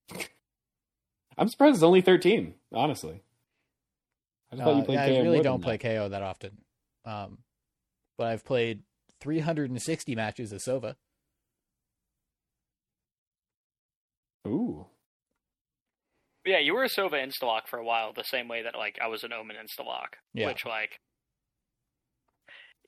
I'm 1.37 1.47
surprised 1.47 1.75
it's 1.75 1.83
only 1.83 2.01
thirteen. 2.01 2.55
Honestly, 2.73 3.21
I 4.51 4.55
just 4.55 4.65
thought 4.65 4.77
you 4.77 4.83
played. 4.83 4.99
I 4.99 5.07
KAY/O 5.07 5.23
really 5.23 5.41
don't 5.41 5.59
than 5.59 5.63
play 5.63 5.77
KAY/O 5.77 6.09
that 6.09 6.21
often. 6.21 6.57
Um, 7.05 7.39
but 8.17 8.27
I've 8.27 8.45
played 8.45 8.83
360 9.19 10.15
matches 10.15 10.53
of 10.53 10.61
Sova. 10.61 10.95
Ooh, 14.47 14.85
yeah, 16.45 16.59
you 16.59 16.73
were 16.73 16.83
a 16.83 16.89
Sova 16.89 17.13
Instalock 17.13 17.67
for 17.67 17.79
a 17.79 17.85
while, 17.85 18.11
the 18.13 18.23
same 18.23 18.47
way 18.47 18.63
that 18.63 18.75
like 18.75 18.99
I 19.01 19.07
was 19.07 19.23
an 19.23 19.31
Omen 19.31 19.55
Instalock. 19.55 20.15
Yeah. 20.33 20.47
Which 20.47 20.65
like, 20.65 20.99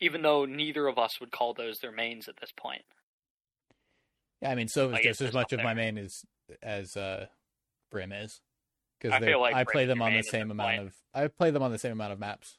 even 0.02 0.22
though 0.22 0.46
neither 0.46 0.88
of 0.88 0.98
us 0.98 1.20
would 1.22 1.32
call 1.32 1.54
those 1.54 1.80
their 1.80 1.92
mains 1.92 2.28
at 2.28 2.36
this 2.42 2.52
point. 2.56 2.84
Yeah, 4.42 4.52
I 4.52 4.56
mean 4.56 4.68
Sova's 4.68 4.96
I 4.96 5.02
guess 5.02 5.20
just 5.20 5.30
as 5.30 5.34
much 5.34 5.54
up 5.54 5.60
of 5.60 5.64
my 5.64 5.74
main 5.74 5.98
as 5.98 6.26
as 6.62 6.98
uh, 6.98 7.28
Brim 7.92 8.12
is. 8.12 8.42
I 9.04 9.20
Because 9.20 9.26
feel 9.26 9.40
like 9.42 9.56
I 9.56 9.64
play 9.64 9.86
them 9.86 10.02
on 10.02 10.14
the 10.14 10.24
same 10.24 10.52
amount 10.52 10.78
point. 10.78 10.88
of 10.88 10.94
I 11.14 11.28
play 11.28 11.52
them 11.52 11.64
on 11.64 11.72
the 11.72 11.78
same 11.80 11.92
amount 11.92 12.14
of 12.14 12.20
maps. 12.20 12.58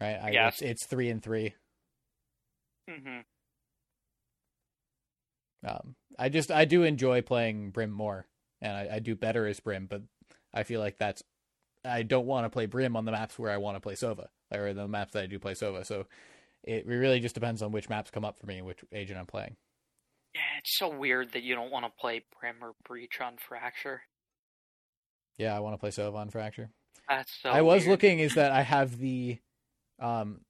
Right? 0.00 0.18
I, 0.22 0.30
Yeah. 0.30 0.48
it's, 0.48 0.62
it's 0.62 0.86
three 0.86 1.10
and 1.10 1.22
three. 1.22 1.54
hmm 2.88 3.20
Um, 5.66 5.94
I 6.18 6.28
just 6.28 6.50
I 6.50 6.64
do 6.64 6.82
enjoy 6.84 7.22
playing 7.22 7.70
Brim 7.70 7.90
more, 7.90 8.26
and 8.62 8.72
I, 8.76 8.96
I 8.96 8.98
do 8.98 9.14
better 9.14 9.46
as 9.46 9.60
Brim. 9.60 9.86
But 9.86 10.02
I 10.54 10.62
feel 10.62 10.80
like 10.80 10.98
that's 10.98 11.22
I 11.84 12.02
don't 12.02 12.26
want 12.26 12.44
to 12.46 12.50
play 12.50 12.66
Brim 12.66 12.96
on 12.96 13.04
the 13.04 13.12
maps 13.12 13.38
where 13.38 13.50
I 13.50 13.58
want 13.58 13.76
to 13.76 13.80
play 13.80 13.94
Sova, 13.94 14.28
or 14.52 14.72
the 14.72 14.88
maps 14.88 15.12
that 15.12 15.22
I 15.24 15.26
do 15.26 15.38
play 15.38 15.52
Sova. 15.54 15.84
So 15.84 16.06
it 16.64 16.86
really 16.86 17.20
just 17.20 17.34
depends 17.34 17.62
on 17.62 17.72
which 17.72 17.88
maps 17.88 18.10
come 18.10 18.24
up 18.24 18.38
for 18.38 18.46
me 18.46 18.58
and 18.58 18.66
which 18.66 18.84
agent 18.92 19.18
I'm 19.18 19.26
playing. 19.26 19.56
Yeah, 20.34 20.40
it's 20.58 20.76
so 20.76 20.88
weird 20.88 21.32
that 21.32 21.42
you 21.42 21.54
don't 21.54 21.70
want 21.70 21.86
to 21.86 21.92
play 22.00 22.24
Brim 22.38 22.56
or 22.62 22.72
Breach 22.86 23.20
on 23.20 23.34
Fracture. 23.36 24.02
Yeah, 25.38 25.56
I 25.56 25.60
want 25.60 25.74
to 25.74 25.78
play 25.78 25.90
Sova 25.90 26.16
on 26.16 26.30
Fracture. 26.30 26.70
That's 27.08 27.32
so. 27.42 27.50
I 27.50 27.62
was 27.62 27.82
weird. 27.82 27.90
looking 27.90 28.18
is 28.20 28.34
that 28.34 28.52
I 28.52 28.62
have 28.62 28.98
the, 28.98 29.38
um, 29.98 30.42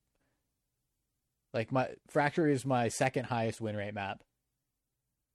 like 1.54 1.72
my 1.72 1.88
Fracture 2.08 2.46
is 2.46 2.66
my 2.66 2.88
second 2.88 3.24
highest 3.24 3.60
win 3.60 3.76
rate 3.76 3.94
map. 3.94 4.22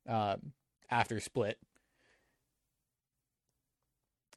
Um, 0.08 0.52
after 0.92 1.20
Split, 1.20 1.58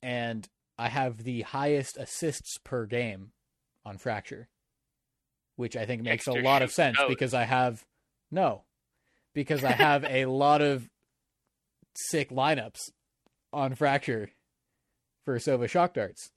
and 0.03 0.49
I 0.79 0.89
have 0.89 1.25
the 1.25 1.43
highest 1.43 1.97
assists 1.97 2.59
per 2.59 2.87
game 2.87 3.33
on 3.85 3.99
Fracture, 3.99 4.49
which 5.57 5.77
I 5.77 5.85
think 5.85 6.03
makes 6.03 6.27
a 6.27 6.33
lot 6.33 6.63
of 6.63 6.73
sense 6.73 6.99
because 7.09 7.35
I 7.35 7.45
have 7.45 7.85
no, 8.31 8.63
because 9.39 9.65
I 9.65 9.73
have 9.73 10.05
a 10.05 10.27
lot 10.27 10.63
of 10.63 10.89
sick 11.95 12.31
lineups 12.31 12.91
on 13.53 13.75
Fracture 13.75 14.31
for 15.25 15.39
Sova 15.39 15.69
shock 15.69 15.95
darts 15.95 16.31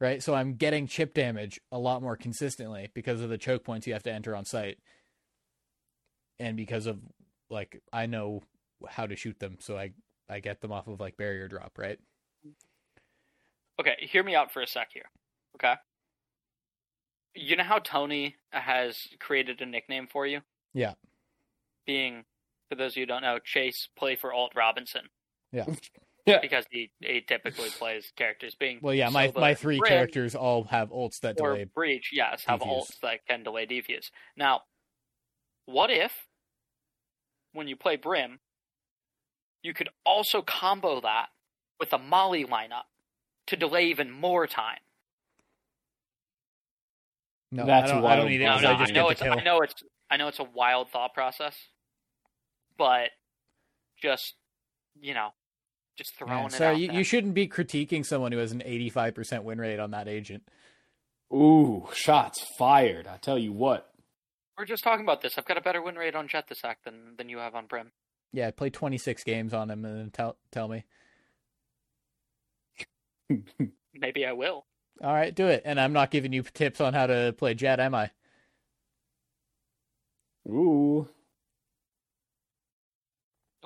right? 0.00 0.22
So 0.22 0.34
I'm 0.34 0.54
getting 0.54 0.86
chip 0.86 1.14
damage 1.14 1.60
a 1.72 1.78
lot 1.78 2.02
more 2.02 2.16
consistently 2.16 2.90
because 2.94 3.22
of 3.22 3.30
the 3.30 3.38
choke 3.38 3.64
points 3.64 3.86
you 3.86 3.94
have 3.94 4.02
to 4.02 4.12
enter 4.12 4.36
on 4.36 4.44
site, 4.44 4.78
and 6.38 6.56
because 6.56 6.86
of 6.86 6.98
like 7.48 7.80
I 7.92 8.06
know 8.06 8.42
how 8.86 9.06
to 9.06 9.16
shoot 9.16 9.38
them, 9.38 9.56
so 9.60 9.78
I 9.78 9.92
I 10.28 10.40
get 10.40 10.60
them 10.60 10.72
off 10.72 10.88
of 10.88 11.00
like 11.00 11.16
barrier 11.16 11.48
drop, 11.48 11.72
right? 11.78 11.98
Okay, 13.80 13.94
hear 14.00 14.22
me 14.22 14.34
out 14.34 14.52
for 14.52 14.60
a 14.60 14.66
sec 14.66 14.90
here. 14.92 15.10
Okay. 15.56 15.74
You 17.34 17.56
know 17.56 17.64
how 17.64 17.80
Tony 17.80 18.36
has 18.50 19.08
created 19.18 19.60
a 19.60 19.66
nickname 19.66 20.06
for 20.06 20.24
you? 20.24 20.40
Yeah. 20.72 20.92
Being, 21.84 22.24
for 22.68 22.74
those 22.76 22.92
of 22.92 22.96
you 22.96 23.02
who 23.02 23.06
don't 23.06 23.22
know, 23.22 23.38
Chase 23.38 23.88
play 23.96 24.16
for 24.16 24.32
Alt 24.32 24.52
Robinson. 24.54 25.08
Yeah. 25.52 25.66
Yeah. 26.26 26.38
Because 26.40 26.64
he, 26.70 26.90
he 27.00 27.20
typically 27.20 27.68
plays 27.68 28.10
characters 28.16 28.54
being 28.54 28.80
Well, 28.80 28.94
yeah, 28.94 29.10
my 29.10 29.28
Sova 29.28 29.40
my 29.40 29.52
three 29.54 29.78
Brim, 29.78 29.90
characters 29.90 30.34
all 30.34 30.64
have 30.64 30.88
ults 30.88 31.20
that 31.20 31.38
or 31.38 31.50
delay. 31.50 31.64
Breach, 31.64 32.12
yes, 32.14 32.44
have 32.46 32.60
defuse. 32.60 32.66
ults 32.66 33.00
that 33.02 33.26
can 33.26 33.42
delay 33.42 33.66
defuse. 33.66 34.10
Now, 34.34 34.62
what 35.66 35.90
if 35.90 36.26
when 37.52 37.68
you 37.68 37.76
play 37.76 37.96
Brim, 37.96 38.40
you 39.62 39.74
could 39.74 39.88
also 40.04 40.40
combo 40.40 41.00
that 41.02 41.28
with 41.78 41.92
a 41.92 41.98
Molly 41.98 42.44
lineup 42.46 42.84
to 43.48 43.56
delay 43.56 43.86
even 43.86 44.10
more 44.10 44.46
time? 44.46 44.78
No, 47.50 47.66
That's 47.66 47.90
I 47.90 47.94
don't, 47.94 48.04
I 48.06 48.16
don't 48.16 48.28
need 48.28 48.40
it. 48.40 48.46
No, 48.46 48.52
'cause 48.54 48.62
no, 48.62 48.68
I 48.70 48.72
I 48.84 48.90
know 48.90 49.08
it's 49.10 49.20
kill. 49.20 49.32
I 49.32 49.42
know 49.44 49.60
it's 49.62 49.74
I 50.10 50.16
know 50.16 50.28
it's 50.28 50.38
a 50.38 50.44
wild 50.44 50.90
thought 50.90 51.14
process, 51.14 51.56
but 52.78 53.10
just 54.00 54.34
you 55.00 55.14
know, 55.14 55.30
just 55.96 56.14
throwing 56.16 56.34
Man, 56.34 56.46
it 56.46 56.52
sorry, 56.52 56.74
out 56.74 56.78
you, 56.78 56.86
there. 56.88 56.96
you 56.96 57.04
shouldn't 57.04 57.34
be 57.34 57.48
critiquing 57.48 58.04
someone 58.04 58.32
who 58.32 58.38
has 58.38 58.52
an 58.52 58.62
85% 58.66 59.42
win 59.44 59.58
rate 59.60 59.78
on 59.80 59.90
that 59.92 60.08
agent. 60.08 60.42
ooh, 61.32 61.88
shots 61.92 62.44
fired! 62.58 63.06
I 63.06 63.16
tell 63.18 63.38
you 63.38 63.52
what. 63.52 63.90
We're 64.56 64.64
just 64.66 64.84
talking 64.84 65.04
about 65.04 65.20
this. 65.20 65.36
I've 65.36 65.46
got 65.46 65.58
a 65.58 65.60
better 65.60 65.82
win 65.82 65.96
rate 65.96 66.14
on 66.14 66.28
Jett 66.28 66.46
this 66.48 66.64
act 66.64 66.84
than 66.84 67.14
than 67.18 67.28
you 67.28 67.38
have 67.38 67.54
on 67.54 67.66
Brim. 67.66 67.90
Yeah, 68.32 68.50
play 68.50 68.70
26 68.70 69.22
games 69.24 69.52
on 69.54 69.70
him 69.70 69.84
and 69.84 69.98
then 69.98 70.10
tell 70.10 70.36
tell 70.52 70.68
me. 70.68 70.84
Maybe 73.94 74.26
I 74.26 74.32
will. 74.32 74.66
All 75.02 75.12
right, 75.12 75.34
do 75.34 75.46
it. 75.48 75.62
And 75.64 75.80
I'm 75.80 75.92
not 75.92 76.10
giving 76.10 76.32
you 76.32 76.42
tips 76.42 76.80
on 76.80 76.94
how 76.94 77.06
to 77.08 77.34
play 77.36 77.54
Jett, 77.54 77.80
am 77.80 77.94
I? 77.94 78.10
Ooh, 80.48 81.08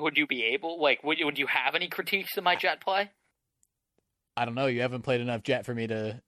Would 0.01 0.17
you 0.17 0.27
be 0.27 0.45
able? 0.45 0.81
Like, 0.81 1.03
would 1.05 1.19
you, 1.19 1.27
would 1.27 1.39
you 1.39 1.47
have 1.47 1.75
any 1.75 1.89
critiques 1.89 2.37
of 2.37 2.45
my 2.45 2.57
Jett 2.57 2.81
play? 2.81 3.11
I 4.37 4.45
don't 4.45 4.55
know. 4.55 4.67
You 4.67 4.83
haven't 4.83 5.03
played 5.03 5.21
enough 5.21 5.43
Jett 5.43 5.67
for 5.67 5.75
me 5.75 5.87
to. 5.87 6.21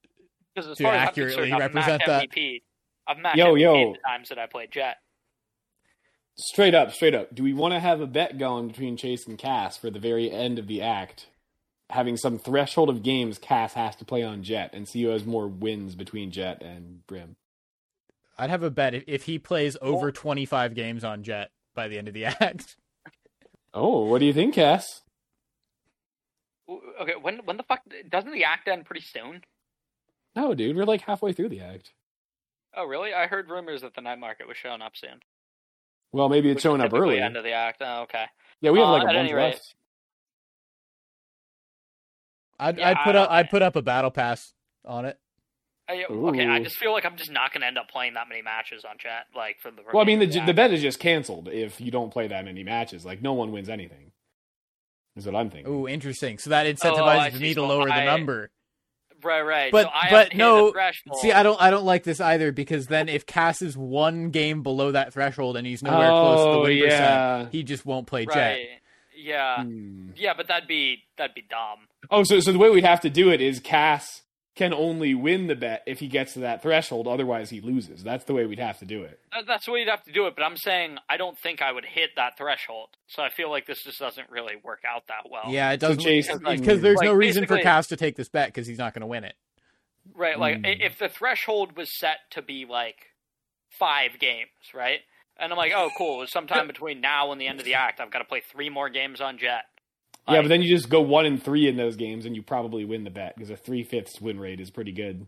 To 0.57 0.75
far 0.77 0.93
I'm 0.93 1.09
accurately 1.09 1.53
I've 1.53 1.61
represent 1.61 2.03
matched 2.07 2.07
that. 2.07 2.31
MVP. 2.31 2.63
I've 3.07 3.19
matched 3.19 3.39
Yo, 3.39 3.55
MVP 3.55 3.61
yo. 3.61 3.93
the 3.93 3.99
times 4.07 4.29
that 4.31 4.39
I 4.39 4.47
played 4.47 4.73
Jett. 4.73 4.97
Straight 6.37 6.75
up, 6.75 6.93
straight 6.93 7.15
up. 7.15 7.35
Do 7.35 7.43
we 7.43 7.53
want 7.53 7.75
to 7.75 7.81
have 7.81 8.01
a 8.01 8.07
bet 8.07 8.39
going 8.39 8.69
between 8.69 8.97
Chase 8.97 9.27
and 9.27 9.39
Cass 9.39 9.77
for 9.77 9.91
the 9.91 9.99
very 9.99 10.31
end 10.31 10.59
of 10.59 10.67
the 10.67 10.83
act? 10.83 11.27
Having 11.91 12.17
some 12.17 12.39
threshold 12.39 12.89
of 12.89 13.03
games 13.03 13.39
Cass 13.39 13.75
has 13.75 13.95
to 13.97 14.05
play 14.05 14.23
on 14.23 14.43
Jett 14.43 14.71
and 14.73 14.89
see 14.89 15.03
who 15.03 15.11
has 15.11 15.25
more 15.25 15.49
wins 15.49 15.95
between 15.95 16.31
Jett 16.31 16.63
and 16.63 17.07
Brim. 17.07 17.37
I'd 18.39 18.51
have 18.51 18.63
a 18.63 18.71
bet 18.71 18.95
if, 18.95 19.05
if 19.07 19.23
he 19.25 19.39
plays 19.39 19.77
over 19.83 20.11
25 20.11 20.75
games 20.75 21.05
on 21.05 21.23
Jett 21.23 21.51
by 21.75 21.89
the 21.89 21.99
end 21.99 22.09
of 22.09 22.15
the 22.15 22.25
act. 22.41 22.77
Oh, 23.73 24.05
what 24.07 24.19
do 24.19 24.27
you 24.27 24.33
think, 24.33 24.55
Cass? 24.55 25.03
Okay, 27.01 27.15
when 27.21 27.39
when 27.45 27.57
the 27.57 27.63
fuck 27.65 27.81
doesn't 28.09 28.33
the 28.33 28.45
act 28.45 28.69
end 28.69 28.85
pretty 28.85 29.01
soon? 29.05 29.43
No, 30.37 30.55
dude, 30.55 30.77
we're 30.77 30.85
like 30.85 31.01
halfway 31.03 31.33
through 31.33 31.49
the 31.49 31.61
act. 31.61 31.93
Oh, 32.77 32.85
really? 32.85 33.13
I 33.13 33.27
heard 33.27 33.51
rumors 33.51 33.83
that 33.83 33.95
the 33.95 34.01
night 34.01 34.19
market 34.21 34.47
was 34.47 34.57
showing 34.57 34.81
up 34.83 34.97
soon. 34.97 35.21
Well, 36.13 36.29
maybe 36.29 36.51
it's 36.51 36.57
Which 36.57 36.63
showing 36.63 36.81
up 36.81 36.93
early. 36.93 37.21
End 37.21 37.37
of 37.37 37.43
the 37.45 37.53
act. 37.53 37.83
Oh, 37.85 38.03
okay. 38.03 38.27
Yeah, 38.61 38.71
we 38.71 38.79
have 38.79 38.89
Uh, 38.89 38.93
like 38.93 39.03
at 39.03 39.11
a 39.11 39.13
month 39.15 39.19
any 39.19 39.35
rate. 39.35 39.51
left. 39.55 39.75
I'd, 42.61 42.79
Yeah, 42.79 42.91
I'd 42.91 42.97
I 42.99 43.05
put 43.05 43.17
up 43.17 43.31
I'd 43.31 43.51
put 43.51 43.63
up 43.63 43.77
a 43.77 43.83
battle 43.83 44.11
pass 44.11 44.53
on 44.85 45.05
it. 45.07 45.19
I, 45.91 46.05
okay, 46.09 46.47
I 46.47 46.63
just 46.63 46.77
feel 46.77 46.93
like 46.93 47.05
I'm 47.05 47.17
just 47.17 47.31
not 47.31 47.53
going 47.53 47.63
to 47.63 47.67
end 47.67 47.79
up 47.79 47.91
playing 47.91 48.15
that 48.15 48.29
many 48.29 48.43
matches 48.43 48.85
on 48.89 48.97
Jett, 48.99 49.27
like 49.35 49.57
for 49.61 49.71
the. 49.71 49.83
Well, 49.93 50.03
I 50.03 50.07
mean, 50.07 50.19
the 50.21 50.27
the 50.47 50.55
bet 50.55 50.73
is 50.73 50.81
just 50.83 50.99
canceled 51.01 51.49
if 51.49 51.81
you 51.81 51.91
don't 51.91 52.11
play 52.13 52.29
that 52.29 52.45
many 52.45 52.63
matches. 52.65 53.05
Like, 53.05 53.21
no 53.23 53.33
one 53.33 53.53
wins 53.53 53.69
anything. 53.69 54.13
Is 55.17 55.27
what 55.27 55.35
I'm 55.35 55.51
thinking. 55.51 55.73
Ooh, 55.73 55.89
interesting. 55.89 56.39
So 56.39 56.51
that 56.51 56.67
Oh, 56.67 56.73
incentivizes 56.73 57.19
I 57.19 57.31
see. 57.31 57.39
me 57.41 57.49
to 57.55 57.61
So 57.61 57.67
lower 57.67 57.87
the 57.87 57.95
I- 57.95 58.05
number. 58.05 58.51
Right, 59.23 59.43
right. 59.43 59.71
But- 59.73 59.85
so 59.87 59.91
I 59.93 60.11
but 60.11 60.35
no. 60.35 60.73
See, 61.21 61.31
I 61.33 61.43
don't 61.43 61.61
I 61.61 61.71
don't 61.71 61.85
like 61.85 62.05
this 62.05 62.21
either 62.21 62.53
because 62.53 62.87
then 62.87 63.09
if 63.09 63.27
Cass 63.27 63.61
is 63.61 63.77
one 63.77 64.31
game 64.31 64.63
below 64.63 64.93
that 64.93 65.13
threshold 65.13 65.57
and 65.59 65.67
he's 65.67 65.83
nowhere 65.83 66.09
close 66.09 66.39
to 66.39 66.45
the 66.53 66.59
oh 66.59 66.63
win 66.63 66.79
yeah. 66.79 66.87
percent, 67.39 67.53
he 67.53 67.63
just 67.63 67.85
won't 67.85 68.07
play 68.07 68.25
Jett. 68.25 68.61
Yeah. 69.15 69.63
Hmm. 69.65 70.11
Yeah, 70.17 70.33
but 70.35 70.49
that'd 70.49 70.67
be 70.69 71.03
that'd 71.19 71.35
be 71.35 71.43
dumb. 71.51 71.81
Oh, 72.11 72.23
so 72.23 72.41
so 72.41 72.51
the 72.53 72.59
way 72.59 72.71
we'd 72.71 72.85
have 72.87 73.01
to 73.03 73.11
do 73.11 73.31
it 73.31 73.43
is 73.43 73.61
Cass 73.61 74.23
can 74.61 74.75
only 74.75 75.15
win 75.15 75.47
the 75.47 75.55
bet 75.55 75.83
if 75.87 75.99
he 76.01 76.07
gets 76.07 76.35
to 76.35 76.41
that 76.41 76.61
threshold. 76.63 77.09
Otherwise, 77.09 77.49
he 77.49 77.63
loses. 77.63 78.03
That's 78.05 78.25
the 78.25 78.35
way 78.35 78.45
we'd 78.45 78.59
have 78.59 78.79
to 78.81 78.85
do 78.85 79.03
it. 79.05 79.19
That's 79.47 79.65
the 79.65 79.73
way 79.73 79.81
you'd 79.81 79.89
have 79.89 80.05
to 80.05 80.13
do 80.13 80.27
it. 80.27 80.37
But 80.37 80.43
I'm 80.45 80.57
saying 80.59 80.99
I 81.09 81.17
don't 81.17 81.39
think 81.39 81.63
I 81.63 81.73
would 81.73 81.87
hit 81.87 82.11
that 82.17 82.37
threshold. 82.37 82.91
So 83.09 83.23
I 83.23 83.31
feel 83.31 83.49
like 83.51 83.67
this 83.67 83.83
just 83.83 83.99
doesn't 83.99 84.29
really 84.31 84.57
work 84.63 84.81
out 84.87 85.05
that 85.09 85.31
well. 85.31 85.45
Yeah, 85.49 85.73
it 85.73 85.81
doesn't 85.81 86.01
Chase- 86.03 86.29
because 86.29 86.83
there's 86.83 86.99
Like, 86.99 87.07
no 87.07 87.15
reason 87.15 87.47
for 87.47 87.57
Cass 87.59 87.87
to 87.89 87.97
take 87.97 88.17
this 88.17 88.29
bet 88.29 88.49
because 88.49 88.67
he's 88.67 88.79
not 88.79 88.93
going 88.93 89.01
to 89.01 89.07
win 89.07 89.25
it. 89.25 89.35
Right. 90.15 90.39
Like 90.39 90.59
Mm. 90.59 90.85
if 90.85 90.99
the 90.99 91.09
threshold 91.09 91.77
was 91.77 91.89
set 91.99 92.19
to 92.33 92.43
be 92.43 92.67
like 92.69 92.97
five 93.79 94.19
games, 94.19 94.51
right? 94.75 95.01
And 95.39 95.53
I'm 95.53 95.57
like, 95.57 95.73
oh, 95.75 95.89
cool. 95.97 96.27
Sometime 96.27 96.67
between 96.67 97.01
now 97.01 97.33
and 97.33 97.41
the 97.41 97.47
end 97.47 97.61
of 97.61 97.65
the 97.65 97.75
act, 97.75 97.99
I've 97.99 98.11
got 98.11 98.19
to 98.19 98.27
play 98.27 98.43
three 98.53 98.69
more 98.69 98.91
games 98.91 99.23
on 99.23 99.39
Jett. 99.39 99.65
Yeah, 100.31 100.43
but 100.43 100.49
then 100.49 100.63
you 100.63 100.75
just 100.75 100.89
go 100.89 101.01
one 101.01 101.27
and 101.27 101.43
three 101.43 101.69
in 101.69 101.77
those 101.77 101.97
games, 101.97 102.27
and 102.27 102.35
you 102.37 102.43
probably 102.43 102.85
win 102.85 103.05
the 103.05 103.11
bet 103.11 103.35
because 103.37 103.51
a 103.51 103.57
three 103.57 103.83
fifths 103.83 104.21
win 104.21 104.39
rate 104.39 104.61
is 104.61 104.71
pretty 104.71 104.93
good. 104.93 105.27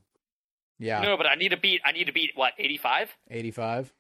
Yeah, 0.79 1.01
no, 1.01 1.17
but 1.17 1.27
I 1.27 1.35
need 1.37 1.51
to 1.51 1.57
beat. 1.57 1.81
I 1.85 1.93
need 1.93 2.05
to 2.07 2.13
beat 2.13 2.31
what 2.35 2.53
85. 2.59 3.11
85. 3.31 3.93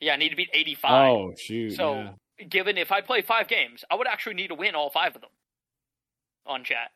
Yeah, 0.00 0.12
I 0.12 0.16
need 0.16 0.30
to 0.30 0.36
beat 0.36 0.50
85. 0.52 0.90
Oh 0.90 1.32
shoot! 1.38 1.72
So, 1.72 1.94
yeah. 1.94 2.44
given 2.48 2.78
if 2.78 2.92
I 2.92 3.00
play 3.00 3.22
five 3.22 3.48
games, 3.48 3.84
I 3.90 3.96
would 3.96 4.06
actually 4.06 4.34
need 4.34 4.48
to 4.48 4.54
win 4.54 4.74
all 4.74 4.90
five 4.90 5.14
of 5.14 5.20
them 5.20 5.30
on 6.46 6.64
Jett 6.64 6.90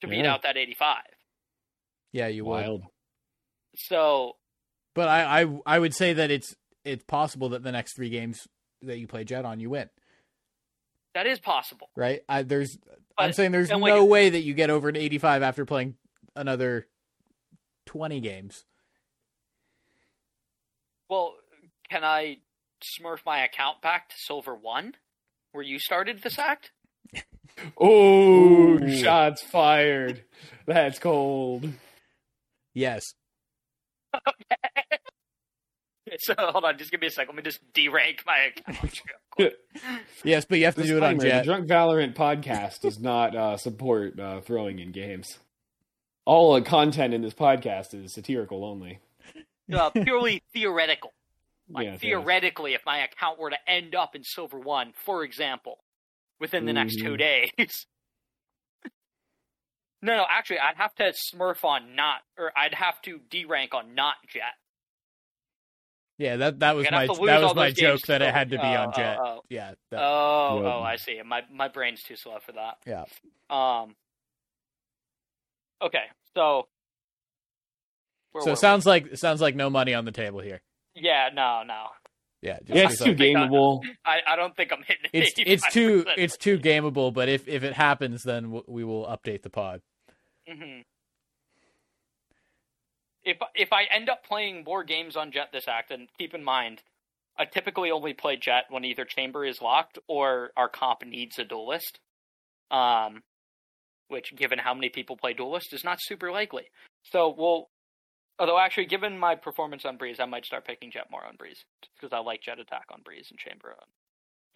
to 0.00 0.08
beat 0.08 0.24
out 0.24 0.42
that 0.42 0.56
85. 0.56 0.96
Yeah, 2.12 2.28
you 2.28 2.44
would. 2.44 2.50
wild. 2.50 2.82
So, 3.76 4.32
But 4.94 5.08
I, 5.08 5.42
I 5.42 5.60
I 5.66 5.78
would 5.78 5.94
say 5.94 6.12
that 6.14 6.30
it's 6.30 6.54
it's 6.84 7.04
possible 7.04 7.50
that 7.50 7.62
the 7.62 7.72
next 7.72 7.94
three 7.94 8.10
games 8.10 8.48
that 8.82 8.98
you 8.98 9.06
play 9.06 9.24
Jett 9.24 9.44
on, 9.44 9.60
you 9.60 9.70
win. 9.70 9.88
That 11.18 11.26
is 11.26 11.40
possible. 11.40 11.90
Right? 11.96 12.20
I, 12.28 12.42
there's 12.44 12.78
I'm 13.18 13.32
saying 13.32 13.50
there's 13.50 13.70
no 13.70 13.78
like- 13.78 14.08
way 14.08 14.30
that 14.30 14.42
you 14.42 14.54
get 14.54 14.70
over 14.70 14.88
an 14.88 14.94
85 14.94 15.42
after 15.42 15.64
playing 15.64 15.96
another 16.36 16.86
20 17.86 18.20
games. 18.20 18.64
Well, 21.10 21.34
can 21.90 22.04
I 22.04 22.36
smurf 22.80 23.18
my 23.26 23.42
account 23.44 23.82
back 23.82 24.10
to 24.10 24.14
Silver 24.16 24.54
1 24.54 24.94
where 25.50 25.64
you 25.64 25.80
started 25.80 26.22
this 26.22 26.38
act? 26.38 26.70
Oh, 27.76 28.78
shots 28.86 29.42
fired. 29.42 30.22
That's 30.66 31.00
cold. 31.00 31.68
Yes. 32.72 33.14
So, 36.18 36.34
hold 36.38 36.64
on, 36.64 36.78
just 36.78 36.90
give 36.90 37.00
me 37.00 37.06
a 37.06 37.10
second. 37.10 37.34
Let 37.34 37.44
me 37.44 37.50
just 37.50 37.60
derank 37.72 38.20
my 38.26 38.50
account. 38.56 39.00
Yes, 40.24 40.44
but 40.44 40.58
you 40.58 40.64
have 40.64 40.74
to 40.74 40.82
do 40.82 40.96
it 40.96 41.02
on 41.04 41.14
Disclaimer, 41.14 41.22
the 41.22 41.28
Jett. 41.28 41.44
Drunk 41.44 41.68
Valorant 41.68 42.14
podcast 42.14 42.80
does 42.80 42.98
not 42.98 43.36
uh, 43.36 43.56
support 43.56 44.18
uh, 44.18 44.40
throwing 44.40 44.80
in 44.80 44.90
games. 44.90 45.38
All 46.24 46.54
uh, 46.54 46.60
content 46.60 47.14
in 47.14 47.22
this 47.22 47.34
podcast 47.34 47.94
is 47.94 48.12
satirical 48.12 48.64
only. 48.64 48.98
uh, 49.72 49.90
purely 50.02 50.42
theoretical. 50.52 51.12
Like 51.70 51.84
Yes, 51.84 51.92
yes. 51.94 52.00
theoretically, 52.00 52.74
if 52.74 52.80
my 52.84 52.98
account 53.04 53.38
were 53.38 53.50
to 53.50 53.58
end 53.70 53.94
up 53.94 54.16
in 54.16 54.24
Silver 54.24 54.58
One, 54.58 54.92
for 55.04 55.22
example, 55.22 55.78
within 56.40 56.64
the 56.66 56.72
next 56.72 56.98
two 56.98 57.16
days. 57.16 57.50
no, 60.02 60.16
no, 60.16 60.26
actually, 60.28 60.58
I'd 60.58 60.76
have 60.76 60.94
to 60.96 61.12
smurf 61.32 61.62
on 61.64 61.94
not, 61.94 62.22
or 62.36 62.52
I'd 62.56 62.74
have 62.74 63.00
to 63.02 63.20
derank 63.30 63.74
on 63.74 63.94
not 63.94 64.14
Jett. 64.28 64.42
Yeah, 66.18 66.36
that 66.36 66.58
that 66.60 66.74
was 66.76 66.86
my 66.90 67.02
have 67.02 67.06
to 67.06 67.20
lose 67.20 67.26
that 67.28 67.42
was 67.42 67.54
my 67.54 67.70
joke 67.70 68.00
that 68.02 68.22
it 68.22 68.34
had 68.34 68.50
to 68.50 68.56
be 68.56 68.62
oh, 68.64 68.82
on 68.82 68.92
Jett. 68.92 69.18
Oh, 69.20 69.24
oh, 69.24 69.40
Yeah. 69.48 69.74
that- 69.90 70.00
oh, 70.02 70.56
Yep. 70.56 70.64
oh, 70.64 70.82
I 70.82 70.96
see. 70.96 71.20
My 71.24 71.42
my 71.50 71.68
brain's 71.68 72.02
too 72.02 72.16
slow 72.16 72.38
for 72.40 72.52
that. 72.52 72.78
yeah. 72.86 73.04
Um. 73.48 73.94
Okay, 75.80 76.04
so. 76.34 76.66
So 78.40 78.46
were 78.46 78.52
it 78.52 78.58
sounds 78.58 78.84
like 78.84 79.06
it 79.12 79.18
sounds 79.18 79.40
like 79.40 79.54
no 79.54 79.70
money 79.70 79.94
on 79.94 80.04
the 80.04 80.12
table 80.12 80.40
here. 80.40 80.60
Yeah, 80.94 81.30
no, 81.32 81.62
no. 81.66 81.86
Yeah, 82.42 82.58
just 82.64 82.70
Yeah, 82.70 82.88
it's 82.90 83.02
too 83.02 83.14
gameable. 83.14 83.80
I, 84.04 84.20
I 84.26 84.36
don't 84.36 84.54
think 84.56 84.72
I'm 84.72 84.82
hitting. 84.82 85.10
it's 85.12 85.32
it's 85.38 85.72
too 85.72 86.04
it's 86.16 86.36
too 86.36 86.58
gameable, 86.58 87.12
but 87.12 87.28
if 87.28 87.48
if 87.48 87.62
it 87.64 87.72
happens, 87.74 88.22
then 88.22 88.60
we 88.66 88.84
will 88.84 89.06
update 89.06 89.42
the 89.42 89.50
pod. 89.50 89.80
hmm 90.48 90.80
If 93.28 93.36
if 93.54 93.74
I 93.74 93.84
end 93.84 94.08
up 94.08 94.24
playing 94.24 94.64
more 94.64 94.82
games 94.82 95.14
on 95.14 95.32
Jett 95.32 95.52
this 95.52 95.68
act, 95.68 95.90
and 95.90 96.08
keep 96.16 96.32
in 96.32 96.42
mind, 96.42 96.80
I 97.36 97.44
typically 97.44 97.90
only 97.90 98.14
play 98.14 98.36
Jett 98.36 98.64
when 98.70 98.86
either 98.86 99.04
Chamber 99.04 99.44
is 99.44 99.60
locked 99.60 99.98
or 100.08 100.50
our 100.56 100.70
comp 100.70 101.04
needs 101.04 101.38
a 101.38 101.44
duelist. 101.44 102.00
Um, 102.70 103.22
which, 104.08 104.34
given 104.34 104.58
how 104.58 104.72
many 104.72 104.88
people 104.88 105.18
play 105.18 105.34
duelist, 105.34 105.74
is 105.74 105.84
not 105.84 105.98
super 106.00 106.32
likely. 106.32 106.64
So 107.02 107.34
we'll. 107.36 107.68
Although 108.38 108.58
actually, 108.58 108.86
given 108.86 109.18
my 109.18 109.34
performance 109.34 109.84
on 109.84 109.98
Breeze, 109.98 110.20
I 110.20 110.24
might 110.24 110.46
start 110.46 110.64
picking 110.64 110.90
Jett 110.90 111.10
more 111.10 111.26
on 111.26 111.36
Breeze 111.36 111.64
because 111.96 112.14
I 112.14 112.20
like 112.20 112.40
Jett 112.40 112.58
attack 112.58 112.86
on 112.90 113.02
Breeze 113.02 113.26
and 113.30 113.38
Chamber 113.38 113.74
on 113.78 113.88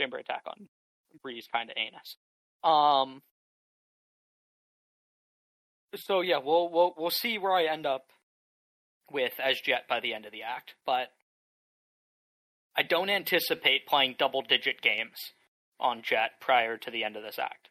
Chamber 0.01 0.17
attack 0.17 0.45
on 0.47 0.69
Breeze, 1.21 1.47
kind 1.53 1.69
of 1.69 1.77
anus. 1.77 2.17
Um, 2.65 3.21
so 5.95 6.23
yeah, 6.23 6.39
we'll 6.39 6.71
we'll 6.71 6.95
we'll 6.97 7.11
see 7.11 7.37
where 7.37 7.53
I 7.53 7.65
end 7.65 7.85
up 7.85 8.05
with 9.13 9.33
as 9.43 9.61
Jett 9.61 9.87
by 9.89 10.01
the 10.01 10.15
end 10.15 10.27
of 10.27 10.33
the 10.33 10.43
act, 10.43 10.75
but 10.87 11.09
I 12.77 12.83
don't 12.83 13.11
anticipate 13.11 13.87
playing 13.87 14.17
double 14.19 14.43
digit 14.43 14.81
games 14.81 15.17
on 15.79 16.03
Jett 16.03 16.41
prior 16.41 16.77
to 16.79 16.91
the 16.91 17.05
end 17.05 17.17
of 17.17 17.23
this 17.23 17.39
act. 17.39 17.69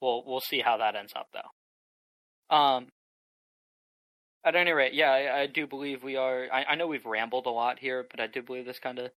We'll 0.00 0.22
we'll 0.26 0.40
see 0.40 0.60
how 0.60 0.76
that 0.78 0.94
ends 0.96 1.12
up 1.16 1.28
though. 1.32 2.56
Um 2.56 2.88
at 4.44 4.54
any 4.54 4.72
rate, 4.72 4.92
yeah, 4.92 5.10
I, 5.10 5.40
I 5.42 5.46
do 5.46 5.66
believe 5.66 6.02
we 6.04 6.16
are 6.16 6.46
I, 6.52 6.64
I 6.64 6.74
know 6.74 6.86
we've 6.86 7.06
rambled 7.06 7.46
a 7.46 7.50
lot 7.50 7.78
here, 7.78 8.06
but 8.10 8.20
I 8.20 8.26
do 8.26 8.42
believe 8.42 8.66
this 8.66 8.78
kinda 8.78 9.10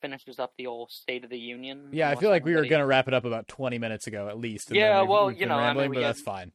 finishes 0.00 0.38
up 0.38 0.52
the 0.56 0.66
old 0.66 0.90
State 0.90 1.24
of 1.24 1.30
the 1.30 1.38
Union. 1.38 1.88
Yeah, 1.92 2.10
I 2.10 2.16
feel 2.16 2.30
like 2.30 2.44
we 2.44 2.54
were 2.56 2.66
going 2.66 2.80
to 2.80 2.86
wrap 2.86 3.06
it 3.06 3.14
up 3.14 3.24
about 3.24 3.46
20 3.46 3.78
minutes 3.78 4.08
ago 4.08 4.26
at 4.26 4.36
least. 4.36 4.72
Yeah, 4.72 5.02
we've- 5.02 5.12
well, 5.12 5.30
you 5.30 5.46
know, 5.46 5.54
I 5.54 5.72
mean, 5.74 5.90
but 5.90 5.94
get- 5.94 6.00
that's 6.00 6.22
fine. 6.22 6.50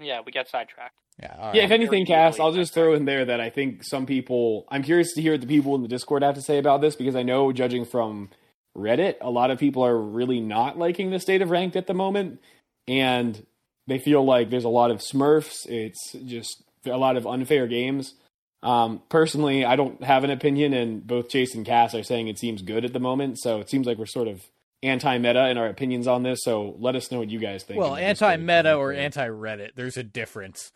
Yeah, 0.00 0.20
we 0.24 0.32
get 0.32 0.48
sidetracked. 0.48 0.94
Yeah, 1.20 1.36
all 1.38 1.54
Yeah, 1.54 1.64
if 1.64 1.70
anything, 1.70 2.06
Very 2.06 2.18
Cass, 2.18 2.38
I'll 2.38 2.52
just 2.52 2.72
throw 2.72 2.94
in 2.94 3.04
there 3.04 3.24
that 3.24 3.40
I 3.40 3.50
think 3.50 3.82
some 3.84 4.06
people. 4.06 4.66
I'm 4.68 4.82
curious 4.82 5.12
to 5.14 5.22
hear 5.22 5.32
what 5.32 5.40
the 5.40 5.46
people 5.46 5.74
in 5.74 5.82
the 5.82 5.88
Discord 5.88 6.22
have 6.22 6.36
to 6.36 6.42
say 6.42 6.58
about 6.58 6.80
this 6.80 6.94
because 6.94 7.16
I 7.16 7.22
know, 7.22 7.52
judging 7.52 7.84
from 7.84 8.30
Reddit, 8.76 9.16
a 9.20 9.30
lot 9.30 9.50
of 9.50 9.58
people 9.58 9.84
are 9.84 9.98
really 9.98 10.40
not 10.40 10.78
liking 10.78 11.10
the 11.10 11.18
state 11.18 11.42
of 11.42 11.50
ranked 11.50 11.74
at 11.76 11.86
the 11.86 11.94
moment, 11.94 12.40
and 12.86 13.44
they 13.88 13.98
feel 13.98 14.24
like 14.24 14.50
there's 14.50 14.64
a 14.64 14.68
lot 14.68 14.90
of 14.90 14.98
Smurfs. 14.98 15.66
It's 15.66 16.12
just 16.12 16.62
a 16.86 16.96
lot 16.96 17.16
of 17.16 17.26
unfair 17.26 17.66
games. 17.66 18.14
Um, 18.62 19.02
personally, 19.08 19.64
I 19.64 19.76
don't 19.76 20.02
have 20.04 20.24
an 20.24 20.30
opinion, 20.30 20.72
and 20.72 21.04
both 21.04 21.28
Chase 21.28 21.54
and 21.54 21.66
Cass 21.66 21.94
are 21.94 22.02
saying 22.02 22.28
it 22.28 22.38
seems 22.38 22.62
good 22.62 22.84
at 22.84 22.92
the 22.92 23.00
moment. 23.00 23.38
So 23.38 23.60
it 23.60 23.70
seems 23.70 23.86
like 23.86 23.98
we're 23.98 24.06
sort 24.06 24.28
of 24.28 24.42
anti-meta 24.82 25.40
and 25.40 25.58
our 25.58 25.66
opinions 25.68 26.06
on 26.06 26.22
this. 26.22 26.40
So 26.42 26.76
let 26.78 26.94
us 26.96 27.10
know 27.10 27.18
what 27.18 27.30
you 27.30 27.38
guys 27.38 27.64
think. 27.64 27.78
Well, 27.80 27.94
in 27.96 28.02
the 28.04 28.08
Discord. 28.12 28.32
anti-meta 28.32 28.74
or 28.74 28.92
anti-Reddit, 28.92 29.70
there's 29.74 29.96
a 29.96 30.02
difference 30.02 30.72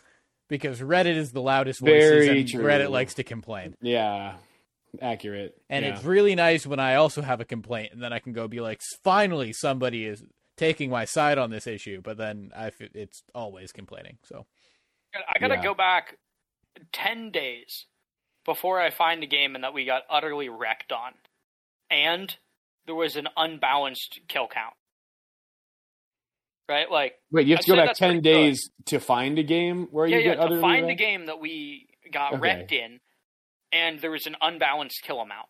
because 0.48 0.80
Reddit 0.80 1.16
is 1.16 1.32
the 1.32 1.40
loudest 1.42 1.80
voices, 1.80 2.26
Very 2.26 2.40
and 2.40 2.48
true. 2.48 2.64
Reddit 2.64 2.90
likes 2.90 3.14
to 3.14 3.24
complain. 3.24 3.74
yeah, 3.80 4.34
accurate. 5.00 5.54
And 5.70 5.84
yeah. 5.84 5.94
it's 5.94 6.04
really 6.04 6.34
nice 6.34 6.66
when 6.66 6.80
I 6.80 6.96
also 6.96 7.22
have 7.22 7.40
a 7.40 7.44
complaint, 7.44 7.92
and 7.92 8.02
then 8.02 8.12
I 8.12 8.18
can 8.18 8.32
go 8.32 8.48
be 8.48 8.60
like, 8.60 8.80
finally, 9.02 9.52
somebody 9.52 10.04
is 10.06 10.22
taking 10.58 10.90
my 10.90 11.04
side 11.06 11.38
on 11.38 11.50
this 11.50 11.66
issue. 11.66 12.00
But 12.02 12.18
then 12.18 12.50
I, 12.54 12.66
f- 12.66 12.80
it's 12.94 13.22
always 13.34 13.72
complaining. 13.72 14.18
So 14.24 14.46
I 15.14 15.38
gotta 15.38 15.54
Yeah. 15.54 15.62
go 15.62 15.74
back 15.74 16.18
ten 16.92 17.30
days 17.30 17.86
before 18.44 18.80
I 18.80 18.90
find 18.90 19.22
a 19.22 19.26
game 19.26 19.54
and 19.54 19.62
that 19.64 19.72
we 19.72 19.84
got 19.86 20.02
utterly 20.10 20.48
wrecked 20.48 20.92
on, 20.92 21.12
and 21.90 22.36
there 22.86 22.94
was 22.94 23.16
an 23.16 23.28
unbalanced 23.36 24.20
kill 24.28 24.48
count. 24.48 24.74
Right, 26.68 26.90
like 26.90 27.14
Wait, 27.30 27.46
you 27.46 27.52
have 27.54 27.60
I'd 27.60 27.64
to 27.64 27.70
go 27.70 27.76
back 27.76 27.94
ten 27.94 28.08
pretty 28.14 28.22
good. 28.22 28.22
days 28.34 28.70
to 28.86 29.00
find 29.00 29.38
a 29.38 29.42
game 29.42 29.88
where 29.90 30.06
yeah, 30.06 30.18
you 30.18 30.22
yeah, 30.22 30.30
get 30.30 30.40
to 30.42 30.42
utterly 30.44 30.60
find 30.60 30.84
a 30.84 30.86
wrecked? 30.88 31.00
game 31.00 31.26
that 31.26 31.40
we 31.40 31.88
got 32.12 32.34
Okay. 32.34 32.40
wrecked 32.40 32.72
in, 32.72 33.00
and 33.72 34.00
there 34.00 34.10
was 34.10 34.26
an 34.26 34.36
unbalanced 34.40 35.02
kill 35.02 35.20
amount, 35.20 35.48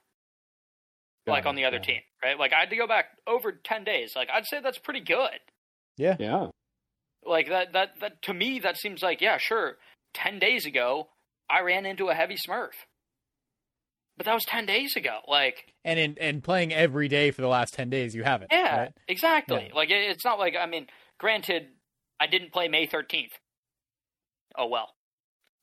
like 1.28 1.44
Got 1.44 1.50
on 1.50 1.54
the 1.54 1.64
other 1.64 1.78
got 1.78 1.86
team. 1.86 2.00
Right, 2.24 2.38
like 2.38 2.52
I 2.52 2.60
had 2.60 2.70
to 2.70 2.76
go 2.76 2.86
back 2.88 3.06
over 3.26 3.52
ten 3.52 3.84
days. 3.84 4.14
Like 4.16 4.30
I'd 4.32 4.46
say 4.46 4.60
that's 4.60 4.78
pretty 4.78 5.00
good. 5.00 5.38
Yeah. 5.96 6.16
Yeah, 6.18 6.48
Like 7.24 7.48
that 7.48 7.72
that 7.74 8.00
that 8.00 8.22
to 8.22 8.34
me 8.34 8.58
that 8.60 8.76
seems 8.78 9.02
like 9.02 9.20
yeah 9.20 9.38
sure. 9.38 9.78
Ten 10.14 10.38
days 10.38 10.66
ago 10.66 11.08
I 11.48 11.60
ran 11.60 11.86
into 11.86 12.08
a 12.08 12.14
heavy 12.14 12.36
Smurf, 12.36 12.72
but 14.16 14.26
that 14.26 14.34
was 14.34 14.44
ten 14.44 14.66
days 14.66 14.96
ago. 14.96 15.18
Like 15.28 15.72
and 15.84 15.98
in 15.98 16.16
and 16.20 16.42
playing 16.42 16.72
every 16.72 17.08
day 17.08 17.30
for 17.30 17.42
the 17.42 17.48
last 17.48 17.74
ten 17.74 17.90
days, 17.90 18.14
you 18.14 18.24
haven't. 18.24 18.52
yeah, 18.52 18.76
right? 18.76 18.92
exactly. 19.08 19.66
Yeah. 19.68 19.74
Like 19.74 19.90
it, 19.90 20.10
it's 20.10 20.24
not 20.24 20.38
like 20.38 20.54
I 20.58 20.66
mean, 20.66 20.86
granted, 21.18 21.68
I 22.20 22.26
didn't 22.26 22.52
play 22.52 22.68
May 22.68 22.86
thirteenth. 22.86 23.32
Oh 24.56 24.66
well, 24.66 24.90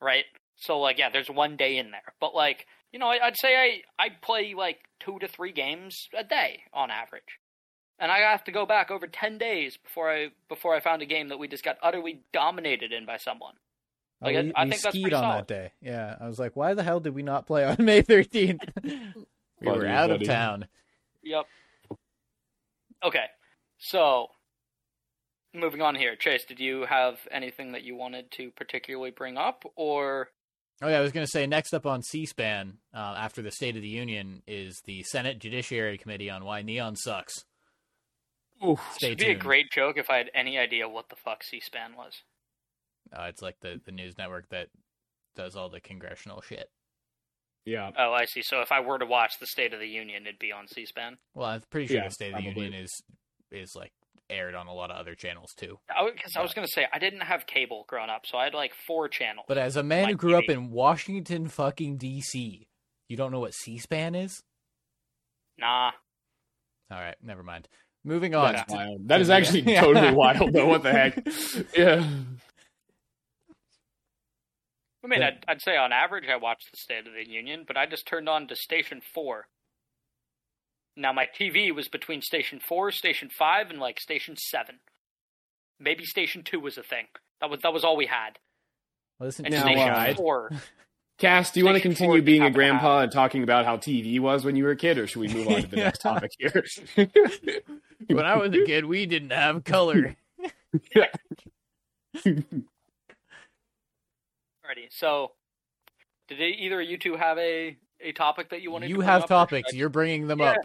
right. 0.01 0.25
So 0.55 0.79
like 0.79 0.97
yeah, 0.97 1.09
there's 1.09 1.29
one 1.29 1.57
day 1.57 1.77
in 1.77 1.91
there, 1.91 2.13
but 2.19 2.35
like 2.35 2.65
you 2.91 2.99
know 2.99 3.07
I, 3.07 3.27
I'd 3.27 3.37
say 3.37 3.55
I 3.55 4.03
I 4.03 4.09
play 4.21 4.53
like 4.55 4.79
two 4.99 5.19
to 5.19 5.27
three 5.27 5.51
games 5.51 6.07
a 6.17 6.23
day 6.23 6.61
on 6.73 6.91
average. 6.91 7.39
And 8.01 8.13
I 8.13 8.19
have 8.19 8.45
to 8.45 8.51
go 8.51 8.65
back 8.65 8.91
over 8.91 9.07
ten 9.07 9.37
days 9.37 9.77
before 9.77 10.09
I 10.09 10.29
before 10.47 10.73
I 10.73 10.79
found 10.79 11.01
a 11.01 11.05
game 11.05 11.27
that 11.29 11.37
we 11.39 11.47
just 11.47 11.65
got 11.65 11.77
utterly 11.83 12.21
dominated 12.31 12.93
in 12.93 13.05
by 13.05 13.17
someone. 13.17 13.55
Like, 14.21 14.35
I- 14.35 14.41
we, 14.41 14.53
I 14.53 14.63
we 14.65 14.69
think 14.71 14.81
that's 14.81 14.93
skied 14.93 15.01
pretty 15.03 15.15
on 15.15 15.23
solid. 15.23 15.39
that 15.39 15.47
day. 15.47 15.71
Yeah, 15.81 16.15
I 16.19 16.27
was 16.27 16.39
like, 16.39 16.55
why 16.55 16.73
the 16.73 16.83
hell 16.83 16.99
did 16.99 17.13
we 17.15 17.23
not 17.23 17.45
play 17.47 17.63
on 17.63 17.77
May 17.79 18.01
thirteenth? 18.01 18.61
we 18.83 18.97
were 19.61 19.87
out 19.87 20.09
funny. 20.09 20.23
of 20.25 20.27
town. 20.27 20.67
Yep. 21.23 21.45
Okay, 23.05 23.25
so 23.77 24.27
moving 25.53 25.81
on 25.81 25.95
here, 25.95 26.15
Chase. 26.17 26.43
Did 26.45 26.59
you 26.59 26.85
have 26.85 27.17
anything 27.31 27.71
that 27.71 27.83
you 27.83 27.95
wanted 27.95 28.29
to 28.31 28.51
particularly 28.51 29.11
bring 29.11 29.37
up, 29.37 29.63
or 29.75 30.29
Oh 30.81 30.87
yeah, 30.87 30.97
I 30.97 31.01
was 31.01 31.11
going 31.11 31.25
to 31.25 31.31
say 31.31 31.45
next 31.47 31.73
up 31.73 31.85
on 31.85 32.01
C-SPAN 32.01 32.77
uh, 32.93 32.97
after 33.17 33.41
the 33.41 33.51
State 33.51 33.75
of 33.75 33.81
the 33.81 33.87
Union 33.89 34.41
is 34.47 34.81
the 34.85 35.03
Senate 35.03 35.39
Judiciary 35.39 35.97
Committee 35.97 36.29
on 36.29 36.45
why 36.45 36.61
neon 36.61 36.95
sucks. 36.95 37.33
Oof. 38.65 38.79
Stay 38.93 39.07
it'd 39.07 39.17
be 39.19 39.31
a 39.31 39.35
great 39.35 39.71
joke 39.71 39.97
if 39.97 40.09
I 40.09 40.17
had 40.17 40.29
any 40.33 40.57
idea 40.57 40.87
what 40.87 41.09
the 41.09 41.15
fuck 41.17 41.43
C-SPAN 41.43 41.95
was? 41.97 42.13
Uh, 43.15 43.23
it's 43.23 43.41
like 43.41 43.55
the 43.61 43.79
the 43.85 43.91
news 43.91 44.17
network 44.17 44.49
that 44.49 44.67
does 45.35 45.55
all 45.55 45.69
the 45.69 45.79
congressional 45.81 46.41
shit. 46.41 46.69
yeah. 47.65 47.89
Oh, 47.97 48.11
I 48.13 48.25
see. 48.25 48.41
So 48.43 48.61
if 48.61 48.71
I 48.71 48.79
were 48.81 48.99
to 48.99 49.05
watch 49.05 49.33
the 49.39 49.47
State 49.47 49.73
of 49.73 49.79
the 49.79 49.87
Union, 49.87 50.23
it'd 50.27 50.39
be 50.39 50.51
on 50.51 50.67
C-SPAN. 50.67 51.17
Well, 51.33 51.47
I'm 51.47 51.61
pretty 51.69 51.87
sure 51.87 51.97
Yeah, 51.97 52.07
the 52.07 52.13
State 52.13 52.33
of 52.33 52.39
the 52.43 52.49
Union 52.49 52.73
is 52.73 52.89
is 53.51 53.71
like 53.75 53.91
aired 54.29 54.53
on 54.53 54.67
a 54.67 54.73
lot 54.73 54.91
of 54.91 54.97
other 54.97 55.15
channels 55.15 55.51
too. 55.57 55.79
Because 56.13 56.35
I 56.35 56.41
was 56.43 56.53
going 56.53 56.67
to 56.67 56.71
say 56.71 56.85
I 56.93 56.99
didn't 56.99 57.21
have 57.21 57.47
cable 57.47 57.85
growing 57.87 58.09
up, 58.11 58.23
so 58.25 58.37
I 58.37 58.43
had 58.45 58.53
like 58.53 58.73
four 58.85 59.07
channels. 59.09 59.45
But 59.47 59.57
as 59.57 59.75
a 59.75 59.81
man 59.83 60.03
My 60.03 60.09
who 60.11 60.17
grew 60.17 60.35
up 60.37 60.49
in 60.49 60.69
Washington 60.69 61.47
fucking 61.47 61.97
D.C., 61.97 62.67
you 63.07 63.17
don't 63.17 63.31
know 63.31 63.39
what 63.39 63.53
C-SPAN 63.55 64.13
is? 64.15 64.43
nah, 65.57 65.91
All 66.91 66.99
right, 66.99 67.15
never 67.23 67.43
mind. 67.43 67.67
Moving 68.03 68.33
on. 68.35 68.53
That's 68.53 68.71
to- 68.71 68.77
wild. 68.77 69.07
That 69.07 69.19
is 69.21 69.29
Yeah. 69.29 69.35
actually 69.35 69.61
totally 69.63 70.11
wild, 70.15 70.53
though. 70.53 70.67
What 70.67 70.83
the 70.83 70.91
heck? 70.91 71.27
Yeah. 71.77 72.07
I 75.03 75.07
mean, 75.07 75.21
Yeah. 75.21 75.27
I'd, 75.27 75.45
I'd 75.47 75.61
say 75.61 75.77
on 75.77 75.91
average 75.93 76.25
I 76.29 76.35
watched 76.37 76.71
the 76.71 76.77
State 76.77 77.07
of 77.07 77.13
the 77.13 77.27
Union, 77.27 77.63
but 77.67 77.77
I 77.77 77.85
just 77.85 78.05
turned 78.05 78.27
on 78.27 78.47
to 78.47 78.55
Station 78.55 79.01
4. 79.13 79.47
Now, 80.97 81.13
my 81.13 81.27
TV 81.39 81.73
was 81.73 81.87
between 81.87 82.21
Station 82.21 82.59
4, 82.59 82.91
Station 82.91 83.29
5, 83.29 83.69
and 83.69 83.79
like 83.79 83.99
Station 83.99 84.35
7. 84.35 84.79
Maybe 85.79 86.03
Station 86.03 86.43
2 86.43 86.59
was 86.59 86.77
a 86.77 86.83
thing. 86.83 87.05
That 87.39 87.49
was 87.49 87.61
that 87.61 87.71
was 87.71 87.85
all 87.85 87.95
we 87.95 88.07
had. 88.07 88.37
Listen 89.19 89.45
And 89.45 89.53
to 89.53 89.59
Now, 89.59 89.65
the 89.65 89.71
Station 89.73 90.13
uh, 90.13 90.15
4. 90.15 90.51
Cass, 91.19 91.51
do 91.51 91.59
you 91.59 91.65
want 91.65 91.75
to 91.75 91.81
continue 91.81 92.21
being 92.21 92.41
a 92.41 92.45
happened 92.45 92.55
to 92.55 92.57
grandpa 92.57 92.99
and 93.01 93.11
talking 93.11 93.43
about 93.43 93.65
how 93.65 93.75
TV 93.75 94.19
was 94.21 94.45
when 94.45 94.55
you 94.55 94.63
were 94.63 94.71
a 94.71 94.75
kid, 94.77 94.97
or 94.97 95.05
should 95.05 95.19
we 95.19 95.27
move 95.27 95.47
on 95.49 95.61
to 95.61 95.67
the 95.67 95.75
next 95.75 95.99
topic 96.01 96.31
here? 96.39 96.63
When 98.07 98.25
I 98.25 98.37
was 98.37 98.53
a 98.53 98.65
kid, 98.65 98.85
we 98.85 99.05
didn't 99.05 99.31
have 99.31 99.63
color. 99.65 100.15
Alrighty, 104.69 104.87
so 104.91 105.31
did 106.27 106.39
either 106.41 106.81
of 106.81 106.89
you 106.89 106.97
two 106.97 107.15
have 107.15 107.37
a, 107.37 107.75
a 108.01 108.11
topic 108.11 108.49
that 108.51 108.61
you 108.61 108.71
wanted 108.71 108.85
to 108.87 108.89
you 108.91 108.97
bring 108.97 109.07
have 109.07 109.23
up, 109.23 109.27
topics. 109.29 109.73
I- 109.73 109.77
You're 109.77 109.89
bringing 109.89 110.27
them 110.27 110.39
Yeah. 110.39 110.51
up. 110.51 110.57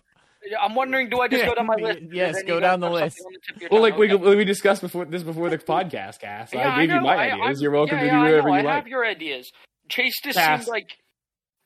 I'm 0.61 0.75
wondering, 0.75 1.09
do 1.09 1.21
I 1.21 1.29
just 1.29 1.43
go 1.47 1.55
down 1.57 1.65
my 1.67 1.77
list? 1.77 2.01
Yes, 2.13 2.43
go 2.43 2.61
down 2.61 2.81
the 2.81 2.91
list. 2.91 3.17
the 3.17 3.39
tip 3.47 3.57
of 3.57 3.63
your 3.63 3.71
well, 3.71 3.81
tongue? 3.91 3.99
like 3.99 4.13
Okay. 4.13 4.29
we 4.31 4.37
we 4.37 4.45
discussed 4.45 4.83
before 4.83 5.07
this 5.07 5.23
before 5.23 5.49
the 5.49 5.57
podcast, 5.57 6.21
Cass. 6.21 6.53
Yeah, 6.53 6.75
I 6.75 6.81
gave 6.81 6.91
know. 6.91 6.97
you 6.97 7.01
my 7.01 7.15
I- 7.17 7.25
ideas. 7.33 7.41
I'm- 7.47 7.57
You're 7.61 7.71
welcome 7.71 7.97
yeah, 7.99 8.05
to 8.05 8.11
do 8.11 8.17
I 8.17 8.23
whatever 8.25 8.49
know. 8.49 8.55
you 8.55 8.61
I 8.61 8.63
like. 8.63 8.75
have 8.75 8.89
your 8.89 9.07
ideas. 9.07 9.51
Chase 9.89 10.21
just 10.23 10.37
Pass. 10.37 10.61
seemed 10.65 10.69
like, 10.69 10.91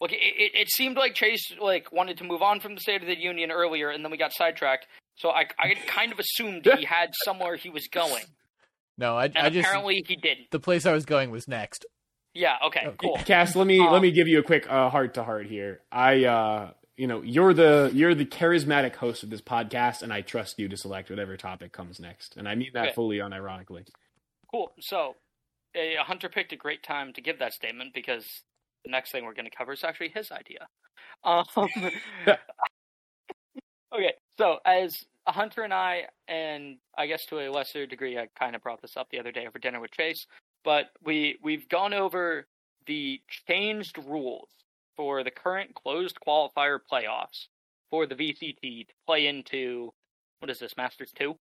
like 0.00 0.12
it, 0.12 0.16
it, 0.16 0.52
it 0.54 0.68
seemed 0.70 0.96
like 0.96 1.14
Chase 1.14 1.52
like 1.60 1.90
wanted 1.92 2.18
to 2.18 2.24
move 2.24 2.40
on 2.40 2.60
from 2.60 2.76
the 2.76 2.80
State 2.80 3.00
of 3.02 3.08
the 3.08 3.18
Union 3.18 3.50
earlier, 3.50 3.90
and 3.90 4.04
then 4.04 4.12
we 4.12 4.16
got 4.16 4.32
sidetracked. 4.32 4.86
So 5.16 5.30
I, 5.30 5.46
I 5.58 5.74
kind 5.88 6.12
of 6.12 6.20
assumed 6.20 6.64
he 6.78 6.84
had 6.84 7.10
somewhere 7.24 7.56
he 7.56 7.70
was 7.70 7.88
going, 7.88 8.22
No, 8.96 9.16
I, 9.16 9.24
and 9.26 9.38
I 9.38 9.48
just 9.50 9.66
apparently 9.66 10.04
he 10.06 10.14
didn't. 10.14 10.50
the 10.52 10.60
place 10.60 10.86
I 10.86 10.92
was 10.92 11.04
going 11.04 11.32
was 11.32 11.48
next. 11.48 11.84
Yeah. 12.34 12.56
Okay. 12.66 12.86
Okay. 12.86 12.96
Cool. 13.00 13.16
Cass, 13.24 13.56
let 13.56 13.66
me 13.66 13.80
Um, 13.80 13.92
let 13.92 14.02
me 14.02 14.10
give 14.10 14.28
you 14.28 14.38
a 14.38 14.42
quick 14.42 14.66
heart 14.66 15.14
to 15.14 15.24
heart 15.24 15.46
here. 15.46 15.80
I, 15.90 16.24
uh, 16.24 16.70
you 16.96 17.06
know, 17.06 17.22
you're 17.22 17.54
the 17.54 17.90
you're 17.94 18.14
the 18.14 18.26
charismatic 18.26 18.96
host 18.96 19.22
of 19.22 19.30
this 19.30 19.40
podcast, 19.40 20.02
and 20.02 20.12
I 20.12 20.20
trust 20.20 20.58
you 20.58 20.68
to 20.68 20.76
select 20.76 21.10
whatever 21.10 21.36
topic 21.36 21.72
comes 21.72 22.00
next, 22.00 22.36
and 22.36 22.48
I 22.48 22.54
mean 22.54 22.70
that 22.74 22.86
Okay. 22.86 22.94
fully 22.94 23.18
unironically. 23.18 23.88
Cool. 24.50 24.72
So, 24.80 25.14
a 25.74 25.96
Hunter 25.98 26.28
picked 26.28 26.52
a 26.52 26.56
great 26.56 26.82
time 26.82 27.12
to 27.14 27.20
give 27.20 27.38
that 27.38 27.52
statement 27.52 27.94
because 27.94 28.24
the 28.84 28.90
next 28.90 29.12
thing 29.12 29.24
we're 29.24 29.34
going 29.34 29.48
to 29.50 29.56
cover 29.56 29.72
is 29.72 29.84
actually 29.84 30.10
his 30.10 30.30
idea. 30.32 30.66
Um, 31.24 31.44
okay, 33.94 34.14
so 34.36 34.58
as 34.64 35.04
Hunter 35.26 35.62
and 35.62 35.74
I, 35.74 36.04
and 36.26 36.78
I 36.96 37.06
guess 37.06 37.26
to 37.26 37.40
a 37.40 37.50
lesser 37.50 37.86
degree, 37.86 38.18
I 38.18 38.28
kind 38.38 38.56
of 38.56 38.62
brought 38.62 38.80
this 38.82 38.96
up 38.96 39.08
the 39.10 39.20
other 39.20 39.32
day 39.32 39.46
over 39.46 39.58
dinner 39.58 39.80
with 39.80 39.90
Chase, 39.90 40.26
but 40.64 40.86
we 41.04 41.38
we've 41.42 41.68
gone 41.68 41.94
over 41.94 42.46
the 42.86 43.20
changed 43.48 43.98
rules 44.06 44.48
for 44.96 45.22
the 45.22 45.30
current 45.30 45.74
closed 45.74 46.16
qualifier 46.26 46.78
playoffs 46.90 47.46
for 47.90 48.06
the 48.06 48.14
VCT 48.14 48.86
to 48.88 48.94
play 49.06 49.26
into 49.26 49.92
what 50.40 50.50
is 50.50 50.58
this 50.58 50.76
Masters 50.76 51.12
two? 51.14 51.36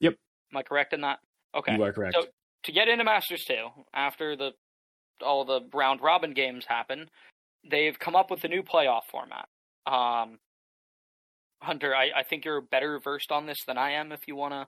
Yep. 0.00 0.14
Am 0.52 0.56
I 0.56 0.62
correct 0.62 0.92
in 0.92 1.00
that? 1.02 1.18
Okay 1.54 1.74
You 1.74 1.82
are 1.82 1.92
correct. 1.92 2.14
So- 2.14 2.28
to 2.64 2.72
get 2.72 2.88
into 2.88 3.04
Masters 3.04 3.44
2, 3.46 3.68
after 3.94 4.36
the 4.36 4.52
all 5.24 5.44
the 5.44 5.60
round 5.72 6.00
robin 6.00 6.32
games 6.32 6.64
happen, 6.66 7.08
they've 7.68 7.98
come 7.98 8.14
up 8.14 8.30
with 8.30 8.44
a 8.44 8.48
new 8.48 8.62
playoff 8.62 9.02
format. 9.10 9.48
Um, 9.86 10.38
Hunter, 11.62 11.94
I, 11.94 12.10
I 12.16 12.22
think 12.22 12.44
you're 12.44 12.60
better 12.60 13.00
versed 13.02 13.32
on 13.32 13.46
this 13.46 13.58
than 13.66 13.78
I 13.78 13.92
am. 13.92 14.12
If 14.12 14.28
you 14.28 14.36
want 14.36 14.54
to 14.54 14.66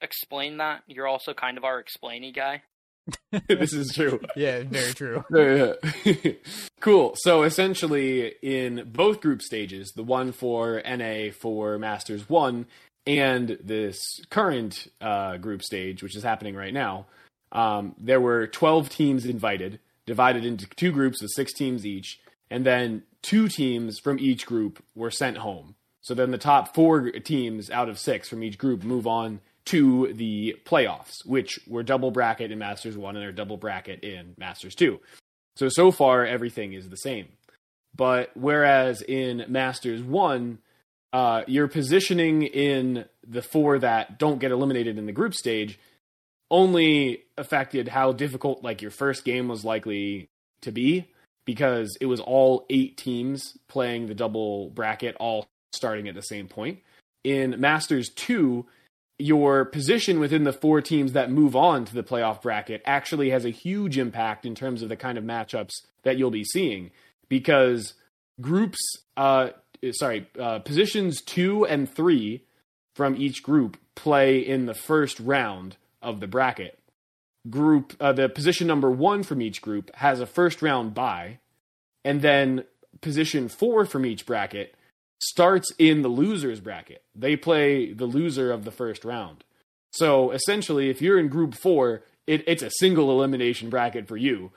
explain 0.00 0.56
that, 0.56 0.82
you're 0.86 1.06
also 1.06 1.34
kind 1.34 1.56
of 1.56 1.64
our 1.64 1.82
explainy 1.82 2.34
guy. 2.34 2.62
this 3.48 3.72
is 3.72 3.94
true. 3.94 4.20
Yeah, 4.36 4.62
very 4.64 4.94
true. 4.94 5.24
Yeah. 5.34 6.32
cool. 6.80 7.14
So 7.16 7.42
essentially, 7.42 8.34
in 8.42 8.88
both 8.92 9.20
group 9.20 9.42
stages, 9.42 9.92
the 9.94 10.02
one 10.02 10.32
for 10.32 10.82
NA 10.84 11.30
for 11.32 11.78
Masters 11.78 12.28
1 12.28 12.66
and 13.06 13.58
this 13.62 13.98
current 14.30 14.86
uh, 15.00 15.36
group 15.38 15.62
stage, 15.62 16.02
which 16.02 16.16
is 16.16 16.22
happening 16.22 16.54
right 16.54 16.72
now, 16.72 17.06
um, 17.50 17.94
there 17.98 18.20
were 18.20 18.46
12 18.46 18.88
teams 18.88 19.26
invited, 19.26 19.80
divided 20.06 20.44
into 20.44 20.66
two 20.76 20.92
groups 20.92 21.22
of 21.22 21.30
six 21.30 21.52
teams 21.52 21.84
each, 21.84 22.20
and 22.50 22.64
then 22.64 23.02
two 23.22 23.48
teams 23.48 23.98
from 23.98 24.18
each 24.18 24.46
group 24.46 24.82
were 24.94 25.10
sent 25.10 25.38
home. 25.38 25.74
So 26.00 26.14
then 26.14 26.30
the 26.30 26.38
top 26.38 26.74
four 26.74 27.10
teams 27.10 27.70
out 27.70 27.88
of 27.88 27.98
six 27.98 28.28
from 28.28 28.42
each 28.42 28.58
group 28.58 28.82
move 28.82 29.06
on 29.06 29.40
to 29.66 30.12
the 30.14 30.56
playoffs, 30.64 31.24
which 31.24 31.60
were 31.66 31.82
double 31.82 32.10
bracket 32.10 32.50
in 32.50 32.58
Masters 32.58 32.96
1 32.96 33.16
and 33.16 33.24
are 33.24 33.32
double 33.32 33.56
bracket 33.56 34.02
in 34.02 34.34
Masters 34.36 34.74
2. 34.74 35.00
So, 35.56 35.68
so 35.68 35.90
far, 35.90 36.26
everything 36.26 36.72
is 36.72 36.88
the 36.88 36.96
same. 36.96 37.28
But 37.94 38.30
whereas 38.34 39.02
in 39.02 39.44
Masters 39.48 40.02
1, 40.02 40.58
uh, 41.12 41.42
your 41.46 41.68
positioning 41.68 42.42
in 42.42 43.04
the 43.26 43.42
four 43.42 43.78
that 43.78 44.18
don't 44.18 44.38
get 44.38 44.50
eliminated 44.50 44.98
in 44.98 45.06
the 45.06 45.12
group 45.12 45.34
stage 45.34 45.78
only 46.50 47.24
affected 47.36 47.88
how 47.88 48.12
difficult 48.12 48.62
like 48.62 48.82
your 48.82 48.90
first 48.90 49.24
game 49.24 49.48
was 49.48 49.64
likely 49.64 50.28
to 50.62 50.72
be 50.72 51.08
because 51.44 51.96
it 52.00 52.06
was 52.06 52.20
all 52.20 52.64
eight 52.70 52.96
teams 52.96 53.56
playing 53.68 54.06
the 54.06 54.14
double 54.14 54.70
bracket 54.70 55.16
all 55.18 55.46
starting 55.72 56.08
at 56.08 56.14
the 56.14 56.22
same 56.22 56.48
point. 56.48 56.78
In 57.24 57.60
Masters 57.60 58.10
2, 58.10 58.66
your 59.22 59.64
position 59.64 60.18
within 60.18 60.42
the 60.44 60.52
four 60.52 60.80
teams 60.80 61.12
that 61.12 61.30
move 61.30 61.54
on 61.54 61.84
to 61.84 61.94
the 61.94 62.02
playoff 62.02 62.42
bracket 62.42 62.82
actually 62.84 63.30
has 63.30 63.44
a 63.44 63.50
huge 63.50 63.96
impact 63.96 64.44
in 64.44 64.54
terms 64.54 64.82
of 64.82 64.88
the 64.88 64.96
kind 64.96 65.16
of 65.16 65.24
matchups 65.24 65.70
that 66.02 66.18
you'll 66.18 66.30
be 66.30 66.44
seeing. 66.44 66.90
Because 67.28 67.94
groups 68.40 68.80
uh 69.16 69.50
sorry 69.92 70.26
uh, 70.38 70.58
positions 70.60 71.22
2 71.22 71.66
and 71.66 71.92
3 71.92 72.44
from 72.94 73.16
each 73.16 73.42
group 73.42 73.76
play 73.94 74.38
in 74.38 74.66
the 74.66 74.74
first 74.74 75.20
round 75.20 75.76
of 76.00 76.20
the 76.20 76.26
bracket. 76.26 76.78
Group 77.48 77.94
uh, 78.00 78.12
the 78.12 78.28
position 78.28 78.66
number 78.66 78.90
1 78.90 79.22
from 79.22 79.40
each 79.40 79.62
group 79.62 79.94
has 79.96 80.20
a 80.20 80.26
first 80.26 80.62
round 80.62 80.94
bye 80.94 81.38
and 82.04 82.22
then 82.22 82.64
position 83.00 83.48
4 83.48 83.84
from 83.84 84.04
each 84.04 84.26
bracket 84.26 84.74
starts 85.22 85.72
in 85.78 86.02
the 86.02 86.08
losers 86.08 86.60
bracket. 86.60 87.02
They 87.14 87.36
play 87.36 87.92
the 87.92 88.06
loser 88.06 88.50
of 88.50 88.64
the 88.64 88.70
first 88.70 89.04
round. 89.04 89.44
So 89.92 90.30
essentially, 90.30 90.90
if 90.90 91.00
you're 91.00 91.18
in 91.18 91.28
group 91.28 91.54
four, 91.54 92.02
it, 92.26 92.44
it's 92.46 92.62
a 92.62 92.70
single 92.70 93.10
elimination 93.10 93.70
bracket 93.70 94.08
for 94.08 94.16
you. 94.16 94.50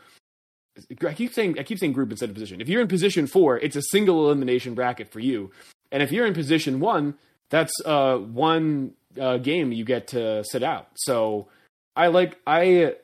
I 1.08 1.14
keep 1.14 1.34
saying 1.34 1.58
I 1.58 1.64
keep 1.64 1.80
saying 1.80 1.94
group 1.94 2.12
instead 2.12 2.30
of 2.30 2.36
position. 2.36 2.60
If 2.60 2.68
you're 2.68 2.82
in 2.82 2.88
position 2.88 3.28
four, 3.28 3.58
it's 3.58 3.76
a 3.76 3.82
single 3.92 4.26
elimination 4.26 4.74
bracket 4.74 5.12
for 5.12 5.20
you. 5.20 5.52
And 5.92 6.04
if 6.04 6.12
you're 6.12 6.26
in 6.26 6.34
position 6.34 6.80
one, 6.80 7.16
that's 7.50 7.74
uh, 7.86 8.18
one 8.18 8.94
uh, 9.20 9.38
game 9.38 9.72
you 9.72 9.86
get 9.86 10.08
to 10.10 10.44
sit 10.44 10.64
out. 10.64 10.90
So 10.96 11.48
I 11.96 12.08
like 12.08 12.38
I 12.46 12.96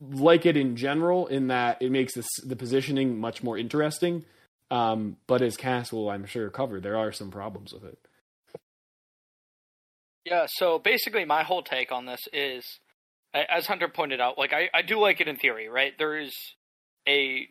like 0.00 0.46
it 0.46 0.56
in 0.56 0.76
general 0.76 1.26
in 1.26 1.48
that 1.48 1.80
it 1.80 1.90
makes 1.90 2.14
this, 2.14 2.28
the 2.44 2.56
positioning 2.56 3.18
much 3.18 3.42
more 3.42 3.58
interesting. 3.58 4.24
Um, 4.70 5.16
but 5.26 5.42
as 5.42 5.56
Cass 5.56 5.92
will, 5.92 6.10
I'm 6.10 6.26
sure, 6.26 6.50
cover, 6.50 6.80
there 6.80 6.96
are 6.96 7.12
some 7.12 7.30
problems 7.30 7.72
with 7.72 7.84
it. 7.84 7.98
Yeah, 10.24 10.46
so 10.48 10.80
basically, 10.80 11.24
my 11.24 11.44
whole 11.44 11.62
take 11.62 11.92
on 11.92 12.06
this 12.06 12.20
is, 12.32 12.64
as 13.32 13.66
Hunter 13.66 13.88
pointed 13.88 14.20
out, 14.20 14.38
like 14.38 14.52
I, 14.52 14.68
I 14.74 14.82
do 14.82 14.98
like 14.98 15.20
it 15.20 15.28
in 15.28 15.36
theory, 15.36 15.68
right? 15.68 15.92
There 15.96 16.18
is 16.18 16.34
a 17.08 17.48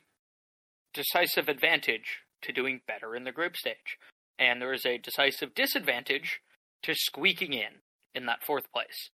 decisive 0.93 1.47
advantage 1.47 2.19
to 2.41 2.51
doing 2.51 2.81
better 2.85 3.15
in 3.15 3.23
the 3.23 3.31
group 3.31 3.55
stage, 3.55 3.97
and 4.37 4.61
there 4.61 4.73
is 4.73 4.85
a 4.85 4.97
decisive 4.97 5.55
disadvantage 5.55 6.41
to 6.83 6.93
squeaking 6.93 7.53
in 7.53 7.81
in 8.13 8.25
that 8.25 8.43
fourth 8.45 8.69
place. 8.73 9.09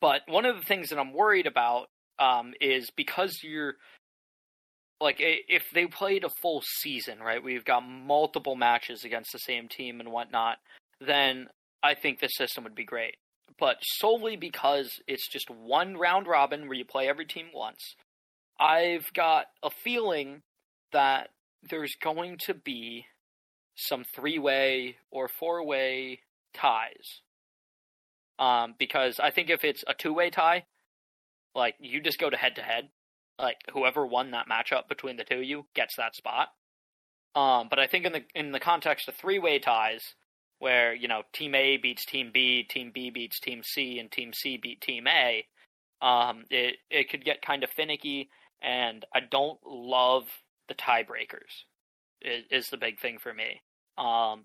But 0.00 0.22
one 0.28 0.44
of 0.44 0.56
the 0.56 0.64
things 0.64 0.90
that 0.90 0.98
I'm 0.98 1.14
worried 1.14 1.46
about 1.46 1.86
um, 2.18 2.52
is 2.60 2.90
because 2.94 3.40
you're 3.42 3.74
like 5.00 5.16
if 5.20 5.64
they 5.72 5.86
played 5.86 6.24
a 6.24 6.30
full 6.42 6.62
season, 6.80 7.20
right? 7.20 7.42
We've 7.42 7.64
got 7.64 7.80
multiple 7.80 8.56
matches 8.56 9.04
against 9.04 9.32
the 9.32 9.38
same 9.38 9.68
team 9.68 10.00
and 10.00 10.10
whatnot. 10.10 10.58
Then 11.00 11.48
I 11.82 11.94
think 11.94 12.18
this 12.18 12.34
system 12.36 12.64
would 12.64 12.74
be 12.74 12.84
great. 12.84 13.16
But 13.58 13.78
solely 13.82 14.36
because 14.36 14.90
it's 15.06 15.28
just 15.28 15.50
one 15.50 15.96
round 15.96 16.26
robin 16.26 16.68
where 16.68 16.76
you 16.76 16.84
play 16.84 17.08
every 17.08 17.26
team 17.26 17.46
once, 17.54 17.94
I've 18.60 19.12
got 19.14 19.46
a 19.62 19.70
feeling 19.70 20.42
that 20.92 21.30
there's 21.68 21.94
going 22.00 22.38
to 22.46 22.54
be 22.54 23.06
some 23.76 24.04
three 24.14 24.38
way 24.38 24.96
or 25.10 25.28
four 25.28 25.64
way 25.64 26.20
ties. 26.54 27.20
Um, 28.38 28.74
because 28.78 29.18
I 29.20 29.30
think 29.30 29.50
if 29.50 29.64
it's 29.64 29.84
a 29.86 29.94
two 29.94 30.12
way 30.12 30.30
tie, 30.30 30.64
like 31.54 31.74
you 31.80 32.00
just 32.00 32.18
go 32.20 32.30
to 32.30 32.36
head 32.36 32.56
to 32.56 32.62
head, 32.62 32.88
like 33.38 33.56
whoever 33.72 34.06
won 34.06 34.32
that 34.32 34.48
matchup 34.48 34.88
between 34.88 35.16
the 35.16 35.24
two 35.24 35.36
of 35.36 35.44
you 35.44 35.66
gets 35.74 35.96
that 35.96 36.16
spot. 36.16 36.48
Um, 37.34 37.68
but 37.70 37.78
I 37.78 37.86
think 37.86 38.04
in 38.04 38.12
the 38.12 38.24
in 38.34 38.52
the 38.52 38.60
context 38.60 39.08
of 39.08 39.14
three 39.14 39.38
way 39.38 39.58
ties, 39.58 40.14
where 40.58 40.94
you 40.94 41.08
know 41.08 41.22
Team 41.32 41.54
A 41.54 41.76
beats 41.76 42.04
Team 42.04 42.30
B, 42.32 42.64
Team 42.64 42.90
B 42.92 43.10
beats 43.10 43.40
Team 43.40 43.62
C, 43.62 43.98
and 43.98 44.10
Team 44.10 44.32
C 44.32 44.58
beat 44.60 44.80
Team 44.80 45.06
A, 45.06 45.46
um, 46.00 46.44
it 46.50 46.76
it 46.90 47.10
could 47.10 47.24
get 47.24 47.42
kind 47.42 47.62
of 47.62 47.70
finicky, 47.70 48.30
and 48.62 49.04
I 49.14 49.20
don't 49.20 49.58
love 49.64 50.24
the 50.68 50.74
tiebreakers. 50.74 51.64
Is, 52.20 52.44
is 52.50 52.68
the 52.68 52.76
big 52.76 52.98
thing 52.98 53.18
for 53.18 53.32
me. 53.32 53.62
Um, 53.96 54.44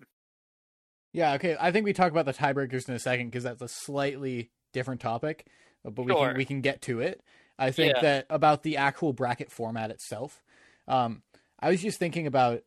yeah, 1.12 1.34
okay. 1.34 1.56
I 1.58 1.72
think 1.72 1.84
we 1.84 1.92
talk 1.92 2.12
about 2.12 2.24
the 2.24 2.32
tiebreakers 2.32 2.88
in 2.88 2.94
a 2.94 3.00
second 3.00 3.28
because 3.28 3.44
that's 3.44 3.62
a 3.62 3.68
slightly 3.68 4.50
different 4.72 5.00
topic, 5.00 5.46
but 5.82 6.04
we 6.04 6.12
sure. 6.12 6.28
can 6.28 6.36
we 6.36 6.44
can 6.44 6.60
get 6.60 6.82
to 6.82 7.00
it. 7.00 7.20
I 7.58 7.70
think 7.70 7.94
yeah. 7.96 8.02
that 8.02 8.26
about 8.30 8.62
the 8.62 8.76
actual 8.78 9.12
bracket 9.12 9.50
format 9.50 9.90
itself. 9.90 10.42
Um, 10.88 11.22
I 11.60 11.70
was 11.70 11.80
just 11.80 11.98
thinking 11.98 12.26
about 12.26 12.62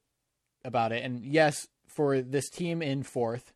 about 0.63 0.91
it, 0.91 1.03
and 1.03 1.25
yes, 1.25 1.67
for 1.87 2.21
this 2.21 2.49
team 2.49 2.81
in 2.81 3.03
fourth, 3.03 3.53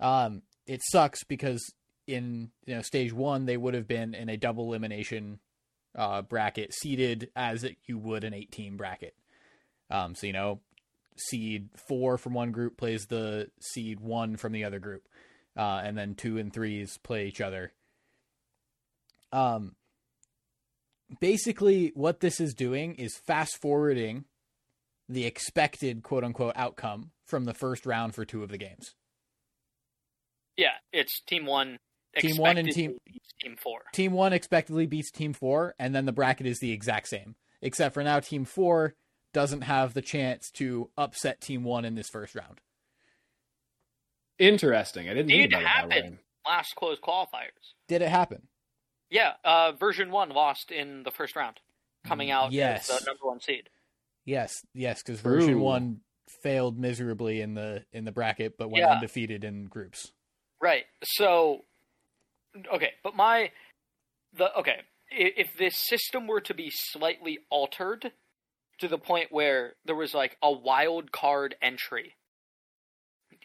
um, 0.00 0.42
it 0.66 0.80
sucks 0.90 1.24
because 1.24 1.62
in 2.06 2.50
you 2.66 2.74
know 2.74 2.82
stage 2.82 3.12
one 3.12 3.46
they 3.46 3.56
would 3.56 3.74
have 3.74 3.86
been 3.86 4.14
in 4.14 4.28
a 4.28 4.36
double 4.36 4.64
elimination 4.64 5.38
uh, 5.94 6.22
bracket, 6.22 6.72
seeded 6.74 7.30
as 7.34 7.66
you 7.86 7.98
would 7.98 8.24
an 8.24 8.34
eight 8.34 8.52
team 8.52 8.76
bracket. 8.76 9.14
Um, 9.90 10.14
so 10.14 10.26
you 10.26 10.32
know, 10.32 10.60
seed 11.16 11.68
four 11.76 12.18
from 12.18 12.34
one 12.34 12.52
group 12.52 12.76
plays 12.76 13.06
the 13.06 13.50
seed 13.60 14.00
one 14.00 14.36
from 14.36 14.52
the 14.52 14.64
other 14.64 14.78
group, 14.78 15.08
uh, 15.56 15.80
and 15.84 15.96
then 15.96 16.14
two 16.14 16.38
and 16.38 16.52
threes 16.52 16.98
play 17.02 17.26
each 17.26 17.40
other. 17.40 17.72
Um, 19.32 19.76
basically 21.18 21.92
what 21.94 22.20
this 22.20 22.40
is 22.40 22.54
doing 22.54 22.94
is 22.94 23.16
fast 23.16 23.60
forwarding 23.60 24.24
the 25.08 25.26
expected 25.26 26.02
quote 26.02 26.24
unquote 26.24 26.54
outcome 26.56 27.10
from 27.26 27.44
the 27.44 27.54
first 27.54 27.86
round 27.86 28.14
for 28.14 28.24
two 28.24 28.42
of 28.42 28.50
the 28.50 28.58
games. 28.58 28.94
Yeah, 30.56 30.74
it's 30.92 31.20
team 31.22 31.46
one. 31.46 31.78
Team 32.16 32.36
one 32.36 32.58
and 32.58 32.70
team 32.70 32.98
team 33.40 33.56
four. 33.56 33.80
Team 33.92 34.12
one 34.12 34.32
expectedly 34.32 34.86
beats 34.86 35.10
team 35.10 35.32
four, 35.32 35.74
and 35.78 35.94
then 35.94 36.06
the 36.06 36.12
bracket 36.12 36.46
is 36.46 36.58
the 36.58 36.72
exact 36.72 37.08
same, 37.08 37.36
except 37.62 37.94
for 37.94 38.02
now 38.02 38.20
team 38.20 38.44
four 38.44 38.94
doesn't 39.32 39.62
have 39.62 39.94
the 39.94 40.02
chance 40.02 40.50
to 40.50 40.90
upset 40.98 41.40
team 41.40 41.62
one 41.62 41.84
in 41.84 41.94
this 41.94 42.08
first 42.08 42.34
round. 42.34 42.60
Interesting. 44.38 45.08
I 45.08 45.14
didn't. 45.14 45.28
Did 45.28 45.52
happen 45.52 46.18
last 46.46 46.74
close 46.74 46.98
qualifiers. 46.98 47.74
Did 47.88 48.02
it 48.02 48.08
happen? 48.08 48.48
Yeah, 49.10 49.32
uh, 49.44 49.72
version 49.72 50.10
one 50.10 50.30
lost 50.30 50.70
in 50.70 51.02
the 51.02 51.10
first 51.10 51.34
round, 51.34 51.58
coming 52.06 52.30
out 52.30 52.52
yes. 52.52 52.88
as 52.88 53.00
the 53.00 53.06
number 53.06 53.26
one 53.26 53.40
seed. 53.40 53.68
Yes, 54.24 54.64
yes, 54.74 55.02
because 55.02 55.20
version 55.20 55.54
Ooh. 55.54 55.62
one 55.62 56.00
failed 56.42 56.78
miserably 56.78 57.40
in 57.40 57.54
the 57.54 57.84
in 57.92 58.04
the 58.04 58.12
bracket, 58.12 58.56
but 58.56 58.70
went 58.70 58.84
yeah. 58.84 58.94
undefeated 58.94 59.44
in 59.44 59.64
groups. 59.66 60.12
Right. 60.60 60.84
So, 61.02 61.64
okay, 62.72 62.92
but 63.02 63.16
my 63.16 63.50
the 64.36 64.54
okay, 64.56 64.82
if 65.10 65.56
this 65.58 65.76
system 65.76 66.26
were 66.26 66.40
to 66.42 66.54
be 66.54 66.70
slightly 66.70 67.40
altered 67.50 68.12
to 68.78 68.88
the 68.88 68.98
point 68.98 69.28
where 69.30 69.74
there 69.84 69.96
was 69.96 70.14
like 70.14 70.36
a 70.42 70.52
wild 70.52 71.12
card 71.12 71.54
entry 71.60 72.14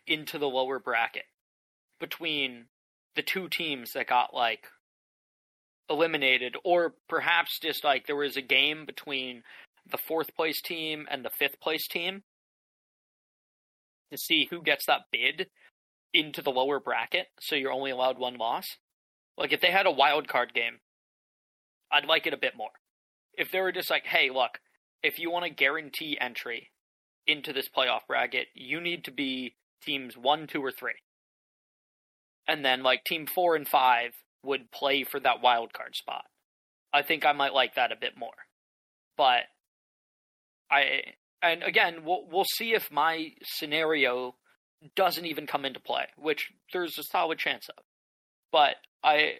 into 0.07 0.37
the 0.37 0.47
lower 0.47 0.79
bracket 0.79 1.25
between 1.99 2.65
the 3.15 3.21
two 3.21 3.47
teams 3.49 3.91
that 3.93 4.07
got 4.07 4.33
like 4.33 4.67
eliminated, 5.89 6.55
or 6.63 6.95
perhaps 7.07 7.59
just 7.59 7.83
like 7.83 8.07
there 8.07 8.15
was 8.15 8.37
a 8.37 8.41
game 8.41 8.85
between 8.85 9.43
the 9.89 9.97
fourth 9.97 10.35
place 10.35 10.61
team 10.61 11.05
and 11.09 11.23
the 11.23 11.29
fifth 11.29 11.59
place 11.59 11.87
team 11.87 12.23
to 14.11 14.17
see 14.17 14.47
who 14.49 14.61
gets 14.61 14.85
that 14.85 15.01
bid 15.11 15.47
into 16.13 16.41
the 16.41 16.51
lower 16.51 16.79
bracket, 16.79 17.27
so 17.39 17.55
you're 17.55 17.71
only 17.71 17.91
allowed 17.91 18.17
one 18.17 18.37
loss. 18.37 18.65
Like 19.37 19.51
if 19.51 19.61
they 19.61 19.71
had 19.71 19.85
a 19.85 19.91
wild 19.91 20.27
card 20.27 20.53
game, 20.53 20.79
I'd 21.91 22.05
like 22.05 22.25
it 22.25 22.33
a 22.33 22.37
bit 22.37 22.53
more. 22.55 22.69
If 23.33 23.51
they 23.51 23.59
were 23.59 23.71
just 23.71 23.89
like, 23.89 24.05
hey, 24.05 24.29
look, 24.33 24.59
if 25.03 25.19
you 25.19 25.29
want 25.29 25.45
to 25.45 25.51
guarantee 25.51 26.17
entry 26.19 26.71
into 27.27 27.53
this 27.53 27.67
playoff 27.67 28.07
bracket, 28.07 28.47
you 28.55 28.79
need 28.79 29.03
to 29.05 29.11
be 29.11 29.55
teams 29.83 30.15
one, 30.17 30.47
two, 30.47 30.63
or 30.63 30.71
three. 30.71 30.93
And 32.47 32.63
then 32.63 32.81
like 32.81 33.03
team 33.03 33.27
four 33.27 33.55
and 33.55 33.67
five 33.67 34.11
would 34.45 34.71
play 34.71 35.03
for 35.03 35.19
that 35.19 35.41
wild 35.41 35.73
card 35.73 35.95
spot. 35.95 36.25
I 36.93 37.01
think 37.01 37.25
I 37.25 37.33
might 37.33 37.53
like 37.53 37.75
that 37.75 37.91
a 37.91 37.97
bit 37.99 38.17
more. 38.17 38.29
But 39.17 39.43
I 40.71 41.01
and 41.41 41.63
again, 41.63 42.03
we'll 42.05 42.25
we'll 42.29 42.45
see 42.45 42.73
if 42.73 42.91
my 42.91 43.29
scenario 43.43 44.35
doesn't 44.95 45.25
even 45.25 45.47
come 45.47 45.65
into 45.65 45.79
play, 45.79 46.07
which 46.17 46.51
there's 46.73 46.97
a 46.97 47.03
solid 47.03 47.39
chance 47.39 47.67
of. 47.69 47.83
But 48.51 48.75
I 49.03 49.39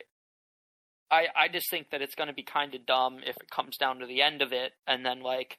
I 1.12 1.28
I 1.36 1.48
just 1.48 1.70
think 1.70 1.92
that 1.92 2.02
it's 2.02 2.16
going 2.16 2.28
to 2.28 2.34
be 2.34 2.44
kind 2.44 2.74
of 2.76 2.86
dumb 2.86 3.20
if 3.26 3.36
it 3.38 3.50
comes 3.50 3.78
down 3.78 4.00
to 4.00 4.06
the 4.06 4.22
end 4.22 4.42
of 4.42 4.52
it 4.54 4.74
and 4.88 5.06
then 5.06 5.22
like 5.22 5.58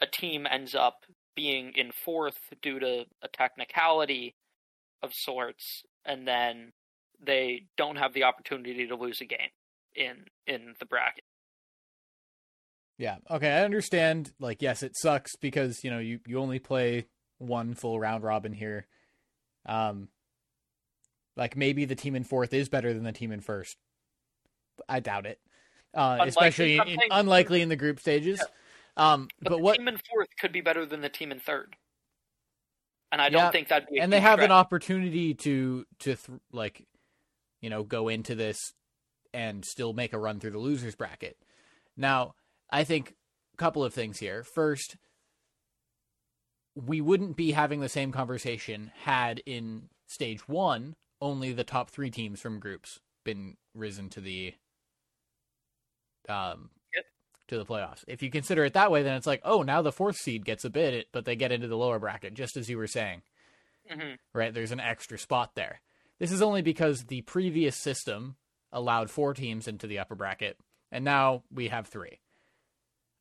a 0.00 0.06
team 0.06 0.46
ends 0.50 0.74
up 0.74 1.04
being 1.36 1.72
in 1.74 1.90
fourth 1.92 2.38
due 2.62 2.78
to 2.80 3.04
a 3.22 3.28
technicality 3.28 4.34
of 5.02 5.10
sorts, 5.14 5.82
and 6.04 6.26
then 6.26 6.72
they 7.24 7.66
don't 7.76 7.96
have 7.96 8.12
the 8.12 8.24
opportunity 8.24 8.86
to 8.86 8.96
lose 8.96 9.20
a 9.20 9.24
game 9.26 9.50
in 9.94 10.24
in 10.46 10.74
the 10.78 10.86
bracket. 10.86 11.24
Yeah. 12.98 13.16
Okay, 13.30 13.50
I 13.50 13.64
understand. 13.64 14.32
Like, 14.38 14.60
yes, 14.62 14.82
it 14.82 14.92
sucks 14.96 15.36
because 15.36 15.82
you 15.84 15.90
know 15.90 15.98
you 15.98 16.20
you 16.26 16.38
only 16.38 16.58
play 16.58 17.06
one 17.38 17.74
full 17.74 17.98
round 17.98 18.22
robin 18.24 18.52
here. 18.52 18.86
Um, 19.66 20.08
like 21.36 21.56
maybe 21.56 21.84
the 21.86 21.94
team 21.94 22.14
in 22.16 22.24
fourth 22.24 22.52
is 22.52 22.68
better 22.68 22.92
than 22.92 23.04
the 23.04 23.12
team 23.12 23.32
in 23.32 23.40
first. 23.40 23.76
I 24.88 25.00
doubt 25.00 25.26
it. 25.26 25.38
Uh, 25.94 26.18
Unlikely, 26.20 26.28
especially 26.28 26.74
in, 26.74 26.80
I'm 26.80 26.88
in- 26.88 26.98
saying- 26.98 27.08
unlikely 27.12 27.62
in 27.62 27.68
the 27.68 27.76
group 27.76 28.00
stages. 28.00 28.40
Um, 28.96 29.28
But, 29.40 29.50
but 29.50 29.56
the 29.56 29.62
what 29.62 29.76
team 29.76 29.88
in 29.88 29.96
fourth 30.10 30.28
could 30.38 30.52
be 30.52 30.60
better 30.60 30.84
than 30.84 31.00
the 31.00 31.08
team 31.08 31.32
in 31.32 31.40
third, 31.40 31.76
and 33.12 33.20
I 33.22 33.26
Yeah, 33.26 33.30
don't 33.30 33.52
think 33.52 33.68
that'd 33.68 33.88
be. 33.88 33.98
A 33.98 34.02
and 34.02 34.12
they 34.12 34.20
have 34.20 34.40
an 34.40 34.50
opportunity 34.52 35.32
to 35.34 35.86
to 36.00 36.16
th- 36.16 36.40
like 36.52 36.86
you 37.60 37.70
know 37.70 37.82
go 37.82 38.08
into 38.08 38.34
this 38.34 38.58
and 39.32 39.64
still 39.64 39.92
make 39.92 40.12
a 40.12 40.18
run 40.18 40.40
through 40.40 40.50
the 40.50 40.58
losers 40.58 40.94
bracket 40.94 41.36
now 41.96 42.34
i 42.70 42.84
think 42.84 43.14
a 43.54 43.56
couple 43.56 43.84
of 43.84 43.94
things 43.94 44.18
here 44.18 44.42
first 44.42 44.96
we 46.74 47.00
wouldn't 47.00 47.36
be 47.36 47.52
having 47.52 47.80
the 47.80 47.88
same 47.88 48.12
conversation 48.12 48.90
had 49.02 49.40
in 49.46 49.88
stage 50.06 50.48
one 50.48 50.94
only 51.20 51.52
the 51.52 51.64
top 51.64 51.90
three 51.90 52.10
teams 52.10 52.40
from 52.40 52.58
groups 52.60 52.98
been 53.24 53.56
risen 53.74 54.08
to 54.08 54.20
the 54.20 54.54
um 56.28 56.70
Yep. 56.94 57.04
to 57.48 57.58
the 57.58 57.66
playoffs 57.66 58.04
if 58.08 58.22
you 58.22 58.30
consider 58.30 58.64
it 58.64 58.72
that 58.74 58.90
way 58.90 59.02
then 59.02 59.16
it's 59.16 59.26
like 59.26 59.40
oh 59.44 59.62
now 59.62 59.82
the 59.82 59.92
fourth 59.92 60.16
seed 60.16 60.44
gets 60.44 60.64
a 60.64 60.70
bid 60.70 61.06
but 61.12 61.24
they 61.24 61.36
get 61.36 61.52
into 61.52 61.68
the 61.68 61.76
lower 61.76 61.98
bracket 61.98 62.34
just 62.34 62.56
as 62.56 62.68
you 62.70 62.78
were 62.78 62.86
saying 62.86 63.22
Mhm. 63.90 64.18
right? 64.32 64.54
There's 64.54 64.70
an 64.70 64.78
extra 64.78 65.18
spot 65.18 65.56
there. 65.56 65.80
This 66.20 66.30
is 66.30 66.42
only 66.42 66.62
because 66.62 67.04
the 67.04 67.22
previous 67.22 67.76
system 67.76 68.36
allowed 68.70 69.10
four 69.10 69.34
teams 69.34 69.66
into 69.66 69.86
the 69.86 69.98
upper 69.98 70.14
bracket, 70.14 70.58
and 70.92 71.04
now 71.04 71.42
we 71.50 71.68
have 71.68 71.88
three. 71.88 72.20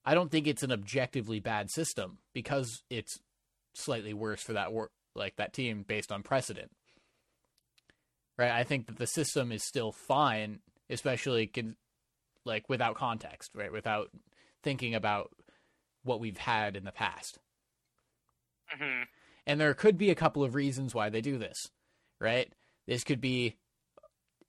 I 0.05 0.13
don't 0.13 0.30
think 0.30 0.47
it's 0.47 0.63
an 0.63 0.71
objectively 0.71 1.39
bad 1.39 1.71
system 1.71 2.19
because 2.34 2.84
it's 2.89 3.19
slightly 3.73 4.13
worse 4.13 4.41
for 4.43 4.53
that 4.53 4.71
wor- 4.71 4.91
like 5.15 5.38
that 5.38 5.53
team 5.53 5.84
based 5.88 6.11
on 6.11 6.23
precedent. 6.23 6.71
Right? 8.38 8.51
I 8.51 8.63
think 8.63 8.88
that 8.88 8.97
the 8.97 9.07
system 9.07 9.51
is 9.51 9.63
still 9.63 9.91
fine, 9.91 10.59
especially 10.89 11.47
con- 11.47 11.76
like 12.45 12.67
without 12.69 12.95
context, 12.95 13.51
right? 13.55 13.71
Without 13.71 14.09
thinking 14.61 14.93
about 14.95 15.31
what 16.03 16.19
we've 16.19 16.38
had 16.38 16.76
in 16.76 16.84
the 16.85 16.91
past. 16.91 17.39
Mhm. 18.73 19.07
And 19.45 19.59
there 19.59 19.73
could 19.73 19.97
be 19.97 20.09
a 20.09 20.15
couple 20.15 20.43
of 20.43 20.55
reasons 20.55 20.93
why 20.93 21.09
they 21.09 21.21
do 21.21 21.38
this, 21.38 21.69
right? 22.19 22.51
This 22.90 23.03
could 23.03 23.22
be, 23.22 23.56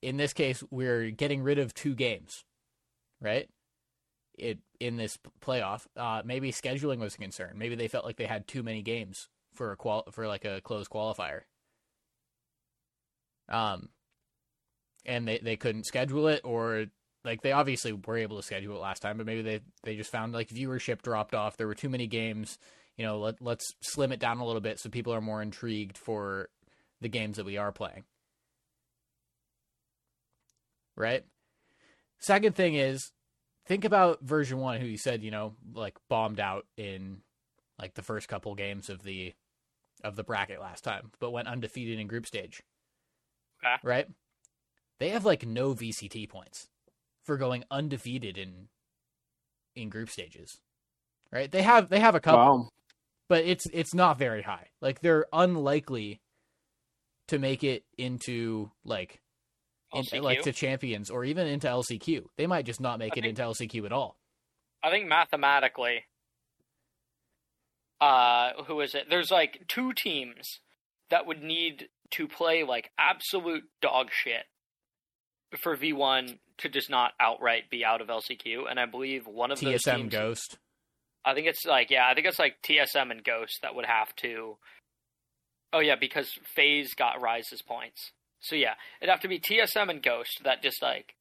in 0.01 0.17
this 0.17 0.33
case, 0.33 0.65
we're 0.71 1.11
getting 1.11 1.43
rid 1.43 1.59
of 1.59 1.75
two 1.75 1.95
games, 1.95 2.45
right? 3.21 3.49
It 4.39 4.59
in 4.81 4.97
this 4.97 5.19
playoff, 5.41 5.87
uh, 5.97 6.23
maybe 6.25 6.51
scheduling 6.51 6.99
was 6.99 7.15
a 7.15 7.19
concern. 7.19 7.53
Maybe 7.57 7.75
they 7.75 7.89
felt 7.89 8.07
like 8.07 8.17
they 8.17 8.25
had 8.25 8.49
too 8.49 8.63
many 8.63 8.81
games 8.81 9.29
for 9.53 9.73
a 9.73 9.77
qual 9.77 10.05
for 10.11 10.27
like 10.27 10.47
a 10.47 10.63
closed 10.63 10.91
qualifier. 10.91 11.43
Um, 13.51 13.91
and 15.05 15.29
they 15.29 15.39
they 15.39 15.57
couldn't 15.57 15.85
schedule 15.85 16.27
it, 16.29 16.41
or 16.43 16.87
like 17.25 17.43
they 17.43 17.53
obviously 17.53 17.93
were 17.93 18.17
able 18.17 18.39
to 18.39 18.43
schedule 18.43 18.75
it 18.77 18.81
last 18.81 19.03
time, 19.03 19.19
but 19.19 19.27
maybe 19.27 19.43
they 19.43 19.61
they 19.85 19.97
just 19.97 20.11
found 20.11 20.33
like 20.33 20.49
viewership 20.49 21.03
dropped 21.03 21.35
off. 21.35 21.59
There 21.59 21.67
were 21.67 21.75
too 21.75 21.91
many 21.91 22.07
games 22.07 22.59
you 22.97 23.07
know, 23.07 23.19
let, 23.19 23.41
let's 23.41 23.73
slim 23.81 24.13
it 24.13 24.21
down 24.21 24.41
a 24.41 24.45
little 24.47 24.61
bit 24.61 24.79
so 24.79 24.91
people 24.91 25.15
are 25.15 25.23
more 25.23 25.41
intrigued 25.41 25.97
for 25.97 26.51
the 27.01 27.09
games 27.09 27.39
that 27.39 27.47
we 27.47 27.57
are 27.57 27.73
playing. 27.73 28.05
Right? 31.01 31.25
Second 32.19 32.55
thing 32.55 32.75
is 32.75 33.11
think 33.67 33.85
about 33.85 34.21
version 34.23 34.59
1 34.59 34.81
who 34.81 34.87
you 34.87 34.99
said, 34.99 35.23
you 35.23 35.31
know, 35.31 35.55
like 35.73 35.97
bombed 36.09 36.39
out 36.39 36.67
in 36.77 37.23
like 37.79 37.95
the 37.95 38.03
first 38.03 38.29
couple 38.29 38.55
games 38.55 38.91
of 38.91 39.03
the 39.03 39.33
of 40.05 40.17
the 40.17 40.25
bracket 40.25 40.61
last 40.61 40.85
time, 40.85 41.11
but 41.19 41.31
went 41.31 41.49
undefeated 41.49 41.99
in 41.99 42.07
group 42.07 42.27
stage. 42.27 42.63
Okay. 43.65 43.77
Right? 43.83 44.07
They 44.99 45.09
have 45.11 45.25
like 45.25 45.47
no 45.47 45.75
VCT 45.75 46.29
points 46.29 46.69
for 47.25 47.37
going 47.39 47.65
undefeated 47.71 48.37
in 48.37 48.69
in 49.75 49.89
group 49.89 50.11
stages. 50.11 50.61
Right? 51.33 51.51
They 51.51 51.63
have 51.63 51.89
they 51.89 52.01
have 52.01 52.15
a 52.15 52.21
couple 52.21 52.41
Wow. 52.41 52.69
but 53.29 53.45
it's 53.45 53.67
it's 53.73 53.95
not 53.95 54.19
very 54.19 54.43
high. 54.43 54.67
Like 54.83 55.01
they're 55.01 55.27
unlikely 55.33 56.21
to 57.29 57.39
make 57.39 57.65
it 57.65 57.85
into 57.97 58.71
like 58.85 59.23
LCQ? 59.95 60.23
like 60.23 60.43
to 60.43 60.53
champions 60.53 61.11
or 61.11 61.25
even 61.25 61.47
into 61.47 61.67
LCQ. 61.67 62.25
They 62.37 62.47
might 62.47 62.65
just 62.67 62.81
not 62.81 62.99
make 62.99 63.13
I 63.13 63.19
it 63.19 63.23
think- 63.23 63.27
into 63.39 63.43
LCQ 63.43 63.87
at 63.87 63.93
all. 63.93 64.17
I 64.83 64.91
think 64.91 65.09
mathematically, 65.09 66.05
uh, 68.01 68.53
who 68.67 68.81
is 68.81 68.95
it? 68.95 69.07
There's 69.11 69.31
like 69.31 69.65
two 69.69 69.93
teams 69.93 70.61
that 71.11 71.27
would 71.27 71.43
need 71.43 71.89
to 72.13 72.27
play 72.27 72.65
like 72.65 72.91
absolute 72.99 73.65
dog 73.83 74.09
shit 74.11 74.45
for 75.59 75.77
V1 75.77 76.39
to 76.59 76.69
just 76.69 76.89
not 76.89 77.13
outright 77.21 77.69
be 77.71 77.85
out 77.85 78.01
of 78.01 78.09
LCQ, 78.09 78.71
and 78.71 78.79
I 78.81 78.87
believe 78.87 79.27
one 79.27 79.51
of 79.51 79.61
those 79.61 79.83
TSM 79.83 79.97
teams, 79.97 80.13
Ghost. 80.13 80.59
I 81.25 81.35
think 81.35 81.47
it's 81.47 81.65
like 81.67 81.91
yeah, 81.91 82.07
I 82.09 82.15
think 82.15 82.27
it's 82.27 82.39
like 82.39 82.57
TSM 82.63 83.11
and 83.11 83.23
Ghost 83.23 83.59
that 83.63 83.75
would 83.75 83.87
have 83.87 84.15
to. 84.17 84.57
Oh 85.73 85.81
yeah, 85.81 85.97
because 86.01 86.33
FaZe 86.57 86.95
got 86.95 87.21
Rise's 87.21 87.63
points. 87.63 88.13
So 88.41 88.57
yeah, 88.57 88.75
it'd 89.01 89.11
have 89.11 89.21
to 89.21 89.29
be 89.29 89.39
TSM 89.39 89.89
and 89.91 90.03
Ghost 90.03 90.41
that 90.45 90.63
just 90.63 90.83
like 90.83 91.15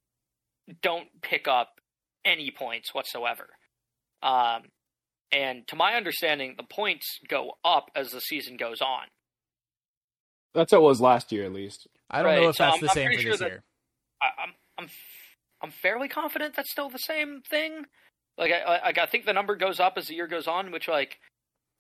don't 0.81 1.07
pick 1.21 1.47
up 1.47 1.79
any 2.25 2.51
points 2.51 2.93
whatsoever. 2.93 3.47
Um, 4.21 4.63
and 5.31 5.67
to 5.67 5.75
my 5.75 5.93
understanding, 5.93 6.55
the 6.57 6.63
points 6.63 7.05
go 7.27 7.53
up 7.63 7.89
as 7.95 8.11
the 8.11 8.19
season 8.19 8.57
goes 8.57 8.81
on. 8.81 9.03
That's 10.53 10.71
how 10.71 10.79
it 10.79 10.83
was 10.83 10.99
last 10.99 11.31
year, 11.31 11.45
at 11.45 11.53
least. 11.53 11.87
I 12.09 12.17
don't 12.23 12.31
Right, 12.31 12.41
know 12.41 12.49
if 12.49 12.55
so 12.55 12.63
that's 12.63 12.73
I'm- 12.73 12.81
the 12.81 12.89
I'm 12.89 12.93
same 12.93 13.05
pretty 13.07 13.17
for 13.17 13.21
sure 13.21 13.31
this 13.31 13.41
year. 13.41 13.63
I, 14.21 14.27
I'm 14.43 14.53
I'm 14.77 14.89
I'm 15.61 15.71
fairly 15.71 16.07
confident 16.07 16.55
that's 16.55 16.71
still 16.71 16.89
the 16.89 16.97
same 16.97 17.41
thing. 17.49 17.85
Like 18.37 18.51
I 18.51 18.61
I, 18.77 18.87
I 18.89 19.05
think 19.05 19.25
the 19.25 19.33
number 19.33 19.55
goes 19.55 19.79
up 19.79 19.93
as 19.97 20.07
the 20.07 20.15
year 20.15 20.27
goes 20.27 20.47
on, 20.47 20.71
which 20.71 20.87
like 20.87 21.19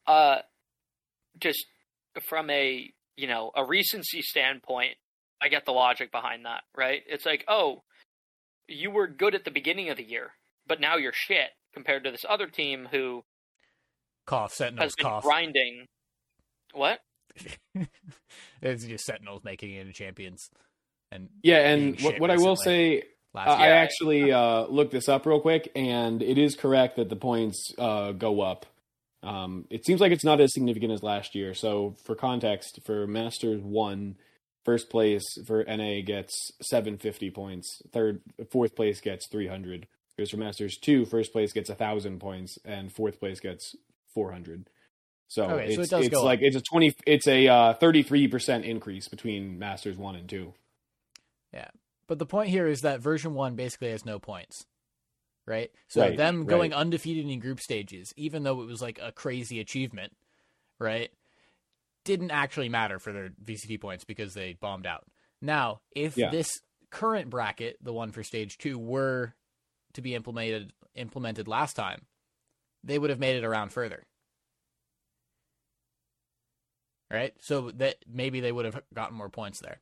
uh 0.05 0.37
just 1.41 1.65
from 2.27 2.49
a 2.49 2.91
you 3.17 3.27
know 3.27 3.51
a 3.55 3.65
recency 3.65 4.21
standpoint, 4.21 4.95
I 5.41 5.47
get 5.47 5.65
the 5.65 5.71
logic 5.71 6.11
behind 6.11 6.45
that. 6.45 6.63
Right? 6.75 7.01
It's 7.07 7.25
like 7.25 7.45
oh, 7.47 7.83
you 8.67 8.91
were 8.91 9.07
good 9.07 9.35
at 9.35 9.45
the 9.45 9.51
beginning 9.51 9.89
of 9.89 9.97
the 9.97 10.03
year, 10.03 10.31
but 10.67 10.79
now 10.79 10.97
you're 10.97 11.13
shit 11.13 11.49
compared 11.73 12.03
to 12.03 12.11
this 12.11 12.25
other 12.27 12.47
team 12.47 12.87
who 12.91 13.23
Cough, 14.25 14.51
has 14.51 14.57
Sentinels, 14.57 14.93
been 14.95 15.05
cough. 15.05 15.23
grinding. 15.23 15.85
What? 16.73 16.99
it's 18.61 18.85
just 18.85 19.05
Sentinels 19.05 19.43
making 19.43 19.73
it 19.73 19.81
into 19.81 19.93
champions. 19.93 20.49
And 21.11 21.29
Yeah, 21.41 21.69
and 21.69 21.99
what, 22.01 22.19
what 22.19 22.31
I 22.31 22.37
will 22.37 22.55
say, 22.55 23.03
last 23.33 23.47
uh, 23.47 23.53
I 23.53 23.69
actually 23.69 24.31
uh, 24.31 24.65
looked 24.67 24.91
this 24.91 25.09
up 25.09 25.25
real 25.25 25.39
quick, 25.39 25.71
and 25.75 26.21
it 26.21 26.37
is 26.37 26.55
correct 26.55 26.97
that 26.97 27.09
the 27.09 27.15
points 27.15 27.73
uh, 27.77 28.11
go 28.11 28.41
up. 28.41 28.67
Um, 29.23 29.65
it 29.69 29.85
seems 29.85 29.99
like 29.99 30.11
it's 30.11 30.23
not 30.23 30.39
as 30.39 30.53
significant 30.53 30.93
as 30.93 31.03
last 31.03 31.35
year. 31.35 31.53
So, 31.53 31.95
for 32.05 32.15
context, 32.15 32.79
for 32.85 33.07
Masters 33.07 33.61
one, 33.61 34.15
first 34.65 34.89
place 34.89 35.25
for 35.45 35.63
NA 35.63 36.01
gets 36.05 36.51
750 36.61 37.31
points. 37.31 37.81
Third, 37.91 38.21
fourth 38.51 38.75
place 38.75 39.01
gets 39.01 39.27
300. 39.27 39.87
Because 40.15 40.31
for 40.31 40.37
Masters 40.37 40.77
two, 40.77 41.05
first 41.05 41.31
place 41.31 41.53
gets 41.53 41.69
1,000 41.69 42.19
points, 42.19 42.57
and 42.65 42.91
fourth 42.91 43.19
place 43.19 43.39
gets 43.39 43.75
400. 44.13 44.69
So 45.29 45.45
Okay, 45.49 45.67
it's 45.67 45.75
so 45.75 45.81
it 45.81 45.89
does 45.89 46.07
it's 46.07 46.09
go 46.09 46.23
like 46.23 46.39
up. 46.39 46.39
it's 46.41 46.55
a 46.55 46.61
twenty 46.61 46.93
it's 47.05 47.27
a 47.27 47.47
uh, 47.47 47.73
thirty 47.75 48.01
three 48.03 48.27
percent 48.27 48.65
increase 48.65 49.07
between 49.07 49.59
Masters 49.59 49.95
one 49.97 50.15
and 50.15 50.27
two. 50.27 50.53
Yeah. 51.53 51.69
But 52.07 52.19
the 52.19 52.25
point 52.25 52.49
here 52.49 52.67
is 52.67 52.81
that 52.81 52.99
version 53.01 53.33
one 53.35 53.55
basically 53.55 53.91
has 53.91 54.05
no 54.05 54.19
points. 54.19 54.65
Right? 55.45 55.71
So 55.87 56.01
Right, 56.01 56.17
them 56.17 56.45
right. 56.45 56.47
going 56.47 56.73
undefeated 56.73 57.27
in 57.29 57.39
group 57.39 57.59
stages, 57.59 58.13
even 58.17 58.43
though 58.43 58.61
it 58.61 58.65
was 58.67 58.81
like 58.81 58.99
a 59.01 59.11
crazy 59.11 59.59
achievement, 59.59 60.13
right? 60.79 61.11
Didn't 62.09 62.31
actually 62.31 62.69
matter 62.69 62.97
for 62.97 63.13
their 63.13 63.29
VCT 63.45 63.79
points 63.79 64.03
because 64.03 64.33
they 64.33 64.53
bombed 64.53 64.87
out. 64.87 65.05
Now, 65.43 65.81
if 65.95 66.17
Yeah. 66.17 66.31
this 66.31 66.59
current 66.89 67.29
bracket, 67.29 67.77
the 67.83 67.93
one 67.93 68.11
for 68.11 68.23
stage 68.23 68.57
two, 68.57 68.79
were 68.79 69.35
to 69.93 70.01
be 70.01 70.15
implemented 70.15 70.73
implemented 70.95 71.47
last 71.47 71.75
time, 71.75 72.07
they 72.83 72.97
would 72.97 73.11
have 73.11 73.19
made 73.19 73.35
it 73.35 73.43
around 73.43 73.69
further. 73.71 74.07
Right? 77.11 77.35
So 77.41 77.69
that 77.73 77.97
maybe 78.07 78.39
they 78.39 78.51
would 78.51 78.65
have 78.65 78.81
gotten 78.91 79.15
more 79.15 79.29
points 79.29 79.59
there. 79.59 79.79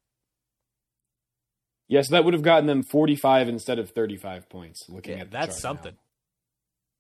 Yes, 1.88 2.10
that 2.10 2.26
would 2.26 2.34
have 2.34 2.44
gotten 2.44 2.68
them 2.68 2.84
45 2.84 3.48
instead 3.48 3.80
of 3.80 3.92
35 3.92 4.50
points. 4.50 4.90
Looking 4.90 5.14
Yeah, 5.16 5.22
at 5.24 5.32
the 5.32 5.38
that's 5.38 5.48
chart 5.62 5.64
now. 5.64 5.70
something. 5.70 5.98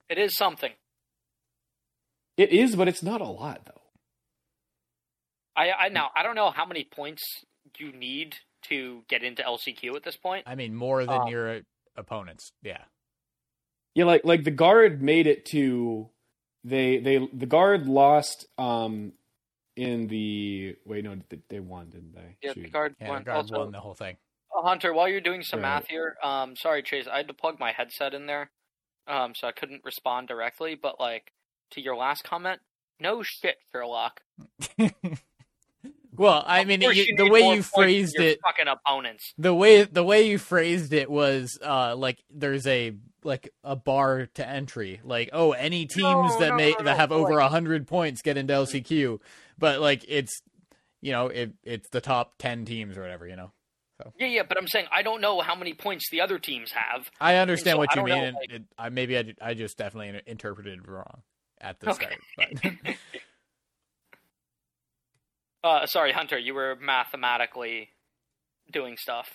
It 0.07 0.17
is 0.19 0.37
something. 0.37 0.71
It 2.37 2.51
is, 2.51 2.77
but 2.77 2.87
it's 2.87 3.03
not 3.03 3.19
a 3.19 3.25
lot 3.25 3.65
though. 3.65 3.76
I, 5.57 5.71
I 5.71 5.89
now 5.89 6.09
I 6.15 6.23
don't 6.23 6.35
know 6.35 6.51
how 6.51 6.65
many 6.65 6.83
points 6.85 7.23
you 7.77 7.91
need 7.91 8.35
to 8.69 9.03
get 9.09 9.23
into 9.23 9.41
LCQ 9.43 9.95
at 9.95 10.03
this 10.03 10.15
point. 10.15 10.43
I 10.47 10.55
mean, 10.55 10.75
more 10.75 11.05
than 11.05 11.23
Um, 11.23 11.27
your 11.27 11.61
opponents. 11.95 12.51
Yeah. 12.61 12.83
Yeah, 13.95 14.05
like 14.05 14.23
like 14.23 14.43
the 14.43 14.51
guard 14.51 15.01
made 15.01 15.25
it 15.27 15.45
to 15.47 16.09
they 16.63 16.99
they 16.99 17.27
the 17.33 17.45
guard 17.47 17.87
lost 17.87 18.45
um 18.59 19.13
in 19.75 20.07
the 20.07 20.75
wait 20.85 21.03
no 21.03 21.15
they, 21.29 21.39
they 21.49 21.59
won 21.59 21.89
didn't 21.89 22.13
they? 22.13 22.37
Yeah, 22.43 22.53
the 22.55 22.69
guard 22.69 22.95
Yeah, 23.01 23.09
won. 23.09 23.23
guard 23.23 23.37
Also, 23.37 23.57
won 23.57 23.71
the 23.71 23.79
whole 23.79 23.95
thing. 23.95 24.17
uh, 24.55 24.61
Hunter, 24.61 24.93
while 24.93 25.07
you're 25.09 25.21
doing 25.21 25.41
some 25.41 25.61
Right. 25.61 25.69
math 25.69 25.87
here, 25.87 26.15
um, 26.23 26.55
sorry 26.55 26.83
Chase, 26.83 27.07
I 27.11 27.17
had 27.17 27.27
to 27.27 27.33
plug 27.33 27.59
my 27.59 27.71
headset 27.71 28.13
in 28.13 28.27
there, 28.27 28.51
um, 29.07 29.33
so 29.35 29.47
I 29.47 29.51
couldn't 29.51 29.81
respond 29.83 30.27
directly. 30.27 30.75
But 30.75 30.99
like 30.99 31.31
to 31.71 31.81
your 31.81 31.95
last 31.95 32.23
comment, 32.23 32.59
no 32.99 33.23
shit, 33.23 33.57
Sherlock. 33.71 34.21
well, 36.17 36.43
I 36.45 36.65
mean, 36.65 36.81
you, 36.81 37.15
the 37.15 37.29
way 37.29 37.41
you 37.53 37.63
phrased 37.63 38.19
it, 38.19 38.39
fucking 38.43 38.67
opponents. 38.67 39.33
the 39.37 39.53
way 39.53 39.83
the 39.83 40.03
way 40.03 40.27
you 40.27 40.37
phrased 40.37 40.93
it 40.93 41.09
was 41.09 41.57
uh 41.63 41.95
like 41.95 42.23
there's 42.29 42.65
a 42.67 42.93
like 43.23 43.49
a 43.63 43.75
bar 43.75 44.27
to 44.35 44.47
entry 44.47 45.01
like 45.03 45.29
oh 45.33 45.51
any 45.51 45.85
teams 45.85 46.31
No, 46.33 46.39
that 46.39 46.49
no, 46.51 46.55
may 46.55 46.71
no, 46.79 46.85
that 46.85 46.97
have 46.97 47.11
over 47.11 47.39
a 47.39 47.49
hundred 47.49 47.87
points 47.87 48.21
get 48.21 48.37
into 48.37 48.53
lcq 48.53 49.19
but 49.57 49.81
like 49.81 50.05
it's 50.07 50.41
you 51.01 51.11
know 51.11 51.27
it 51.27 51.53
it's 51.63 51.89
the 51.89 51.99
top 51.99 52.37
10 52.37 52.63
teams 52.65 52.97
or 52.97 53.01
whatever 53.01 53.27
you 53.27 53.35
know 53.35 53.51
Yeah, 54.19 54.27
yeah, 54.27 54.43
but 54.47 54.57
I'm 54.57 54.67
saying 54.67 54.85
I 54.95 55.01
don't 55.01 55.19
know 55.21 55.41
how 55.41 55.55
many 55.55 55.73
points 55.73 56.09
the 56.09 56.21
other 56.21 56.39
teams 56.39 56.71
have. 56.71 57.09
i 57.19 57.35
understand 57.35 57.75
so 57.75 57.79
what 57.79 57.91
you 57.95 58.01
don't 58.01 58.05
mean 58.05 58.17
know, 58.19 58.23
and 58.23 58.35
like- 58.37 58.51
it, 58.51 58.63
I, 58.77 58.89
maybe 58.89 59.17
I, 59.17 59.33
I 59.41 59.53
just 59.55 59.77
definitely 59.77 60.21
interpreted 60.27 60.87
wrong 60.87 61.21
at 61.59 61.79
the 61.79 61.91
Okay. 61.91 62.05
start 62.35 62.61
but 62.63 62.95
Uh, 65.67 65.85
sorry, 65.85 66.13
Hunter, 66.13 66.37
you 66.37 66.53
were 66.53 66.77
mathematically 66.79 67.89
doing 68.71 68.95
stuff. 68.95 69.29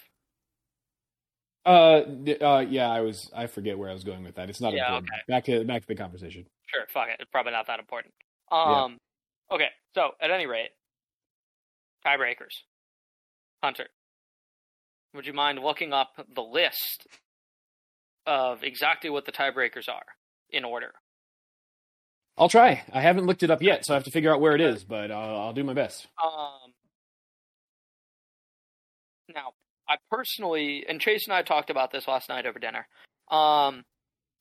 Uh, 1.66 2.00
uh, 2.40 2.64
yeah, 2.68 2.90
I 2.90 3.00
was. 3.00 3.30
I 3.36 3.46
forget 3.46 3.78
where 3.78 3.90
I 3.90 3.92
was 3.92 4.02
going 4.02 4.24
with 4.24 4.36
that. 4.36 4.48
It's 4.48 4.60
not 4.60 4.72
Yeah, 4.72 4.96
important. 4.96 5.10
Back 5.28 5.44
to 5.44 5.64
back 5.64 5.82
to 5.82 5.88
the 5.88 5.94
conversation. 5.94 6.46
Sure, 6.66 6.86
fuck 6.88 7.09
it. 7.09 7.16
It's 7.20 7.30
probably 7.30 7.52
not 7.52 7.66
that 7.66 7.78
important. 7.78 8.14
Um, 8.50 8.96
okay. 9.50 9.68
So 9.94 10.12
at 10.22 10.30
any 10.30 10.46
rate, 10.46 10.70
tiebreakers. 12.06 12.62
Hunter, 13.62 13.88
would 15.14 15.26
you 15.26 15.34
mind 15.34 15.59
looking 15.59 15.92
up 15.92 16.12
the 16.34 16.42
list 16.42 17.06
of 18.26 18.64
exactly 18.64 19.10
what 19.10 19.26
the 19.26 19.32
tiebreakers 19.32 19.88
are 19.88 20.06
in 20.50 20.64
order? 20.64 20.92
I'll 22.38 22.48
try. 22.48 22.82
I 22.92 23.00
haven't 23.00 23.26
looked 23.26 23.42
it 23.42 23.50
up 23.50 23.62
yet, 23.62 23.84
so 23.84 23.94
I 23.94 23.96
have 23.96 24.04
to 24.04 24.10
figure 24.10 24.32
out 24.32 24.40
where 24.40 24.54
it 24.54 24.60
is. 24.60 24.84
But 24.84 25.10
I'll, 25.10 25.36
I'll 25.36 25.52
do 25.52 25.64
my 25.64 25.74
best. 25.74 26.06
Um, 26.22 26.72
now, 29.34 29.52
I 29.88 29.96
personally, 30.10 30.84
and 30.88 31.00
Chase 31.00 31.26
and 31.26 31.34
I 31.34 31.42
talked 31.42 31.70
about 31.70 31.90
this 31.92 32.09
last 32.09 32.28
night 32.28 32.46
over 32.46 32.59
dinner. 32.59 32.86
Um, 33.30 33.84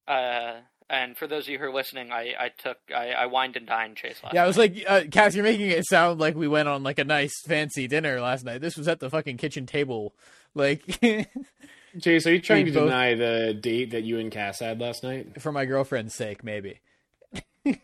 uh, 0.07 0.59
and 0.89 1.15
for 1.17 1.27
those 1.27 1.45
of 1.45 1.49
you 1.49 1.57
who 1.59 1.65
are 1.65 1.73
listening, 1.73 2.11
I, 2.11 2.33
I 2.39 2.49
took, 2.57 2.77
I, 2.93 3.11
I 3.11 3.25
wined 3.27 3.55
and 3.55 3.65
dined 3.67 3.95
Chase 3.97 4.19
last 4.23 4.33
night. 4.33 4.39
yeah 4.39 4.43
i 4.43 4.47
was 4.47 4.57
like 4.57 4.83
uh, 4.87 5.01
cass 5.09 5.33
you're 5.35 5.43
making 5.43 5.69
it 5.69 5.85
sound 5.85 6.19
like 6.19 6.35
we 6.35 6.47
went 6.49 6.67
on 6.67 6.83
like 6.83 6.99
a 6.99 7.05
nice 7.05 7.33
fancy 7.47 7.87
dinner 7.87 8.19
last 8.19 8.43
night 8.43 8.59
this 8.59 8.75
was 8.75 8.87
at 8.89 8.99
the 8.99 9.09
fucking 9.09 9.37
kitchen 9.37 9.65
table 9.65 10.13
like 10.53 10.81
Chase, 12.01 12.25
are 12.27 12.33
you 12.33 12.41
trying 12.41 12.65
We 12.65 12.71
to 12.71 12.79
both- 12.79 12.89
deny 12.89 13.15
the 13.15 13.53
date 13.53 13.91
that 13.91 14.03
you 14.03 14.19
and 14.19 14.31
Cass 14.31 14.59
had 14.59 14.79
last 14.81 15.03
night? 15.03 15.41
for 15.41 15.51
my 15.53 15.63
girlfriend's 15.65 16.13
sake 16.15 16.43
maybe 16.43 16.79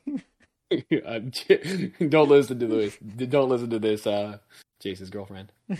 don't 2.09 2.29
listen 2.29 2.59
to 2.59 2.67
this. 2.67 2.97
Don't 2.97 3.49
listen 3.49 3.69
to 3.69 3.79
this. 3.79 4.05
Uh, 4.07 4.37
Chase's 4.81 5.09
girlfriend. 5.09 5.51
I 5.71 5.75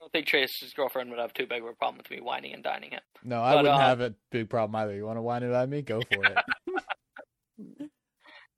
don't 0.00 0.12
think 0.12 0.26
Chase's 0.26 0.72
girlfriend 0.74 1.10
would 1.10 1.18
have 1.18 1.32
too 1.34 1.46
big 1.46 1.62
of 1.62 1.68
a 1.68 1.72
problem 1.72 1.98
with 1.98 2.10
me 2.10 2.20
whining 2.20 2.52
and 2.54 2.62
dining 2.62 2.90
him. 2.92 3.00
No, 3.22 3.42
I 3.42 3.52
But, 3.54 3.64
wouldn't 3.64 3.74
uh, 3.80 3.86
have 3.86 4.00
a 4.00 4.14
big 4.30 4.48
problem 4.50 4.76
either. 4.76 4.94
You 4.94 5.06
want 5.06 5.16
to 5.18 5.22
whine 5.22 5.42
it 5.42 5.52
at 5.52 5.68
me? 5.68 5.82
Go 5.82 6.00
for 6.00 6.24
it. 6.24 6.38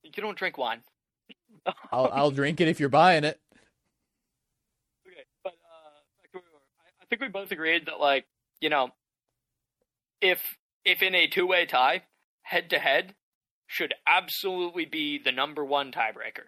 You 0.03 0.23
don't 0.23 0.39
drink 0.39 0.57
wine. 0.57 0.81
I'll 1.93 2.09
I'll 2.13 2.31
drink 2.31 2.61
it 2.61 2.69
if 2.69 2.79
you're 2.81 2.89
buying 2.89 3.25
it. 3.25 3.39
Okay, 5.07 5.25
but 5.45 5.53
uh, 5.53 5.99
back 6.23 6.31
to 6.33 6.39
where 6.39 6.43
we 6.43 6.53
were. 6.55 6.61
I, 6.81 7.03
I 7.03 7.05
think 7.11 7.21
we 7.21 7.29
both 7.29 7.51
agreed 7.51 7.87
that, 7.87 8.01
like, 8.01 8.25
you 8.61 8.71
know, 8.71 8.91
if 10.23 10.41
if 10.85 11.03
in 11.03 11.15
a 11.15 11.27
two 11.27 11.47
way 11.47 11.67
tie, 11.67 12.05
head 12.43 12.71
to 12.71 12.79
head 12.79 13.15
should 13.67 13.95
absolutely 14.07 14.85
be 14.85 15.19
the 15.23 15.33
number 15.33 15.65
one 15.65 15.93
tiebreaker. 15.93 16.47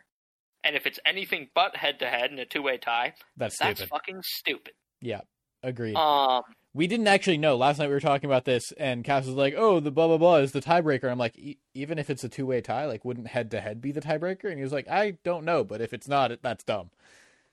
And 0.65 0.77
if 0.77 0.87
it's 0.87 0.99
anything 1.07 1.49
but 1.55 1.77
head 1.77 1.99
to 2.01 2.07
head 2.09 2.31
in 2.33 2.39
a 2.39 2.45
two 2.47 2.63
way 2.63 2.79
tie, 2.79 3.15
That's 3.37 3.59
that's 3.59 3.79
stupid. 3.81 3.91
fucking 3.91 4.21
stupid. 4.23 4.75
Yeah, 5.01 5.21
agreed. 5.63 5.95
Um, 5.95 6.43
we 6.75 6.87
didn't 6.87 7.07
actually 7.09 7.39
know. 7.39 7.57
Last 7.57 7.79
night 7.79 7.87
we 7.89 7.95
were 7.95 8.01
talking 8.01 8.29
about 8.29 8.45
this, 8.45 8.73
and 8.73 9.05
Cass 9.05 9.27
was 9.27 9.35
like, 9.37 9.55
"Oh, 9.57 9.81
the 9.81 9.91
blah 9.91 10.07
blah 10.09 10.19
blah 10.19 10.37
is 10.37 10.53
the 10.53 10.61
tiebreaker." 10.61 11.11
I'm 11.11 11.19
like, 11.19 11.39
e- 11.39 11.59
even 11.75 11.99
if 11.99 12.11
it's 12.11 12.25
a 12.25 12.29
two 12.29 12.47
way 12.47 12.61
tie, 12.61 12.87
like, 12.87 13.05
wouldn't 13.05 13.29
head 13.29 13.51
to 13.53 13.61
head 13.61 13.81
be 13.81 13.93
the 13.93 14.01
tiebreaker? 14.01 14.45
And 14.47 14.57
he 14.59 14.63
was 14.63 14.73
like, 14.73 14.89
"I 14.89 15.13
don't 15.25 15.45
know, 15.45 15.65
but 15.65 15.81
if 15.81 15.93
it's 15.93 16.09
not, 16.09 16.33
that's 16.43 16.65
dumb." 16.65 16.91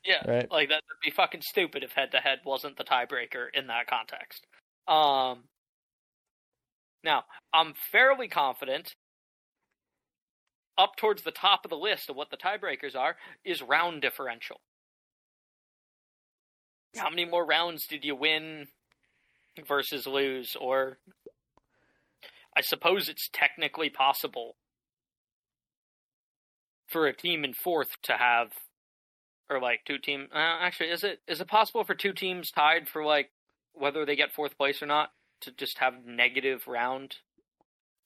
yeah, 0.03 0.29
Right. 0.29 0.51
like 0.51 0.69
that 0.69 0.83
would 0.87 0.99
be 1.03 1.09
fucking 1.11 1.41
stupid 1.41 1.83
if 1.83 1.93
head 1.93 2.11
to 2.11 2.19
head 2.19 2.39
wasn't 2.45 2.77
the 2.77 2.83
tiebreaker 2.83 3.47
in 3.53 3.67
that 3.67 3.87
context. 3.87 4.45
Um, 4.87 5.45
now 7.03 7.23
I'm 7.53 7.73
fairly 7.91 8.27
confident. 8.27 8.93
Up 10.77 10.95
towards 10.97 11.23
the 11.23 11.31
top 11.31 11.63
of 11.63 11.69
the 11.69 11.77
list 11.77 12.09
of 12.09 12.15
what 12.15 12.31
the 12.31 12.37
tiebreakers 12.37 12.95
are 12.95 13.15
is 13.45 13.61
round 13.61 14.01
differential. 14.01 14.59
How 16.97 17.09
many 17.09 17.25
more 17.25 17.45
rounds 17.45 17.87
did 17.87 18.03
you 18.03 18.15
win 18.15 18.67
versus 19.67 20.05
lose? 20.05 20.55
Or 20.59 20.97
I 22.55 22.61
suppose 22.61 23.09
it's 23.09 23.29
technically 23.31 23.89
possible 23.89 24.55
for 26.87 27.07
a 27.07 27.15
team 27.15 27.43
in 27.43 27.53
fourth 27.53 28.01
to 28.03 28.13
have, 28.13 28.51
or 29.49 29.59
like 29.59 29.81
two 29.85 29.97
team. 29.97 30.27
Uh, 30.33 30.37
actually, 30.37 30.89
is 30.89 31.03
it 31.03 31.19
is 31.27 31.41
it 31.41 31.47
possible 31.47 31.83
for 31.83 31.95
two 31.95 32.13
teams 32.13 32.51
tied 32.51 32.87
for 32.87 33.03
like 33.03 33.31
whether 33.73 34.05
they 34.05 34.15
get 34.15 34.31
fourth 34.31 34.57
place 34.57 34.81
or 34.81 34.85
not 34.85 35.09
to 35.41 35.51
just 35.51 35.79
have 35.79 36.05
negative 36.05 36.67
round 36.67 37.17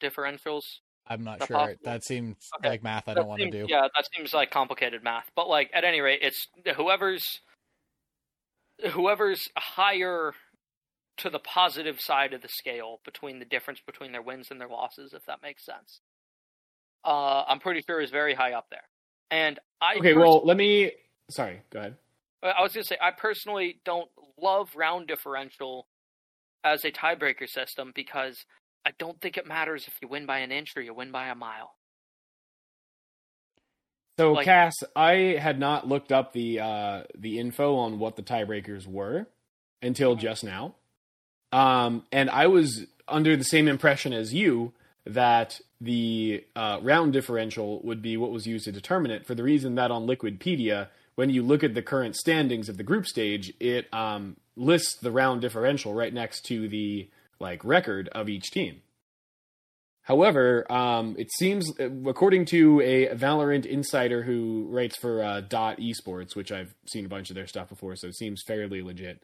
differentials? 0.02 0.80
I'm 1.10 1.24
not 1.24 1.40
sure. 1.46 1.58
possible. 1.58 1.80
That 1.84 2.04
seems 2.04 2.36
Okay. 2.60 2.70
like 2.70 2.84
math 2.84 3.08
I 3.08 3.14
That 3.14 3.22
don't 3.22 3.28
want 3.28 3.42
to 3.42 3.50
do. 3.50 3.66
Yeah, 3.68 3.88
that 3.96 4.06
seems 4.16 4.34
like 4.34 4.52
complicated 4.52 5.04
math. 5.04 5.30
But 5.36 5.48
like 5.48 5.70
at 5.74 5.84
any 5.84 6.02
rate, 6.02 6.20
it's 6.22 6.48
whoever's 6.76 7.42
whoever's 8.92 9.50
higher 9.58 10.34
to 11.18 11.30
the 11.30 11.40
positive 11.40 12.00
side 12.00 12.34
of 12.34 12.42
the 12.42 12.48
scale 12.48 13.02
between 13.04 13.40
the 13.40 13.46
difference 13.46 13.82
between 13.86 14.12
their 14.14 14.22
wins 14.22 14.52
and 14.52 14.62
their 14.62 14.70
losses, 14.70 15.14
if 15.14 15.26
that 15.26 15.42
makes 15.42 15.66
sense. 15.66 16.00
Uh, 17.04 17.44
I'm 17.48 17.60
pretty 17.60 17.82
sure 17.82 18.00
is 18.00 18.10
very 18.12 18.34
high 18.34 18.54
up 18.54 18.68
there. 18.70 18.88
And 19.32 19.60
I 19.82 19.96
Okay, 19.96 20.14
pers- 20.14 20.22
well, 20.22 20.46
let 20.46 20.58
me. 20.58 20.92
Sorry, 21.30 21.62
go 21.72 21.80
ahead. 21.80 21.98
I 22.42 22.62
was 22.62 22.74
gonna 22.74 22.84
say 22.86 22.98
I 23.02 23.12
personally 23.12 23.82
don't 23.84 24.10
love 24.38 24.70
round 24.76 25.08
differential 25.08 25.88
as 26.64 26.86
a 26.86 26.92
tiebreaker 26.92 27.50
system 27.50 27.92
because 27.94 28.46
I 28.86 28.92
don't 28.98 29.20
think 29.22 29.38
it 29.38 29.46
matters 29.46 29.88
if 29.88 29.94
you 30.02 30.08
win 30.08 30.26
by 30.26 30.40
an 30.40 30.52
inch 30.52 30.76
or 30.76 30.82
you 30.82 30.94
win 30.94 31.12
by 31.12 31.28
a 31.28 31.36
mile. 31.36 31.76
So, 34.18 34.34
Like- 34.34 34.46
Cass, 34.46 34.76
I 34.96 35.38
had 35.40 35.60
not 35.60 35.88
looked 35.88 36.12
up 36.12 36.34
the 36.34 36.60
uh, 36.60 37.04
the 37.18 37.40
info 37.40 37.76
on 37.76 38.00
what 38.00 38.16
the 38.18 38.22
tiebreakers 38.22 38.86
were 38.86 39.28
until 39.82 40.16
just 40.16 40.44
now, 40.44 40.76
um, 41.54 42.06
and 42.12 42.30
I 42.30 42.48
was 42.48 42.86
under 43.08 43.38
the 43.38 43.46
same 43.46 43.68
impression 43.68 44.12
as 44.12 44.34
you 44.34 44.74
that 45.06 45.62
the 45.80 46.44
uh, 46.56 46.80
round 46.82 47.14
differential 47.14 47.82
would 47.84 48.02
be 48.02 48.18
what 48.18 48.32
was 48.32 48.46
used 48.46 48.66
to 48.66 48.72
determine 48.72 49.12
it. 49.12 49.26
For 49.26 49.36
the 49.36 49.44
reason 49.44 49.76
that 49.76 49.90
on 49.90 50.06
Liquipedia, 50.06 50.90
when 51.16 51.30
you 51.30 51.42
look 51.42 51.64
at 51.64 51.74
the 51.74 51.82
current 51.82 52.16
standings 52.16 52.68
of 52.68 52.76
the 52.76 52.84
group 52.84 53.06
stage, 53.08 53.54
it 53.60 53.92
um, 53.94 54.36
lists 54.58 54.96
the 54.96 55.12
round 55.12 55.42
differential 55.42 55.94
right 55.94 56.14
next 56.14 56.42
to 56.48 56.68
the 56.68 57.10
like 57.40 57.64
record 57.64 58.10
of 58.10 58.30
each 58.30 58.52
team. 58.52 58.82
However, 60.04 60.66
um, 60.72 61.16
it 61.20 61.32
seems, 61.38 61.72
according 61.80 62.46
to 62.46 62.82
a 62.82 63.16
Valorant 63.16 63.66
insider 63.66 64.24
who 64.24 64.68
writes 64.70 64.98
for 64.98 65.22
uh, 65.24 65.42
Dot 65.42 65.78
Esports, 65.78 66.36
which 66.36 66.52
I've 66.52 66.74
seen 66.88 67.06
a 67.06 67.10
bunch 67.10 67.30
of 67.30 67.36
their 67.36 67.46
stuff 67.46 67.70
before, 67.70 67.96
so 67.96 68.08
it 68.08 68.16
seems 68.16 68.42
fairly 68.48 68.82
legit. 68.82 69.22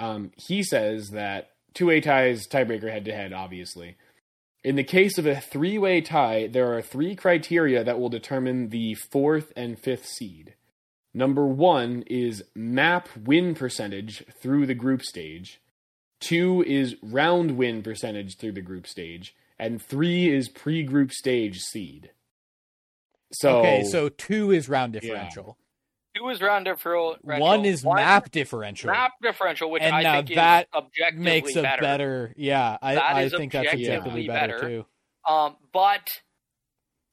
Um, 0.00 0.32
he 0.36 0.64
says 0.64 1.10
that 1.10 1.50
two-way 1.74 2.00
ties, 2.00 2.48
tiebreaker 2.48 2.90
head-to-head, 2.90 3.32
obviously. 3.32 3.96
In 4.64 4.74
the 4.74 4.82
case 4.82 5.18
of 5.18 5.26
a 5.26 5.40
three-way 5.40 6.00
tie, 6.00 6.48
there 6.48 6.76
are 6.76 6.82
three 6.82 7.14
criteria 7.14 7.84
that 7.84 8.00
will 8.00 8.08
determine 8.08 8.70
the 8.70 8.94
fourth 9.12 9.52
and 9.54 9.78
fifth 9.78 10.06
seed. 10.06 10.54
Number 11.14 11.46
one 11.46 12.02
is 12.08 12.42
map 12.56 13.08
win 13.16 13.54
percentage 13.54 14.24
through 14.42 14.66
the 14.66 14.74
group 14.74 15.02
stage. 15.02 15.60
Two 16.20 16.64
is 16.66 16.96
round 17.02 17.56
win 17.56 17.82
percentage 17.82 18.36
through 18.36 18.52
the 18.52 18.60
group 18.60 18.86
stage, 18.86 19.34
and 19.58 19.80
three 19.80 20.28
is 20.28 20.48
pre-group 20.48 21.12
stage 21.12 21.60
seed. 21.60 22.10
So 23.32 23.58
okay, 23.60 23.84
so 23.84 24.08
two 24.08 24.50
is 24.50 24.68
round 24.68 24.94
differential. 24.94 25.58
Two 26.16 26.28
is 26.30 26.40
round 26.40 26.64
differential. 26.64 27.16
One 27.22 27.64
is 27.64 27.84
map 27.84 28.30
differential. 28.30 28.90
Map 28.90 29.12
differential, 29.22 29.70
which 29.70 29.82
And 29.82 29.94
I 29.94 30.22
think 30.22 30.34
that 30.34 30.62
is 30.62 30.68
objectively 30.74 31.24
makes 31.24 31.54
a 31.56 31.62
better. 31.62 31.82
better. 31.82 32.34
Yeah, 32.36 32.78
I, 32.82 32.94
That 32.94 33.14
I 33.16 33.22
is 33.22 33.32
think 33.34 33.52
that's 33.52 33.66
objectively 33.68 33.94
objectively 33.96 34.26
better, 34.26 34.54
better. 34.56 34.68
too. 34.68 34.86
Um, 35.32 35.56
but 35.72 36.08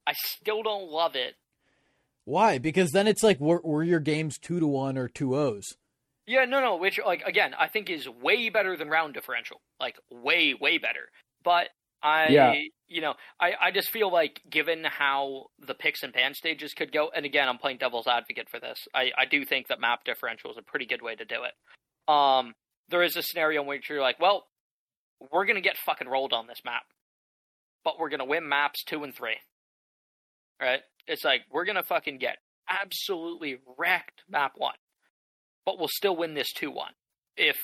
I 0.07 0.13
still 0.13 0.63
don't 0.63 0.89
love 0.89 1.15
it. 1.15 1.35
Why? 2.23 2.57
Because 2.57 2.91
then 2.91 3.07
it's 3.07 3.21
like 3.21 3.39
were, 3.39 3.61
were 3.63 3.83
your 3.83 3.99
games 3.99 4.39
two 4.39 4.59
to 4.59 4.65
one 4.65 4.97
or 4.97 5.07
two 5.07 5.35
O's? 5.35 5.75
Yeah, 6.27 6.45
no, 6.45 6.59
no. 6.59 6.77
Which, 6.77 6.99
like, 7.05 7.21
again, 7.25 7.53
I 7.57 7.67
think 7.67 7.89
is 7.89 8.07
way 8.09 8.49
better 8.49 8.75
than 8.75 8.89
round 8.89 9.13
differential. 9.13 9.61
Like, 9.79 9.95
way, 10.11 10.53
way 10.59 10.77
better. 10.77 11.09
But 11.43 11.69
I, 12.01 12.29
Yeah. 12.29 12.53
you 12.87 13.01
know, 13.01 13.13
I, 13.39 13.53
I 13.61 13.71
just 13.71 13.89
feel 13.89 14.11
like 14.11 14.41
given 14.49 14.83
how 14.83 15.47
the 15.59 15.73
picks 15.75 16.03
and 16.03 16.13
ban 16.13 16.33
stages 16.33 16.73
could 16.73 16.91
go, 16.91 17.09
and 17.15 17.25
again, 17.25 17.47
I'm 17.47 17.57
playing 17.57 17.77
devil's 17.77 18.07
advocate 18.07 18.49
for 18.49 18.59
this. 18.59 18.87
I, 18.93 19.11
I 19.17 19.25
do 19.25 19.45
think 19.45 19.67
that 19.67 19.79
map 19.79 20.03
differential 20.03 20.51
is 20.51 20.57
a 20.57 20.61
pretty 20.63 20.85
good 20.85 21.01
way 21.01 21.15
to 21.15 21.25
do 21.25 21.43
it. 21.43 22.11
Um, 22.11 22.53
there 22.89 23.03
is 23.03 23.15
a 23.15 23.21
scenario 23.23 23.61
in 23.61 23.67
which 23.67 23.89
you're 23.89 24.01
like, 24.01 24.19
well, 24.19 24.45
we're 25.31 25.45
gonna 25.45 25.61
get 25.61 25.77
fucking 25.77 26.07
rolled 26.07 26.33
on 26.33 26.45
this 26.47 26.61
map, 26.65 26.83
but 27.83 27.97
we're 27.99 28.09
gonna 28.09 28.25
win 28.25 28.47
maps 28.47 28.83
two 28.83 29.03
and 29.03 29.15
three. 29.15 29.37
Right? 30.61 30.81
It's 31.07 31.23
like 31.23 31.41
we're 31.51 31.65
gonna 31.65 31.83
fucking 31.83 32.17
get 32.19 32.37
absolutely 32.69 33.57
wrecked 33.77 34.23
map 34.29 34.53
one 34.55 34.75
but 35.65 35.77
we'll 35.79 35.87
still 35.89 36.15
win 36.15 36.33
this 36.33 36.53
2-1 36.53 36.89
if 37.37 37.57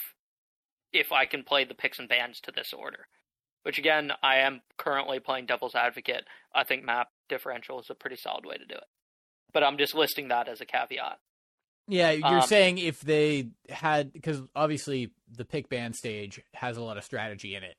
if 0.94 1.12
I 1.12 1.26
can 1.26 1.44
play 1.44 1.64
the 1.64 1.74
picks 1.74 2.00
and 2.00 2.10
bans 2.10 2.40
to 2.42 2.52
this 2.52 2.74
order. 2.74 3.08
Which 3.64 3.78
again, 3.78 4.12
I 4.24 4.38
am 4.38 4.62
currently 4.78 5.20
playing 5.20 5.46
devil's 5.46 5.76
advocate. 5.76 6.26
I 6.54 6.64
think 6.64 6.84
map 6.84 7.10
differential 7.30 7.80
is 7.80 7.90
a 7.90 7.96
pretty 7.96 8.18
solid 8.18 8.46
way 8.46 8.58
to 8.58 8.66
do 8.66 8.76
it. 8.76 8.84
But 9.54 9.64
I'm 9.64 9.78
just 9.78 9.94
listing 9.96 10.30
that 10.30 10.48
as 10.50 10.60
a 10.62 10.66
caveat. 10.66 11.20
Yeah, 11.88 12.12
you're 12.12 12.26
Um, 12.42 12.48
saying 12.48 12.78
if 12.80 13.02
they 13.02 13.50
had 13.70 14.12
because 14.12 14.42
obviously 14.56 15.12
the 15.30 15.46
pick 15.46 15.70
ban 15.70 15.94
stage 15.94 16.42
has 16.56 16.76
a 16.78 16.84
lot 16.84 16.98
of 16.98 17.04
strategy 17.04 17.56
in 17.56 17.64
it 17.64 17.78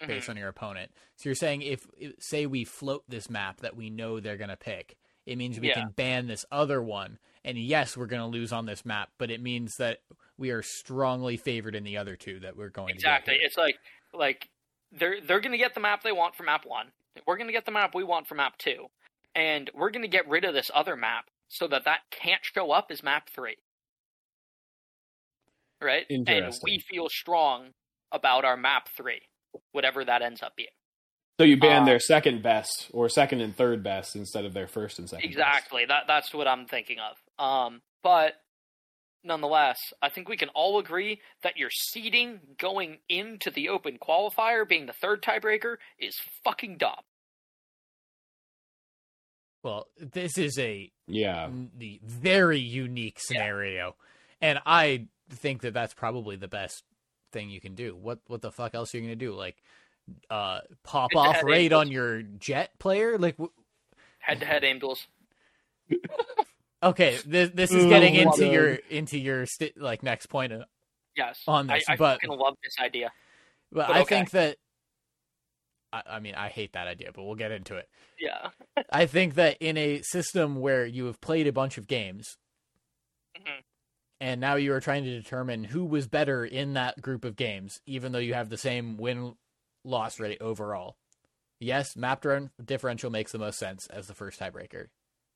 Mhm. 0.00 0.06
based 0.06 0.28
on 0.30 0.36
your 0.36 0.48
opponent. 0.48 0.92
So 1.16 1.28
you're 1.28 1.34
saying 1.34 1.62
if 1.62 1.86
say 2.20 2.46
we 2.46 2.64
float 2.64 3.04
this 3.08 3.28
map 3.28 3.58
that 3.60 3.76
we 3.76 3.90
know 3.90 4.20
they're 4.20 4.36
going 4.36 4.50
to 4.50 4.56
pick, 4.56 4.96
it 5.26 5.36
means 5.36 5.58
we 5.60 5.68
Yeah. 5.68 5.74
can 5.74 5.90
ban 5.90 6.28
this 6.28 6.44
other 6.50 6.80
one. 6.80 7.18
And 7.44 7.56
yes, 7.58 7.96
we're 7.96 8.06
going 8.06 8.22
to 8.22 8.26
lose 8.26 8.52
on 8.52 8.66
this 8.66 8.84
map, 8.84 9.10
but 9.18 9.30
it 9.30 9.40
means 9.42 9.76
that 9.78 9.98
we 10.36 10.50
are 10.50 10.62
strongly 10.62 11.36
favored 11.36 11.74
in 11.74 11.84
the 11.84 11.96
other 11.96 12.14
two 12.16 12.40
that 12.40 12.56
we're 12.56 12.68
going 12.68 12.90
Exactly. 12.90 13.34
to 13.34 13.38
get. 13.40 13.46
It's 13.46 13.56
like 13.56 13.76
like 14.14 14.48
they're 14.92 15.20
they're 15.20 15.40
gonna 15.40 15.58
get 15.58 15.74
the 15.74 15.80
map 15.80 16.02
they 16.02 16.12
want 16.12 16.34
from 16.36 16.46
map 16.46 16.64
one. 16.64 16.86
We're 17.26 17.36
gonna 17.36 17.52
get 17.52 17.66
the 17.66 17.72
map 17.72 17.94
we 17.94 18.04
want 18.04 18.26
from 18.28 18.36
map 18.38 18.56
two, 18.58 18.86
and 19.34 19.68
we're 19.74 19.90
gonna 19.90 20.06
get 20.08 20.28
rid 20.28 20.44
of 20.44 20.54
this 20.54 20.70
other 20.72 20.94
map 20.96 21.24
so 21.48 21.66
that 21.68 21.84
that 21.86 22.00
can't 22.10 22.40
show 22.44 22.70
up 22.70 22.86
as 22.90 23.02
map 23.02 23.28
three. 23.34 23.56
Right. 25.82 26.06
And 26.10 26.52
we 26.64 26.80
feel 26.80 27.08
strong 27.08 27.68
about 28.12 28.44
our 28.44 28.56
map 28.56 28.88
three, 28.96 29.20
whatever 29.72 30.04
that 30.04 30.22
ends 30.22 30.42
up 30.42 30.56
being. 30.56 30.68
So 31.40 31.44
you 31.44 31.56
ban 31.56 31.82
Uh, 31.82 31.86
their 31.86 32.00
second 32.00 32.42
best 32.42 32.88
or 32.92 33.08
second 33.08 33.40
and 33.40 33.56
third 33.56 33.82
best 33.84 34.16
instead 34.16 34.44
of 34.44 34.54
their 34.54 34.66
first 34.66 34.98
and 34.98 35.08
second. 35.08 35.28
best. 35.28 35.38
Exactly. 35.38 35.84
That 35.84 36.04
that's 36.08 36.34
what 36.34 36.48
I'm 36.48 36.66
thinking 36.66 36.98
of. 36.98 37.16
Um, 37.38 37.82
but 38.02 38.34
nonetheless, 39.24 39.78
I 40.02 40.08
think 40.08 40.28
we 40.28 40.36
can 40.36 40.48
all 40.50 40.78
agree 40.78 41.20
that 41.42 41.56
your 41.56 41.70
seeding 41.70 42.40
going 42.58 42.98
into 43.08 43.50
the 43.50 43.68
open 43.68 43.98
qualifier, 43.98 44.66
being 44.68 44.86
the 44.86 44.92
third 44.92 45.22
tiebreaker, 45.22 45.76
is 45.98 46.16
fucking 46.44 46.78
dumb. 46.78 47.00
Well, 49.62 49.86
this 49.98 50.38
is 50.38 50.58
a 50.58 50.90
Yeah. 51.06 51.50
the 51.76 52.00
very 52.04 52.60
unique 52.60 53.18
scenario, 53.20 53.96
and 54.40 54.60
I 54.64 55.08
think 55.30 55.62
that 55.62 55.74
that's 55.74 55.94
probably 55.94 56.36
the 56.36 56.48
best 56.48 56.84
thing 57.32 57.50
you 57.50 57.60
can 57.60 57.74
do. 57.74 57.94
What 57.96 58.20
what 58.28 58.40
the 58.40 58.52
fuck 58.52 58.74
else 58.74 58.94
are 58.94 58.98
you 58.98 59.02
gonna 59.04 59.16
do? 59.16 59.34
Like, 59.34 59.56
uh, 60.30 60.60
pop 60.84 61.10
Head-to-head 61.12 61.36
off 61.38 61.42
raid 61.42 61.72
on 61.72 61.90
your 61.90 62.22
Jett 62.22 62.78
player? 62.78 63.18
Like, 63.18 63.36
Head 64.20 64.40
to 64.40 64.46
head 64.46 64.64
aim 64.64 64.78
duels. 64.78 65.06
okay, 66.82 67.18
this 67.26 67.50
this 67.54 67.70
is 67.72 67.86
getting 67.86 68.14
my 68.14 68.20
into 68.22 68.46
your 68.46 68.74
into 68.90 69.18
your 69.18 69.46
sti- 69.46 69.72
like 69.76 70.02
next 70.02 70.26
point. 70.26 70.52
uh, 70.52 70.64
Yes. 71.16 71.40
On 71.48 71.68
I, 71.68 71.78
this, 71.78 71.84
I 71.88 71.96
but- 71.96 72.20
fucking 72.22 72.38
love 72.38 72.54
this 72.62 72.76
idea. 72.78 73.10
But, 73.72 73.88
But 73.88 73.96
I 73.96 74.00
okay. 74.02 74.14
think 74.16 74.30
that. 74.30 74.56
I, 75.92 76.02
I 76.06 76.20
mean, 76.20 76.34
I 76.34 76.48
hate 76.48 76.74
that 76.74 76.86
idea, 76.86 77.10
but 77.14 77.24
we'll 77.24 77.34
get 77.34 77.50
into 77.50 77.76
it. 77.76 77.88
Yeah. 78.20 78.50
I 78.92 79.06
think 79.06 79.34
that 79.34 79.56
in 79.60 79.76
a 79.76 80.02
system 80.02 80.56
where 80.60 80.86
you 80.86 81.06
have 81.06 81.20
played 81.20 81.46
a 81.46 81.52
bunch 81.52 81.76
of 81.78 81.86
games, 81.86 82.36
Mhm. 83.36 83.62
and 84.20 84.40
now 84.40 84.54
you 84.56 84.72
are 84.74 84.80
trying 84.80 85.04
to 85.04 85.10
determine 85.20 85.64
who 85.64 85.84
was 85.84 86.06
better 86.06 86.44
in 86.44 86.74
that 86.74 87.00
group 87.02 87.24
of 87.24 87.36
games, 87.36 87.80
even 87.86 88.12
though 88.12 88.18
you 88.18 88.34
have 88.34 88.48
the 88.48 88.56
same 88.58 88.96
win 88.96 89.34
loss 89.84 90.20
rate 90.20 90.38
overall. 90.40 90.96
Yes, 91.60 91.96
map 91.96 92.24
run 92.24 92.50
differential 92.64 93.10
makes 93.10 93.32
the 93.32 93.38
most 93.38 93.58
sense 93.58 93.86
as 93.88 94.06
the 94.06 94.14
first 94.14 94.38
tiebreaker. 94.38 94.86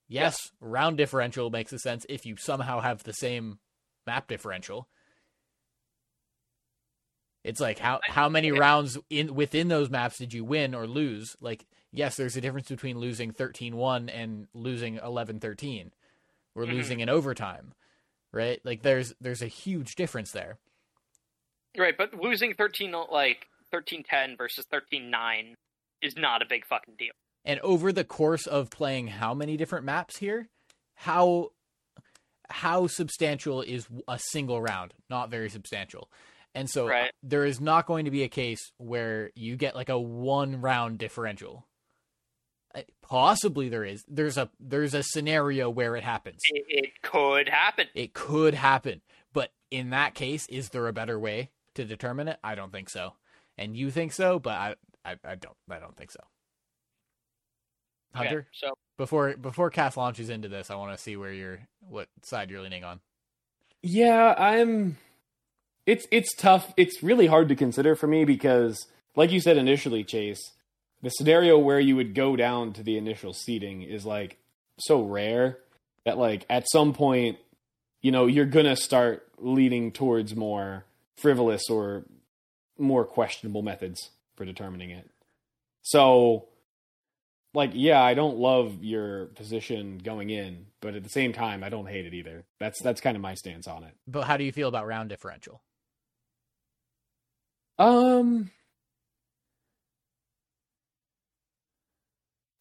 Yes, 0.07 0.51
round 0.59 0.97
differential 0.97 1.49
makes 1.49 1.71
the 1.71 1.79
sense 1.79 2.05
if 2.09 2.25
you 2.25 2.35
somehow 2.37 2.81
have 2.81 3.03
the 3.03 3.13
same 3.13 3.59
map 4.05 4.27
differential. 4.27 4.87
It's 7.43 7.59
like 7.59 7.79
how 7.79 7.99
how 8.07 8.29
many 8.29 8.51
rounds 8.51 8.97
in 9.09 9.35
within 9.35 9.67
those 9.67 9.89
maps 9.89 10.17
did 10.17 10.33
you 10.33 10.45
win 10.45 10.73
or 10.73 10.87
lose? 10.87 11.35
Like 11.41 11.65
yes, 11.91 12.15
there's 12.15 12.37
a 12.37 12.41
difference 12.41 12.69
between 12.69 12.99
losing 12.99 13.31
13-1 13.31 14.09
and 14.09 14.47
losing 14.53 14.97
11-13 14.97 15.91
or 16.55 16.63
Mhm. 16.63 16.71
losing 16.71 16.99
in 17.01 17.09
overtime. 17.09 17.73
Right? 18.31 18.61
Like 18.63 18.81
there's 18.81 19.13
there's 19.19 19.41
a 19.41 19.47
huge 19.47 19.95
difference 19.95 20.31
there. 20.31 20.57
Right, 21.77 21.97
but 21.97 22.13
losing 22.13 22.53
13 22.53 22.91
like 23.11 23.47
13-10 23.71 24.37
versus 24.37 24.65
13-9 24.67 25.55
is 26.01 26.15
not 26.15 26.41
a 26.41 26.45
big 26.45 26.65
fucking 26.65 26.95
deal. 26.97 27.13
And 27.45 27.59
over 27.59 27.91
the 27.91 28.03
course 28.05 28.47
of 28.47 28.69
playing 28.69 29.07
how 29.07 29.33
many 29.33 29.57
different 29.57 29.85
maps 29.85 30.17
here, 30.17 30.49
how 30.95 31.51
how 32.49 32.87
substantial 32.87 33.61
is 33.61 33.87
a 34.07 34.19
single 34.19 34.61
round? 34.61 34.93
Not 35.09 35.29
very 35.31 35.49
substantial. 35.49 36.09
And 36.55 36.69
so 36.69 36.87
Right. 36.87 37.11
there 37.23 37.45
is 37.45 37.59
not 37.59 37.87
going 37.87 38.05
to 38.05 38.11
be 38.11 38.23
a 38.23 38.27
case 38.29 38.71
where 38.77 39.31
you 39.35 39.55
get 39.55 39.75
like 39.75 39.89
a 39.89 39.99
one 39.99 40.61
round 40.61 40.99
differential. 40.99 41.65
Uh, 42.75 42.81
Possibly 43.01 43.69
there 43.69 43.83
is. 43.83 44.03
There's 44.07 44.37
a 44.37 44.49
there's 44.59 44.93
a 44.93 45.03
scenario 45.03 45.69
where 45.69 45.95
it 45.95 46.03
happens. 46.03 46.39
It, 46.49 46.65
it 46.67 47.01
could 47.01 47.49
happen. 47.49 47.87
It 47.95 48.13
could 48.13 48.53
happen. 48.53 49.01
But 49.33 49.51
in 49.71 49.89
that 49.89 50.13
case, 50.13 50.45
is 50.47 50.69
there 50.69 50.87
a 50.87 50.93
better 50.93 51.19
way 51.19 51.51
to 51.75 51.83
determine 51.85 52.27
it? 52.27 52.39
I 52.43 52.55
don't 52.55 52.71
think 52.71 52.89
so. 52.89 53.13
And 53.57 53.75
you 53.75 53.89
think 53.91 54.13
so, 54.13 54.39
but 54.39 54.53
I 54.53 54.75
I, 55.03 55.15
I 55.25 55.35
don't 55.35 55.57
I 55.69 55.79
don't 55.79 55.97
think 55.97 56.11
so. 56.11 56.21
Okay, 58.15 58.25
Hunter? 58.27 58.47
so 58.51 58.77
Before 58.97 59.35
before 59.35 59.69
Cass 59.69 59.97
launches 59.97 60.29
into 60.29 60.47
this, 60.47 60.69
I 60.69 60.75
want 60.75 60.95
to 60.95 61.01
see 61.01 61.15
where 61.15 61.33
you're 61.33 61.59
what 61.89 62.07
side 62.21 62.49
you're 62.49 62.61
leaning 62.61 62.83
on. 62.83 62.99
Yeah, 63.81 64.33
I'm. 64.37 64.97
It's 65.85 66.07
it's 66.11 66.33
tough. 66.35 66.73
It's 66.77 67.03
really 67.03 67.27
hard 67.27 67.49
to 67.49 67.55
consider 67.55 67.95
for 67.95 68.07
me 68.07 68.23
because, 68.23 68.87
like 69.15 69.31
you 69.31 69.41
said 69.41 69.57
initially, 69.57 70.03
Chase, 70.03 70.51
the 71.01 71.09
scenario 71.09 71.57
where 71.57 71.79
you 71.79 71.95
would 71.95 72.15
go 72.15 72.35
down 72.35 72.71
to 72.73 72.83
the 72.83 72.97
initial 72.97 73.33
seating 73.33 73.81
is 73.81 74.05
like 74.05 74.37
so 74.79 75.01
rare 75.01 75.57
that 76.05 76.17
like 76.17 76.45
at 76.49 76.69
some 76.71 76.93
point, 76.93 77.37
you 78.01 78.11
know, 78.11 78.27
you're 78.27 78.45
gonna 78.45 78.75
start 78.75 79.27
leaning 79.37 79.91
towards 79.91 80.35
more 80.35 80.85
frivolous 81.17 81.69
or 81.69 82.03
more 82.77 83.05
questionable 83.05 83.61
methods 83.61 84.11
for 84.35 84.45
determining 84.45 84.89
it. 84.89 85.09
So, 85.81 86.45
like, 87.53 87.71
yeah, 87.73 88.01
I 88.01 88.13
don't 88.13 88.37
love 88.37 88.83
your 88.83 89.27
position 89.27 89.99
going 89.99 90.29
in, 90.29 90.67
but 90.81 90.95
at 90.95 91.03
the 91.03 91.09
same 91.09 91.33
time, 91.33 91.63
I 91.63 91.69
don't 91.69 91.87
hate 91.87 92.05
it 92.05 92.13
either. 92.13 92.45
That's 92.59 92.79
that's 92.81 93.01
kind 93.01 93.15
of 93.15 93.21
my 93.21 93.35
stance 93.35 93.67
on 93.67 93.83
it. 93.83 93.95
But 94.07 94.23
how 94.23 94.37
do 94.37 94.43
you 94.43 94.51
feel 94.51 94.69
about 94.69 94.87
round 94.87 95.09
differential? 95.09 95.61
Um. 97.77 98.51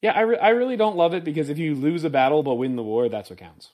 Yeah, 0.02 0.12
I, 0.12 0.20
re- 0.22 0.38
I 0.38 0.48
really 0.50 0.76
don't 0.76 0.96
love 0.96 1.14
it 1.14 1.22
because 1.22 1.48
if 1.48 1.58
you 1.58 1.76
lose 1.76 2.02
a 2.02 2.10
battle 2.10 2.42
but 2.42 2.56
win 2.56 2.74
the 2.74 2.82
war, 2.82 3.08
that's 3.08 3.30
what 3.30 3.38
counts. 3.38 3.70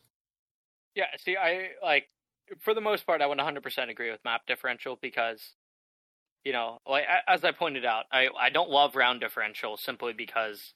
Yeah, 0.94 1.06
see, 1.18 1.36
I 1.36 1.70
like 1.82 2.08
for 2.60 2.74
the 2.74 2.80
most 2.80 3.06
part, 3.06 3.22
I 3.22 3.26
would 3.26 3.38
100% 3.38 3.88
agree 3.90 4.10
with 4.10 4.24
map 4.24 4.42
differential 4.46 4.98
because, 5.00 5.54
you 6.44 6.52
know, 6.52 6.78
like 6.86 7.04
as 7.26 7.44
I 7.44 7.52
pointed 7.52 7.84
out, 7.84 8.06
I 8.12 8.28
I 8.38 8.50
don't 8.50 8.70
love 8.70 8.96
round 8.96 9.20
differential 9.20 9.76
simply 9.76 10.12
because 10.12 10.74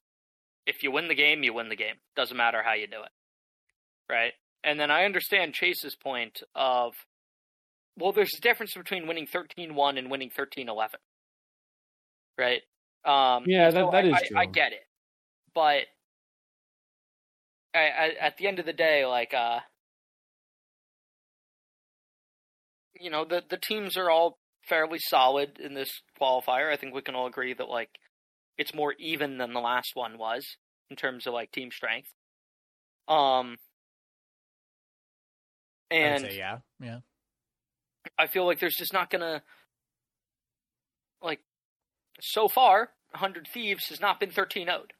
if 0.67 0.83
you 0.83 0.91
win 0.91 1.09
the 1.09 1.15
game, 1.15 1.43
you 1.43 1.53
win 1.55 1.69
the 1.69 1.77
game. 1.77 1.97
Doesn't 2.17 2.37
matter 2.37 2.63
how 2.63 2.75
you 2.75 2.87
do 2.87 3.03
it, 3.03 3.11
right? 4.13 4.33
And 4.65 4.79
then 4.79 4.91
I 4.91 5.05
understand 5.05 5.55
Chase's 5.55 5.97
point 5.97 6.43
of, 6.55 6.95
well, 7.97 8.13
there's 8.13 8.35
a 8.37 8.41
difference 8.41 8.75
between 8.75 9.07
winning 9.07 9.27
13-1 9.27 9.99
and 9.99 10.11
winning 10.11 10.31
13-11, 10.31 10.91
right? 12.39 12.63
Um, 13.05 13.45
Yeah, 13.47 13.71
that- 13.71 13.75
so 13.75 13.91
that 13.91 14.05
I, 14.05 14.09
is 14.09 14.15
I, 14.37 14.41
I 14.43 14.47
get 14.47 14.73
it, 14.73 14.87
but 15.55 15.83
I, 17.75 18.11
at 18.21 18.37
the 18.37 18.47
end 18.47 18.59
of 18.59 18.67
the 18.67 18.73
day, 18.73 19.07
like, 19.07 19.33
uh, 19.35 19.61
you 23.01 23.11
know 23.11 23.25
the 23.25 23.43
the 23.49 23.57
teams 23.57 23.97
are 23.97 24.11
all 24.11 24.39
fairly 24.69 24.99
solid 24.99 25.59
in 25.59 25.75
this 25.75 25.91
qualifier. 26.21 26.73
I 26.73 26.77
think 26.77 26.95
we 26.95 27.03
can 27.03 27.15
all 27.15 27.27
agree 27.27 27.55
that 27.55 27.69
like 27.69 27.91
it's 28.59 28.75
more 28.75 28.95
even 28.99 29.39
than 29.39 29.53
the 29.53 29.61
last 29.61 29.93
one 29.95 30.19
was 30.19 30.57
in 30.91 30.97
terms 30.97 31.27
of 31.27 31.35
like 31.35 31.51
team 31.53 31.71
strength. 31.71 32.09
Um, 33.09 33.57
and 35.91 36.23
say 36.23 36.39
yeah, 36.39 36.59
yeah. 36.81 36.99
I 38.19 38.27
feel 38.27 38.47
like 38.47 38.59
there's 38.59 38.77
just 38.77 38.93
not 38.93 39.11
gonna 39.11 39.43
like 41.23 41.41
so 42.21 42.49
far. 42.49 42.91
Hundred 43.15 43.47
Thieves 43.53 43.89
has 43.89 44.01
not 44.01 44.21
been 44.21 44.31
thirteen 44.31 44.69
owed. 44.69 44.93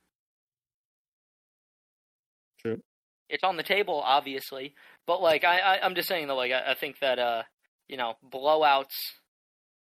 True. 2.61 2.81
It's 3.29 3.45
on 3.45 3.57
the 3.57 3.63
table, 3.63 4.03
obviously, 4.05 4.75
but 5.07 5.23
like 5.23 5.45
I, 5.45 5.59
I 5.59 5.85
I'm 5.85 5.95
just 5.95 6.09
saying 6.09 6.29
that 6.29 6.35
like 6.35 6.53
I, 6.53 6.73
I 6.73 6.75
think 6.75 6.99
that 7.01 7.19
uh 7.19 7.43
you 7.89 7.97
know 7.97 8.15
blowouts 8.33 8.95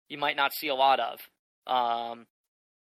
you 0.09 0.17
might 0.17 0.35
not 0.35 0.53
see 0.53 0.67
a 0.67 0.75
lot 0.75 0.99
of. 0.99 1.19
Um, 1.65 2.27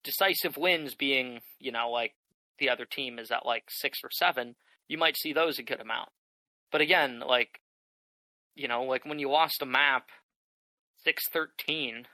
decisive 0.08 0.58
wins 0.58 0.96
being 0.96 1.42
you 1.60 1.72
know 1.72 1.92
like 1.92 2.14
the 2.60 2.70
other 2.70 2.86
team 2.86 3.20
is 3.20 3.30
at 3.30 3.46
like 3.46 3.66
six 3.70 4.00
or 4.04 4.10
seven, 4.12 4.56
you 4.88 4.98
might 4.98 5.18
see 5.18 5.34
those 5.34 5.60
a 5.60 5.64
good 5.64 5.82
amount. 5.82 6.10
But 6.72 6.82
again, 6.82 7.22
like 7.26 7.60
you 8.56 8.68
know, 8.68 8.84
like 8.84 9.06
when 9.06 9.20
you 9.20 9.30
lost 9.30 9.62
a 9.62 9.66
map 9.66 10.10
six 11.04 11.24
thirteen, 11.32 12.06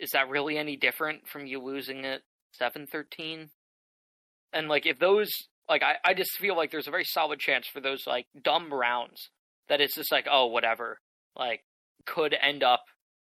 is 0.00 0.10
that 0.10 0.28
really 0.28 0.56
any 0.56 0.76
different 0.76 1.28
from 1.28 1.46
you 1.46 1.60
losing 1.60 2.04
it 2.04 2.22
seven 2.52 2.86
thirteen? 2.86 3.50
And 4.52 4.68
like 4.68 4.86
if 4.86 4.98
those 4.98 5.30
like 5.68 5.82
I, 5.82 5.96
I 6.04 6.14
just 6.14 6.38
feel 6.38 6.56
like 6.56 6.70
there's 6.70 6.88
a 6.88 6.92
very 6.92 7.04
solid 7.04 7.40
chance 7.40 7.66
for 7.66 7.80
those 7.80 8.06
like 8.06 8.26
dumb 8.42 8.72
rounds 8.72 9.30
that 9.68 9.80
it's 9.80 9.96
just 9.96 10.12
like, 10.12 10.26
oh 10.30 10.46
whatever. 10.46 10.98
Like 11.36 11.64
could 12.06 12.34
end 12.40 12.62
up 12.62 12.84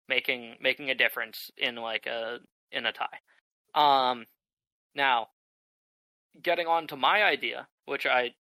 making 0.09 0.57
making 0.61 0.91
a 0.91 0.95
difference 0.95 1.51
in 1.57 1.77
like 1.77 2.07
a 2.07 2.39
in 2.73 2.87
a 2.87 2.93
tie. 2.93 3.21
Um 3.75 4.27
now 4.95 5.29
getting 6.43 6.67
on 6.67 6.87
to 6.89 6.97
my 6.97 7.23
idea, 7.23 7.69
which 7.87 8.07
I 8.07 8.35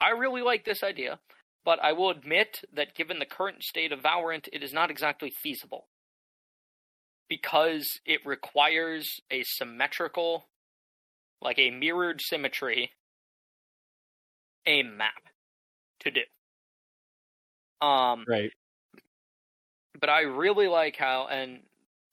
I 0.00 0.10
really 0.10 0.42
like 0.42 0.64
this 0.64 0.82
idea, 0.82 1.20
but 1.64 1.78
I 1.82 1.92
will 1.92 2.10
admit 2.10 2.62
that 2.72 2.94
given 2.94 3.18
the 3.18 3.26
current 3.26 3.62
state 3.62 3.92
of 3.92 4.00
Valorant, 4.00 4.48
it 4.52 4.62
is 4.62 4.72
not 4.72 4.90
exactly 4.90 5.30
feasible. 5.30 5.88
Because 7.28 7.86
it 8.04 8.24
requires 8.24 9.20
a 9.32 9.42
symmetrical, 9.44 10.48
like 11.40 11.58
a 11.58 11.70
mirrored 11.70 12.20
symmetry, 12.22 12.92
aim 14.66 14.96
map 14.96 15.28
to 16.00 16.10
do. 16.10 16.20
Um, 17.80 18.24
Right. 18.28 18.52
but 20.00 20.08
I 20.10 20.22
really 20.22 20.68
like 20.68 20.96
how, 20.96 21.26
and 21.26 21.60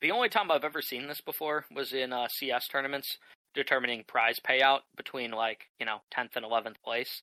the 0.04 0.12
only 0.12 0.28
time 0.28 0.52
I've 0.52 0.66
ever 0.66 0.82
seen 0.82 1.08
this 1.08 1.22
before 1.22 1.66
was 1.74 1.94
in 1.94 2.12
uh, 2.12 2.28
CS 2.28 2.68
tournaments 2.68 3.18
determining 3.56 4.04
prize 4.06 4.38
payout 4.38 4.80
between 4.98 5.32
like 5.32 5.70
you 5.80 5.86
know 5.86 6.00
10th 6.16 6.36
and 6.36 6.46
11th 6.46 6.76
place. 6.84 7.22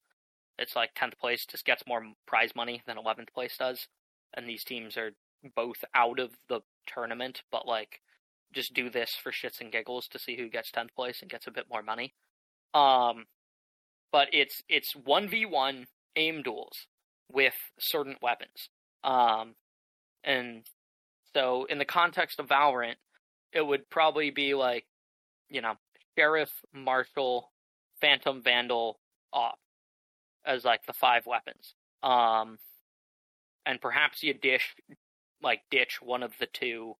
It's 0.58 0.74
like 0.74 0.94
10th 0.94 1.18
place 1.20 1.44
just 1.46 1.66
gets 1.66 1.82
more 1.86 2.02
prize 2.26 2.56
money 2.56 2.82
than 2.86 2.96
11th 2.96 3.32
place 3.34 3.54
does, 3.58 3.86
and 4.34 4.48
these 4.48 4.64
teams 4.64 4.96
are 4.96 5.10
both 5.54 5.76
out 5.94 6.18
of 6.18 6.30
the 6.48 6.60
tournament, 6.86 7.42
but 7.52 7.68
like 7.68 8.00
just 8.54 8.72
do 8.72 8.88
this 8.88 9.10
for 9.22 9.30
shits 9.30 9.60
and 9.60 9.70
giggles 9.70 10.08
to 10.08 10.18
see 10.18 10.36
who 10.38 10.48
gets 10.48 10.70
10th 10.72 10.94
place 10.96 11.18
and 11.20 11.30
gets 11.30 11.46
a 11.46 11.52
bit 11.52 11.66
more 11.70 11.82
money. 11.82 12.14
Um, 12.72 13.26
but 14.10 14.28
it's 14.32 14.62
it's 14.70 14.94
1v1 14.94 15.84
aim 16.16 16.42
duels 16.42 16.86
with 17.30 17.54
certain 17.78 18.16
weapons. 18.22 18.70
Um, 19.04 19.54
and 20.24 20.64
so 21.34 21.64
in 21.64 21.78
the 21.78 21.84
context 21.84 22.40
of 22.40 22.48
Valorant, 22.48 22.96
it 23.52 23.62
would 23.62 23.88
probably 23.90 24.30
be 24.30 24.54
like, 24.54 24.86
you 25.48 25.60
know, 25.60 25.74
Sheriff, 26.16 26.50
Marshal, 26.72 27.50
Phantom, 28.00 28.42
Vandal, 28.42 28.98
Op 29.32 29.58
as 30.44 30.64
like 30.64 30.84
the 30.86 30.92
five 30.92 31.26
weapons. 31.26 31.74
Um, 32.02 32.58
and 33.66 33.80
perhaps 33.80 34.22
you 34.22 34.34
dish 34.34 34.74
like 35.42 35.60
ditch 35.70 35.98
one 36.02 36.22
of 36.22 36.32
the 36.38 36.46
two 36.52 36.94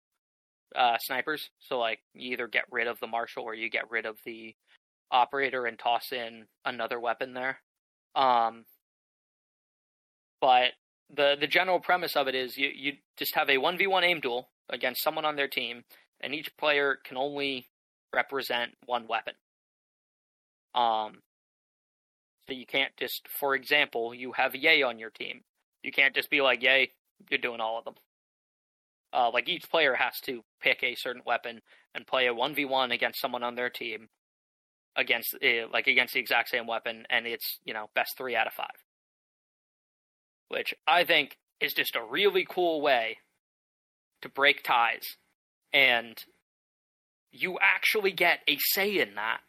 uh, 0.77 0.99
snipers. 0.99 1.51
So 1.61 1.79
like 1.79 2.01
you 2.15 2.33
either 2.33 2.49
get 2.49 2.65
rid 2.71 2.87
of 2.87 3.01
the 3.01 3.07
Marshal 3.07 3.45
or 3.45 3.55
you 3.55 3.71
get 3.71 3.91
rid 3.91 4.07
of 4.07 4.19
the 4.25 4.55
operator 5.11 5.67
and 5.67 5.79
toss 5.79 6.13
in 6.13 6.47
another 6.65 7.01
weapon 7.01 7.35
there. 7.35 7.61
Um, 8.15 8.65
but 10.41 10.73
the 11.15 11.37
the 11.39 11.47
general 11.47 11.81
premise 11.81 12.17
of 12.17 12.29
it 12.29 12.35
is 12.35 12.57
you 12.57 12.71
you 12.75 12.93
just 13.17 13.35
have 13.35 13.51
a 13.51 13.59
one 13.59 13.77
v 13.79 13.87
one 13.87 14.05
aim 14.05 14.21
duel 14.21 14.49
against 14.69 15.03
someone 15.03 15.25
on 15.25 15.37
their 15.37 15.49
team, 15.49 15.83
and 16.21 16.35
each 16.35 16.57
player 16.57 16.99
can 17.05 17.17
only 17.17 17.69
represent 18.15 18.73
one 18.87 19.07
weapon. 19.09 19.35
Um, 20.75 21.23
so 22.47 22.55
you 22.55 22.67
can't 22.67 22.93
just, 22.97 23.27
for 23.29 23.55
example, 23.55 24.15
you 24.15 24.33
have 24.33 24.55
Yay 24.55 24.83
on 24.83 24.99
your 24.99 25.11
team. 25.11 25.43
You 25.83 25.93
can't 25.93 26.15
just 26.15 26.31
be 26.31 26.41
like 26.41 26.63
Yay, 26.63 26.93
you're 27.31 27.39
doing 27.39 27.61
all 27.61 27.79
of 27.79 27.85
them. 27.85 27.95
Uh, 29.13 29.31
like 29.33 29.49
each 29.49 29.69
player 29.69 29.95
has 29.95 30.21
to 30.21 30.43
pick 30.61 30.83
a 30.83 30.95
certain 30.95 31.23
weapon 31.27 31.61
and 31.95 32.07
play 32.07 32.27
a 32.27 32.35
one 32.35 32.55
v 32.55 32.65
one 32.65 32.93
against 32.93 33.21
someone 33.21 33.43
on 33.43 33.57
their 33.57 33.71
team, 33.71 34.09
against 34.97 35.35
uh, 35.35 35.67
like 35.73 35.89
against 35.89 36.15
the 36.15 36.21
exact 36.21 36.49
same 36.49 36.67
weapon, 36.67 37.05
and 37.11 37.27
it's 37.27 37.59
you 37.65 37.75
know 37.75 37.91
best 37.95 38.17
three 38.17 38.37
out 38.37 38.47
of 38.47 38.53
five 38.53 38.69
which 40.51 40.75
I 40.87 41.05
think 41.05 41.39
is 41.61 41.73
just 41.73 41.97
a 41.97 42.03
really 42.03 42.45
cool 42.49 42.83
way 42.83 43.19
to 44.21 44.29
break 44.29 44.63
ties. 44.63 45.17
And 45.73 46.23
you 47.33 47.59
actually 47.63 48.11
get 48.11 48.41
a 48.49 48.59
say 48.59 48.99
in 48.99 49.15
that. 49.15 49.41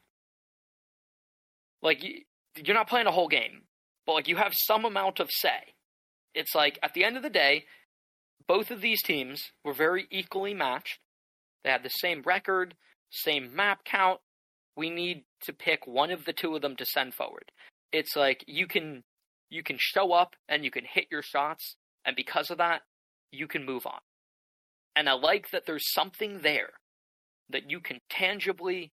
Like, 1.81 2.03
you're 2.03 2.75
not 2.75 2.87
playing 2.87 3.07
a 3.07 3.11
whole 3.11 3.27
game, 3.27 3.63
but 4.05 4.13
like 4.13 4.27
you 4.27 4.35
have 4.35 4.53
some 4.67 4.85
amount 4.85 5.19
of 5.19 5.29
say. 5.31 5.73
It's 6.35 6.53
like, 6.53 6.77
at 6.83 6.93
the 6.93 7.03
end 7.03 7.17
of 7.17 7.23
the 7.23 7.29
day, 7.29 7.65
both 8.47 8.69
of 8.69 8.81
these 8.81 9.01
teams 9.01 9.51
were 9.65 9.73
very 9.73 10.07
equally 10.11 10.53
matched. 10.53 10.99
They 11.63 11.71
had 11.71 11.83
the 11.83 11.89
same 11.89 12.21
record, 12.23 12.75
same 13.09 13.55
map 13.55 13.83
count. 13.83 14.19
We 14.77 14.89
need 14.89 15.23
to 15.41 15.53
pick 15.53 15.87
one 15.87 16.11
of 16.11 16.25
the 16.25 16.33
two 16.33 16.55
of 16.55 16.61
them 16.61 16.75
to 16.75 16.85
send 16.85 17.15
forward. 17.15 17.51
It's 17.91 18.15
like 18.15 18.45
you 18.47 18.67
can 18.67 19.03
you 19.51 19.61
can 19.61 19.75
show 19.77 20.13
up 20.13 20.35
and 20.49 20.63
you 20.63 20.71
can 20.71 20.85
hit 20.85 21.05
your 21.11 21.21
shots, 21.21 21.75
and 22.03 22.15
because 22.15 22.49
of 22.49 22.57
that, 22.57 22.81
you 23.31 23.47
can 23.47 23.65
move 23.65 23.85
on. 23.85 23.99
And 24.95 25.07
I 25.07 25.13
like 25.13 25.51
that 25.51 25.65
there's 25.67 25.93
something 25.93 26.39
there 26.41 26.71
that 27.49 27.69
you 27.69 27.79
can 27.81 27.99
tangibly 28.09 28.91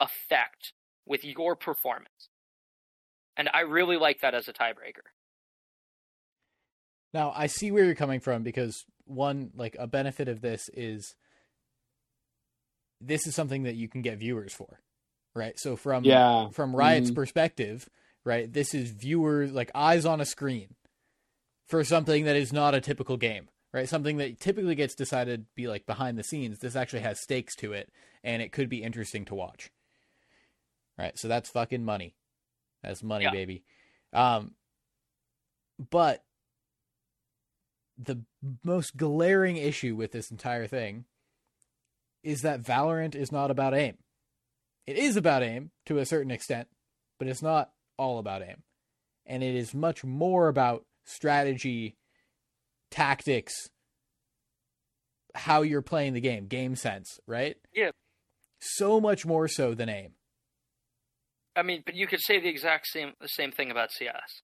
affect 0.00 0.72
with 1.04 1.24
your 1.24 1.56
performance. 1.56 2.30
And 3.36 3.50
I 3.52 3.60
really 3.60 3.96
like 3.96 4.20
that 4.22 4.34
as 4.34 4.48
a 4.48 4.52
tiebreaker. 4.52 5.10
Now, 7.12 7.32
I 7.34 7.48
see 7.48 7.70
where 7.70 7.84
you're 7.84 7.94
coming 7.94 8.20
from 8.20 8.42
because 8.42 8.84
one, 9.06 9.50
like 9.56 9.76
a 9.78 9.86
benefit 9.86 10.28
of 10.28 10.40
this 10.40 10.68
is 10.72 11.14
this 13.00 13.26
is 13.26 13.34
something 13.34 13.64
that 13.64 13.74
you 13.74 13.88
can 13.88 14.02
get 14.02 14.18
viewers 14.18 14.54
for, 14.54 14.80
right? 15.34 15.58
So 15.58 15.76
from 15.76 16.04
Yeah. 16.04 16.48
from 16.50 16.74
Riot's 16.74 17.10
Mhm. 17.10 17.14
perspective, 17.16 17.88
right, 18.24 18.52
this 18.52 18.74
is 18.74 18.90
viewers 18.90 19.52
like 19.52 19.70
eyes 19.74 20.04
on 20.04 20.20
a 20.20 20.24
screen 20.26 20.74
for 21.66 21.84
something 21.84 22.24
that 22.24 22.36
is 22.36 22.52
not 22.52 22.74
a 22.74 22.80
typical 22.80 23.16
game, 23.16 23.48
right? 23.72 23.88
Something 23.88 24.18
that 24.18 24.40
typically 24.40 24.74
gets 24.74 24.94
decided 24.94 25.46
be 25.54 25.66
like 25.68 25.86
behind 25.86 26.18
the 26.18 26.24
scenes. 26.24 26.58
This 26.58 26.76
actually 26.76 27.00
has 27.02 27.20
stakes 27.20 27.54
to 27.56 27.72
it, 27.72 27.90
and 28.22 28.42
it 28.42 28.52
could 28.52 28.68
be 28.68 28.82
interesting 28.82 29.24
to 29.26 29.34
watch. 29.34 29.70
Right, 30.98 31.18
so 31.18 31.26
that's 31.26 31.50
fucking 31.50 31.84
money. 31.84 32.14
That's 32.82 33.02
money, 33.02 33.24
Yeah. 33.24 33.32
baby. 33.32 33.64
Um, 34.12 34.54
but 35.90 36.24
the 37.98 38.22
most 38.62 38.96
glaring 38.96 39.56
issue 39.56 39.96
with 39.96 40.12
this 40.12 40.30
entire 40.30 40.66
thing 40.66 41.04
is 42.22 42.42
that 42.42 42.62
Valorant 42.62 43.14
is 43.14 43.32
not 43.32 43.50
about 43.50 43.74
aim. 43.74 43.98
It 44.86 44.96
is 44.96 45.16
about 45.16 45.42
aim 45.42 45.70
to 45.86 45.98
a 45.98 46.06
certain 46.06 46.30
extent, 46.30 46.68
but 47.18 47.28
it's 47.28 47.42
not 47.42 47.72
all 47.96 48.18
about 48.18 48.42
aim. 48.42 48.62
And 49.26 49.42
it 49.42 49.54
is 49.54 49.74
much 49.74 50.04
more 50.04 50.48
about 50.48 50.84
strategy, 51.04 51.96
tactics, 52.90 53.70
how 55.34 55.62
you're 55.62 55.82
playing 55.82 56.12
the 56.12 56.20
game, 56.20 56.46
game 56.46 56.76
sense, 56.76 57.18
right? 57.26 57.56
Yeah. 57.74 57.90
So 58.60 59.00
much 59.00 59.26
more 59.26 59.48
so 59.48 59.74
than 59.74 59.88
aim. 59.88 60.12
I 61.56 61.62
mean, 61.62 61.82
but 61.84 61.94
you 61.94 62.06
could 62.06 62.20
say 62.20 62.40
the 62.40 62.48
exact 62.48 62.86
same 62.88 63.12
the 63.20 63.28
same 63.28 63.52
thing 63.52 63.70
about 63.70 63.92
CS. 63.92 64.42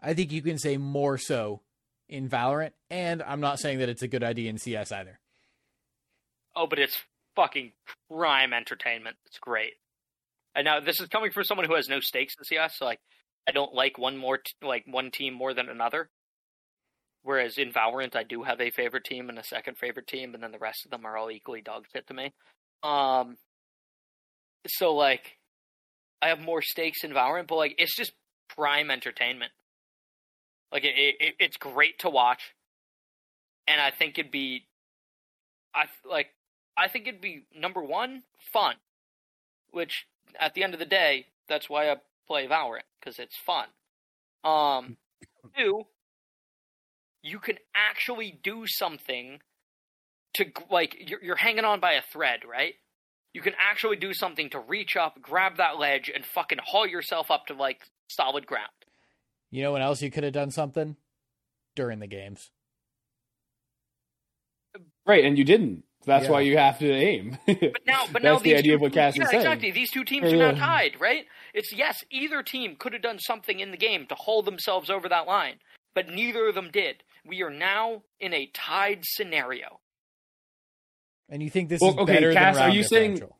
I 0.00 0.14
think 0.14 0.32
you 0.32 0.42
can 0.42 0.58
say 0.58 0.76
more 0.76 1.18
so 1.18 1.62
in 2.08 2.28
Valorant, 2.28 2.72
and 2.90 3.22
I'm 3.22 3.40
not 3.40 3.58
saying 3.58 3.78
that 3.78 3.88
it's 3.88 4.02
a 4.02 4.08
good 4.08 4.22
idea 4.22 4.50
in 4.50 4.58
CS 4.58 4.92
either. 4.92 5.18
Oh, 6.54 6.66
but 6.66 6.78
it's 6.78 6.96
fucking 7.34 7.72
prime 8.10 8.52
entertainment. 8.52 9.16
It's 9.26 9.38
great. 9.38 9.74
And 10.54 10.64
now 10.64 10.80
this 10.80 11.00
is 11.00 11.08
coming 11.08 11.30
from 11.30 11.44
someone 11.44 11.66
who 11.66 11.74
has 11.74 11.88
no 11.88 12.00
stakes 12.00 12.34
in 12.38 12.44
CS. 12.44 12.78
So 12.78 12.84
like, 12.84 13.00
I 13.48 13.52
don't 13.52 13.74
like 13.74 13.98
one 13.98 14.16
more 14.16 14.38
t- 14.38 14.52
like 14.62 14.84
one 14.86 15.10
team 15.10 15.34
more 15.34 15.54
than 15.54 15.68
another. 15.68 16.10
Whereas 17.22 17.56
in 17.56 17.72
Valorant, 17.72 18.16
I 18.16 18.24
do 18.24 18.42
have 18.42 18.60
a 18.60 18.70
favorite 18.70 19.04
team 19.04 19.28
and 19.28 19.38
a 19.38 19.44
second 19.44 19.78
favorite 19.78 20.08
team, 20.08 20.34
and 20.34 20.42
then 20.42 20.50
the 20.50 20.58
rest 20.58 20.84
of 20.84 20.90
them 20.90 21.06
are 21.06 21.16
all 21.16 21.30
equally 21.30 21.60
dog 21.60 21.86
shit 21.92 22.06
to 22.08 22.14
me. 22.14 22.32
Um, 22.82 23.36
so 24.66 24.94
like, 24.94 25.38
I 26.20 26.28
have 26.28 26.40
more 26.40 26.62
stakes 26.62 27.04
in 27.04 27.12
Valorant, 27.12 27.46
but 27.46 27.56
like, 27.56 27.74
it's 27.78 27.96
just 27.96 28.12
prime 28.48 28.90
entertainment. 28.90 29.52
Like, 30.72 30.84
it, 30.84 30.94
it 30.96 31.34
it's 31.38 31.56
great 31.56 32.00
to 32.00 32.10
watch, 32.10 32.54
and 33.68 33.80
I 33.80 33.90
think 33.90 34.18
it'd 34.18 34.32
be, 34.32 34.66
I 35.74 35.84
like, 36.08 36.28
I 36.76 36.88
think 36.88 37.06
it'd 37.06 37.20
be 37.20 37.44
number 37.54 37.82
one 37.82 38.22
fun, 38.52 38.76
which 39.70 40.06
at 40.38 40.54
the 40.54 40.62
end 40.62 40.74
of 40.74 40.80
the 40.80 40.86
day, 40.86 41.26
that's 41.48 41.68
why 41.68 41.90
I 41.90 41.96
play 42.26 42.46
Valorant 42.46 42.82
because 43.00 43.18
it's 43.18 43.36
fun. 43.36 43.66
Um, 44.44 44.96
two, 45.56 45.84
you 47.22 47.38
can 47.38 47.56
actually 47.74 48.38
do 48.42 48.66
something 48.66 49.40
to 50.34 50.46
like 50.70 50.96
you're, 50.98 51.22
you're 51.22 51.36
hanging 51.36 51.64
on 51.64 51.80
by 51.80 51.92
a 51.92 52.02
thread, 52.02 52.40
right? 52.48 52.74
You 53.32 53.40
can 53.40 53.54
actually 53.58 53.96
do 53.96 54.12
something 54.12 54.50
to 54.50 54.60
reach 54.60 54.96
up, 54.96 55.20
grab 55.22 55.56
that 55.56 55.78
ledge, 55.78 56.10
and 56.14 56.24
fucking 56.24 56.58
haul 56.62 56.86
yourself 56.86 57.30
up 57.30 57.46
to 57.46 57.54
like 57.54 57.80
solid 58.08 58.46
ground. 58.46 58.68
You 59.50 59.62
know 59.62 59.72
when 59.72 59.82
else 59.82 60.02
you 60.02 60.10
could 60.10 60.24
have 60.24 60.32
done 60.32 60.50
something 60.50 60.96
during 61.74 61.98
the 61.98 62.06
games? 62.06 62.50
Right, 65.06 65.24
and 65.24 65.36
you 65.36 65.44
didn't. 65.44 65.84
That's 66.04 66.24
Yeah. 66.24 66.30
why 66.32 66.40
you 66.40 66.56
have 66.58 66.78
to 66.80 66.90
aim. 66.92 67.38
But 67.46 67.86
now, 67.86 68.04
but 68.12 68.22
now 68.22 68.38
the 68.38 68.44
these 68.44 68.58
idea 68.58 68.72
two, 68.72 68.74
of 68.76 68.80
what 68.80 68.92
Cass 68.92 69.16
yeah, 69.16 69.24
is 69.24 69.30
saying. 69.30 69.42
exactly. 69.42 69.70
These 69.70 69.90
two 69.90 70.04
teams 70.04 70.30
Yeah, 70.32 70.38
are 70.38 70.52
now 70.52 70.58
tied, 70.58 71.00
right? 71.00 71.24
It's 71.54 71.72
yes, 71.72 72.02
either 72.10 72.42
team 72.42 72.76
could 72.78 72.92
have 72.92 73.02
done 73.02 73.18
something 73.18 73.60
in 73.60 73.70
the 73.70 73.76
game 73.76 74.06
to 74.08 74.14
hold 74.16 74.44
themselves 74.46 74.90
over 74.90 75.08
that 75.08 75.26
line, 75.26 75.56
but 75.94 76.08
neither 76.08 76.48
of 76.48 76.54
them 76.54 76.70
did. 76.72 77.02
We 77.24 77.42
are 77.42 77.50
now 77.50 78.02
in 78.20 78.34
a 78.34 78.46
tied 78.52 79.00
scenario. 79.04 79.80
And 81.28 81.42
you 81.42 81.50
think 81.50 81.68
this 81.68 81.80
Well, 81.80 81.92
is 81.92 81.96
okay, 81.98 82.14
better 82.14 82.32
Cass, 82.32 82.54
than 82.56 82.62
are 82.62 82.66
round 82.66 82.76
you 82.76 82.82
saying- 82.82 83.14
differential? 83.14 83.38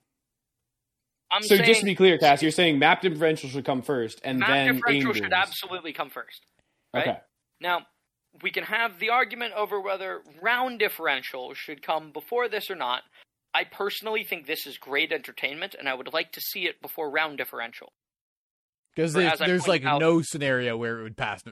I'm 1.31 1.43
so 1.43 1.57
saying 1.57 1.67
just 1.67 1.81
to 1.81 1.87
be 1.87 1.95
clear, 1.95 2.19
Cass, 2.19 2.43
you're 2.43 2.51
saying 2.51 2.79
map 2.79 3.01
differential 3.01 3.49
should 3.49 3.65
come 3.65 3.81
first, 3.83 4.21
and 4.23 4.39
map 4.39 4.49
then 4.51 4.75
differential 4.75 5.11
aim 5.11 5.15
should 5.15 5.33
absolutely 5.33 5.93
come 5.95 6.11
first. 6.11 6.45
right? 6.95 7.09
Okay. 7.09 7.19
Now, 7.61 7.87
we 8.43 8.51
can 8.51 8.65
have 8.65 8.99
the 8.99 9.11
argument 9.11 9.53
over 9.55 9.81
whether 9.81 10.23
round 10.41 10.79
differential 10.79 11.53
should 11.55 11.83
come 11.83 12.13
before 12.13 12.49
this 12.49 12.71
or 12.71 12.77
not. 12.77 13.03
I 13.55 13.65
personally 13.65 14.25
think 14.25 14.47
this 14.47 14.67
is 14.67 14.79
great 14.79 15.13
entertainment, 15.13 15.75
and 15.79 15.89
I 15.89 15.95
would 15.95 16.13
like 16.13 16.33
to 16.33 16.41
see 16.41 16.67
it 16.67 16.81
before 16.81 17.11
round 17.11 17.37
differential. 17.37 17.93
Because 18.95 19.13
there's, 19.13 19.39
there's 19.39 19.69
like 19.69 19.85
out- 19.85 20.01
no 20.01 20.23
scenario 20.23 20.77
where 20.77 21.01
it 21.01 21.03
would 21.03 21.17
pass 21.17 21.43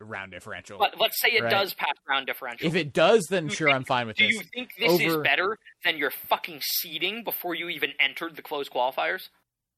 round 0.00 0.32
differential. 0.32 0.78
But 0.78 1.00
let's 1.00 1.18
say 1.20 1.28
it 1.28 1.42
Right. 1.42 1.50
does 1.50 1.72
pass 1.72 1.94
round 2.08 2.26
differential. 2.26 2.66
if 2.66 2.74
it 2.74 2.92
does, 2.92 3.26
then 3.30 3.46
Do 3.46 3.54
sure, 3.54 3.68
think- 3.68 3.76
I'm 3.76 3.84
fine 3.84 4.06
with 4.06 4.16
Do 4.16 4.26
this. 4.26 4.36
Do 4.36 4.42
you 4.44 4.50
think 4.54 4.70
this 4.78 5.00
is 5.00 5.16
better 5.18 5.58
than 5.84 5.96
your 5.96 6.10
fucking 6.10 6.60
seeding 6.62 7.24
before 7.24 7.54
you 7.54 7.68
even 7.70 7.92
entered 7.98 8.36
the 8.36 8.42
closed 8.42 8.70
qualifiers? 8.70 9.28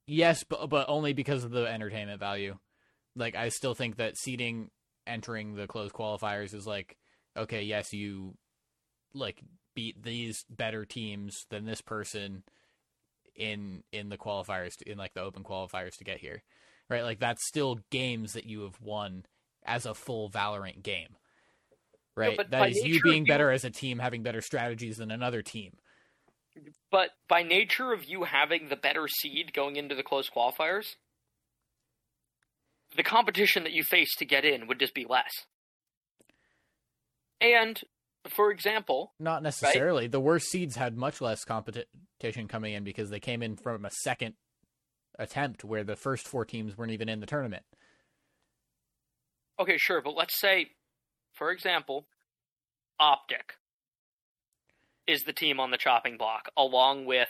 Yes, 0.08 0.42
but 0.42 0.68
but 0.68 0.88
only 0.88 1.12
because 1.12 1.44
of 1.44 1.50
the 1.52 1.66
entertainment 1.66 2.18
value. 2.18 2.58
Like 3.14 3.34
I 3.36 3.50
still 3.50 3.74
think 3.74 3.96
that 3.96 4.16
seeding 4.16 4.70
entering 5.08 5.54
the 5.54 5.66
closed 5.66 5.94
qualifiers 5.94 6.54
is 6.54 6.66
like 6.66 6.96
okay, 7.36 7.62
yes, 7.62 7.92
you 7.92 8.36
like 9.14 9.42
beat 9.74 10.02
these 10.02 10.44
better 10.50 10.84
teams 10.84 11.46
than 11.50 11.64
this 11.64 11.80
person 11.80 12.42
in 13.34 13.82
in 13.92 14.08
the 14.08 14.18
qualifiers 14.18 14.80
in 14.82 14.98
like 14.98 15.14
the 15.14 15.22
open 15.22 15.44
qualifiers 15.44 15.96
to 15.96 16.04
get 16.04 16.18
here. 16.18 16.42
Right? 16.90 17.02
Like 17.02 17.20
that's 17.20 17.46
still 17.46 17.80
games 17.90 18.32
that 18.32 18.46
you 18.46 18.62
have 18.62 18.80
won 18.80 19.24
as 19.64 19.86
a 19.86 19.94
full 19.94 20.30
Valorant 20.30 20.82
game. 20.82 21.16
Right? 22.16 22.38
that 22.50 22.70
is 22.70 22.84
you 22.84 23.00
being 23.00 23.26
you- 23.26 23.32
better 23.32 23.50
as 23.50 23.64
a 23.64 23.70
team 23.70 24.00
having 24.00 24.22
better 24.22 24.40
strategies 24.40 24.96
than 24.96 25.10
another 25.10 25.42
team. 25.42 25.74
But 26.90 27.10
by 27.28 27.44
nature 27.44 27.92
of 27.92 28.04
you 28.04 28.24
having 28.24 28.68
the 28.68 28.74
better 28.74 29.06
seed 29.06 29.52
going 29.52 29.76
into 29.76 29.94
the 29.94 30.02
closed 30.02 30.32
qualifiers, 30.34 30.96
the 32.96 33.02
competition 33.02 33.64
that 33.64 33.72
you 33.72 33.84
face 33.84 34.14
to 34.16 34.24
get 34.24 34.44
in 34.44 34.66
would 34.66 34.78
just 34.78 34.94
be 34.94 35.06
less. 35.08 35.46
And, 37.40 37.80
for 38.28 38.50
example, 38.50 39.12
Not 39.20 39.42
necessarily. 39.42 40.06
The 40.08 40.20
worst 40.20 40.48
seeds 40.48 40.76
had 40.76 40.96
much 40.96 41.20
less 41.20 41.44
competition 41.44 42.48
coming 42.48 42.74
in 42.74 42.84
because 42.84 43.10
they 43.10 43.20
came 43.20 43.42
in 43.42 43.56
from 43.56 43.84
a 43.84 43.90
second 43.90 44.34
attempt 45.18 45.64
where 45.64 45.84
the 45.84 45.96
first 45.96 46.26
four 46.26 46.44
teams 46.44 46.76
weren't 46.76 46.92
even 46.92 47.08
in 47.08 47.20
the 47.20 47.26
tournament. 47.26 47.64
okay, 49.60 49.76
sure, 49.76 50.00
but 50.02 50.14
let's 50.16 50.38
say, 50.38 50.68
for 51.32 51.50
example, 51.50 52.06
Optic 53.00 53.54
is 55.06 55.22
the 55.22 55.32
team 55.32 55.58
on 55.60 55.70
the 55.70 55.76
chopping 55.78 56.16
block, 56.16 56.50
along 56.56 57.06
with 57.06 57.28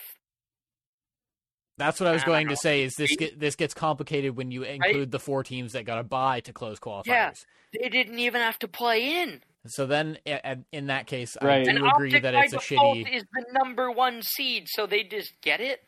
That's 1.79 2.01
what 2.01 2.09
I 2.09 2.13
was 2.13 2.25
going 2.25 2.47
don't 2.49 2.57
to 2.57 2.61
say. 2.61 2.83
Is 2.83 2.95
this 2.97 3.15
get, 3.17 3.39
this 3.39 3.55
gets 3.57 3.73
complicated 3.73 4.37
when 4.37 4.51
you 4.51 4.65
include 4.65 5.11
the 5.11 5.19
four 5.21 5.43
teams 5.45 5.73
that 5.73 5.85
got 5.85 5.99
a 5.99 6.03
bye 6.03 6.41
to 6.41 6.53
close 6.53 6.79
qualifiers? 6.79 7.07
Yeah. 7.07 7.31
they 7.73 7.89
didn't 7.89 8.19
even 8.19 8.41
have 8.41 8.59
to 8.61 8.69
play 8.69 9.23
in. 9.23 9.41
So 9.67 9.87
then, 9.87 10.19
a- 10.27 10.41
a- 10.53 10.65
in 10.73 10.87
that 10.87 11.07
case, 11.07 11.37
Right. 11.43 11.67
I 11.67 11.71
And 11.71 11.79
do 11.81 11.87
agree 11.87 12.19
that 12.19 12.35
it's 12.35 12.53
a 12.55 12.59
shitty. 12.59 13.15
is 13.15 13.25
the 13.33 13.45
number 13.53 13.91
one 13.91 14.23
seed, 14.23 14.67
so 14.69 14.87
they 14.87 15.05
just 15.05 15.33
get 15.43 15.61
it. 15.61 15.83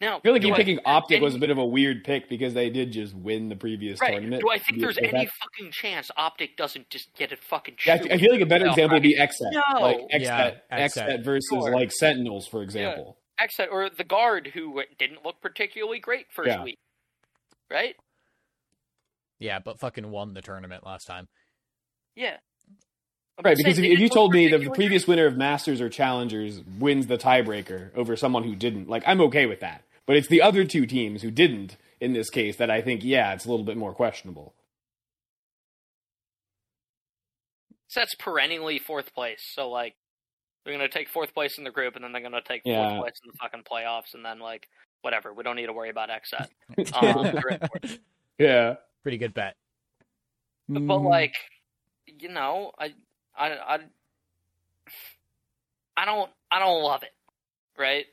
Now, 0.00 0.16
I 0.16 0.20
feel 0.20 0.32
like 0.32 0.42
you 0.42 0.54
I- 0.54 0.56
picking 0.56 0.78
Optic 0.86 1.16
any- 1.16 1.24
was 1.24 1.34
a 1.34 1.38
bit 1.38 1.50
of 1.50 1.58
a 1.58 1.64
weird 1.64 2.04
pick 2.04 2.30
because 2.30 2.54
they 2.54 2.70
did 2.70 2.90
just 2.90 3.14
win 3.14 3.50
the 3.50 3.54
previous 3.56 4.00
right. 4.00 4.12
tournament. 4.12 4.42
Do 4.42 4.50
I 4.50 4.58
think 4.58 4.80
there's 4.80 4.96
any 4.96 5.10
that- 5.10 5.28
fucking 5.30 5.72
chance 5.72 6.10
Optic 6.16 6.56
doesn't 6.56 6.88
just 6.88 7.14
get 7.14 7.32
it 7.32 7.38
fucking? 7.44 7.76
Yeah, 7.86 8.02
I 8.10 8.16
feel 8.16 8.32
like 8.32 8.40
a 8.40 8.46
better 8.46 8.64
playoff 8.64 8.70
example 8.70 8.96
would 8.96 9.02
be 9.02 9.14
bracket? 9.16 9.36
XSET. 9.36 9.52
No. 9.74 9.80
Like 9.82 9.98
XSET, 10.10 10.20
Yeah, 10.22 10.56
XSET, 10.72 11.06
XSET. 11.18 11.24
versus 11.24 11.48
Sure. 11.50 11.70
like 11.74 11.92
Sentinels, 11.92 12.46
for 12.48 12.62
example. 12.62 13.18
XSET 13.40 13.68
or 13.70 13.88
the 13.90 14.04
guard 14.04 14.48
who 14.54 14.82
didn't 14.98 15.24
look 15.24 15.40
particularly 15.40 15.98
great 15.98 16.26
first 16.30 16.48
Yeah. 16.48 16.62
week, 16.62 16.78
right? 17.70 17.94
Yeah, 19.38 19.58
but 19.58 19.80
fucking 19.80 20.10
won 20.10 20.34
the 20.34 20.42
tournament 20.42 20.84
last 20.84 21.06
time. 21.06 21.28
Yeah. 22.14 22.36
I'm 23.38 23.44
Right, 23.44 23.56
because 23.56 23.76
saying, 23.76 23.90
if, 23.90 23.94
if 23.94 24.00
you 24.00 24.08
told 24.10 24.32
me 24.34 24.48
that 24.48 24.58
the 24.62 24.70
previous 24.70 25.06
winner 25.08 25.24
of 25.24 25.36
Masters 25.36 25.80
or 25.80 25.88
Challengers 25.88 26.60
wins 26.78 27.06
the 27.06 27.16
tiebreaker 27.16 27.94
over 27.96 28.14
someone 28.16 28.44
who 28.44 28.54
didn't, 28.54 28.88
like 28.88 29.02
I'm 29.06 29.20
okay 29.22 29.46
with 29.46 29.60
that. 29.60 29.84
But 30.04 30.16
it's 30.16 30.28
the 30.28 30.42
other 30.42 30.64
two 30.64 30.84
teams 30.84 31.22
who 31.22 31.30
didn't 31.30 31.76
in 32.00 32.12
this 32.12 32.28
case 32.28 32.56
that 32.56 32.70
I 32.70 32.82
think, 32.82 33.02
yeah, 33.04 33.32
it's 33.32 33.46
a 33.46 33.50
little 33.50 33.64
bit 33.64 33.76
more 33.78 33.94
questionable. 33.94 34.54
great. 37.88 38.02
that's 38.02 38.14
perennially 38.16 38.78
fourth 38.78 39.12
place. 39.14 39.40
So 39.54 39.68
like, 39.70 39.94
they're 40.64 40.74
gonna 40.74 40.88
take 40.88 41.08
fourth 41.08 41.32
place 41.34 41.58
in 41.58 41.64
the 41.64 41.70
group, 41.70 41.94
and 41.96 42.04
then 42.04 42.12
they're 42.12 42.22
gonna 42.22 42.42
take 42.42 42.62
Yeah. 42.64 42.88
fourth 42.88 43.02
place 43.02 43.20
in 43.24 43.30
the 43.30 43.36
fucking 43.38 43.62
playoffs, 43.70 44.14
and 44.14 44.24
then 44.24 44.38
like 44.38 44.68
whatever. 45.02 45.32
We 45.32 45.42
don't 45.42 45.56
need 45.56 45.66
to 45.66 45.72
worry 45.72 45.90
about 45.90 46.10
XSET. 46.10 46.48
Um, 46.94 47.24
they're 47.32 47.48
in 47.56 47.58
fourth. 47.66 47.98
Yeah. 48.38 48.76
Pretty 49.02 49.18
good 49.18 49.32
bet. 49.34 49.56
but 50.68 50.80
Mm, 50.82 51.08
like, 51.08 51.34
you 52.06 52.28
know, 52.28 52.72
I, 52.78 52.92
I, 53.36 53.50
I, 53.50 53.78
I 55.96 56.04
don't, 56.04 56.30
I 56.50 56.58
don't 56.58 56.82
love 56.82 57.02
it, 57.02 57.14
right? 57.78 58.06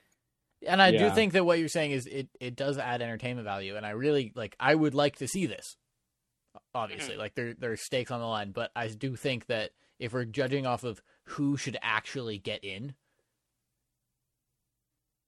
And 0.68 0.82
I 0.82 0.92
do 0.92 1.10
think 1.12 1.34
that 1.34 1.46
what 1.46 1.60
you're 1.60 1.68
saying 1.68 1.92
is 1.92 2.08
it, 2.08 2.30
it 2.40 2.56
does 2.56 2.78
add 2.78 3.02
entertainment 3.02 3.46
value, 3.46 3.76
and 3.76 3.86
I 3.86 3.92
really 3.92 4.32
like. 4.36 4.56
I 4.60 4.74
would 4.74 4.96
like 4.96 5.18
to 5.18 5.28
see 5.28 5.46
this. 5.46 5.78
Obviously, 6.74 7.12
Mm-hmm. 7.14 7.20
like 7.20 7.36
there 7.36 7.54
there's 7.54 7.82
stakes 7.82 8.10
on 8.12 8.20
the 8.20 8.26
line, 8.26 8.52
but 8.52 8.72
I 8.76 8.88
do 8.88 9.16
think 9.16 9.46
that 9.48 9.72
if 10.00 10.14
we're 10.14 10.26
judging 10.26 10.66
off 10.66 10.84
of 10.84 11.02
who 11.28 11.58
should 11.58 11.78
actually 11.82 12.38
get 12.38 12.64
in, 12.64 12.96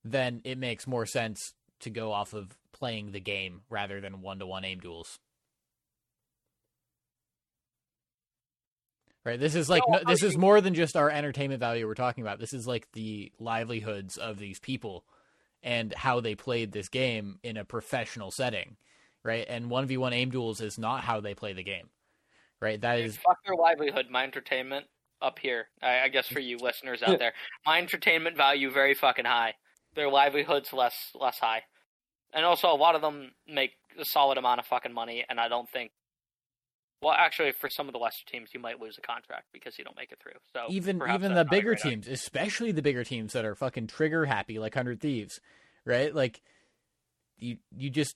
then 0.04 0.42
it 0.46 0.58
makes 0.58 0.88
more 0.88 1.06
sense 1.06 1.54
to 1.82 1.90
go 1.90 2.12
off 2.12 2.34
of 2.34 2.58
playing 2.72 3.12
the 3.12 3.20
game 3.20 3.62
rather 3.70 4.00
than 4.00 4.22
one 4.22 4.40
to 4.40 4.46
one 4.46 4.64
aim 4.64 4.80
duels. 4.80 5.20
Right. 9.26 9.40
This 9.40 9.56
is 9.56 9.70
like 9.70 9.84
No, 9.88 9.98
no, 9.98 10.04
this 10.08 10.24
is 10.24 10.38
more 10.38 10.62
than 10.62 10.74
just 10.74 10.96
our 10.96 11.10
entertainment 11.10 11.60
value 11.60 11.86
we're 11.86 11.94
talking 11.94 12.24
about. 12.24 12.40
This 12.40 12.54
is 12.54 12.66
like 12.66 12.88
the 12.94 13.32
livelihoods 13.38 14.18
of 14.18 14.40
these 14.40 14.60
people 14.60 15.04
and 15.62 15.94
how 15.94 16.22
they 16.22 16.36
played 16.36 16.72
this 16.72 16.88
game 16.88 17.40
in 17.44 17.58
a 17.58 17.66
professional 17.66 18.32
setting, 18.32 18.78
right? 19.24 19.46
And 19.48 19.66
1v1 19.66 20.14
aim 20.14 20.30
duels 20.32 20.62
is 20.62 20.80
not 20.80 21.04
how 21.04 21.20
they 21.20 21.36
play 21.36 21.52
the 21.52 21.64
game. 21.64 21.90
Right? 22.62 22.80
That 22.80 22.96
Dude, 22.96 23.06
is 23.06 23.18
fuck 23.18 23.38
their 23.46 23.56
livelihood. 23.56 24.08
My 24.10 24.24
entertainment 24.24 24.86
up 25.22 25.40
here. 25.40 25.68
I, 25.82 26.02
I 26.02 26.08
guess 26.10 26.28
for 26.28 26.40
you 26.40 26.58
listeners 26.58 27.02
out 27.04 27.20
there, 27.20 27.34
my 27.66 27.80
entertainment 27.80 28.38
value 28.38 28.72
very 28.72 28.94
fucking 28.94 29.26
high. 29.26 29.56
Their 29.96 30.10
livelihoods 30.10 30.72
less 30.72 30.96
less 31.20 31.40
high, 31.40 31.64
and 32.34 32.46
also 32.46 32.68
a 32.68 32.76
lot 32.76 32.96
of 32.96 33.02
them 33.02 33.32
make 33.48 33.72
a 34.00 34.06
solid 34.06 34.38
amount 34.38 34.60
of 34.60 34.66
fucking 34.66 34.94
money. 34.94 35.26
And 35.30 35.40
I 35.40 35.48
don't 35.48 35.70
think. 35.70 35.92
Well, 37.02 37.14
actually, 37.18 37.54
for 37.54 37.70
some 37.70 37.88
of 37.88 37.94
the 37.94 38.00
lesser 38.00 38.26
teams, 38.28 38.50
you 38.54 38.60
might 38.60 38.82
lose 38.82 38.98
a 38.98 39.02
contract 39.02 39.46
because 39.54 39.78
you 39.78 39.86
don't 39.86 39.96
make 39.96 40.12
it 40.12 40.20
through. 40.22 40.34
So 40.54 40.66
even 40.70 41.02
even 41.10 41.34
the 41.34 41.46
bigger 41.46 41.72
idea. 41.74 41.92
teams, 41.92 42.08
especially 42.08 42.72
the 42.72 42.82
bigger 42.82 43.04
teams 43.04 43.34
that 43.34 43.46
are 43.46 43.56
fucking 43.56 43.88
trigger 43.88 44.26
happy 44.26 44.60
like 44.60 44.76
100 44.76 45.00
Thieves, 45.00 45.40
right? 45.86 46.14
Like 46.14 46.42
you 47.38 47.58
you 47.76 47.90
just 47.90 48.16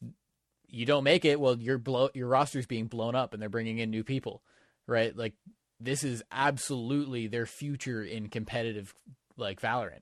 you 0.67 0.85
don't 0.85 1.03
make 1.03 1.23
it, 1.23 1.39
well 1.39 1.57
your 1.57 1.77
blow 1.77 2.09
your 2.13 2.27
roster's 2.27 2.65
being 2.65 2.87
blown 2.87 3.15
up 3.15 3.33
and 3.33 3.41
they're 3.41 3.49
bringing 3.49 3.79
in 3.79 3.89
new 3.89 4.03
people. 4.03 4.41
right? 4.87 5.15
Like 5.15 5.33
this 5.83 6.03
is 6.03 6.23
absolutely 6.31 7.27
their 7.27 7.45
future 7.45 8.03
in 8.03 8.27
competitive 8.29 8.93
like 9.37 9.59
Valorant. 9.61 10.01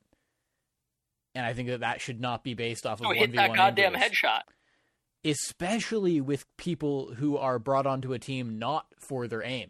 And 1.33 1.45
I 1.45 1.53
think 1.53 1.69
that 1.69 1.79
that 1.79 2.01
should 2.01 2.19
not 2.19 2.43
be 2.43 2.53
based 2.53 2.85
off 2.85 2.99
of 2.99 3.05
Oh, 3.07 3.09
1v1 3.09 3.17
hit 3.17 3.35
that 3.35 3.53
goddamn 3.55 3.93
duels. 3.93 4.03
headshot. 4.05 4.41
especially 5.23 6.19
with 6.19 6.45
people 6.57 7.13
who 7.15 7.37
are 7.37 7.59
brought 7.59 7.85
onto 7.85 8.11
a 8.13 8.19
team 8.19 8.57
not 8.59 8.85
for 8.99 9.27
their 9.27 9.43
aim, 9.43 9.69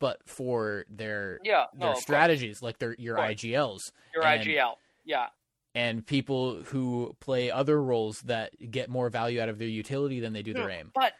but 0.00 0.18
for 0.28 0.84
their 0.90 1.38
Yeah, 1.44 1.66
their 1.74 1.92
course. 1.92 2.02
strategies, 2.02 2.62
like 2.62 2.78
their 2.78 2.94
your 2.98 3.16
IGLs, 3.16 3.80
Your 4.14 4.24
and- 4.26 4.42
IGL. 4.42 4.74
Yeah. 5.04 5.28
and 5.74 6.04
people 6.06 6.62
who 6.64 7.14
play 7.20 7.50
other 7.50 7.80
roles 7.80 8.20
that 8.22 8.50
get 8.72 8.88
more 8.90 9.08
value 9.08 9.40
out 9.40 9.48
of 9.48 9.58
their 9.58 9.68
utility 9.68 10.18
than 10.20 10.32
they 10.32 10.42
do 10.42 10.52
their 10.52 10.64
hmm, 10.64 10.70
aim. 10.70 10.90
But 10.94 11.12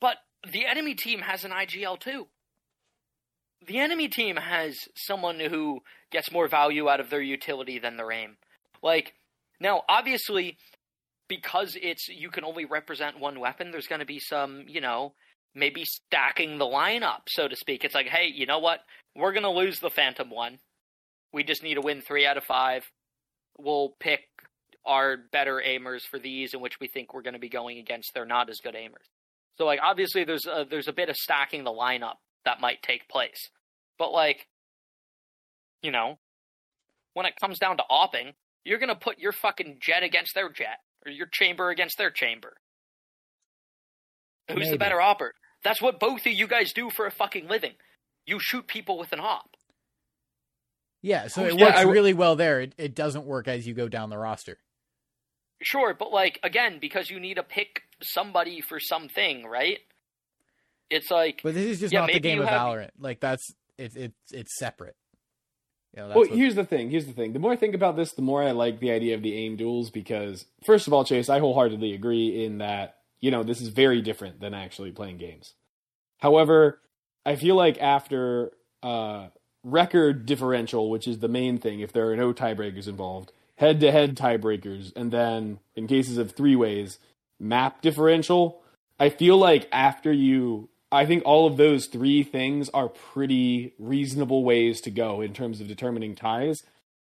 but 0.00 0.16
the 0.50 0.64
enemy 0.66 0.94
team 0.94 1.20
has 1.20 1.44
an 1.44 1.50
IGL 1.52 1.98
too. 2.00 2.28
The 3.66 3.78
enemy 3.78 4.08
team 4.08 4.36
has 4.36 4.76
someone 4.94 5.40
who 5.40 5.80
gets 6.10 6.30
more 6.30 6.48
value 6.48 6.88
out 6.88 7.00
of 7.00 7.10
their 7.10 7.20
utility 7.20 7.78
than 7.78 7.96
their 7.96 8.12
aim. 8.12 8.36
Like 8.82 9.14
now, 9.60 9.82
obviously, 9.88 10.56
because 11.28 11.76
it's 11.80 12.08
you 12.08 12.30
can 12.30 12.44
only 12.44 12.64
represent 12.64 13.18
one 13.18 13.40
weapon. 13.40 13.70
There's 13.70 13.88
going 13.88 14.00
to 14.00 14.06
be 14.06 14.20
some, 14.20 14.64
you 14.68 14.80
know, 14.80 15.14
maybe 15.54 15.84
stacking 15.84 16.58
the 16.58 16.64
lineup, 16.64 17.22
so 17.28 17.48
to 17.48 17.56
speak. 17.56 17.84
It's 17.84 17.94
like, 17.94 18.06
hey, 18.06 18.30
you 18.32 18.46
know 18.46 18.58
what? 18.58 18.80
We're 19.16 19.32
going 19.32 19.42
to 19.42 19.50
lose 19.50 19.80
the 19.80 19.90
Phantom 19.90 20.30
one. 20.30 20.58
We 21.32 21.42
just 21.42 21.62
need 21.62 21.74
to 21.74 21.80
win 21.80 22.02
three 22.02 22.26
out 22.26 22.36
of 22.36 22.44
five. 22.44 22.84
We'll 23.58 23.94
pick 23.98 24.20
our 24.84 25.16
better 25.16 25.60
aimers 25.66 26.02
for 26.08 26.18
these 26.18 26.54
in 26.54 26.60
which 26.60 26.78
we 26.80 26.86
think 26.86 27.12
we're 27.12 27.22
going 27.22 27.34
to 27.34 27.40
be 27.40 27.48
going 27.48 27.78
against 27.78 28.14
their 28.14 28.24
not 28.24 28.48
as 28.48 28.60
good 28.62 28.74
aimers. 28.74 29.08
So 29.58 29.64
like 29.64 29.80
obviously 29.82 30.22
there's 30.24 30.46
a, 30.46 30.64
there's 30.68 30.86
a 30.86 30.92
bit 30.92 31.08
of 31.08 31.16
stacking 31.16 31.64
the 31.64 31.72
lineup 31.72 32.16
that 32.44 32.60
might 32.60 32.82
take 32.82 33.08
place. 33.08 33.50
But 33.98 34.12
like 34.12 34.46
you 35.82 35.90
know, 35.90 36.18
when 37.14 37.26
it 37.26 37.34
comes 37.40 37.58
down 37.58 37.76
to 37.76 37.84
opping, 37.90 38.32
you're 38.64 38.78
going 38.78 38.88
to 38.88 38.94
put 38.96 39.18
your 39.18 39.32
fucking 39.32 39.78
Jett 39.80 40.02
against 40.02 40.34
their 40.34 40.50
Jett 40.50 40.78
or 41.04 41.12
your 41.12 41.28
chamber 41.30 41.70
against 41.70 41.96
their 41.98 42.10
chamber. 42.10 42.54
Who's 44.48 44.58
Maybe. 44.60 44.70
the 44.72 44.78
better 44.78 45.00
opper? 45.00 45.32
That's 45.64 45.80
what 45.82 46.00
both 46.00 46.26
of 46.26 46.32
you 46.32 46.46
guys 46.46 46.72
do 46.72 46.90
for 46.90 47.06
a 47.06 47.10
fucking 47.10 47.48
living. 47.48 47.72
You 48.26 48.38
shoot 48.40 48.66
people 48.66 48.98
with 48.98 49.12
an 49.12 49.20
op. 49.20 49.50
Yeah, 51.02 51.28
so 51.28 51.44
Who's 51.44 51.54
it 51.54 51.60
works 51.60 51.76
I 51.78 51.82
really 51.82 52.14
well 52.14 52.36
there. 52.36 52.60
It, 52.60 52.74
it 52.78 52.94
doesn't 52.94 53.26
work 53.26 53.46
as 53.48 53.66
you 53.66 53.74
go 53.74 53.88
down 53.88 54.10
the 54.10 54.18
roster. 54.18 54.58
Sure, 55.62 55.94
but 55.94 56.10
like 56.12 56.38
again, 56.42 56.78
because 56.80 57.10
you 57.10 57.20
need 57.20 57.34
to 57.34 57.42
pick 57.42 57.82
somebody 58.02 58.60
for 58.60 58.78
something, 58.80 59.44
right? 59.46 59.78
It's 60.90 61.10
like 61.10 61.40
But 61.42 61.54
this 61.54 61.64
is 61.66 61.80
just 61.80 61.92
Yeah, 61.92 62.00
not 62.00 62.12
the 62.12 62.20
game 62.20 62.40
of 62.40 62.48
have- 62.48 62.60
Valorant. 62.60 62.90
Like 62.98 63.20
that's 63.20 63.54
it's 63.78 63.96
it's 63.96 64.32
it's 64.32 64.58
separate. 64.58 64.96
You 65.94 66.02
know, 66.02 66.08
that's 66.08 66.16
Well, 66.16 66.28
what- 66.28 66.38
here's 66.38 66.54
the 66.54 66.64
thing. 66.64 66.90
Here's 66.90 67.06
the 67.06 67.12
thing. 67.12 67.32
The 67.32 67.38
more 67.38 67.52
I 67.52 67.56
think 67.56 67.74
about 67.74 67.96
this, 67.96 68.12
the 68.12 68.22
more 68.22 68.42
I 68.42 68.50
like 68.50 68.80
the 68.80 68.90
idea 68.90 69.14
of 69.14 69.22
the 69.22 69.34
aim 69.34 69.56
duels 69.56 69.90
because, 69.90 70.44
first 70.64 70.86
of 70.86 70.92
all, 70.92 71.04
Chase, 71.04 71.28
I 71.28 71.38
wholeheartedly 71.38 71.94
agree 71.94 72.44
in 72.44 72.58
that 72.58 72.98
you 73.20 73.30
know 73.30 73.42
this 73.42 73.60
is 73.60 73.68
very 73.68 74.02
different 74.02 74.40
than 74.40 74.54
actually 74.54 74.92
playing 74.92 75.16
games. 75.18 75.54
However, 76.18 76.80
I 77.24 77.36
feel 77.36 77.54
like 77.56 77.80
after 77.80 78.52
uh, 78.82 79.28
record 79.64 80.26
differential, 80.26 80.90
which 80.90 81.08
is 81.08 81.18
the 81.18 81.28
main 81.28 81.58
thing, 81.58 81.80
if 81.80 81.92
there 81.92 82.10
are 82.10 82.16
no 82.16 82.32
tiebreakers 82.32 82.86
involved, 82.88 83.32
head-to-head 83.56 84.16
tiebreakers, 84.16 84.92
and 84.96 85.10
then 85.10 85.58
in 85.74 85.86
cases 85.86 86.18
of 86.18 86.32
three 86.32 86.56
ways, 86.56 86.98
map 87.40 87.82
differential. 87.82 88.62
I 88.98 89.10
feel 89.10 89.36
like 89.36 89.68
after 89.72 90.12
you 90.12 90.68
I 90.92 91.04
think 91.04 91.24
all 91.24 91.46
of 91.46 91.56
those 91.56 91.86
three 91.86 92.22
things 92.22 92.68
are 92.70 92.88
pretty 92.88 93.74
reasonable 93.78 94.44
ways 94.44 94.80
to 94.82 94.90
go 94.90 95.20
in 95.20 95.34
terms 95.34 95.60
of 95.60 95.68
determining 95.68 96.14
ties. 96.14 96.62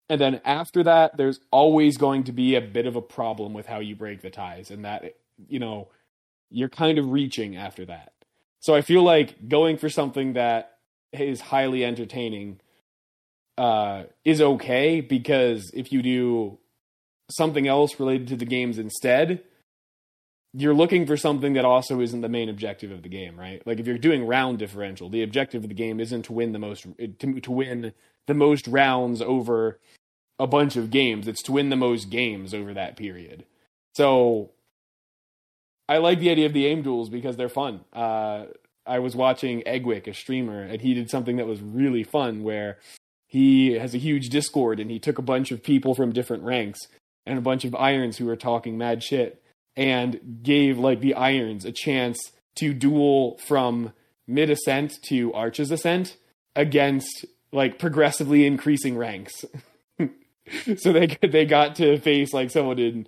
And 0.08 0.20
then 0.20 0.40
after 0.44 0.82
that, 0.82 1.16
there's 1.16 1.40
always 1.50 1.96
going 1.96 2.24
to 2.24 2.32
be 2.32 2.54
a 2.54 2.60
bit 2.60 2.86
of 2.86 2.96
a 2.96 3.02
problem 3.02 3.52
with 3.52 3.66
how 3.66 3.78
you 3.78 3.94
break 3.94 4.22
the 4.22 4.30
ties, 4.30 4.70
and 4.70 4.84
that, 4.84 5.16
you 5.48 5.58
know, 5.58 5.88
you're 6.50 6.68
kind 6.68 6.98
of 6.98 7.10
reaching 7.10 7.56
after 7.56 7.84
that. 7.84 8.12
So 8.60 8.74
I 8.74 8.80
feel 8.80 9.02
like 9.02 9.48
going 9.48 9.76
for 9.76 9.88
something 9.88 10.32
that 10.32 10.78
is 11.12 11.40
highly 11.40 11.84
entertaining 11.84 12.60
uh, 13.56 14.04
is 14.24 14.40
okay 14.40 15.00
because 15.00 15.70
if 15.74 15.92
you 15.92 16.02
do 16.02 16.58
something 17.30 17.68
else 17.68 18.00
related 18.00 18.28
to 18.28 18.36
the 18.36 18.46
games 18.46 18.78
instead, 18.78 19.42
you're 20.54 20.74
looking 20.74 21.06
for 21.06 21.16
something 21.16 21.52
that 21.54 21.64
also 21.64 22.00
isn't 22.00 22.20
the 22.20 22.28
main 22.28 22.48
objective 22.48 22.90
of 22.90 23.02
the 23.02 23.08
game, 23.08 23.38
right? 23.38 23.64
Like 23.66 23.78
if 23.78 23.86
you're 23.86 23.98
doing 23.98 24.26
round 24.26 24.58
differential, 24.58 25.08
the 25.08 25.22
objective 25.22 25.62
of 25.62 25.68
the 25.68 25.74
game 25.74 26.00
isn't 26.00 26.22
to 26.22 26.32
win 26.32 26.52
the 26.52 26.58
most 26.58 26.86
to, 26.98 27.40
to 27.40 27.52
win 27.52 27.92
the 28.26 28.34
most 28.34 28.66
rounds 28.66 29.20
over 29.20 29.78
a 30.38 30.46
bunch 30.46 30.76
of 30.76 30.90
games. 30.90 31.28
It's 31.28 31.42
to 31.44 31.52
win 31.52 31.68
the 31.68 31.76
most 31.76 32.10
games 32.10 32.54
over 32.54 32.72
that 32.74 32.96
period. 32.96 33.44
So 33.94 34.50
I 35.88 35.98
like 35.98 36.20
the 36.20 36.30
idea 36.30 36.46
of 36.46 36.52
the 36.52 36.66
aim 36.66 36.82
duels 36.82 37.08
because 37.08 37.36
they're 37.36 37.48
fun. 37.48 37.80
Uh, 37.92 38.46
I 38.86 39.00
was 39.00 39.14
watching 39.14 39.62
Eggwick, 39.66 40.06
a 40.06 40.14
streamer, 40.14 40.62
and 40.62 40.80
he 40.80 40.94
did 40.94 41.10
something 41.10 41.36
that 41.36 41.46
was 41.46 41.60
really 41.60 42.04
fun 42.04 42.42
where 42.42 42.78
he 43.26 43.72
has 43.72 43.94
a 43.94 43.98
huge 43.98 44.30
Discord 44.30 44.80
and 44.80 44.90
he 44.90 44.98
took 44.98 45.18
a 45.18 45.22
bunch 45.22 45.50
of 45.50 45.62
people 45.62 45.94
from 45.94 46.12
different 46.12 46.42
ranks 46.42 46.80
and 47.26 47.38
a 47.38 47.42
bunch 47.42 47.66
of 47.66 47.74
irons 47.74 48.16
who 48.16 48.24
were 48.24 48.36
talking 48.36 48.78
mad 48.78 49.02
shit 49.02 49.42
and 49.78 50.40
gave 50.42 50.76
like 50.76 51.00
the 51.00 51.14
irons 51.14 51.64
a 51.64 51.70
chance 51.70 52.32
to 52.56 52.74
duel 52.74 53.38
from 53.46 53.92
mid 54.26 54.50
ascent 54.50 55.00
to 55.04 55.32
arches 55.32 55.70
ascent 55.70 56.16
against 56.56 57.24
like 57.52 57.78
progressively 57.78 58.44
increasing 58.44 58.98
ranks. 58.98 59.44
so 60.76 60.92
they 60.92 61.06
they 61.22 61.46
got 61.46 61.76
to 61.76 61.96
face 61.98 62.34
like 62.34 62.50
someone 62.50 62.78
in 62.78 63.06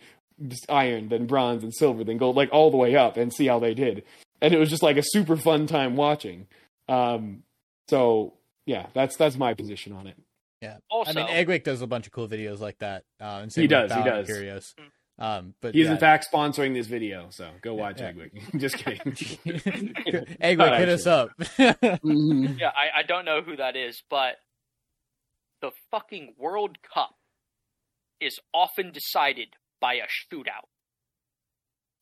iron, 0.68 1.08
then 1.08 1.26
bronze, 1.26 1.64
and 1.64 1.74
silver, 1.74 2.04
then 2.04 2.16
gold, 2.16 2.36
like 2.36 2.50
all 2.52 2.70
the 2.70 2.76
way 2.76 2.94
up, 2.94 3.16
and 3.16 3.34
see 3.34 3.48
how 3.48 3.58
they 3.58 3.74
did. 3.74 4.04
And 4.40 4.54
it 4.54 4.58
was 4.58 4.70
just 4.70 4.82
like 4.82 4.96
a 4.96 5.02
super 5.04 5.36
fun 5.36 5.66
time 5.66 5.96
watching. 5.96 6.46
Um, 6.88 7.42
so 7.88 8.34
yeah, 8.64 8.86
that's 8.94 9.16
that's 9.16 9.36
my 9.36 9.54
position 9.54 9.92
on 9.92 10.06
it. 10.06 10.16
yeah. 10.62 10.76
also 10.88 11.10
I 11.10 11.14
mean, 11.14 11.26
Eggwick 11.26 11.64
does 11.64 11.82
a 11.82 11.88
bunch 11.88 12.06
of 12.06 12.12
cool 12.12 12.28
videos 12.28 12.60
like 12.60 12.78
that. 12.78 13.02
Uh, 13.20 13.40
and 13.42 13.52
same 13.52 13.62
He 13.62 13.68
does, 13.68 13.90
he 13.90 13.98
Valorant 13.98 14.04
does. 14.04 14.26
Curious. 14.26 14.74
Um, 15.20 15.54
but 15.60 15.74
He's 15.74 15.84
yeah. 15.84 15.92
in 15.92 15.98
fact 15.98 16.26
sponsoring 16.32 16.72
this 16.72 16.86
video, 16.86 17.26
so 17.30 17.50
go 17.60 17.74
watch 17.74 18.00
Yeah. 18.00 18.12
Eggwick. 18.12 18.32
just 18.58 18.76
kidding. 18.78 19.00
Eggwick, 20.40 20.78
hit 20.78 20.88
us 20.88 21.06
up. 21.06 21.30
Mhm. 21.38 22.58
Yeah, 22.58 22.70
I, 22.70 23.00
I 23.00 23.02
don't 23.02 23.26
know 23.26 23.42
who 23.42 23.56
that 23.56 23.76
is, 23.76 24.02
but 24.08 24.36
the 25.60 25.72
fucking 25.90 26.34
World 26.38 26.78
Cup 26.82 27.16
is 28.18 28.38
often 28.54 28.92
decided 28.92 29.48
by 29.78 29.94
a 29.94 30.06
shootout. 30.34 30.68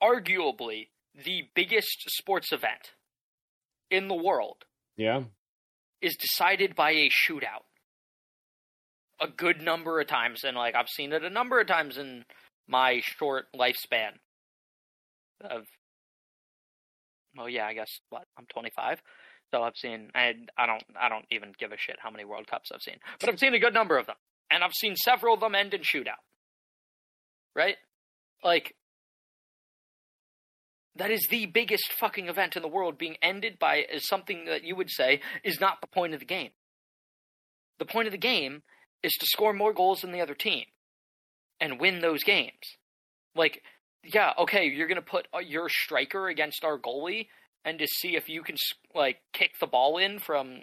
Arguably 0.03 0.89
the 1.25 1.43
biggest 1.55 2.05
sports 2.09 2.53
event 2.53 2.93
in 3.91 4.07
the 4.07 4.15
world 4.15 4.65
Yeah. 4.97 5.23
is 6.01 6.17
decided 6.17 6.77
by 6.77 6.93
a 6.93 7.09
shootout. 7.11 7.65
A 9.21 9.27
good 9.27 9.61
number 9.61 9.99
of 10.01 10.07
times, 10.07 10.45
and 10.45 10.57
like 10.57 10.77
I've 10.77 10.89
seen 10.89 11.13
it 11.13 11.25
a 11.25 11.31
number 11.31 11.61
of 11.61 11.67
times 11.67 11.99
in 11.99 12.25
my 12.69 13.01
short 13.03 13.47
lifespan 13.57 14.13
of 15.41 15.63
well 17.37 17.49
yeah, 17.49 17.67
I 17.67 17.75
guess 17.75 17.91
what, 18.11 18.25
I'm 18.39 18.47
twenty 18.47 18.71
five. 18.77 19.01
So 19.51 19.63
I've 19.63 19.77
seen 19.77 20.11
I 20.15 20.35
I 20.57 20.67
don't 20.67 20.85
I 21.01 21.09
don't 21.09 21.25
even 21.31 21.53
give 21.59 21.73
a 21.73 21.79
shit 21.79 21.97
how 22.01 22.11
many 22.11 22.25
World 22.25 22.47
Cups 22.47 22.71
I've 22.73 22.83
seen. 22.83 22.99
But 23.19 23.31
I've 23.31 23.39
seen 23.39 23.55
a 23.55 23.59
good 23.59 23.75
number 23.75 23.97
of 23.97 24.07
them. 24.07 24.17
And 24.51 24.63
I've 24.63 24.75
seen 24.75 24.97
several 24.97 25.35
of 25.35 25.41
them 25.41 25.55
end 25.55 25.75
in 25.75 25.81
shootout. 25.81 26.23
Right? 27.55 27.77
Like 28.45 28.75
that 30.97 31.11
is 31.11 31.27
the 31.31 31.47
biggest 31.47 31.93
fucking 31.93 32.29
event 32.29 32.57
in 32.57 32.63
the 32.63 32.69
world 32.69 32.99
being 32.99 33.17
ended 33.23 33.59
by 33.59 33.85
something 33.99 34.45
that 34.47 34.65
you 34.65 34.75
would 34.77 34.91
say 34.91 35.21
is 35.45 35.61
not 35.61 35.81
the 35.81 35.87
point 35.87 36.13
of 36.13 36.21
the 36.21 36.27
game. 36.27 36.51
The 37.79 37.85
point 37.85 38.09
of 38.09 38.13
the 38.13 38.19
game 38.19 38.63
is 39.03 39.13
to 39.13 39.27
score 39.27 39.53
more 39.53 39.73
goals 39.73 40.01
than 40.01 40.13
the 40.13 40.21
other 40.21 40.35
team 40.35 40.65
and 41.61 41.81
win 41.81 42.01
those 42.01 42.23
games. 42.23 42.77
Like, 43.35 43.63
yeah, 44.05 44.33
okay, 44.39 44.67
you're 44.67 44.89
gonna 44.89 45.03
put 45.03 45.27
uh, 45.35 45.39
your 45.39 45.69
striker 45.69 46.29
against 46.29 46.65
our 46.65 46.79
goalie 46.79 47.29
and 47.65 47.79
to 47.79 47.87
see 47.87 48.17
if 48.17 48.29
you 48.29 48.43
can 48.43 48.57
like 48.95 49.19
kick 49.33 49.53
the 49.61 49.67
ball 49.67 49.99
in 49.99 50.19
from 50.19 50.61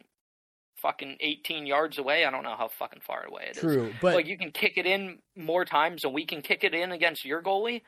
fucking 0.81 1.17
18 1.19 1.65
yards 1.65 1.97
away. 1.97 2.25
I 2.25 2.31
don't 2.31 2.43
know 2.43 2.55
how 2.57 2.67
fucking 2.67 3.01
far 3.05 3.25
away 3.25 3.47
it 3.49 3.57
is. 3.57 3.61
True, 3.61 3.93
but 4.01 4.15
like 4.15 4.27
you 4.27 4.37
can 4.37 4.51
kick 4.51 4.73
it 4.77 4.85
in 4.85 5.19
more 5.35 5.65
times 5.65 6.01
than 6.01 6.13
we 6.13 6.25
can 6.25 6.41
kick 6.41 6.63
it 6.63 6.73
in 6.73 6.91
against 6.91 7.25
your 7.25 7.41
goalie. 7.41 7.81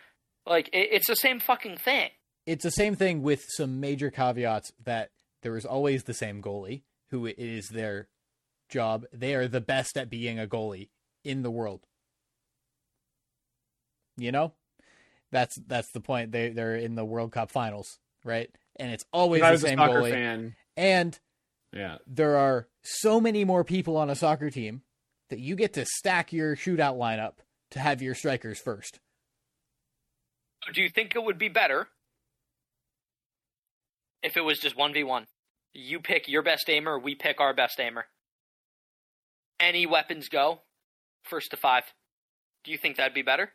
Like 0.45 0.67
it, 0.69 0.89
it's 0.91 1.07
the 1.07 1.15
same 1.15 1.39
fucking 1.39 1.77
thing. 1.77 2.09
it's 2.45 2.63
the 2.63 2.71
same 2.71 2.95
thing 2.95 3.21
with 3.21 3.45
some 3.49 3.79
major 3.79 4.11
caveats 4.11 4.71
that 4.83 5.11
there 5.41 5.57
is 5.57 5.65
always 5.65 6.03
the 6.03 6.13
same 6.13 6.41
goalie 6.41 6.83
who 7.09 7.25
it 7.25 7.37
is 7.39 7.69
their 7.69 8.09
job. 8.69 9.05
They 9.13 9.33
are 9.35 9.47
the 9.47 9.61
best 9.61 9.97
at 9.97 10.09
being 10.09 10.39
a 10.39 10.47
goalie 10.47 10.89
in 11.23 11.41
the 11.41 11.51
world. 11.51 11.86
You 14.17 14.31
know? 14.31 14.53
That's 15.31 15.55
that's 15.67 15.91
the 15.91 15.99
point. 16.01 16.31
They 16.31 16.49
they're 16.49 16.75
in 16.75 16.95
the 16.95 17.05
World 17.05 17.31
Cup 17.31 17.51
finals, 17.51 17.99
right? 18.23 18.49
And 18.77 18.91
it's 18.91 19.05
always 19.11 19.41
the 19.41 19.51
was 19.51 19.63
a 19.63 19.67
same 19.67 19.77
soccer 19.77 19.93
goalie. 20.01 20.11
fan. 20.11 20.55
And 20.77 21.19
Yeah. 21.73 21.97
there 22.07 22.37
are 22.37 22.67
so 22.83 23.19
many 23.19 23.43
more 23.43 23.63
people 23.63 23.97
on 23.97 24.09
a 24.09 24.15
soccer 24.15 24.49
team 24.49 24.83
that 25.29 25.39
you 25.39 25.55
get 25.55 25.73
to 25.73 25.85
stack 25.85 26.31
your 26.31 26.55
shootout 26.55 26.97
lineup 26.97 27.33
to 27.71 27.79
have 27.79 28.01
your 28.01 28.15
strikers 28.15 28.59
first. 28.59 28.99
Do 30.73 30.81
you 30.81 30.89
think 30.89 31.15
it 31.15 31.23
would 31.23 31.37
be 31.37 31.49
better 31.49 31.87
if 34.23 34.37
it 34.37 34.41
was 34.41 34.59
just 34.59 34.77
1v1? 34.77 35.25
You 35.73 35.99
pick 35.99 36.27
your 36.27 36.41
best 36.43 36.69
aimer, 36.69 36.97
we 36.97 37.15
pick 37.15 37.39
our 37.39 37.53
best 37.53 37.79
aimer. 37.79 38.05
Any 39.59 39.85
weapons 39.85 40.29
go, 40.29 40.61
first 41.23 41.51
to 41.51 41.57
five. 41.57 41.83
Do 42.63 42.71
you 42.71 42.77
think 42.77 42.97
that'd 42.97 43.13
be 43.13 43.21
better? 43.21 43.51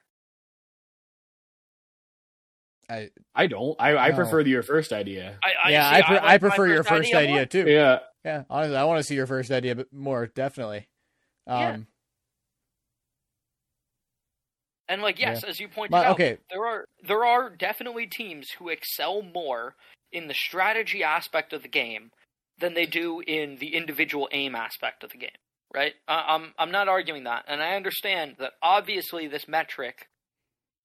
I, 2.91 3.11
I 3.35 3.47
don't. 3.47 3.75
I, 3.81 3.97
I 3.97 4.09
No. 4.11 4.17
prefer 4.17 4.43
the, 4.43 4.51
your 4.51 4.63
first 4.63 4.93
idea. 4.93 5.39
I, 5.43 5.69
I 5.69 5.71
yeah, 5.71 5.91
see, 5.91 5.97
I, 5.97 6.03
pre- 6.03 6.15
like 6.17 6.25
I 6.25 6.27
my 6.27 6.39
prefer 6.39 6.67
your 6.67 6.85
first 6.85 7.15
idea, 7.15 7.35
more. 7.35 7.45
too. 7.47 7.65
Yeah. 7.69 7.99
Yeah, 8.25 8.45
honestly, 8.49 8.77
I 8.77 8.85
want 8.85 8.99
to 8.99 9.03
see 9.05 9.17
your 9.17 9.27
first 9.27 9.51
idea 9.51 9.75
but 9.75 9.93
more 9.93 10.27
definitely. 10.27 10.87
Um, 11.47 11.61
Yeah. 11.61 11.77
And 14.89 15.01
like, 15.03 15.19
yes, 15.19 15.43
as 15.45 15.59
you 15.59 15.69
pointed 15.69 15.93
My- 15.93 16.05
out, 16.07 16.13
okay. 16.13 16.39
there 16.51 16.67
are 16.67 16.85
there 17.07 17.25
are 17.25 17.51
definitely 17.51 18.07
teams 18.07 18.51
who 18.59 18.69
excel 18.69 19.23
more 19.23 19.75
in 20.13 20.29
the 20.29 20.35
strategy 20.35 21.03
aspect 21.03 21.53
of 21.53 21.63
the 21.63 21.69
game 21.69 22.11
than 22.59 22.75
they 22.75 22.85
do 22.87 23.21
in 23.27 23.57
the 23.59 23.75
individual 23.75 24.29
aim 24.33 24.55
aspect 24.55 25.03
of 25.03 25.11
the 25.11 25.19
game. 25.19 25.31
Right? 25.75 25.95
I, 26.07 26.25
I'm 26.35 26.53
I'm 26.59 26.71
not 26.71 26.89
arguing 26.89 27.25
that, 27.25 27.45
and 27.49 27.63
I 27.63 27.75
understand 27.77 28.37
that 28.39 28.53
obviously 28.63 29.27
this 29.29 29.49
metric 29.49 30.07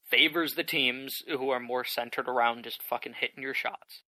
favors 0.10 0.54
the 0.54 0.64
teams 0.64 1.22
who 1.28 1.50
are 1.50 1.60
more 1.60 1.84
centered 1.84 2.28
around 2.28 2.64
just 2.64 2.82
fucking 2.84 3.14
hitting 3.20 3.44
your 3.44 3.54
shots. 3.54 4.04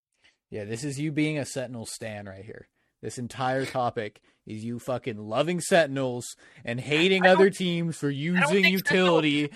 Yeah, 0.49 0.65
this 0.65 0.83
is 0.83 0.99
you 0.99 1.11
being 1.11 1.37
a 1.37 1.45
Sentinel 1.45 1.85
stan 1.85 2.25
right 2.25 2.43
here. 2.43 2.67
This 3.01 3.17
entire 3.17 3.65
topic 3.65 4.19
is 4.45 4.63
you 4.63 4.79
fucking 4.79 5.17
loving 5.17 5.61
Sentinels 5.61 6.35
and 6.65 6.79
hating 6.79 7.25
other 7.25 7.49
teams 7.49 7.97
for 7.97 8.09
using 8.09 8.63
think 8.63 8.69
utility. 8.69 9.51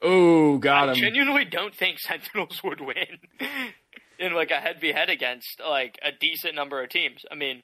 Oh, 0.00 0.58
got 0.58 0.88
him. 0.88 0.96
I 0.96 1.00
genuinely 1.00 1.44
don't 1.44 1.74
think 1.74 1.98
Sentinels 1.98 2.62
would 2.62 2.80
win 2.80 3.18
in 4.18 4.34
like 4.34 4.50
a 4.50 4.60
head 4.60 4.80
v 4.80 4.92
head 4.92 5.10
against 5.10 5.60
like 5.60 5.98
a 6.02 6.10
decent 6.12 6.54
number 6.54 6.82
of 6.82 6.88
teams. 6.88 7.24
I 7.30 7.34
mean, 7.34 7.62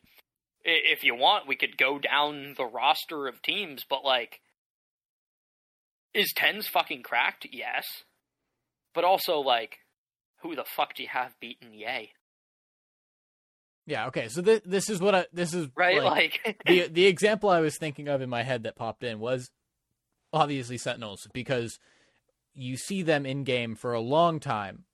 if 0.64 1.04
you 1.04 1.14
want, 1.14 1.46
we 1.46 1.56
could 1.56 1.76
go 1.76 1.98
down 1.98 2.54
the 2.56 2.64
roster 2.64 3.26
of 3.26 3.42
teams, 3.42 3.84
but 3.88 4.04
like, 4.04 4.40
is 6.14 6.32
tens 6.36 6.68
fucking 6.68 7.02
cracked? 7.02 7.46
Yes, 7.50 8.04
but 8.94 9.04
also 9.04 9.38
like, 9.38 9.78
who 10.42 10.54
the 10.54 10.64
fuck 10.64 10.94
do 10.94 11.02
you 11.02 11.08
have 11.08 11.38
beaten 11.40 11.72
Yay? 11.72 12.12
Yeah, 13.86 14.06
okay. 14.08 14.28
So 14.28 14.42
th- 14.42 14.62
this 14.64 14.88
is 14.88 15.00
what 15.00 15.14
I 15.14 15.26
this 15.32 15.54
is 15.54 15.68
Right? 15.76 16.02
like, 16.02 16.40
Like, 16.44 16.62
the 16.66 16.88
the 16.92 17.06
example 17.06 17.50
I 17.50 17.60
was 17.60 17.76
thinking 17.76 18.08
of 18.08 18.20
in 18.20 18.30
my 18.30 18.42
head 18.42 18.62
that 18.62 18.76
popped 18.76 19.02
in 19.04 19.18
was 19.18 19.50
obviously 20.32 20.78
Sentinels 20.78 21.26
because 21.32 21.78
you 22.54 22.76
see 22.76 23.02
them 23.02 23.26
in 23.26 23.44
game 23.44 23.74
for 23.74 23.92
a 23.92 24.00
long 24.00 24.38
time 24.38 24.84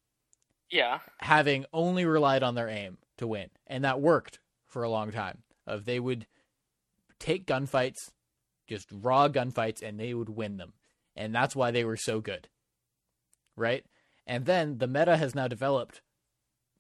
yeah, 0.71 0.99
having 1.19 1.65
only 1.73 2.05
relied 2.05 2.43
on 2.43 2.55
their 2.55 2.69
aim 2.69 2.99
to 3.17 3.27
win, 3.27 3.49
and 3.67 3.85
that 3.85 4.01
worked 4.01 4.39
for 4.67 4.83
a 4.83 4.91
long 4.91 5.11
time. 5.11 5.39
Of 5.67 5.85
they 5.85 5.99
would 6.01 6.27
take 7.19 7.47
gunfights, 7.47 8.11
just 8.67 8.89
raw 8.93 9.29
gunfights, 9.29 9.83
and 9.83 9.99
they 9.99 10.15
would 10.15 10.29
win 10.29 10.57
them, 10.57 10.75
and 11.17 11.35
that's 11.35 11.57
why 11.57 11.71
they 11.71 11.85
were 11.85 11.97
so 11.97 12.21
good, 12.21 12.49
right? 13.59 13.85
And 14.27 14.45
then 14.45 14.79
the 14.79 14.87
meta 14.87 15.17
has 15.17 15.35
now 15.35 15.49
developed 15.49 16.03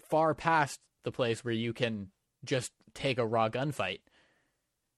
far 0.08 0.34
past 0.34 0.80
the 1.04 1.12
place 1.12 1.44
where 1.44 1.54
you 1.54 1.72
can 1.72 2.08
just 2.44 2.72
take 2.94 3.18
a 3.18 3.26
raw 3.26 3.48
gunfight, 3.48 4.00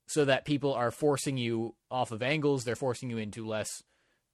so 0.07 0.25
that 0.25 0.45
people 0.45 0.75
are 0.75 0.91
forcing 0.91 1.37
you 1.37 1.75
off 1.91 2.11
of 2.11 2.23
angles. 2.23 2.65
They're 2.65 2.77
forcing 2.77 3.11
you 3.11 3.19
into 3.19 3.47
less 3.47 3.83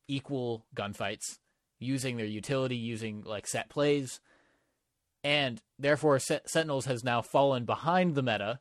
equal 0.08 0.64
gunfights, 0.74 1.38
using 1.78 2.16
their 2.16 2.26
utility, 2.26 2.76
using 2.76 3.22
like 3.22 3.46
set 3.46 3.68
plays 3.68 4.20
and 5.26 5.60
therefore 5.76 6.20
Sentinels 6.20 6.86
has 6.86 7.02
now 7.02 7.20
fallen 7.20 7.64
behind 7.64 8.14
the 8.14 8.22
meta. 8.22 8.60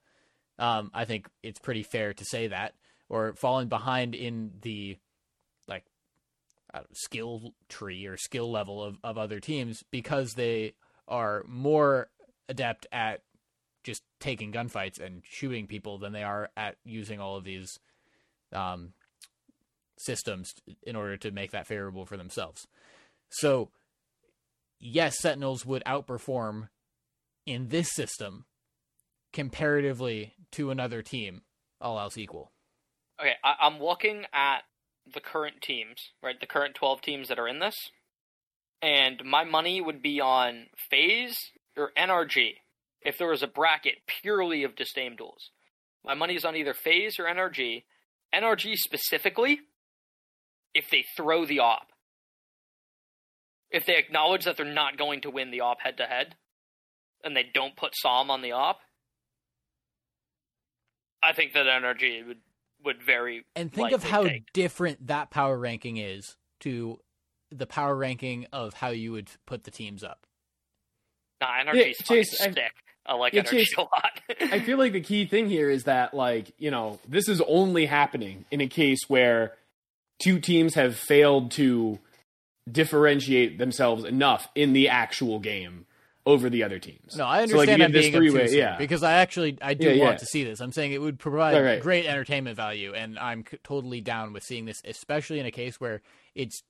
Um, 0.58 0.90
I 0.96 1.06
think 1.06 1.30
it's 1.44 1.60
pretty 1.60 1.84
fair 1.84 2.12
to 2.16 2.26
say 2.26 2.48
that, 2.48 2.74
or 3.08 3.36
fallen 3.36 3.68
behind 3.68 4.16
in 4.16 4.50
the 4.64 4.98
know, 6.76 6.86
skill 6.94 7.54
tree 7.70 8.06
or 8.06 8.18
skill 8.18 8.52
level 8.52 8.84
of, 8.84 8.98
of 9.04 9.18
other 9.18 9.40
teams 9.40 9.84
because 9.92 10.34
they 10.34 10.74
are 11.08 11.44
more 11.48 12.10
adept 12.50 12.88
at 12.92 13.22
just 13.84 14.04
taking 14.20 14.52
gunfights 14.52 15.00
and 15.00 15.24
shooting 15.24 15.68
people 15.68 15.98
than 15.98 16.12
they 16.14 16.24
are 16.24 16.50
at 16.58 16.76
using 16.84 17.20
all 17.20 17.38
of 17.38 17.44
these 17.44 17.80
um, 18.54 18.94
systems 19.98 20.54
in 20.84 20.96
order 20.96 21.18
to 21.18 21.32
make 21.32 21.52
that 21.52 21.68
favorable 21.68 22.06
for 22.06 22.18
themselves. 22.18 22.68
So 23.30 23.70
yes, 24.80 25.20
Sentinels 25.20 25.66
would 25.66 25.84
outperform 25.86 26.70
in 27.46 27.68
this 27.70 27.94
system 27.94 28.46
comparatively 29.34 30.34
to 30.54 30.72
another 30.72 31.02
team, 31.02 31.42
all 31.80 32.00
else 32.00 32.18
equal. 32.18 32.52
Okay, 33.20 33.34
I- 33.44 33.58
I'm 33.62 33.82
looking 33.82 34.26
at 34.34 34.64
the 35.12 35.20
current 35.20 35.62
teams, 35.62 36.12
right? 36.24 36.40
The 36.40 36.48
current 36.48 36.76
12 36.76 37.02
teams 37.02 37.28
that 37.30 37.40
are 37.40 37.48
in 37.48 37.60
this. 37.60 37.76
And 38.82 39.22
my 39.24 39.44
money 39.44 39.82
would 39.82 40.02
be 40.02 40.20
on 40.20 40.68
FaZe 40.90 41.52
or 41.78 41.92
NRG 41.98 42.56
if 43.02 43.18
there 43.18 43.30
was 43.30 43.44
a 43.44 43.48
bracket 43.48 43.96
purely 44.08 44.64
of 44.64 44.76
disdain 44.76 45.16
duels. 45.16 45.52
My 46.04 46.14
money 46.14 46.36
is 46.36 46.46
on 46.46 46.56
either 46.56 46.74
FaZe 46.74 47.20
or 47.20 47.26
NRG. 47.26 47.84
NRG 48.34 48.76
specifically, 48.76 49.62
if 50.74 50.90
they 50.92 51.06
throw 51.16 51.46
the 51.46 51.60
op. 51.60 51.88
If 53.72 53.86
they 53.86 53.98
acknowledge 53.98 54.46
that 54.46 54.58
they're 54.58 54.66
not 54.66 54.98
going 54.98 55.22
to 55.22 55.30
win 55.30 55.52
the 55.52 55.62
op 55.62 55.82
head 55.82 55.98
to 55.98 56.06
head, 56.06 56.36
and 57.24 57.36
they 57.36 57.46
don't 57.52 57.76
put 57.76 57.94
s0m 58.06 58.30
on 58.30 58.42
the 58.42 58.52
op, 58.52 58.80
I 61.24 61.34
think 61.34 61.54
that 61.54 61.66
NRG 61.66 62.28
would 62.28 62.42
would 62.86 63.02
very 63.04 63.46
And 63.56 63.72
think 63.74 63.92
of 63.92 64.04
how 64.04 64.24
take. 64.24 64.52
different 64.54 65.08
that 65.08 65.30
power 65.32 65.58
ranking 65.58 65.98
is 65.98 66.38
to 66.62 67.00
the 67.52 67.66
power 67.68 67.96
ranking 67.96 68.48
of 68.54 68.74
how 68.76 68.90
you 68.90 69.12
would 69.12 69.30
put 69.46 69.64
the 69.64 69.72
teams 69.72 70.04
up. 70.04 70.26
Nah, 71.42 71.48
NRG's 71.64 71.98
fucking 71.98 72.24
Chase, 72.24 72.42
I- 72.42 72.52
sick. 72.52 72.72
I 73.08 73.14
like 73.16 73.34
Yeah, 73.34 73.44
NRG 73.44 73.50
Chase, 73.52 73.74
a 73.78 73.82
lot. 73.82 74.20
I 74.42 74.60
feel 74.62 74.78
like 74.80 74.94
the 74.94 75.02
key 75.02 75.26
thing 75.28 75.48
here 75.48 75.70
is 75.70 75.84
that, 75.84 76.14
like, 76.16 76.52
you 76.58 76.72
know, 76.72 77.00
this 77.08 77.28
is 77.30 77.40
only 77.48 77.86
happening 77.86 78.46
in 78.50 78.62
a 78.62 78.68
case 78.68 79.00
where 79.08 79.54
two 80.20 80.40
teams 80.40 80.74
have 80.74 80.96
failed 80.96 81.52
to 81.52 82.00
differentiate 82.72 83.58
themselves 83.60 84.04
enough 84.06 84.48
in 84.56 84.74
the 84.74 84.90
actual 84.90 85.38
game 85.40 85.86
over 86.26 86.50
the 86.50 86.64
other 86.64 86.80
teams. 86.80 87.16
No, 87.16 87.26
I 87.26 87.46
So, 87.46 87.58
like, 87.58 87.68
you 87.68 87.74
understand 87.74 87.78
get 87.80 87.86
I'm 87.86 87.92
this 87.92 88.02
being 88.10 88.14
three-way- 88.14 88.58
yeah. 88.58 88.78
because 88.78 89.04
I 89.04 89.14
actually 89.14 89.58
I 89.62 89.74
do 89.76 89.92
Yeah, 89.92 90.04
want 90.04 90.14
yeah. 90.14 90.18
to 90.18 90.26
see 90.26 90.44
this. 90.44 90.60
I'm 90.60 90.72
saying 90.72 90.92
it 90.94 91.00
would 91.02 91.20
provide 91.20 91.54
Right, 91.54 91.62
right. 91.64 91.82
great 91.82 92.06
entertainment 92.08 92.56
value, 92.56 92.94
and 92.94 93.20
I'm 93.20 93.46
c- 93.50 93.58
totally 93.64 94.02
down 94.02 94.34
with 94.34 94.44
seeing 94.44 94.66
this, 94.66 94.82
especially 94.86 95.40
in 95.40 95.46
a 95.46 95.52
case 95.52 95.80
where 95.80 96.02
it's 96.34 96.64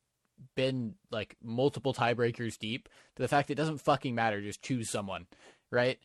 been 0.56 0.96
like 1.12 1.38
multiple 1.42 1.94
tiebreakers 1.94 2.58
deep. 2.60 2.90
To 3.16 3.22
the 3.22 3.28
fact 3.30 3.50
it 3.50 3.56
doesn't 3.56 3.78
fucking 3.78 4.14
matter, 4.14 4.42
just 4.42 4.62
choose 4.62 4.90
someone, 4.90 5.28
right? 5.72 6.00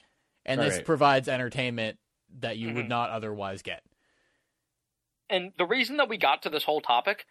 And 0.46 0.60
Right, 0.60 0.66
this 0.68 0.76
right. 0.76 0.86
provides 0.86 1.28
entertainment 1.28 1.98
that 2.38 2.56
you 2.56 2.72
would 2.72 2.84
Mhm. 2.86 2.88
not 2.90 3.10
otherwise 3.10 3.62
get. 3.62 3.82
and 5.28 5.52
the 5.58 5.64
reason 5.64 5.96
that 5.98 6.08
we 6.08 6.16
got 6.16 6.42
to 6.42 6.50
this 6.50 6.64
whole 6.64 6.80
topic 6.80 7.24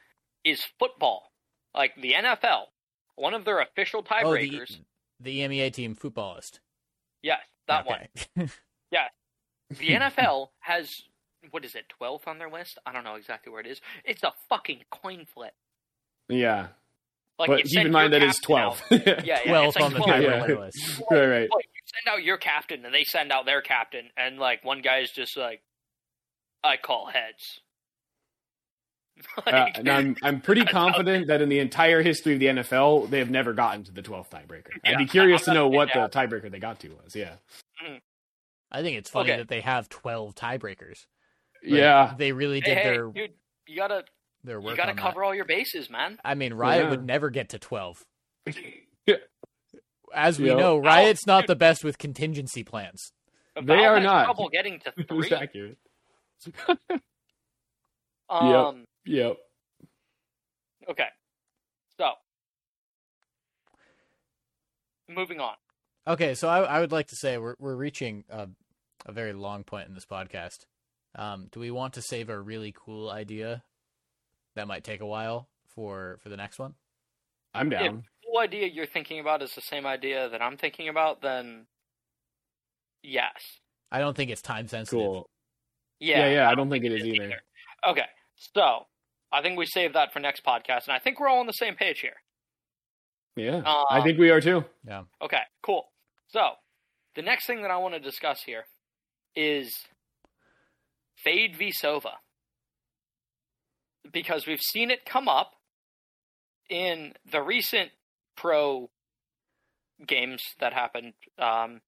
is 0.46 0.64
football. 0.80 1.34
Like 1.76 1.96
the 1.96 2.14
NFL, 2.14 2.68
one 3.16 3.34
of 3.34 3.44
their 3.44 3.60
official 3.60 4.00
Oh, 4.00 4.04
the 5.20 5.40
tiebreakers. 5.40 5.52
EMEA 5.52 5.74
team 5.74 5.96
footballist. 5.96 6.60
yes, 7.22 7.40
that 7.68 7.86
one. 7.86 8.08
Okay. 8.92 9.08
The 9.70 9.90
NFL 9.90 10.48
has 10.62 11.04
what 11.52 11.64
is 11.64 11.76
it, 11.76 11.88
twelfth 11.90 12.28
on 12.28 12.40
their 12.40 12.50
list? 12.50 12.80
I 12.86 12.92
don't 12.92 13.04
know 13.04 13.16
exactly 13.16 13.52
where 13.52 13.62
it 13.62 13.68
is. 13.68 13.80
It's 14.04 14.24
a 14.24 14.34
fucking 14.50 14.80
coin 14.90 15.26
flip. 15.32 15.54
Yeah. 16.28 16.68
Like 17.38 17.50
but 17.50 17.64
keep 17.64 17.86
in 17.86 17.92
mind 17.92 18.12
your 18.12 18.20
that 18.20 18.24
it's 18.24 18.40
captain 18.40 18.42
12. 18.42 18.84
Yeah, 18.92 19.22
yeah, 19.24 19.40
Twelfth 19.44 19.76
like 19.78 19.86
on 19.86 19.94
the 19.94 20.00
12. 20.00 20.22
Yeah. 20.22 20.30
tiebreaker 20.30 20.60
list. 20.60 21.02
right, 21.12 21.26
right. 21.28 21.50
Like, 21.50 21.66
you 21.66 21.82
send 21.86 22.14
out 22.14 22.24
your 22.24 22.38
captain 22.38 22.84
and 22.84 22.94
they 22.94 23.06
send 23.06 23.32
out 23.32 23.46
their 23.46 23.62
captain, 23.62 24.10
and 24.18 24.38
like 24.38 24.64
one 24.66 24.82
guy's 24.82 25.12
just 25.12 25.38
like, 25.38 25.62
I 26.64 26.76
call 26.78 27.08
heads. 27.08 27.62
Uh, 29.46 29.66
and 29.76 29.90
I'm 29.90 30.16
I'm 30.22 30.42
pretty 30.42 30.66
confident 30.66 31.28
that 31.28 31.42
in 31.42 31.50
the 31.50 31.60
entire 31.60 32.02
history 32.02 32.34
of 32.34 32.40
the 32.40 32.46
NFL, 32.48 33.10
they 33.10 33.20
have 33.20 33.30
never 33.30 33.54
gotten 33.54 33.84
to 33.86 33.92
the 33.92 34.02
12th 34.02 34.30
tiebreaker. 34.30 34.72
I'd 34.84 34.98
be 34.98 35.06
curious 35.06 35.44
to 35.46 35.54
know 35.54 35.68
what 35.70 35.90
the 35.94 36.10
tiebreaker 36.10 36.52
they 36.52 36.60
got 36.60 36.80
to 36.82 36.90
was. 36.90 37.16
Yeah. 37.16 37.36
I 38.72 38.82
think 38.84 38.98
it's 38.98 39.10
funny 39.10 39.32
Okay. 39.32 39.38
that 39.40 39.48
they 39.48 39.62
have 39.62 39.90
12 39.90 40.36
tiebreakers. 40.36 41.06
Like, 41.64 41.74
Yeah. 41.74 42.14
They 42.18 42.32
really 42.34 42.62
did 42.62 42.78
hey, 42.78 42.84
their 42.84 43.08
dude, 43.08 43.32
you 43.68 43.76
gotta 43.78 44.04
their 44.44 44.60
work 44.62 44.72
you 44.72 44.78
gotta 44.78 44.92
on 44.92 44.96
that. 44.98 45.02
cover 45.02 45.24
all 45.24 45.34
your 45.36 45.46
bases, 45.46 45.90
man. 45.90 46.20
I 46.24 46.36
mean, 46.36 46.54
Riot 46.54 46.84
Yeah. 46.86 46.90
would 46.92 47.06
never 47.06 47.30
get 47.30 47.50
to 47.50 47.60
12. 47.60 48.04
As 50.14 50.40
we 50.40 50.48
Yep. 50.48 50.58
know, 50.58 50.78
Riot's 50.78 51.26
not 51.28 51.42
dude. 51.42 51.50
the 51.50 51.56
best 51.56 51.84
with 51.84 51.98
contingency 51.98 52.64
plans. 52.64 53.12
Valve 53.56 53.68
They 53.68 53.86
are 53.86 54.00
not. 54.00 54.26
trouble 54.26 54.50
getting 54.50 54.80
to 54.82 54.94
It 54.98 55.12
was 55.12 55.28
three. 55.28 55.38
accurate. 55.38 55.78
Um, 58.30 58.78
Yep. 58.78 58.86
Okay. 60.90 61.08
So, 61.98 62.12
moving 65.08 65.40
on. 65.40 65.56
Okay, 66.08 66.34
so 66.34 66.48
I, 66.48 66.62
I 66.62 66.80
would 66.80 66.92
like 66.92 67.08
to 67.08 67.16
say 67.16 67.38
we're 67.38 67.56
we're 67.60 67.76
reaching 67.76 68.24
a, 68.30 68.48
a 69.06 69.12
very 69.12 69.34
long 69.34 69.64
point 69.64 69.88
in 69.88 69.94
this 69.94 70.06
podcast. 70.06 70.66
Um, 71.16 71.48
do 71.52 71.60
we 71.60 71.72
want 71.72 71.94
to 71.96 72.02
save 72.02 72.30
a 72.30 72.40
really 72.40 72.74
cool 72.76 73.10
idea 73.10 73.64
that 74.56 74.68
might 74.68 74.84
take 74.84 75.02
a 75.02 75.06
while 75.06 75.50
for 75.68 76.20
for 76.24 76.30
the 76.30 76.38
next 76.38 76.60
one? 76.60 76.76
I'm 77.54 77.72
If 77.72 77.80
down. 77.80 77.96
the 77.98 78.28
whole 78.28 78.40
idea 78.40 78.68
you're 78.68 78.86
thinking 78.86 79.20
about 79.20 79.42
is 79.42 79.54
the 79.56 79.62
same 79.62 79.86
idea 79.86 80.30
that 80.30 80.42
I'm 80.42 80.58
thinking 80.58 80.88
about, 80.88 81.22
then 81.22 81.66
yes. 83.04 83.60
I 83.92 84.00
don't 84.00 84.16
think 84.16 84.30
it's 84.32 84.42
time 84.42 84.68
sensitive. 84.68 85.00
Cool. 85.00 85.30
Yeah, 86.00 86.20
Yeah, 86.26 86.34
yeah, 86.34 86.50
I 86.50 86.56
don't 86.56 86.70
think 86.70 86.86
it 86.86 86.92
is 86.92 87.02
is 87.02 87.08
either. 87.08 87.42
Okay, 87.88 88.06
so 88.36 88.86
I 89.32 89.42
think 89.42 89.58
we 89.58 89.66
save 89.66 89.94
that 89.94 90.12
for 90.12 90.20
next 90.20 90.44
podcast, 90.44 90.88
and 90.88 90.94
I 90.94 91.00
think 91.00 91.20
we're 91.20 91.28
all 91.28 91.40
on 91.40 91.48
the 91.48 91.54
same 91.54 91.76
page 91.76 92.00
here. 92.00 92.16
Yeah. 93.36 93.58
Um, 93.58 93.86
I 93.90 94.02
think 94.02 94.18
we 94.18 94.32
are 94.32 94.42
too. 94.42 94.66
Yeah. 94.88 95.04
Okay, 95.22 95.42
cool. 95.62 95.90
So, 96.28 96.42
the 97.16 97.22
next 97.22 97.48
thing 97.48 97.62
that 97.62 97.72
I 97.72 97.78
want 97.78 97.94
to 97.94 98.00
discuss 98.00 98.42
here 98.46 98.66
is 99.36 99.74
Fade 101.16 101.56
v 101.58 101.72
Sova. 101.72 102.14
Because 104.12 104.48
we've 104.48 104.62
seen 104.62 104.90
it 104.90 105.06
come 105.06 105.28
up 105.28 105.52
in 106.70 107.14
the 107.30 107.42
recent 107.42 107.92
pro 108.36 108.90
games 110.06 110.42
that 110.60 110.74
happened. 110.74 111.14
Um, 111.38 111.82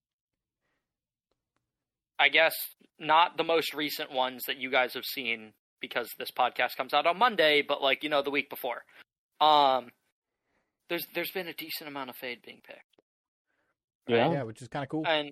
I 2.19 2.29
guess 2.29 2.53
not 2.99 3.37
the 3.37 3.43
most 3.43 3.73
recent 3.73 4.11
ones 4.11 4.43
that 4.45 4.57
you 4.57 4.69
guys 4.69 4.93
have 4.93 5.05
seen 5.05 5.53
because 5.81 6.09
this 6.17 6.31
podcast 6.31 6.77
comes 6.77 6.93
out 6.93 7.05
on 7.07 7.17
Monday, 7.17 7.63
but 7.67 7.81
like, 7.81 8.03
you 8.03 8.09
know, 8.09 8.21
the 8.21 8.31
week 8.31 8.49
before. 8.49 8.83
Um, 9.39 9.89
there's 10.89 11.07
there's 11.15 11.31
been 11.31 11.47
a 11.47 11.53
decent 11.53 11.89
amount 11.89 12.09
of 12.09 12.15
Fade 12.15 12.41
being 12.45 12.61
picked 12.65 13.01
Yeah. 14.07 14.31
Yeah, 14.31 14.43
which 14.43 14.61
is 14.61 14.67
kind 14.67 14.83
of 14.83 14.89
cool. 14.89 15.03
and 15.07 15.29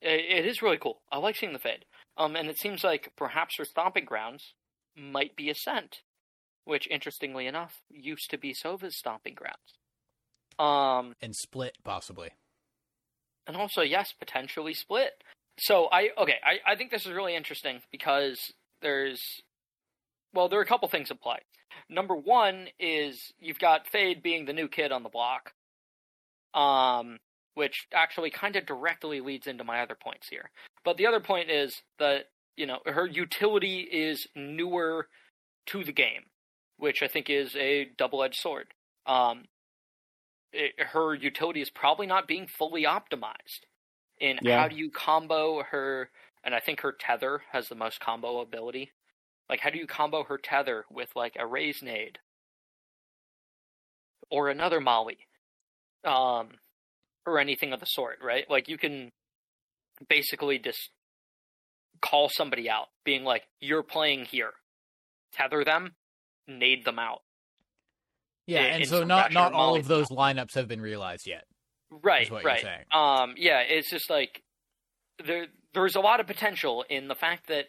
it, 0.00 0.44
it 0.44 0.46
is 0.46 0.62
really 0.62 0.78
cool. 0.78 1.00
I 1.12 1.18
like 1.18 1.36
seeing 1.36 1.52
the 1.52 1.58
fade. 1.58 1.84
Um, 2.16 2.36
and 2.36 2.48
it 2.48 2.58
seems 2.58 2.82
like 2.84 3.12
perhaps 3.16 3.56
her 3.58 3.64
stomping 3.64 4.04
grounds 4.04 4.54
might 4.96 5.36
be 5.36 5.50
Ascent, 5.50 5.98
which, 6.64 6.88
interestingly 6.90 7.46
enough, 7.46 7.74
used 7.90 8.30
to 8.30 8.38
be 8.38 8.54
Sova's 8.54 8.98
stomping 8.98 9.34
grounds. 9.34 9.78
Um, 10.58 11.14
and 11.22 11.34
split 11.34 11.76
possibly. 11.84 12.30
and 13.46 13.56
also, 13.56 13.82
yes, 13.82 14.12
potentially 14.18 14.74
split. 14.74 15.12
So 15.58 15.88
I 15.92 16.10
okay, 16.18 16.36
I, 16.44 16.72
I 16.72 16.76
think 16.76 16.90
this 16.90 17.06
is 17.06 17.12
really 17.12 17.34
interesting 17.34 17.80
because 17.90 18.38
there's 18.80 19.20
well, 20.32 20.48
there 20.48 20.58
are 20.58 20.62
a 20.62 20.66
couple 20.66 20.88
things 20.88 21.10
at 21.10 21.20
play. 21.20 21.38
Number 21.88 22.14
one 22.14 22.68
is 22.78 23.32
you've 23.38 23.58
got 23.58 23.86
Fade 23.86 24.22
being 24.22 24.44
the 24.44 24.52
new 24.52 24.68
kid 24.68 24.92
on 24.92 25.02
the 25.02 25.08
block. 25.08 25.52
Um 26.54 27.18
which 27.54 27.88
actually 27.92 28.30
kind 28.30 28.56
of 28.56 28.64
directly 28.64 29.20
leads 29.20 29.46
into 29.46 29.64
my 29.64 29.80
other 29.80 29.96
points 30.00 30.28
here. 30.28 30.50
But 30.84 30.96
the 30.96 31.06
other 31.06 31.20
point 31.20 31.50
is 31.50 31.82
that, 31.98 32.26
you 32.56 32.64
know, 32.64 32.78
her 32.86 33.06
utility 33.06 33.80
is 33.80 34.26
newer 34.36 35.08
to 35.66 35.84
the 35.84 35.92
game, 35.92 36.22
which 36.78 37.02
I 37.02 37.08
think 37.08 37.28
is 37.28 37.54
a 37.56 37.86
double 37.98 38.22
edged 38.22 38.40
sword. 38.40 38.68
Um, 39.04 39.44
it, 40.52 40.72
her 40.78 41.14
utility 41.14 41.60
is 41.60 41.70
probably 41.70 42.06
not 42.06 42.28
being 42.28 42.46
fully 42.46 42.84
optimized 42.84 43.66
in 44.20 44.38
Yeah. 44.42 44.60
how 44.62 44.68
do 44.68 44.76
you 44.76 44.90
combo 44.90 45.62
her, 45.64 46.10
and 46.44 46.54
I 46.54 46.60
think 46.60 46.80
her 46.80 46.92
tether 46.92 47.42
has 47.52 47.68
the 47.68 47.74
most 47.74 48.00
combo 48.00 48.40
ability. 48.40 48.92
Like, 49.50 49.60
how 49.60 49.68
do 49.68 49.78
you 49.78 49.86
combo 49.86 50.24
her 50.24 50.38
tether 50.38 50.86
with, 50.90 51.10
like, 51.14 51.36
a 51.38 51.46
Raze 51.46 51.82
nade? 51.82 52.18
Or 54.30 54.48
another 54.48 54.80
Molly? 54.80 55.18
Um, 56.04 56.50
or 57.26 57.38
anything 57.38 57.72
of 57.72 57.80
the 57.80 57.86
sort, 57.86 58.18
right? 58.22 58.48
Like 58.48 58.68
you 58.68 58.78
can 58.78 59.10
basically 60.08 60.58
just 60.58 60.90
call 62.00 62.28
somebody 62.28 62.68
out, 62.68 62.86
being 63.04 63.24
like, 63.24 63.46
"You're 63.60 63.82
playing 63.82 64.24
here." 64.26 64.52
Tether 65.32 65.64
them, 65.64 65.94
nade 66.48 66.84
them 66.84 66.98
out. 66.98 67.22
Yeah, 68.46 68.62
and 68.62 68.86
so 68.86 69.04
not 69.04 69.32
not 69.32 69.52
all 69.52 69.76
of 69.76 69.86
those 69.86 70.08
lineups 70.08 70.54
have 70.54 70.66
been 70.66 70.80
realized 70.80 71.26
yet. 71.26 71.44
Right, 71.90 72.22
Is 72.22 72.30
what 72.30 72.42
you're 72.42 72.52
right. 72.52 72.84
Um, 72.92 73.34
yeah, 73.36 73.60
it's 73.60 73.90
just 73.90 74.10
like 74.10 74.42
there 75.24 75.46
there's 75.74 75.96
a 75.96 76.00
lot 76.00 76.20
of 76.20 76.26
potential 76.26 76.84
in 76.88 77.08
the 77.08 77.14
fact 77.14 77.48
that 77.48 77.66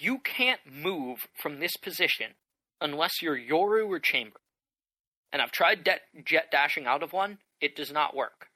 you 0.00 0.18
can't 0.18 0.60
move 0.70 1.26
from 1.40 1.58
this 1.58 1.76
position 1.76 2.34
unless 2.80 3.22
you're 3.22 3.38
Yoru 3.38 3.88
or 3.88 3.98
Chamber. 3.98 4.40
And 5.32 5.40
I've 5.40 5.52
tried 5.52 5.84
de- 5.84 6.22
Jett 6.24 6.50
dashing 6.50 6.86
out 6.86 7.02
of 7.02 7.12
one; 7.12 7.38
it 7.60 7.76
does 7.76 7.92
not 7.92 8.14
work. 8.14 8.48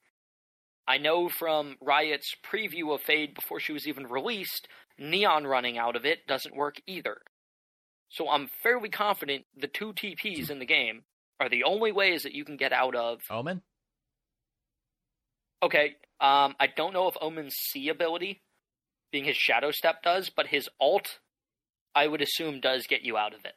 I 0.88 0.98
know 0.98 1.28
from 1.28 1.76
Riot's 1.80 2.34
preview 2.44 2.94
of 2.94 3.00
Fade 3.00 3.34
before 3.34 3.58
she 3.58 3.72
was 3.72 3.88
even 3.88 4.06
released, 4.06 4.68
Neon 4.98 5.46
running 5.46 5.78
out 5.78 5.96
of 5.96 6.04
it 6.04 6.26
doesn't 6.28 6.56
work 6.56 6.76
either. 6.86 7.18
So 8.08 8.28
I'm 8.28 8.48
fairly 8.62 8.88
confident 8.88 9.46
the 9.56 9.66
two 9.66 9.92
TPs 9.92 10.48
in 10.48 10.60
the 10.60 10.66
game 10.66 11.02
are 11.40 11.48
the 11.48 11.64
only 11.64 11.92
ways 11.92 12.22
that 12.22 12.32
you 12.32 12.44
can 12.44 12.56
get 12.56 12.72
out 12.72 12.94
of 12.94 13.20
Omen? 13.30 13.62
Okay, 15.62 15.96
um, 16.20 16.54
I 16.60 16.68
don't 16.74 16.92
know 16.92 17.08
if 17.08 17.16
Omen's 17.20 17.54
C 17.54 17.88
ability, 17.88 18.42
being 19.10 19.24
his 19.24 19.36
Shadow 19.36 19.70
Step, 19.70 20.02
does, 20.02 20.30
but 20.30 20.46
his 20.46 20.68
alt, 20.80 21.18
I 21.96 22.06
would 22.06 22.20
assume, 22.22 22.60
does 22.60 22.86
get 22.86 23.02
you 23.02 23.16
out 23.16 23.34
of 23.34 23.40
it. 23.44 23.54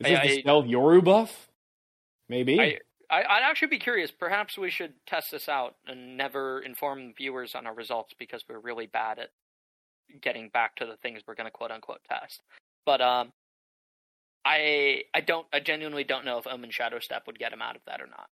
Is 0.00 0.10
this 0.10 0.18
I- 0.20 0.26
the 0.26 0.32
I- 0.34 0.40
stealth 0.40 0.66
Yoru 0.66 1.02
buff? 1.02 1.48
Maybe. 2.28 2.60
I, 2.60 2.78
I, 3.08 3.22
I'd 3.22 3.42
actually 3.44 3.68
be 3.68 3.78
curious. 3.78 4.10
Perhaps 4.10 4.58
we 4.58 4.68
should 4.70 4.94
test 5.06 5.30
this 5.30 5.48
out 5.48 5.76
and 5.86 6.16
never 6.16 6.60
inform 6.60 7.14
viewers 7.16 7.54
on 7.54 7.66
our 7.66 7.74
results 7.74 8.12
because 8.18 8.42
we're 8.48 8.58
really 8.58 8.86
bad 8.86 9.18
at 9.18 9.30
getting 10.20 10.48
back 10.48 10.74
to 10.76 10.86
the 10.86 10.96
things 10.96 11.22
we're 11.26 11.36
going 11.36 11.46
to 11.46 11.52
quote 11.52 11.70
unquote 11.70 12.00
test. 12.08 12.42
But 12.84 13.00
um, 13.00 13.32
I 14.44 15.02
I 15.14 15.20
don't 15.20 15.46
I 15.52 15.60
genuinely 15.60 16.04
don't 16.04 16.24
know 16.24 16.38
if 16.38 16.46
Omen 16.48 16.70
Shadow 16.72 16.98
Step 16.98 17.22
would 17.26 17.38
get 17.38 17.52
him 17.52 17.62
out 17.62 17.76
of 17.76 17.82
that 17.86 18.00
or 18.00 18.06
not. 18.06 18.26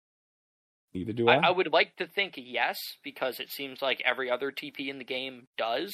Neither 0.93 1.13
do 1.13 1.27
I. 1.29 1.35
I, 1.35 1.47
I 1.47 1.51
would 1.51 1.71
like 1.71 1.95
to 1.97 2.07
think 2.07 2.33
yes, 2.37 2.77
because 3.03 3.39
it 3.39 3.49
seems 3.51 3.81
like 3.81 4.01
every 4.05 4.31
other 4.31 4.51
TP 4.51 4.87
in 4.89 4.97
the 4.99 5.05
game 5.05 5.47
does. 5.57 5.93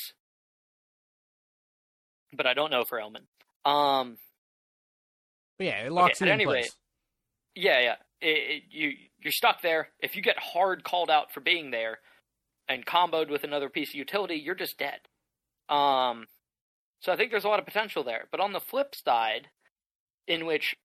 But 2.34 2.46
I 2.46 2.54
don't 2.54 2.72
know 2.72 2.84
for 2.84 3.00
Omen. 3.02 3.24
Um, 3.66 4.18
But 5.58 5.66
yeah, 5.68 5.86
it 5.86 5.92
locks 5.92 6.22
Okay, 6.22 6.30
in 6.30 6.34
any 6.34 6.46
place. 6.46 6.66
rate- 6.66 6.76
yeah, 7.56 7.80
yeah. 7.80 7.96
It, 8.22 8.28
it, 8.28 8.64
you 8.70 8.92
you're 9.20 9.32
stuck 9.32 9.62
there. 9.62 9.90
If 10.00 10.16
you 10.16 10.22
get 10.22 10.38
hard 10.40 10.84
called 10.84 11.10
out 11.10 11.32
for 11.32 11.40
being 11.40 11.72
there, 11.72 12.00
and 12.70 12.86
comboed 12.86 13.30
with 13.30 13.44
another 13.44 13.70
piece 13.70 13.90
of 13.90 13.96
utility, 13.96 14.36
you're 14.36 14.56
just 14.56 14.78
dead. 14.78 15.00
Um, 15.70 16.28
so 17.00 17.12
I 17.12 17.16
think 17.16 17.32
there's 17.32 17.46
a 17.46 17.48
lot 17.50 17.60
of 17.60 17.66
potential 17.66 18.04
there. 18.04 18.26
But 18.32 18.40
on 18.42 18.54
the 18.54 18.60
flip 18.60 18.94
side, 18.96 19.50
in 20.28 20.46
which 20.46 20.76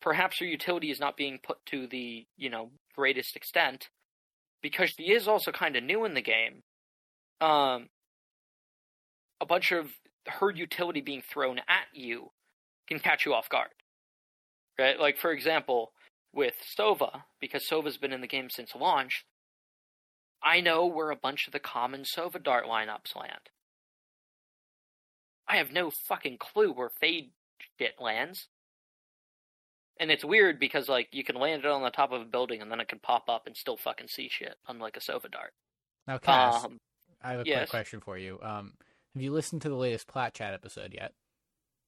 perhaps 0.00 0.40
your 0.40 0.50
utility 0.50 0.90
is 0.90 1.00
not 1.00 1.16
being 1.16 1.38
put 1.42 1.64
to 1.66 1.86
the 1.86 2.26
you 2.36 2.50
know 2.50 2.70
greatest 2.94 3.36
extent, 3.36 3.88
because 4.62 4.90
she 4.90 5.04
is 5.12 5.26
also 5.26 5.50
kind 5.52 5.76
of 5.76 5.82
new 5.84 6.04
in 6.04 6.14
the 6.14 6.22
game. 6.22 6.62
Um, 7.40 7.88
a 9.40 9.46
bunch 9.46 9.72
of 9.72 9.90
her 10.30 10.50
utility 10.50 11.00
being 11.00 11.22
thrown 11.22 11.58
at 11.58 11.86
you 11.92 12.30
can 12.88 12.98
catch 12.98 13.24
you 13.26 13.34
off 13.34 13.48
guard. 13.48 13.68
Right? 14.78 14.98
Like 14.98 15.18
for 15.18 15.30
example, 15.32 15.92
with 16.32 16.54
Sova, 16.78 17.22
because 17.40 17.66
Sova's 17.70 17.96
been 17.98 18.12
in 18.12 18.20
the 18.20 18.26
game 18.26 18.48
since 18.50 18.74
launch, 18.74 19.24
I 20.42 20.60
know 20.60 20.86
where 20.86 21.10
a 21.10 21.16
bunch 21.16 21.46
of 21.46 21.52
the 21.52 21.58
common 21.58 22.02
Sova 22.04 22.42
dart 22.42 22.64
lineups 22.64 23.14
land. 23.14 23.50
I 25.48 25.56
have 25.56 25.72
no 25.72 25.90
fucking 26.08 26.38
clue 26.38 26.72
where 26.72 26.90
Fade 27.00 27.30
shit 27.78 27.94
lands. 28.00 28.46
And 29.98 30.10
it's 30.10 30.24
weird 30.24 30.58
because 30.58 30.88
like 30.88 31.08
you 31.12 31.24
can 31.24 31.36
land 31.36 31.64
it 31.64 31.70
on 31.70 31.82
the 31.82 31.90
top 31.90 32.12
of 32.12 32.22
a 32.22 32.24
building 32.24 32.62
and 32.62 32.70
then 32.70 32.80
it 32.80 32.88
can 32.88 33.00
pop 33.00 33.28
up 33.28 33.46
and 33.46 33.56
still 33.56 33.76
fucking 33.76 34.08
see 34.08 34.28
shit, 34.30 34.54
unlike 34.66 34.96
a 34.96 35.00
Sova 35.00 35.30
dart. 35.30 35.52
Now, 36.06 36.18
Cass, 36.18 36.64
Um, 36.64 36.78
I 37.22 37.32
have 37.32 37.40
a 37.40 37.44
yes. 37.44 37.58
quick 37.58 37.70
question 37.70 38.00
for 38.00 38.16
you. 38.16 38.38
Um, 38.42 38.72
have 39.14 39.22
you 39.22 39.32
listened 39.32 39.62
to 39.62 39.68
the 39.68 39.74
latest 39.76 40.06
Plat 40.08 40.34
Chat 40.34 40.54
episode 40.54 40.92
yet? 40.94 41.12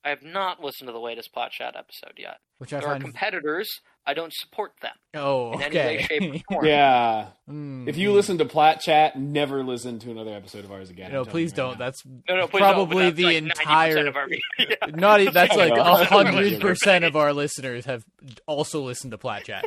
I 0.05 0.09
have 0.09 0.25
not 0.25 0.61
listened 0.61 0.89
to 0.89 0.93
the 0.93 0.99
latest 0.99 1.33
Plat 1.33 1.53
Chat 1.53 1.77
episode 1.77 2.15
yet. 2.17 2.39
Which 2.59 2.73
I 2.73 2.81
There 2.81 2.89
are 2.89 2.99
competitors. 2.99 3.69
I 4.05 4.15
don't 4.15 4.33
support 4.35 4.73
them 4.83 4.95
oh, 5.15 5.53
in 5.53 5.63
any 5.63 5.77
way, 5.77 5.97
okay. 5.99 6.07
shape, 6.19 6.43
or 6.51 6.55
form. 6.55 6.67
yeah. 6.67 7.27
Mm, 7.49 7.87
If 7.89 7.97
you 7.97 8.13
listen 8.13 8.39
to 8.39 8.45
Plat 8.45 8.81
Chat, 8.81 9.17
never 9.17 9.63
listen 9.63 10.01
to 10.01 10.11
another 10.11 10.33
episode 10.35 10.65
of 10.65 10.73
ours 10.73 10.91
again. 10.91 11.13
no, 11.13 11.25
please 11.25 11.53
don't. 11.53 11.79
now. 11.79 11.85
That's 11.85 12.05
No, 12.05 12.37
no, 12.37 12.47
please 12.49 12.59
don't, 12.59 12.73
probably 12.75 13.05
that's 13.11 13.17
the 13.17 13.25
like 13.27 13.37
entire. 13.37 14.07
of 14.09 14.17
our 14.17 14.27
yeah. 14.59 14.75
Not 14.93 15.21
e- 15.21 15.29
that's 15.31 15.55
like 15.57 15.77
a 15.77 16.05
hundred 16.05 16.61
percent 16.61 17.05
of 17.05 17.15
our 17.15 17.33
listeners 17.33 17.85
have 17.85 18.05
also 18.49 18.83
listened 18.83 19.13
to 19.13 19.19
Plat 19.19 19.45
Chat. 19.45 19.67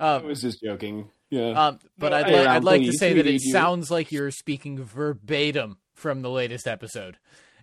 I 0.00 0.16
Um, 0.16 0.26
was 0.26 0.42
just 0.42 0.60
joking. 0.62 1.08
Yeah. 1.30 1.52
Um, 1.68 1.78
but 1.96 2.10
No, 2.10 2.16
I'd, 2.18 2.24
I- 2.26 2.28
li- 2.28 2.34
Around 2.36 2.48
I'd 2.48 2.64
like 2.64 2.82
to 2.82 2.92
say 2.92 3.14
that 3.14 3.26
it 3.26 3.32
you. 3.42 3.50
sounds 3.52 3.90
like 3.90 4.12
you're 4.12 4.30
speaking 4.30 4.84
verbatim 4.84 5.78
from 6.00 6.22
the 6.22 6.30
latest 6.30 6.66
episode, 6.66 7.18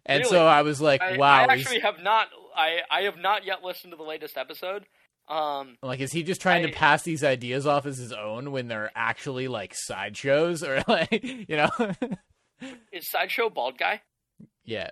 and 0.05 0.21
Really? 0.23 0.31
so 0.31 0.45
I 0.45 0.61
was 0.61 0.79
like, 0.79 1.01
I, 1.01 1.17
"Wow, 1.17 1.41
I 1.47 1.53
actually 1.53 1.79
have 1.81 2.01
not. 2.01 2.27
I 2.55 2.79
I 2.89 3.01
have 3.01 3.17
not 3.17 3.45
yet 3.45 3.63
listened 3.63 3.91
to 3.91 3.97
the 3.97 4.03
latest 4.03 4.37
episode. 4.37 4.85
Um, 5.27 5.75
like 5.83 5.99
is 5.99 6.13
he 6.13 6.23
just 6.23 6.39
trying 6.41 6.63
I- 6.63 6.67
to 6.69 6.73
pass 6.73 7.03
these 7.03 7.23
ideas 7.23 7.67
off 7.67 7.85
as 7.85 7.97
his 7.97 8.13
own 8.13 8.51
when 8.51 8.67
they're 8.69 8.91
actually 8.95 9.47
like 9.49 9.73
sideshows 9.75 10.63
or 10.63 10.81
like 10.87 11.23
you 11.23 11.57
know?" 11.57 11.69
is 12.91 13.09
sideshow 13.09 13.49
bald 13.49 13.77
guy? 13.77 14.01
yeah, 14.63 14.89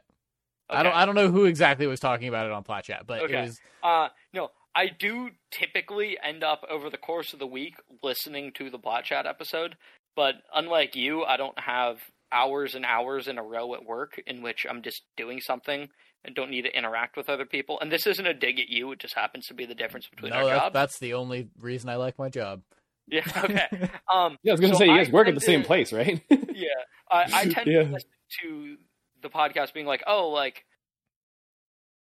Okay. 0.69 0.79
I 0.79 0.83
don't 0.83 0.93
I 0.93 1.05
don't 1.05 1.15
know 1.15 1.31
who 1.31 1.45
exactly 1.45 1.87
was 1.87 1.99
talking 1.99 2.27
about 2.27 2.45
it 2.45 2.51
on 2.51 2.63
Plat 2.63 2.83
Chat, 2.83 3.05
but 3.07 3.21
Okay. 3.23 3.37
it 3.37 3.41
was 3.43 3.59
Uh, 3.83 4.09
no, 4.33 4.49
I 4.75 4.87
do 4.87 5.29
typically 5.51 6.17
end 6.21 6.43
up 6.43 6.63
over 6.69 6.89
the 6.89 6.97
course 6.97 7.33
of 7.33 7.39
the 7.39 7.47
week 7.47 7.75
listening 8.03 8.51
to 8.57 8.69
the 8.69 8.77
Plat 8.79 9.05
Chat 9.05 9.25
episode, 9.25 9.77
but 10.15 10.35
unlike 10.53 10.95
you, 10.95 11.23
I 11.23 11.37
don't 11.37 11.57
have 11.59 11.97
hours 12.31 12.75
and 12.75 12.85
hours 12.85 13.27
in 13.27 13.37
a 13.37 13.43
row 13.43 13.73
at 13.75 13.85
work 13.85 14.21
in 14.27 14.41
which 14.41 14.65
I'm 14.69 14.81
just 14.81 15.03
doing 15.15 15.39
something 15.41 15.87
and 16.23 16.35
don't 16.35 16.49
need 16.49 16.63
to 16.63 16.75
interact 16.77 17.17
with 17.17 17.29
other 17.29 17.45
people. 17.45 17.79
And 17.79 17.91
this 17.91 18.07
isn't 18.07 18.25
a 18.25 18.33
dig 18.33 18.59
at 18.59 18.69
you; 18.69 18.91
it 18.91 18.99
just 18.99 19.13
happens 19.13 19.47
to 19.47 19.53
be 19.53 19.65
the 19.65 19.75
difference 19.75 20.07
between 20.07 20.31
no, 20.31 20.37
our 20.37 20.45
that's, 20.45 20.59
jobs. 20.61 20.73
that's 20.73 20.99
the 20.99 21.13
only 21.13 21.49
reason 21.59 21.89
I 21.89 21.95
like 21.97 22.17
my 22.17 22.29
job. 22.29 22.61
Yeah. 23.07 23.21
Okay. 23.43 23.67
Um. 24.11 24.37
Yeah, 24.43 24.51
I 24.51 24.53
was 24.53 24.61
gonna 24.61 24.73
so 24.73 24.79
say 24.79 24.85
you 24.85 24.91
I 24.93 24.97
guys 25.03 25.11
work 25.11 25.27
at 25.27 25.31
tend 25.31 25.37
the 25.37 25.41
same 25.45 25.63
place, 25.63 25.93
right? 25.93 26.21
Yeah. 26.29 26.67
I, 27.11 27.25
I 27.33 27.45
tend 27.49 27.67
Yeah. 27.67 27.83
to 27.83 27.91
listen 27.91 28.09
to 28.41 28.77
the 29.21 29.29
podcast 29.29 29.73
being 29.73 29.85
like, 29.85 30.03
oh, 30.07 30.29
like. 30.29 30.65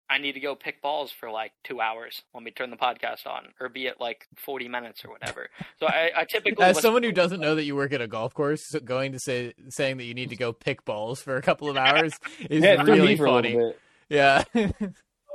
I 0.09 0.19
need 0.19 0.33
to 0.33 0.41
go 0.41 0.55
pick 0.55 0.83
balls 0.83 1.11
for 1.11 1.31
like 1.31 1.53
two 1.65 1.81
hours 1.81 2.23
when 2.33 2.45
we 2.45 2.51
turn 2.51 2.71
the 2.71 2.77
podcast 2.77 3.27
on, 3.27 3.49
or 3.61 3.69
be 3.69 3.87
it 3.87 3.97
like 4.01 4.27
forty 4.37 4.69
minutes 4.69 5.05
or 5.05 5.11
whatever. 5.11 5.49
So 5.81 5.87
I, 5.87 6.11
I 6.17 6.25
typically 6.25 6.65
As 6.65 6.81
someone 6.81 7.03
who 7.03 7.13
doesn't 7.13 7.41
know 7.41 7.55
that 7.55 7.65
you 7.65 7.75
work 7.75 7.93
at 7.93 8.01
a 8.01 8.07
golf 8.07 8.35
course, 8.35 8.67
so 8.67 8.81
going 8.81 9.13
to 9.13 9.19
say 9.19 9.55
saying 9.71 9.97
that 9.97 10.05
you 10.05 10.15
need 10.15 10.31
to 10.31 10.37
go 10.37 10.53
pick 10.53 10.85
balls 10.85 11.21
for 11.21 11.37
a 11.37 11.43
couple 11.43 11.71
of 11.71 11.77
hours 11.77 12.13
is 12.51 12.63
yeah, 12.63 12.83
really 12.83 13.17
funny. 13.17 13.55
a 13.55 13.57
little 13.57 13.71
bit. 13.71 13.81
Yeah. 14.09 14.45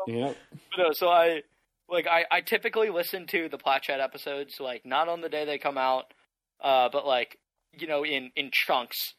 Yep. 0.07 0.37
no, 0.77 0.91
so 0.93 1.09
I 1.09 1.43
like 1.89 2.07
I, 2.07 2.25
I 2.31 2.41
typically 2.41 2.89
listen 2.89 3.27
to 3.27 3.49
the 3.49 3.57
Plat 3.57 3.83
Chat 3.83 3.99
episodes 3.99 4.59
like 4.59 4.85
not 4.85 5.07
on 5.07 5.21
the 5.21 5.29
day 5.29 5.45
they 5.45 5.57
come 5.57 5.77
out, 5.77 6.13
uh, 6.61 6.89
but 6.89 7.05
like 7.05 7.37
you 7.77 7.85
know 7.85 8.05
in 8.05 8.31
in 8.35 8.49
chunks 8.51 9.15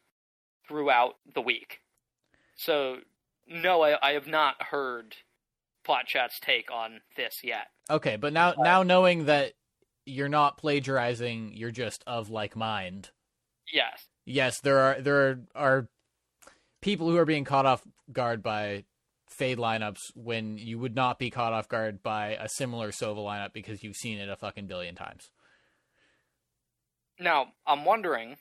throughout 0.67 1.17
the 1.35 1.43
week. 1.43 1.81
So 2.57 2.97
no, 3.47 3.83
I, 3.83 4.11
I 4.11 4.13
have 4.13 4.27
not 4.27 4.63
heard 4.63 5.17
Plat 5.85 6.07
Chat's 6.07 6.39
take 6.41 6.71
on 6.71 7.01
this 7.17 7.41
yet. 7.43 7.69
okay, 7.89 8.17
but 8.17 8.33
now 8.33 8.55
now 8.59 8.83
knowing 8.83 9.27
that 9.27 9.53
you're 10.07 10.29
not 10.29 10.59
plagiarizing, 10.59 11.53
you're 11.55 11.71
just 11.71 12.03
of 12.07 12.31
like 12.31 12.57
mind. 12.57 13.11
Yes, 13.73 14.09
Yes, 14.31 14.61
there 14.61 14.79
are 14.79 15.01
there 15.01 15.17
are, 15.17 15.39
are 15.55 15.89
people 16.81 17.11
who 17.11 17.17
are 17.17 17.25
being 17.25 17.45
caught 17.45 17.67
off 17.67 17.83
guard 18.13 18.43
by 18.43 18.85
fade 19.29 19.59
lineups 19.59 19.99
when 20.15 20.57
you 20.57 20.79
would 20.79 20.95
not 20.95 21.19
be 21.19 21.31
caught 21.31 21.53
off 21.53 21.69
guard 21.69 22.03
by 22.03 22.37
a 22.41 22.49
similar 22.49 22.91
Sova 22.91 23.19
lineup 23.19 23.53
because 23.53 23.83
you've 23.83 23.97
seen 23.97 24.19
it 24.19 24.29
a 24.29 24.37
fucking 24.37 24.67
billion 24.67 24.95
times. 24.95 25.31
Now 27.19 27.47
I'm 27.67 27.85
wondering. 27.85 28.37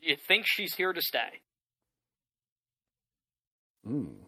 You 0.00 0.16
think 0.28 0.44
she's 0.46 0.74
here 0.76 0.92
to 0.92 1.02
stay? 1.02 1.42
Mm. 3.84 4.27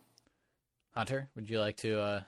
Hunter, 0.94 1.28
would 1.34 1.48
you 1.48 1.60
like 1.60 1.76
to 1.78 2.00
uh 2.00 2.20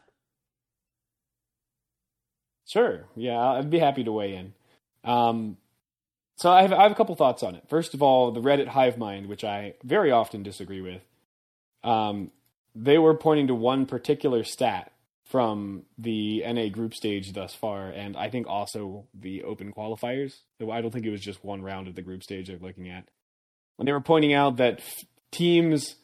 Sure. 2.67 3.05
Yeah, 3.17 3.39
I'd 3.39 3.71
be 3.71 3.79
happy 3.79 4.05
to 4.05 4.13
weigh 4.13 4.35
in. 4.35 4.55
Um, 5.05 5.59
so 6.37 6.51
I 6.51 6.63
have, 6.63 6.73
I 6.73 6.85
have 6.85 6.93
a 6.93 6.95
couple 6.95 7.15
thoughts 7.17 7.43
on 7.43 7.55
it. 7.55 7.65
First 7.69 7.93
of 7.93 8.03
all, 8.03 8.31
the 8.33 8.41
Reddit 8.41 8.69
hive 8.69 8.97
mind, 8.97 9.27
which 9.27 9.45
I 9.45 9.75
very 9.85 10.11
often 10.11 10.43
disagree 10.43 10.81
with, 10.81 11.03
um, 11.85 12.31
they 12.75 12.97
were 12.99 13.15
pointing 13.15 13.49
to 13.49 13.55
one 13.55 13.85
particular 13.85 14.43
stat 14.43 14.93
from 15.27 15.83
the 15.99 16.43
NA 16.47 16.69
group 16.69 16.95
stage 16.95 17.33
thus 17.33 17.55
far, 17.55 17.89
and 17.91 18.17
I 18.17 18.31
think 18.31 18.47
also 18.47 19.07
the 19.15 19.45
open 19.45 19.73
qualifiers. 19.73 20.41
I 20.61 20.81
don't 20.81 20.91
think 20.91 21.07
it 21.07 21.11
was 21.11 21.21
just 21.21 21.45
one 21.45 21.63
round 21.63 21.89
of 21.89 21.95
the 21.95 22.03
group 22.03 22.23
stage 22.23 22.49
they're 22.49 22.59
looking 22.59 22.89
at. 22.89 23.09
When 23.77 23.87
they 23.87 23.93
were 23.93 24.01
pointing 24.01 24.33
out 24.33 24.57
that 24.57 24.79
f- 24.79 25.05
teams 25.31 25.97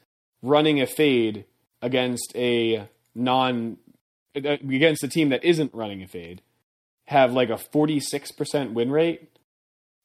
running 0.42 0.80
a 0.80 0.86
fade 0.86 1.44
against 1.82 2.32
a 2.36 2.88
non 3.14 3.76
against 4.34 5.02
a 5.02 5.08
team 5.08 5.30
that 5.30 5.44
isn't 5.44 5.74
running 5.74 6.02
a 6.02 6.06
fade 6.06 6.42
have 7.06 7.32
like 7.32 7.48
a 7.48 7.54
46% 7.54 8.72
win 8.72 8.90
rate. 8.90 9.30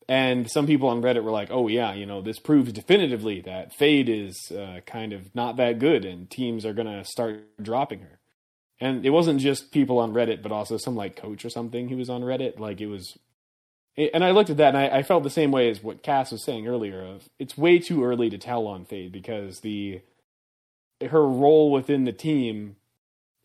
And 0.08 0.50
some 0.50 0.68
people 0.68 0.90
on 0.90 1.02
Reddit 1.02 1.24
were 1.24 1.32
like, 1.32 1.50
oh, 1.52 1.68
yeah, 1.68 1.94
you 1.94 2.06
know, 2.06 2.22
this 2.22 2.40
proves 2.40 2.72
definitively 2.72 3.41
that 3.41 3.74
Fade 3.74 4.10
is 4.10 4.52
uh, 4.52 4.80
kind 4.86 5.14
of 5.14 5.34
not 5.36 5.58
that 5.58 5.80
good 5.80 6.06
and 6.06 6.30
teams 6.30 6.66
are 6.66 6.74
going 6.74 6.88
to 6.88 7.06
start 7.06 7.62
dropping 7.62 8.00
her. 8.00 8.20
And 8.80 9.06
it 9.06 9.12
wasn't 9.12 9.40
just 9.40 9.72
people 9.72 10.00
on 10.00 10.14
Reddit, 10.14 10.41
but 10.41 10.52
also 10.52 10.78
some 10.78 10.95
like 10.95 11.16
coach 11.16 11.45
or 11.45 11.50
something 11.50 11.90
who 11.90 11.98
was 11.98 12.10
on 12.10 12.22
Reddit. 12.22 12.60
Like 12.60 12.82
it 12.82 12.88
was. 12.88 13.18
And 13.95 14.24
I 14.24 14.32
looked 14.32 14.50
at 14.50 14.58
that 14.58 14.76
and 14.76 14.78
I, 14.78 15.00
I 15.00 15.04
felt 15.04 15.24
the 15.24 15.30
same 15.30 15.52
way 15.52 15.70
as 15.70 15.84
what 15.84 16.04
Cass 16.04 16.32
was 16.32 16.44
saying 16.44 16.68
earlier 16.68 17.02
of 17.02 17.30
it's 17.38 17.58
way 17.58 17.80
too 17.80 18.04
early 18.04 18.30
to 18.30 18.38
tell 18.38 18.66
on 18.66 18.86
Fade 18.86 19.12
because 19.12 19.60
the 19.60 20.02
her 21.02 21.28
role 21.28 21.72
within 21.72 22.06
the 22.06 22.11
team 22.11 22.76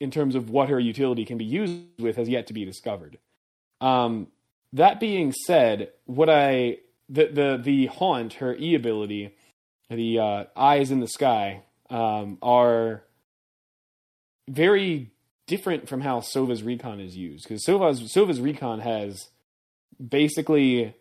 in 0.01 0.11
terms 0.11 0.35
of 0.35 0.51
what 0.51 0.69
her 0.69 0.79
utility 0.79 1.25
can 1.25 1.39
be 1.39 1.45
used 1.45 1.83
with 1.99 2.17
has 2.17 2.29
yet 2.29 2.47
to 2.47 2.53
be 2.53 2.65
discovered. 2.65 3.19
Um, 3.81 4.29
that 4.73 5.01
being 5.01 5.33
said, 5.33 5.93
what 6.05 6.29
I 6.29 6.79
the 7.09 7.27
the 7.27 7.61
the 7.63 7.87
haunt 7.87 8.35
her 8.35 8.55
e 8.55 8.75
ability, 8.75 9.35
the 9.89 10.19
uh, 10.19 10.45
eyes 10.57 10.91
in 10.91 11.01
the 11.01 11.09
sky, 11.09 11.63
um, 11.91 12.39
are 12.43 13.03
very 14.49 15.11
different 15.47 15.89
from 15.89 16.01
how 16.01 16.21
Sova's 16.21 16.63
recon 16.63 17.01
is 17.01 17.17
used 17.17 17.45
because 17.45 17.65
Sova's 17.65 18.13
Sova's 18.13 18.41
recon 18.41 18.81
has 18.81 19.29
basically 20.07 20.95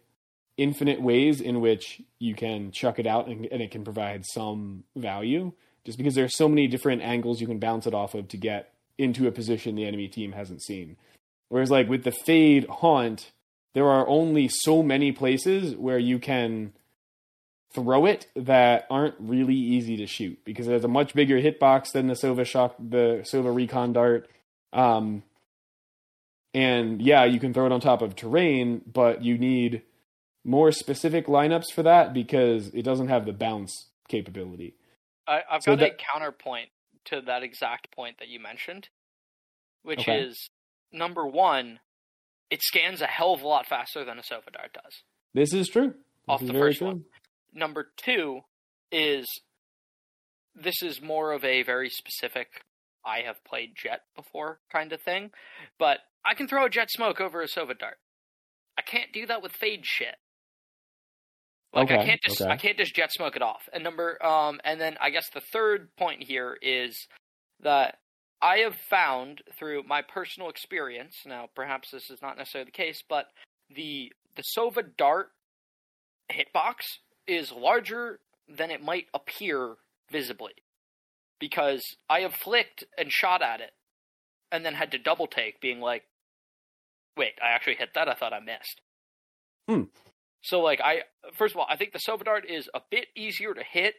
infinite 0.55 1.01
ways 1.01 1.39
in 1.39 1.61
which 1.61 2.01
you 2.17 2.33
can 2.33 2.71
chuck 2.71 2.97
it 2.97 3.05
out 3.05 3.27
and, 3.27 3.45
and 3.51 3.61
it 3.61 3.69
can 3.69 3.83
provide 3.83 4.25
some 4.25 4.83
value 4.95 5.51
just 5.87 5.97
because 5.97 6.15
there's 6.15 6.35
so 6.35 6.49
many 6.49 6.67
different 6.67 7.01
angles 7.01 7.39
you 7.39 7.47
can 7.47 7.59
bounce 7.59 7.87
it 7.87 7.93
off 7.93 8.13
of 8.13 8.27
to 8.27 8.35
get 8.35 8.73
into 8.97 9.25
a 9.25 9.31
position 9.31 9.73
the 9.73 9.85
enemy 9.85 10.09
team 10.09 10.33
hasn't 10.33 10.61
seen. 10.61 10.97
Whereas 11.47 11.71
like 11.71 11.87
with 11.87 12.03
the 12.03 12.11
fade 12.11 12.65
haunt, 12.67 13.31
there 13.73 13.87
are 13.89 14.05
only 14.05 14.49
so 14.51 14.83
many 14.83 15.13
places 15.13 15.77
where 15.77 15.97
you 15.97 16.19
can 16.19 16.73
throw 17.73 18.05
it 18.05 18.27
that 18.35 18.85
aren't 18.89 19.15
really 19.17 19.55
easy 19.55 19.95
to 19.95 20.05
shoot 20.05 20.37
because 20.43 20.67
it 20.67 20.73
has 20.73 20.83
a 20.83 20.89
much 20.89 21.13
bigger 21.13 21.41
hitbox 21.41 21.93
than 21.93 22.07
the 22.07 22.15
Sova 22.15 22.45
shock 22.45 22.75
the 22.77 23.25
Sova 23.33 23.55
recon 23.55 23.93
dart. 23.93 24.27
Um 24.73 25.23
and 26.53 27.01
yeah, 27.01 27.23
you 27.23 27.39
can 27.39 27.53
throw 27.53 27.65
it 27.65 27.71
on 27.71 27.79
top 27.79 28.01
of 28.01 28.13
terrain, 28.13 28.81
but 28.91 29.23
you 29.23 29.37
need 29.37 29.83
more 30.43 30.73
specific 30.73 31.27
lineups 31.27 31.71
for 31.73 31.83
that 31.83 32.13
because 32.13 32.73
it 32.73 32.81
doesn't 32.81 33.07
have 33.07 33.25
the 33.25 33.31
bounce 33.31 33.87
capability. 34.09 34.76
I, 35.27 35.41
I've 35.49 35.63
So 35.63 35.75
got 35.75 35.85
a 35.85 35.91
counterpoint 35.95 36.69
to 37.05 37.21
that 37.21 37.43
exact 37.43 37.91
point 37.91 38.17
that 38.19 38.27
you 38.29 38.39
mentioned, 38.39 38.89
which 39.83 39.99
Okay. 39.99 40.19
is 40.21 40.49
number 40.91 41.25
one, 41.25 41.79
it 42.49 42.61
scans 42.61 43.01
a 43.01 43.07
hell 43.07 43.33
of 43.33 43.41
a 43.41 43.47
lot 43.47 43.65
faster 43.67 44.03
than 44.05 44.17
a 44.17 44.21
Sova 44.21 44.51
Dart 44.51 44.73
does. 44.73 45.03
This 45.33 45.53
is 45.53 45.67
true. 45.69 45.87
This 45.89 45.95
Off 46.27 46.41
is 46.41 46.47
the 46.47 46.53
first 46.53 46.77
true. 46.79 46.87
one. 46.87 47.05
Number 47.53 47.91
two 47.97 48.41
is 48.91 49.25
this 50.55 50.81
is 50.81 51.01
more 51.01 51.31
of 51.33 51.43
a 51.43 51.63
very 51.63 51.89
specific 51.89 52.47
I 53.05 53.19
have 53.21 53.43
played 53.45 53.73
Jett 53.75 54.01
before 54.15 54.59
kind 54.71 54.91
of 54.91 55.01
thing, 55.01 55.31
but 55.77 55.99
I 56.25 56.33
can 56.33 56.47
throw 56.47 56.65
a 56.65 56.69
Jett 56.69 56.89
Smoke 56.91 57.21
over 57.21 57.41
a 57.41 57.47
Sova 57.47 57.77
Dart. 57.77 57.97
I 58.77 58.81
can't 58.81 59.13
do 59.13 59.25
that 59.27 59.41
with 59.41 59.53
Fade 59.53 59.85
shit. 59.85 60.15
Like 61.77 61.91
I 61.91 62.05
can't 62.05 62.21
just 62.21 62.41
okay. 62.41 62.51
I 62.51 62.57
can't 62.57 62.77
just 62.77 62.95
Jett 62.95 63.11
smoke 63.11 63.35
it 63.35 63.41
off. 63.41 63.69
And 63.73 63.83
number 63.83 64.23
um 64.25 64.59
and 64.63 64.79
then 64.81 64.97
I 64.99 65.09
guess 65.09 65.29
the 65.33 65.41
third 65.41 65.89
point 65.97 66.23
here 66.23 66.57
is 66.61 67.07
that 67.61 67.97
I 68.41 68.57
have 68.59 68.75
found 68.75 69.41
through 69.57 69.83
my 69.83 70.01
personal 70.01 70.49
experience, 70.49 71.15
now 71.25 71.49
perhaps 71.55 71.91
this 71.91 72.09
is 72.09 72.21
not 72.21 72.37
necessarily 72.37 72.65
the 72.65 72.71
case, 72.71 73.03
but 73.07 73.25
the 73.73 74.11
the 74.35 74.43
Sova 74.57 74.83
Dart 74.97 75.29
hitbox 76.31 76.75
is 77.27 77.51
larger 77.51 78.19
than 78.47 78.71
it 78.71 78.83
might 78.83 79.05
appear 79.13 79.75
visibly. 80.11 80.53
Because 81.39 81.83
I 82.09 82.21
have 82.21 82.33
flicked 82.33 82.83
and 82.97 83.11
shot 83.11 83.43
at 83.43 83.61
it 83.61 83.71
and 84.51 84.65
then 84.65 84.73
had 84.73 84.91
to 84.91 84.97
double 84.97 85.27
take 85.27 85.61
being 85.61 85.79
like 85.79 86.03
wait, 87.17 87.33
I 87.43 87.49
actually 87.49 87.75
hit 87.75 87.89
that, 87.95 88.07
I 88.07 88.13
thought 88.13 88.33
I 88.33 88.39
missed. 88.39 88.81
Hmm. 89.67 89.83
So 90.47 90.61
like 90.61 90.79
I 90.81 91.01
first 91.33 91.53
of 91.53 91.59
all, 91.59 91.67
I 91.69 91.75
think 91.75 91.91
the 91.91 91.99
Sova 91.99 92.23
Dart 92.23 92.45
is 92.49 92.69
a 92.73 92.79
bit 92.89 93.07
easier 93.17 93.53
to 93.53 93.61
hit 93.61 93.95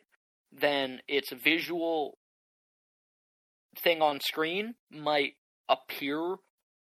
than 0.50 1.02
its 1.06 1.30
visual 1.30 2.16
thing 3.76 4.00
on 4.00 4.18
screen 4.20 4.74
might 4.90 5.34
appear 5.68 6.36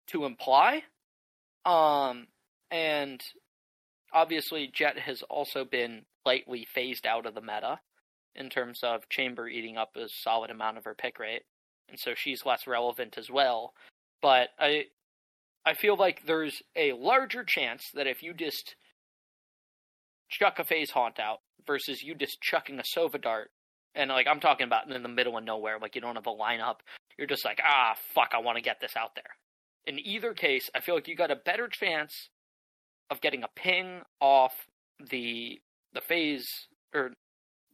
to 0.06 0.24
imply. 0.24 0.84
Um 1.66 2.28
and 2.70 3.20
obviously 4.10 4.70
Jett 4.72 4.98
has 4.98 5.20
also 5.28 5.66
been 5.66 6.06
lightly 6.24 6.66
phased 6.74 7.06
out 7.06 7.26
of 7.26 7.34
the 7.34 7.42
meta 7.42 7.80
in 8.34 8.48
terms 8.48 8.80
of 8.82 9.10
Chamber 9.10 9.48
eating 9.48 9.76
up 9.76 9.96
a 9.96 10.08
solid 10.08 10.50
amount 10.50 10.78
of 10.78 10.84
her 10.84 10.94
pick 10.94 11.18
rate, 11.18 11.42
and 11.90 12.00
so 12.00 12.12
she's 12.16 12.46
less 12.46 12.66
relevant 12.66 13.18
as 13.18 13.30
well. 13.30 13.74
But 14.22 14.48
I 14.58 14.84
I 15.66 15.74
feel 15.74 15.98
like 15.98 16.24
there's 16.24 16.62
a 16.74 16.94
larger 16.94 17.44
chance 17.44 17.90
that 17.92 18.06
if 18.06 18.22
you 18.22 18.32
just 18.32 18.76
chuck 20.32 20.59
a 20.59 20.64
phase 20.64 20.90
haunt 20.90 21.20
out 21.20 21.38
versus 21.66 22.02
you 22.02 22.14
just 22.14 22.40
chucking 22.40 22.80
a 22.80 22.82
Sova 22.82 23.20
dart, 23.20 23.50
and 23.94 24.10
like 24.10 24.26
I'm 24.26 24.40
talking 24.40 24.66
about 24.66 24.90
in 24.90 25.02
the 25.02 25.09
middle 25.09 25.36
of 25.36 25.44
nowhere, 25.44 25.78
like 25.80 25.94
you 25.94 26.00
don't 26.00 26.16
have 26.16 26.26
a 26.26 26.30
lineup, 26.30 26.76
you're 27.18 27.26
just 27.26 27.44
like, 27.44 27.60
ah, 27.64 27.94
fuck, 28.14 28.30
I 28.34 28.38
want 28.38 28.56
to 28.56 28.62
get 28.62 28.80
this 28.80 28.96
out 28.96 29.14
there. 29.14 29.36
In 29.86 29.98
either 29.98 30.32
case, 30.32 30.70
I 30.74 30.80
feel 30.80 30.94
like 30.94 31.09
you 31.09 31.16
got 31.16 31.30
a 31.30 31.36
better 31.36 31.68
chance 31.68 32.30
of 33.10 33.20
getting 33.20 33.42
a 33.42 33.48
ping 33.54 34.02
off 34.20 34.52
the 34.98 35.60
the 35.92 36.00
phase 36.00 36.46
or 36.94 37.12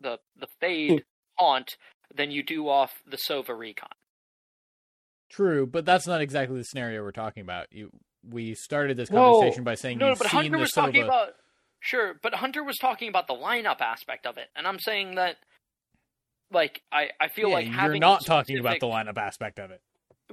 the 0.01 0.19
the 0.39 0.49
fade 0.61 1.05
haunt 1.37 1.77
than 2.15 2.31
you 2.31 2.43
do 2.43 2.69
off 2.69 3.03
the 3.09 3.19
Sova 3.19 3.57
recon. 3.57 3.91
True, 5.31 5.67
but 5.67 5.85
that's 5.85 6.07
not 6.07 6.21
exactly 6.23 6.57
the 6.57 6.65
scenario 6.65 7.03
we're 7.03 7.13
talking 7.13 7.43
about. 7.43 7.67
You, 7.71 7.91
we 8.29 8.55
started 8.55 8.97
this 8.97 9.11
Whoa. 9.11 9.35
conversation 9.35 9.63
by 9.63 9.75
saying 9.75 9.99
No, 9.99 10.09
you've 10.09 10.19
but 10.19 10.31
seen 10.31 10.41
Hunter 10.41 10.57
the 10.57 10.63
was 10.63 10.73
talking 10.73 11.03
about 11.03 11.35
sure, 11.81 12.15
but 12.23 12.35
Hunter 12.35 12.65
was 12.65 12.77
talking 12.79 13.09
about 13.09 13.27
the 13.27 13.35
lineup 13.35 13.81
aspect 13.81 14.27
of 14.27 14.39
it, 14.39 14.49
and 14.57 14.67
I'm 14.67 14.79
saying 14.79 15.17
that 15.17 15.37
like 16.51 16.83
I 16.93 17.11
I 17.21 17.29
feel 17.29 17.49
Yeah, 17.51 17.57
like 17.57 17.67
you're 17.67 17.99
not 17.99 18.25
talking 18.25 18.59
about 18.59 18.81
the 18.81 18.87
lineup 18.87 19.19
aspect 19.19 19.59
of 19.59 19.71
it. 19.71 19.81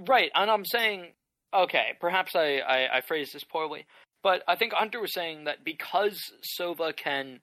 Right, 0.08 0.32
and 0.36 0.52
I'm 0.52 0.66
saying, 0.66 1.14
okay, 1.54 1.94
perhaps 2.00 2.36
I, 2.36 2.58
I, 2.58 2.98
I 2.98 3.02
phrased 3.02 3.34
this 3.34 3.44
poorly, 3.44 3.86
but 4.24 4.44
I 4.48 4.56
think 4.56 4.74
Hunter 4.74 5.00
was 5.00 5.14
saying 5.14 5.46
that 5.46 5.64
because 5.64 6.20
Sova 6.60 6.96
can 6.96 7.40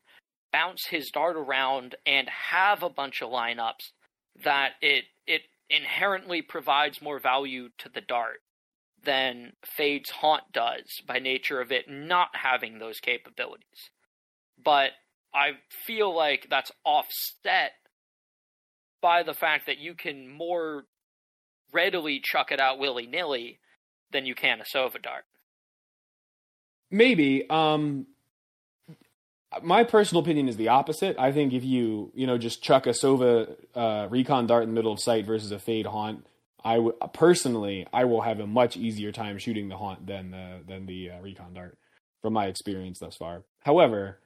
bounce 0.53 0.87
his 0.87 1.11
dart 1.11 1.37
around 1.37 1.97
and 2.05 2.29
have 2.29 2.83
a 2.83 2.91
bunch 2.91 3.23
of 3.23 3.31
lineups, 3.31 3.93
that 4.45 4.73
it 4.83 5.05
it 5.27 5.43
inherently 5.71 6.43
provides 6.43 7.01
more 7.01 7.19
value 7.19 7.69
to 7.79 7.89
the 7.89 8.03
dart 8.03 8.43
than 9.05 9.53
Fade's 9.65 10.11
Haunt 10.11 10.45
does 10.53 11.03
by 11.07 11.19
nature 11.19 11.61
of 11.61 11.73
it 11.73 11.89
not 11.89 12.29
having 12.35 12.79
those 12.79 13.01
capabilities. 13.01 13.91
But 14.63 14.91
I 15.35 15.53
feel 15.87 16.15
like 16.15 16.47
that's 16.49 16.71
offset 16.85 17.73
by 19.01 19.23
the 19.23 19.35
fact 19.35 19.67
that 19.67 19.79
you 19.79 19.95
can 19.95 20.29
more 20.29 20.85
readily 21.73 22.21
chuck 22.23 22.53
it 22.53 22.61
out 22.61 22.79
willy 22.79 23.07
nilly 23.07 23.59
than 24.13 24.27
you 24.27 24.35
can 24.35 24.61
a 24.61 24.65
Sova 24.65 25.03
dart. 25.03 25.25
Maybe. 26.91 27.49
Um, 27.49 28.07
my 29.63 29.85
personal 29.85 30.23
opinion 30.23 30.49
is 30.49 30.57
the 30.57 30.69
opposite. 30.69 31.17
I 31.19 31.33
think 31.33 31.53
if 31.53 31.65
you 31.65 32.13
you 32.15 32.27
know 32.27 32.39
just 32.39 32.63
chuck 32.63 32.87
a 32.87 32.91
Sova 32.91 33.55
uh, 33.75 34.07
recon 34.11 34.47
dart 34.47 34.63
in 34.63 34.69
the 34.71 34.75
middle 34.75 34.93
of 34.93 35.01
site 35.01 35.27
versus 35.27 35.51
a 35.51 35.59
fade 35.59 35.87
haunt, 35.87 36.27
I 36.65 36.77
w- 36.77 36.97
personally 37.13 37.87
I 37.93 38.05
will 38.05 38.23
have 38.23 38.41
a 38.41 38.47
much 38.47 38.77
easier 38.77 39.13
time 39.13 39.39
shooting 39.39 39.69
the 39.69 39.77
haunt 39.77 40.07
than 40.07 40.31
the 40.31 40.61
than 40.67 40.87
the 40.87 41.11
uh, 41.11 41.21
recon 41.21 41.55
dart 41.55 41.79
from 42.21 42.33
my 42.33 42.47
experience 42.47 42.99
thus 42.99 43.17
far. 43.17 43.43
However, 43.61 44.19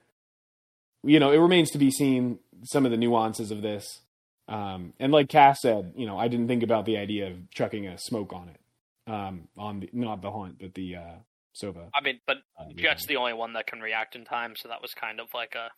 you 1.03 1.19
know 1.19 1.31
it 1.31 1.37
remains 1.37 1.71
to 1.71 1.77
be 1.77 1.91
seen 1.91 2.39
some 2.63 2.85
of 2.85 2.91
the 2.91 2.97
nuances 2.97 3.51
of 3.51 3.61
this. 3.61 4.01
Um, 4.47 4.93
and 4.99 5.11
like 5.11 5.29
Cass 5.29 5.61
said, 5.61 5.93
you 5.95 6.05
know 6.05 6.17
I 6.17 6.27
didn't 6.27 6.47
think 6.47 6.63
about 6.63 6.85
the 6.85 6.97
idea 6.97 7.27
of 7.27 7.49
chucking 7.51 7.87
a 7.87 7.97
smoke 7.97 8.33
on 8.33 8.49
it, 8.49 9.11
um, 9.11 9.47
on 9.57 9.79
the 9.81 9.89
not 9.93 10.21
the 10.21 10.31
haunt 10.31 10.59
but 10.59 10.73
the 10.73 10.95
uh, 10.95 11.15
Sova. 11.55 11.89
I 11.93 12.01
mean, 12.01 12.19
but 12.25 12.37
uh, 12.59 12.65
Jett's 12.75 13.05
the 13.05 13.17
only 13.17 13.33
one 13.33 13.53
that 13.53 13.67
can 13.67 13.81
react 13.81 14.15
in 14.15 14.25
time, 14.25 14.55
so 14.55 14.69
that 14.69 14.81
was 14.81 14.93
kind 14.93 15.19
of 15.19 15.27
like 15.33 15.55
a 15.55 15.69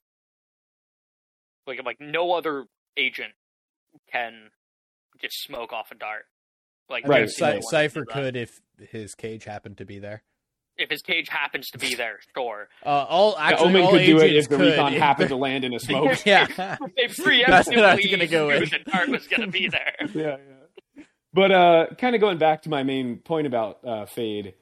like 1.65 1.83
like 1.85 1.99
no 1.99 2.33
other 2.33 2.65
agent 2.97 3.33
can 4.11 4.51
just 5.21 5.41
smoke 5.43 5.71
off 5.71 5.91
a 5.91 5.95
dart. 5.95 6.25
Like 6.89 7.07
Right, 7.07 7.21
Jett's 7.21 7.35
the 7.35 7.39
Cy- 7.39 7.45
one 7.45 7.55
that 7.55 7.61
can 7.61 7.69
Cypher 7.69 8.05
could 8.05 8.35
if 8.35 8.61
his 8.91 9.15
cage 9.15 9.43
happened 9.43 9.77
to 9.77 9.85
be 9.85 9.99
there. 9.99 10.23
if 10.77 10.89
his 10.89 11.01
cage 11.01 11.27
happens 11.29 11.69
to 11.71 11.77
be 11.77 11.93
there, 11.97 12.19
sure. 12.35 12.69
Uh, 12.85 12.89
all 12.89 13.33
Yeah, 13.37 13.43
actually, 13.47 13.67
Omen 13.69 13.81
all 13.83 13.91
could 13.91 14.05
do 14.05 14.17
it 14.19 14.23
agents 14.23 14.45
if 14.45 14.49
the 14.49 14.57
could 14.57 14.65
recon 14.71 14.93
if 14.93 14.99
happened 15.01 15.25
the- 15.29 15.35
to 15.35 15.37
land 15.37 15.63
in 15.65 15.73
a 15.73 15.79
smoke. 15.79 16.17
yeah, 16.25 16.45
They 16.47 17.05
preemptively 17.05 17.45
That's 17.47 17.67
what 17.67 17.79
I 17.85 17.95
was 17.95 18.07
gonna 18.07 18.27
go 18.27 18.49
knew 18.49 18.59
with. 18.61 18.71
the 18.71 18.79
dart 18.79 19.09
was 19.09 19.27
gonna 19.27 19.47
be 19.47 19.67
there. 19.67 19.95
yeah, 20.13 20.37
yeah. 20.97 21.03
But 21.31 21.51
uh, 21.51 21.87
kind 21.97 22.15
of 22.15 22.21
going 22.21 22.39
back 22.39 22.63
to 22.63 22.69
my 22.69 22.81
main 22.83 23.17
point 23.17 23.45
about 23.45 23.85
uh, 23.85 24.05
fade, 24.07 24.55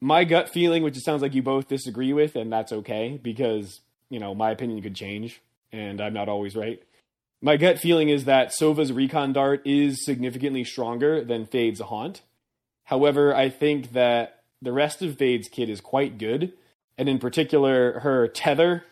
my 0.00 0.22
gut 0.24 0.48
feeling, 0.50 0.82
which 0.84 0.96
it 0.96 1.00
sounds 1.02 1.22
like 1.22 1.34
you 1.34 1.42
both 1.42 1.66
disagree 1.66 2.12
with, 2.12 2.36
and 2.36 2.52
that's 2.52 2.70
okay 2.72 3.18
because 3.20 3.80
you 4.10 4.20
know 4.20 4.32
my 4.34 4.50
opinion 4.52 4.80
could 4.80 4.94
change, 4.94 5.40
and 5.72 6.00
I'm 6.00 6.12
not 6.14 6.28
always 6.28 6.54
right. 6.54 6.80
My 7.44 7.58
gut 7.58 7.78
feeling 7.78 8.08
is 8.08 8.24
that 8.24 8.54
Sova's 8.54 8.90
recon 8.90 9.34
dart 9.34 9.60
is 9.66 10.02
significantly 10.02 10.64
stronger 10.64 11.22
than 11.22 11.44
Fade's 11.44 11.78
haunt. 11.78 12.22
However, 12.84 13.34
I 13.34 13.50
think 13.50 13.92
that 13.92 14.44
the 14.62 14.72
rest 14.72 15.02
of 15.02 15.18
Fade's 15.18 15.48
kit 15.48 15.68
is 15.68 15.82
quite 15.82 16.16
good, 16.16 16.54
and 16.96 17.06
in 17.06 17.18
particular, 17.18 18.00
her 18.00 18.28
tether 18.28 18.84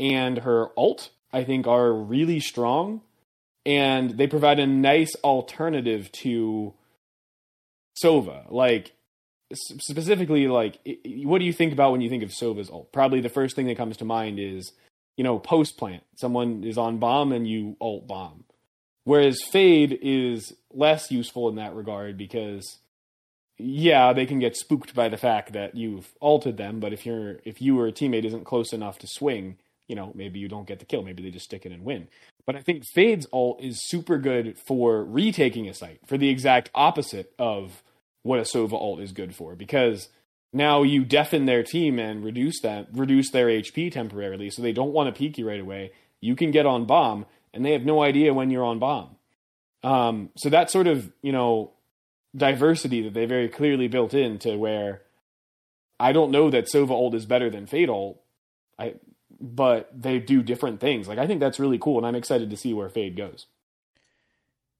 and 0.00 0.38
her 0.38 0.70
ult, 0.76 1.10
I 1.32 1.44
think, 1.44 1.68
are 1.68 1.92
really 1.92 2.40
strong 2.40 3.02
and 3.64 4.16
they 4.16 4.26
provide 4.26 4.58
a 4.58 4.66
nice 4.66 5.14
alternative 5.22 6.10
to 6.12 6.74
Sova. 8.02 8.50
Like 8.50 8.94
specifically, 9.52 10.48
like 10.48 10.80
what 11.04 11.38
do 11.38 11.44
you 11.44 11.52
think 11.52 11.72
about 11.72 11.92
when 11.92 12.00
you 12.00 12.10
think 12.10 12.24
of 12.24 12.32
Sova's 12.32 12.68
ult? 12.68 12.92
Probably 12.92 13.20
the 13.20 13.28
first 13.28 13.54
thing 13.54 13.66
that 13.66 13.76
comes 13.76 13.96
to 13.98 14.04
mind 14.04 14.40
is 14.40 14.72
you 15.16 15.24
know 15.24 15.38
post 15.38 15.76
plant. 15.76 16.02
Someone 16.16 16.64
is 16.64 16.78
on 16.78 16.98
bomb 16.98 17.32
and 17.32 17.48
you 17.48 17.76
ult 17.80 18.06
bomb. 18.06 18.44
Whereas 19.04 19.40
Fade 19.42 19.98
is 20.02 20.52
less 20.72 21.10
useful 21.10 21.48
in 21.48 21.56
that 21.56 21.74
regard 21.74 22.18
because 22.18 22.78
yeah, 23.58 24.12
they 24.12 24.26
can 24.26 24.38
get 24.38 24.56
spooked 24.56 24.94
by 24.94 25.08
the 25.08 25.16
fact 25.16 25.52
that 25.52 25.74
you've 25.74 26.12
altered 26.20 26.56
them, 26.56 26.80
but 26.80 26.92
if 26.92 27.06
you're 27.06 27.38
if 27.44 27.62
you 27.62 27.78
or 27.78 27.86
a 27.86 27.92
teammate 27.92 28.24
isn't 28.24 28.44
close 28.44 28.72
enough 28.72 28.98
to 28.98 29.06
swing, 29.06 29.56
you 29.88 29.96
know, 29.96 30.12
maybe 30.14 30.38
you 30.38 30.48
don't 30.48 30.66
get 30.66 30.78
the 30.78 30.84
kill, 30.84 31.02
maybe 31.02 31.22
they 31.22 31.30
just 31.30 31.46
stick 31.46 31.64
it 31.64 31.72
and 31.72 31.84
win. 31.84 32.08
But 32.44 32.56
I 32.56 32.60
think 32.60 32.84
Fade's 32.94 33.26
ult 33.32 33.62
is 33.62 33.88
super 33.88 34.18
good 34.18 34.58
for 34.58 35.04
retaking 35.04 35.68
a 35.68 35.74
site, 35.74 36.00
for 36.06 36.18
the 36.18 36.28
exact 36.28 36.70
opposite 36.74 37.32
of 37.38 37.82
what 38.22 38.38
a 38.38 38.42
Sova 38.42 38.74
ult 38.74 39.00
is 39.00 39.12
good 39.12 39.34
for, 39.34 39.54
because 39.54 40.08
now 40.52 40.82
you 40.82 41.04
deafen 41.04 41.46
their 41.46 41.62
team 41.62 41.98
and 41.98 42.24
reduce 42.24 42.60
that 42.62 42.88
reduce 42.92 43.30
their 43.30 43.46
HP 43.46 43.92
temporarily, 43.92 44.50
so 44.50 44.62
they 44.62 44.72
don't 44.72 44.92
want 44.92 45.12
to 45.12 45.18
peek 45.18 45.38
you 45.38 45.48
right 45.48 45.60
away. 45.60 45.92
You 46.20 46.36
can 46.36 46.50
get 46.50 46.66
on 46.66 46.86
bomb, 46.86 47.26
and 47.52 47.64
they 47.64 47.72
have 47.72 47.84
no 47.84 48.02
idea 48.02 48.34
when 48.34 48.50
you're 48.50 48.64
on 48.64 48.78
bomb. 48.78 49.16
Um, 49.82 50.30
so 50.36 50.48
that 50.48 50.70
sort 50.70 50.86
of 50.86 51.12
you 51.22 51.32
know 51.32 51.72
diversity 52.34 53.02
that 53.02 53.14
they 53.14 53.26
very 53.26 53.48
clearly 53.48 53.88
built 53.88 54.14
in 54.14 54.38
to 54.40 54.56
where 54.56 55.02
I 55.98 56.12
don't 56.12 56.30
know 56.30 56.50
that 56.50 56.66
Sova 56.66 56.90
ult 56.90 57.14
is 57.14 57.26
better 57.26 57.50
than 57.50 57.66
Fade 57.66 57.90
ult. 57.90 58.20
I 58.78 58.94
but 59.38 59.90
they 59.94 60.18
do 60.18 60.42
different 60.42 60.80
things. 60.80 61.08
Like 61.08 61.18
I 61.18 61.26
think 61.26 61.40
that's 61.40 61.60
really 61.60 61.78
cool, 61.78 61.98
and 61.98 62.06
I'm 62.06 62.14
excited 62.14 62.50
to 62.50 62.56
see 62.56 62.72
where 62.72 62.88
Fade 62.88 63.16
goes. 63.16 63.46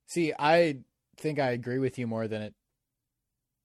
See, 0.06 0.32
I 0.38 0.78
think 1.16 1.38
I 1.38 1.50
agree 1.50 1.78
with 1.78 1.98
you 1.98 2.06
more 2.06 2.28
than 2.28 2.42
it 2.42 2.54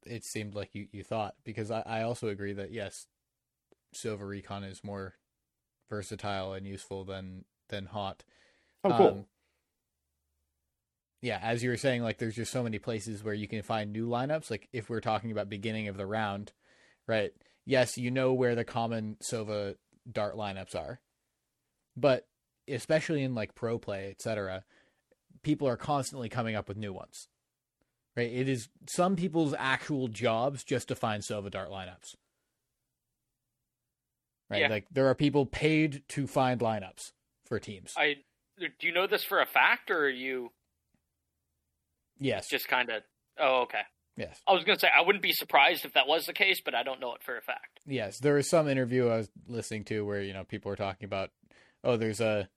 it 0.06 0.24
seemed 0.24 0.56
like 0.56 0.74
you, 0.74 0.88
you 0.92 1.04
thought 1.04 1.36
because 1.44 1.72
I, 1.72 1.82
I 1.86 2.02
also 2.04 2.28
agree 2.28 2.54
that 2.54 2.72
yes, 2.72 3.08
Sova 3.96 4.28
Recon 4.28 4.64
is 4.64 4.84
more 4.84 5.16
versatile 5.90 6.54
and 6.54 6.66
useful 6.66 7.04
than 7.04 7.46
than 7.70 7.88
Hot. 7.88 8.24
Oh, 8.84 8.98
cool. 8.98 9.08
Um, 9.08 9.26
yeah, 11.22 11.40
as 11.42 11.64
you 11.64 11.70
were 11.70 11.78
saying, 11.78 12.02
like 12.02 12.18
there's 12.18 12.36
just 12.36 12.52
so 12.52 12.64
many 12.64 12.80
places 12.80 13.24
where 13.24 13.34
you 13.34 13.48
can 13.48 13.62
find 13.62 13.92
new 13.92 14.08
lineups. 14.08 14.50
Like 14.50 14.68
if 14.74 14.90
we're 14.90 15.02
talking 15.02 15.32
about 15.32 15.50
beginning 15.50 15.88
of 15.88 15.98
the 15.98 16.08
round, 16.08 16.52
right? 17.08 17.32
Yes, 17.66 17.98
you 17.98 18.10
know 18.10 18.34
where 18.34 18.56
the 18.56 18.64
common 18.64 19.18
Sova 19.22 19.76
dart 20.12 20.36
lineups 20.36 20.76
are, 20.76 21.00
but 21.96 22.28
especially 22.68 23.22
in 23.22 23.36
like 23.36 23.54
pro 23.54 23.78
play, 23.78 24.10
etc., 24.10 24.64
people 25.44 25.68
are 25.68 25.78
constantly 25.78 26.30
coming 26.30 26.56
up 26.56 26.68
with 26.68 26.78
new 26.78 26.92
ones. 26.92 27.28
Right? 28.16 28.32
It 28.32 28.50
is 28.50 28.70
some 28.90 29.16
people's 29.16 29.54
actual 29.58 30.08
jobs 30.08 30.64
just 30.64 30.90
to 30.90 30.96
find 30.96 31.24
Sova 31.24 31.50
dart 31.50 31.70
lineups. 31.70 32.16
Right? 34.50 34.62
Yeah. 34.62 34.68
Like 34.68 34.88
there 34.92 35.08
are 35.08 35.16
people 35.16 35.46
paid 35.46 36.04
to 36.10 36.28
find 36.28 36.60
lineups 36.60 37.12
for 37.46 37.58
teams. 37.60 37.94
I 37.98 38.16
do 38.60 38.88
you 38.88 38.94
know 38.94 39.08
this 39.08 39.24
for 39.24 39.42
a 39.42 39.46
fact, 39.46 39.90
or 39.90 40.06
are 40.06 40.10
you 40.10 40.52
yes. 42.20 42.48
just 42.50 42.68
kind 42.68 42.90
of? 42.90 43.04
Oh, 43.40 43.62
okay. 43.62 43.82
yes. 44.18 44.42
I 44.48 44.52
was 44.52 44.64
gonna 44.64 44.78
say 44.78 44.90
I 44.96 45.02
wouldn't 45.02 45.24
be 45.24 45.32
surprised 45.32 45.86
if 45.86 45.94
that 45.94 46.08
was 46.08 46.26
the 46.26 46.34
case, 46.34 46.62
but 46.64 46.76
I 46.76 46.84
don't 46.84 47.00
know 47.00 47.14
it 47.16 47.24
for 47.24 47.38
a 47.38 47.42
fact. 47.42 47.80
Yes, 47.86 48.20
there 48.20 48.36
was 48.36 48.50
some 48.50 48.68
interview 48.68 49.08
I 49.08 49.18
was 49.18 49.30
listening 49.48 49.86
to 49.86 50.06
where 50.06 50.22
you 50.22 50.34
know 50.34 50.44
people 50.44 50.70
were 50.70 50.76
talking 50.76 51.06
about, 51.06 51.30
oh, 51.84 51.98
there's 51.98 52.22
a, 52.22 52.50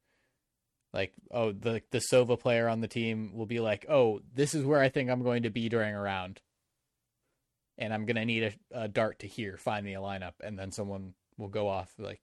like, 0.94 1.12
oh, 1.30 1.52
the 1.52 1.82
the 1.90 1.98
Sova 1.98 2.38
player 2.38 2.68
on 2.68 2.80
the 2.80 2.88
team 2.88 3.32
will 3.34 3.46
be 3.46 3.58
like, 3.58 3.84
oh, 3.88 4.20
this 4.32 4.54
is 4.54 4.64
where 4.64 4.80
I 4.80 4.88
think 4.88 5.10
I'm 5.10 5.24
going 5.24 5.42
to 5.42 5.50
be 5.50 5.68
during 5.68 5.94
a 5.94 6.00
round, 6.00 6.40
and 7.76 7.92
I'm 7.92 8.06
gonna 8.06 8.24
need 8.24 8.44
a, 8.44 8.84
a 8.84 8.88
dart 8.88 9.18
to 9.18 9.26
here, 9.26 9.58
find 9.58 9.84
me 9.84 9.94
a 9.94 10.00
lineup, 10.00 10.34
and 10.40 10.56
then 10.56 10.70
someone 10.70 11.14
will 11.36 11.48
go 11.48 11.68
off 11.68 11.92
like, 11.98 12.20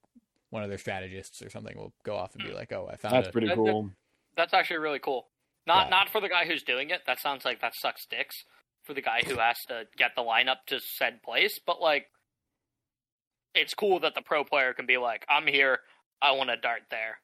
one 0.51 0.63
of 0.63 0.69
their 0.69 0.77
strategists 0.77 1.41
or 1.41 1.49
something 1.49 1.75
will 1.77 1.93
go 2.03 2.15
off 2.15 2.33
and 2.35 2.43
be 2.43 2.51
hmm. 2.51 2.55
like, 2.55 2.71
"Oh, 2.71 2.87
I 2.91 2.95
found 2.95 3.15
That's 3.15 3.27
a 3.27 3.31
pretty 3.31 3.53
cool. 3.53 3.91
That's 4.37 4.53
actually 4.53 4.77
really 4.77 4.99
cool. 4.99 5.27
Not 5.67 5.87
Yeah. 5.87 5.89
not 5.89 6.09
for 6.09 6.21
the 6.21 6.29
guy 6.29 6.45
who's 6.45 6.63
doing 6.63 6.89
it. 6.89 7.05
That 7.05 7.19
sounds 7.19 7.43
like 7.43 7.61
that 7.61 7.73
sucks 7.75 8.05
dicks 8.05 8.45
for 8.83 8.93
the 8.93 9.01
guy 9.01 9.21
who 9.25 9.37
has 9.37 9.57
to 9.67 9.87
get 9.97 10.15
the 10.15 10.21
lineup 10.21 10.65
to 10.67 10.79
said 10.79 11.21
place. 11.23 11.59
But 11.65 11.81
like, 11.81 12.09
it's 13.53 13.73
cool 13.73 13.99
that 13.99 14.15
the 14.15 14.21
pro 14.21 14.43
player 14.43 14.73
can 14.73 14.85
be 14.85 14.97
like, 14.97 15.25
"I'm 15.27 15.47
here. 15.47 15.79
I 16.21 16.31
want 16.31 16.49
to 16.49 16.57
dart 16.57 16.83
there." 16.89 17.19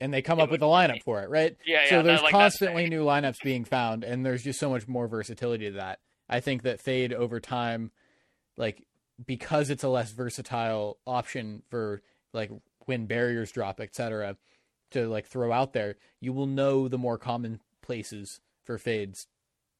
And 0.00 0.12
they 0.12 0.22
come 0.22 0.38
It 0.38 0.44
up 0.44 0.50
with 0.50 0.62
a 0.62 0.66
lineup 0.66 1.02
for 1.02 1.22
it, 1.22 1.30
right? 1.30 1.56
Yeah, 1.64 1.88
so 1.88 1.96
yeah. 1.96 2.02
there's 2.02 2.22
like, 2.22 2.32
constantly 2.32 2.88
new 2.88 3.04
lineups 3.04 3.42
being 3.42 3.64
found, 3.64 4.04
and 4.04 4.24
there's 4.24 4.42
just 4.42 4.58
so 4.58 4.70
much 4.70 4.88
more 4.88 5.08
versatility 5.08 5.66
to 5.66 5.76
that. 5.76 6.00
I 6.28 6.40
think 6.40 6.62
that 6.62 6.80
fade 6.80 7.12
over 7.12 7.40
time, 7.40 7.90
like 8.56 8.86
because 9.24 9.70
it's 9.70 9.84
a 9.84 9.88
less 9.88 10.10
versatile 10.12 10.98
option 11.06 11.62
for 11.70 12.02
like 12.32 12.50
when 12.86 13.06
barriers 13.06 13.52
drop, 13.52 13.80
etc., 13.80 14.36
to 14.90 15.08
like 15.08 15.26
throw 15.26 15.52
out 15.52 15.72
there, 15.72 15.96
you 16.20 16.32
will 16.32 16.46
know 16.46 16.88
the 16.88 16.98
more 16.98 17.18
common 17.18 17.60
places 17.82 18.40
for 18.64 18.78
fades 18.78 19.26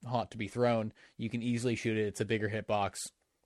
haunt 0.06 0.30
to 0.30 0.38
be 0.38 0.48
thrown. 0.48 0.92
You 1.16 1.30
can 1.30 1.42
easily 1.42 1.74
shoot 1.74 1.96
it. 1.96 2.06
It's 2.06 2.20
a 2.20 2.24
bigger 2.24 2.48
hitbox. 2.48 2.96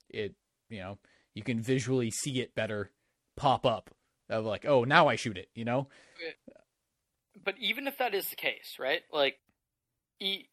It 0.09 0.35
you 0.69 0.79
know 0.79 0.97
you 1.33 1.43
can 1.43 1.61
visually 1.61 2.11
see 2.11 2.41
it 2.41 2.55
better 2.55 2.91
pop 3.37 3.65
up 3.65 3.91
of 4.29 4.45
like 4.45 4.65
oh 4.65 4.83
now 4.83 5.07
I 5.07 5.15
shoot 5.15 5.37
it. 5.37 5.49
You 5.53 5.65
know 5.65 5.87
but 7.43 7.55
even 7.59 7.87
if 7.87 7.97
that 7.97 8.13
is 8.13 8.29
the 8.29 8.35
case, 8.35 8.75
right? 8.79 9.01
Like, 9.11 9.39
e- 10.19 10.47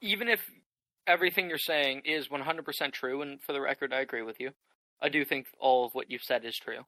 even 0.00 0.28
if 0.28 0.40
everything 1.06 1.48
you're 1.48 1.58
saying 1.58 2.02
is 2.04 2.28
100% 2.28 2.92
true, 2.92 3.22
and 3.22 3.40
for 3.42 3.52
the 3.52 3.60
record, 3.60 3.92
I 3.92 4.00
agree 4.00 4.22
with 4.22 4.40
you. 4.40 4.50
I 5.00 5.08
do 5.08 5.24
think 5.24 5.46
all 5.58 5.86
of 5.86 5.92
what 5.92 6.10
you've 6.10 6.22
said 6.22 6.44
is 6.44 6.56
true. 6.56 6.84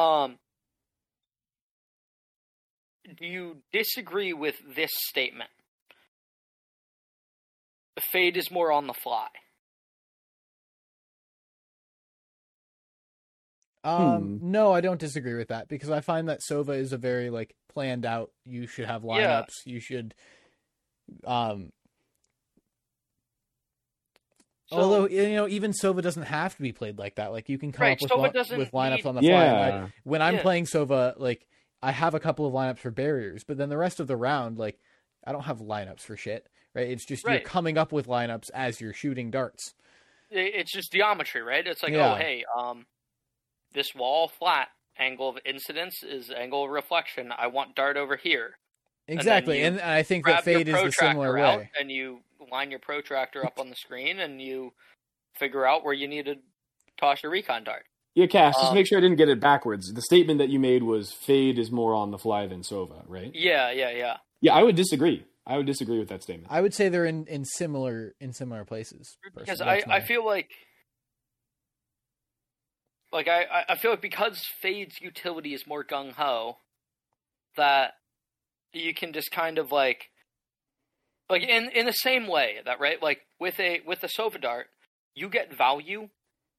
Um, 0.00 0.38
do 3.16 3.26
you 3.26 3.56
disagree 3.72 4.32
with 4.32 4.56
this 4.76 4.90
statement? 4.92 5.50
Fade 8.12 8.36
is 8.36 8.50
more 8.50 8.70
on 8.70 8.86
the 8.86 8.92
fly. 8.92 9.28
Um, 13.84 14.38
no, 14.42 14.72
I 14.72 14.80
don't 14.80 14.98
disagree 15.00 15.34
with 15.34 15.48
that 15.48 15.68
because 15.68 15.90
I 15.90 16.00
find 16.00 16.28
that 16.28 16.40
Sova 16.48 16.76
is 16.76 16.92
a 16.92 16.98
very 16.98 17.30
like 17.30 17.54
planned 17.68 18.04
out. 18.04 18.30
You 18.44 18.66
should 18.66 18.86
have 18.86 19.04
Yeah. 19.04 19.10
lineups. 19.42 19.66
You 19.66 19.80
should, 19.80 20.14
um, 21.24 21.70
So, 24.66 24.76
although 24.76 25.08
you 25.08 25.30
know 25.30 25.48
even 25.48 25.72
Sova 25.72 26.02
doesn't 26.02 26.24
have 26.24 26.54
to 26.56 26.62
be 26.62 26.72
played 26.72 26.98
like 26.98 27.14
that. 27.14 27.32
Like 27.32 27.48
you 27.48 27.56
can 27.58 27.72
come 27.72 27.84
Right, 27.84 28.02
up 28.02 28.20
with 28.34 28.50
li- 28.50 28.58
with 28.58 28.72
lineups 28.72 28.96
need- 28.96 29.06
on 29.06 29.14
the 29.14 29.22
fly. 29.22 29.30
And 29.44 29.56
I- 29.56 29.68
Yeah. 29.68 29.88
when 30.04 30.20
I'm 30.20 30.34
Yeah. 30.34 30.42
playing 30.42 30.64
Sova, 30.66 31.14
like 31.16 31.46
I 31.82 31.92
have 31.92 32.14
a 32.14 32.20
couple 32.20 32.44
of 32.46 32.52
lineups 32.52 32.78
for 32.80 32.90
barriers, 32.90 33.44
but 33.44 33.56
then 33.56 33.70
the 33.70 33.78
rest 33.78 33.98
of 34.00 34.08
the 34.08 34.16
round, 34.16 34.58
like 34.58 34.78
I 35.24 35.32
don't 35.32 35.44
have 35.44 35.58
lineups 35.60 36.00
for 36.02 36.16
shit. 36.16 36.46
Right? 36.74 36.88
It's 36.90 37.06
just 37.06 37.24
Right. 37.24 37.40
you're 37.40 37.48
coming 37.48 37.78
up 37.78 37.92
with 37.92 38.06
lineups 38.06 38.50
as 38.52 38.80
you're 38.80 38.92
shooting 38.92 39.30
darts. 39.30 39.74
it's 40.30 40.70
just 40.70 40.92
geometry, 40.92 41.40
right? 41.40 41.66
It's 41.66 41.82
like, 41.82 41.92
Yeah. 41.94 42.12
oh, 42.12 42.14
hey, 42.16 42.44
um, 42.54 42.84
this 43.72 43.94
wall 43.94 44.28
flat 44.28 44.68
angle 44.98 45.28
of 45.28 45.38
incidence 45.44 46.02
is 46.02 46.30
angle 46.30 46.64
of 46.64 46.70
reflection. 46.70 47.32
I 47.36 47.46
want 47.48 47.74
dart 47.74 47.96
over 47.96 48.16
here. 48.16 48.58
Exactly, 49.06 49.62
and, 49.62 49.80
and 49.80 49.90
I 49.90 50.02
think 50.02 50.26
that 50.26 50.44
fade 50.44 50.68
is 50.68 50.74
the 50.74 50.92
similar 50.92 51.34
way. 51.34 51.70
and 51.78 51.90
you 51.90 52.20
line 52.50 52.70
your 52.70 52.80
protractor 52.80 53.44
up 53.44 53.58
on 53.58 53.70
the 53.70 53.76
screen 53.76 54.20
and 54.20 54.40
you 54.40 54.72
figure 55.38 55.66
out 55.66 55.84
where 55.84 55.94
you 55.94 56.08
need 56.08 56.26
to 56.26 56.34
toss 57.00 57.22
your 57.22 57.32
recon 57.32 57.64
dart. 57.64 57.84
Yeah, 58.14 58.26
Cass, 58.26 58.54
just 58.56 58.68
Um, 58.68 58.74
make 58.74 58.86
sure 58.86 58.98
I 58.98 59.00
didn't 59.00 59.16
get 59.16 59.28
it 59.28 59.40
backwards. 59.40 59.92
The 59.92 60.02
statement 60.02 60.38
that 60.38 60.48
you 60.48 60.58
made 60.58 60.82
was 60.82 61.12
fade 61.12 61.58
is 61.58 61.70
more 61.70 61.94
on 61.94 62.10
the 62.10 62.18
fly 62.18 62.46
than 62.46 62.62
Sova, 62.62 63.02
right? 63.06 63.30
Yeah, 63.32 63.70
yeah, 63.70 63.90
yeah. 63.90 64.16
Yeah, 64.40 64.54
I 64.54 64.62
would 64.62 64.76
disagree. 64.76 65.24
I 65.46 65.56
would 65.56 65.66
disagree 65.66 65.98
with 65.98 66.08
that 66.08 66.22
statement. 66.22 66.48
I 66.50 66.60
would 66.60 66.74
say 66.74 66.88
they're 66.88 67.06
in, 67.06 67.26
in 67.26 67.44
similar 67.44 68.14
in 68.20 68.32
similar 68.32 68.64
places. 68.64 69.16
Because. 69.34 69.60
I, 69.60 69.76
That's 69.76 69.88
I 69.88 70.00
feel 70.00 70.26
like 70.26 70.50
like 73.12 73.28
I, 73.28 73.64
I- 73.68 73.76
feel 73.76 73.90
like 73.92 74.00
because 74.02 74.42
Fade's 74.60 75.00
utility 75.00 75.54
is 75.54 75.66
more 75.66 75.84
gung 75.84 76.12
ho, 76.12 76.58
that 77.56 77.94
you 78.72 78.92
can 78.94 79.12
just 79.12 79.30
kind 79.30 79.58
of 79.58 79.72
like 79.72 80.10
like 81.30 81.42
in 81.42 81.70
in 81.70 81.86
the 81.86 81.92
same 81.92 82.26
way 82.26 82.56
that 82.64 82.80
right 82.80 83.02
like 83.02 83.20
with 83.40 83.58
a 83.60 83.80
with 83.86 84.02
a 84.04 84.08
Sova 84.08 84.40
dart 84.40 84.66
you 85.14 85.28
get 85.28 85.52
value 85.56 86.08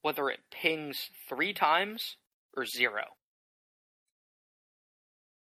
whether 0.02 0.30
it 0.30 0.40
pings 0.52 0.98
three 1.28 1.54
times 1.54 2.16
or 2.56 2.66
zero. 2.66 3.04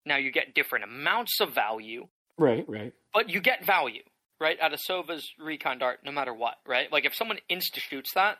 Now 0.06 0.18
you 0.18 0.32
get 0.32 0.54
different 0.54 0.84
amounts 0.84 1.40
of 1.40 1.54
value 1.54 2.08
Right, 2.38 2.66
right. 2.68 2.94
but 3.14 3.30
you 3.30 3.40
get 3.42 3.66
value, 3.66 4.02
right, 4.40 4.60
out 4.60 4.74
of 4.74 4.80
Sova's 4.80 5.30
recon 5.40 5.78
dart 5.80 6.00
no 6.04 6.12
matter 6.12 6.34
what, 6.34 6.56
right? 6.68 6.92
Like 6.92 7.06
if 7.06 7.16
someone 7.16 7.38
insta 7.50 7.78
shoots 7.80 8.14
that, 8.16 8.38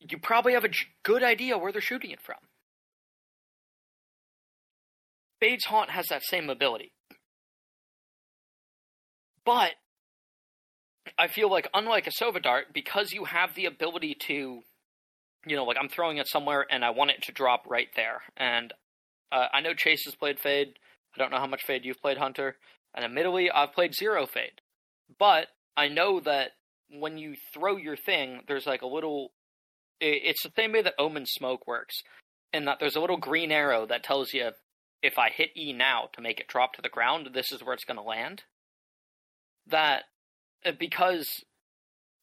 you 0.00 0.18
probably 0.18 0.52
have 0.52 0.64
a 0.64 0.70
good 1.02 1.22
idea 1.22 1.58
where 1.58 1.72
they're 1.72 1.80
shooting 1.80 2.10
it 2.10 2.20
from. 2.20 2.38
Fade's 5.40 5.66
Haunt 5.66 5.90
has 5.90 6.06
that 6.08 6.22
same 6.22 6.48
ability. 6.48 6.92
But 9.44 9.72
I 11.18 11.28
feel 11.28 11.50
like 11.50 11.68
unlike 11.72 12.06
a 12.06 12.10
Sova 12.10 12.42
dart, 12.42 12.66
because 12.72 13.12
you 13.12 13.24
have 13.24 13.54
the 13.54 13.66
ability 13.66 14.16
to 14.26 14.62
you 15.46 15.54
know, 15.54 15.64
like 15.64 15.76
I'm 15.80 15.88
throwing 15.88 16.18
it 16.18 16.28
somewhere 16.28 16.66
and 16.68 16.84
I 16.84 16.90
want 16.90 17.12
it 17.12 17.22
to 17.22 17.32
drop 17.32 17.64
right 17.68 17.88
there. 17.94 18.22
And 18.36 18.74
uh, 19.32 19.46
I 19.52 19.60
know 19.60 19.74
Chase 19.74 20.04
has 20.04 20.14
played 20.16 20.40
Fade. 20.40 20.74
I 21.14 21.18
don't 21.18 21.30
know 21.30 21.38
how 21.38 21.46
much 21.46 21.62
Fade 21.64 21.84
you've 21.84 22.02
played, 22.02 22.18
Hunter. 22.18 22.56
And 22.94 23.04
admittedly, 23.04 23.50
I've 23.50 23.72
played 23.72 23.94
zero 23.94 24.26
Fade. 24.26 24.60
But 25.18 25.46
I 25.76 25.88
know 25.88 26.20
that 26.20 26.50
when 26.90 27.16
you 27.16 27.36
throw 27.54 27.76
your 27.76 27.96
thing, 27.96 28.42
there's 28.48 28.66
like 28.66 28.82
a 28.82 28.86
little. 28.86 29.30
It's 30.00 30.42
the 30.42 30.52
same 30.56 30.72
way 30.72 30.82
that 30.82 30.94
Omen 30.98 31.24
Smoke 31.26 31.66
works, 31.66 32.02
in 32.52 32.64
that 32.66 32.78
there's 32.80 32.96
a 32.96 33.00
little 33.00 33.16
green 33.16 33.50
arrow 33.50 33.86
that 33.86 34.02
tells 34.02 34.32
you 34.32 34.50
if 35.02 35.18
I 35.18 35.30
hit 35.30 35.56
E 35.56 35.72
now 35.72 36.08
to 36.14 36.20
make 36.20 36.40
it 36.40 36.48
drop 36.48 36.74
to 36.74 36.82
the 36.82 36.88
ground, 36.88 37.30
this 37.32 37.52
is 37.52 37.62
where 37.62 37.74
it's 37.74 37.84
going 37.84 37.98
to 37.98 38.02
land. 38.02 38.42
That 39.66 40.04
uh, 40.64 40.72
because 40.78 41.28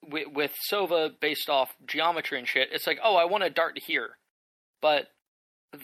with, 0.05 0.27
with 0.33 0.51
Sova 0.71 1.11
based 1.19 1.49
off 1.49 1.73
geometry 1.85 2.39
and 2.39 2.47
shit, 2.47 2.69
it's 2.71 2.87
like, 2.87 2.99
oh, 3.03 3.15
I 3.15 3.25
want 3.25 3.43
to 3.43 3.49
dart 3.49 3.79
here, 3.85 4.17
but 4.81 5.07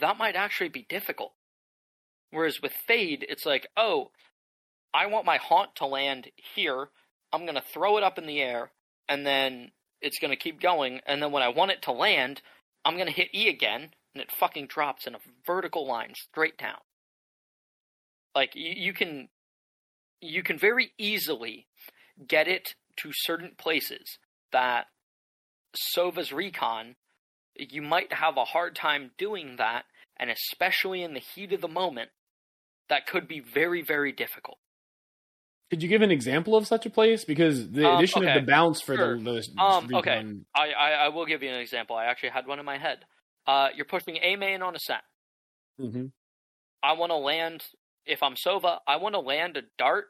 that 0.01 0.17
might 0.17 0.35
actually 0.35 0.69
be 0.69 0.85
difficult. 0.89 1.33
Whereas 2.31 2.61
with 2.61 2.73
Fade, 2.87 3.25
it's 3.27 3.45
like, 3.45 3.67
oh, 3.75 4.11
I 4.93 5.07
want 5.07 5.25
my 5.25 5.37
haunt 5.37 5.75
to 5.77 5.85
land 5.85 6.27
here. 6.55 6.89
I'm 7.31 7.45
gonna 7.45 7.61
throw 7.61 7.97
it 7.97 8.03
up 8.03 8.17
in 8.17 8.25
the 8.25 8.41
air, 8.41 8.71
and 9.07 9.25
then 9.25 9.71
it's 10.01 10.19
gonna 10.19 10.35
keep 10.35 10.61
going. 10.61 11.01
And 11.05 11.21
then 11.21 11.31
when 11.31 11.43
I 11.43 11.49
want 11.49 11.71
it 11.71 11.81
to 11.83 11.91
land, 11.91 12.41
I'm 12.85 12.97
gonna 12.97 13.11
hit 13.11 13.33
E 13.33 13.49
again, 13.49 13.91
and 14.13 14.21
it 14.21 14.31
fucking 14.31 14.67
drops 14.67 15.07
in 15.07 15.15
a 15.15 15.19
vertical 15.45 15.87
line 15.87 16.13
straight 16.15 16.57
down. 16.57 16.79
Like 18.35 18.55
you, 18.55 18.73
you 18.75 18.93
can, 18.93 19.29
you 20.21 20.43
can 20.43 20.57
very 20.57 20.91
easily 20.97 21.67
get 22.27 22.47
it 22.47 22.75
to 22.97 23.11
certain 23.13 23.51
places 23.57 24.17
that 24.51 24.87
Sova's 25.75 26.31
recon, 26.31 26.95
you 27.55 27.81
might 27.81 28.13
have 28.13 28.37
a 28.37 28.45
hard 28.45 28.75
time 28.75 29.11
doing 29.17 29.55
that, 29.57 29.85
and 30.17 30.29
especially 30.29 31.03
in 31.03 31.13
the 31.13 31.19
heat 31.19 31.53
of 31.53 31.61
the 31.61 31.67
moment, 31.67 32.09
that 32.89 33.07
could 33.07 33.27
be 33.27 33.39
very, 33.39 33.81
very 33.81 34.11
difficult. 34.11 34.57
Could 35.69 35.83
you 35.83 35.89
give 35.89 36.01
an 36.01 36.09
example 36.11 36.55
of 36.55 36.65
such 36.65 36.85
a 36.85 36.89
place? 36.89 37.25
Because 37.25 37.69
the 37.69 37.85
Um, 37.87 37.97
addition 37.97 38.23
okay. 38.23 38.33
of 38.35 38.41
the 38.41 38.51
bounce 38.51 38.81
for 38.81 38.95
Sure. 38.95 39.17
the, 39.17 39.23
the 39.23 39.61
Um, 39.61 39.93
okay. 39.93 40.23
I, 40.55 40.71
I, 40.71 40.91
I 40.91 41.07
will 41.09 41.25
give 41.27 41.43
you 41.43 41.49
an 41.49 41.59
example. 41.59 41.95
I 41.95 42.05
actually 42.05 42.29
had 42.29 42.47
one 42.47 42.59
in 42.59 42.65
my 42.65 42.77
head. 42.77 43.05
Uh, 43.45 43.69
you're 43.75 43.85
pushing 43.85 44.17
A 44.17 44.35
main 44.35 44.61
on 44.61 44.75
Ascent. 44.75 45.03
Mhm. 45.79 46.11
I 46.81 46.93
want 46.93 47.11
to 47.11 47.15
land, 47.17 47.65
if 48.05 48.23
I'm 48.23 48.35
Sova, 48.35 48.79
I 48.87 48.95
want 48.97 49.13
to 49.13 49.19
land 49.19 49.57
a 49.57 49.63
dart 49.77 50.07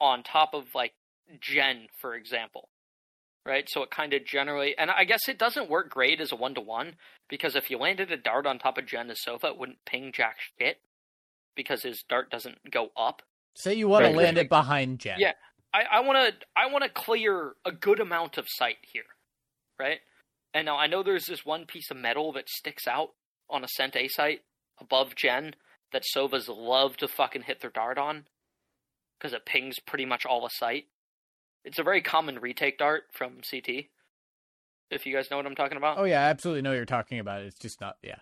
on 0.00 0.22
top 0.22 0.54
of, 0.54 0.74
like, 0.74 0.92
Gen, 1.40 1.88
for 2.00 2.14
example. 2.14 2.68
Right? 3.44 3.66
So 3.68 3.82
it 3.82 3.90
kind 3.90 4.12
of 4.12 4.24
generally, 4.24 4.76
and 4.78 4.90
I 4.90 5.04
guess 5.04 5.28
it 5.28 5.38
doesn't 5.38 5.68
work 5.70 5.90
great 5.90 6.20
as 6.20 6.30
a 6.30 6.36
one 6.36 6.54
to 6.54 6.60
one, 6.60 6.96
because 7.28 7.56
if 7.56 7.70
you 7.70 7.78
landed 7.78 8.12
a 8.12 8.16
dart 8.16 8.46
on 8.46 8.58
top 8.58 8.78
of 8.78 8.86
Gen 8.86 9.10
as 9.10 9.18
Sova, 9.26 9.44
it 9.46 9.58
wouldn't 9.58 9.84
ping 9.84 10.12
jack 10.12 10.36
shit, 10.58 10.80
because 11.56 11.82
his 11.82 12.04
dart 12.08 12.30
doesn't 12.30 12.70
go 12.70 12.90
up. 12.96 13.22
Say 13.54 13.74
you 13.74 13.88
want 13.88 14.04
Right. 14.04 14.12
to 14.12 14.16
land 14.16 14.38
it 14.38 14.48
behind 14.48 14.98
Gen. 14.98 15.18
Yeah. 15.18 15.32
I, 15.74 15.82
I 15.90 16.00
want 16.00 16.18
to 16.40 16.46
I 16.56 16.66
want 16.70 16.84
to 16.84 16.90
clear 16.90 17.54
a 17.64 17.72
good 17.72 18.00
amount 18.00 18.36
of 18.38 18.46
site 18.48 18.78
here, 18.82 19.04
right? 19.78 20.00
And 20.54 20.66
now 20.66 20.76
I 20.76 20.86
know 20.86 21.02
there's 21.02 21.26
this 21.26 21.44
one 21.46 21.64
piece 21.66 21.90
of 21.90 21.96
metal 21.96 22.32
that 22.32 22.48
sticks 22.48 22.86
out 22.86 23.10
on 23.48 23.64
Ascent 23.64 23.96
A 23.96 24.08
site 24.08 24.40
above 24.80 25.14
Gen 25.14 25.54
that 25.92 26.04
Sovas 26.14 26.48
love 26.48 26.96
to 26.98 27.08
fucking 27.08 27.42
hit 27.42 27.60
their 27.60 27.70
dart 27.70 27.96
on 27.98 28.26
because 29.18 29.32
it 29.32 29.46
pings 29.46 29.78
pretty 29.78 30.04
much 30.04 30.26
all 30.26 30.42
the 30.42 30.48
site. 30.48 30.86
It's 31.64 31.78
a 31.78 31.82
very 31.82 32.02
common 32.02 32.38
retake 32.40 32.76
dart 32.78 33.04
from 33.12 33.40
CT. 33.48 33.86
If 34.90 35.06
you 35.06 35.14
guys 35.14 35.30
know 35.30 35.38
what 35.38 35.46
I'm 35.46 35.54
talking 35.54 35.78
about. 35.78 35.96
Oh 35.98 36.04
yeah, 36.04 36.20
I 36.26 36.30
absolutely 36.30 36.60
know 36.62 36.70
what 36.70 36.76
you're 36.76 36.84
talking 36.84 37.18
about. 37.18 37.40
It's 37.42 37.58
just 37.58 37.80
not. 37.80 37.96
Yeah. 38.02 38.16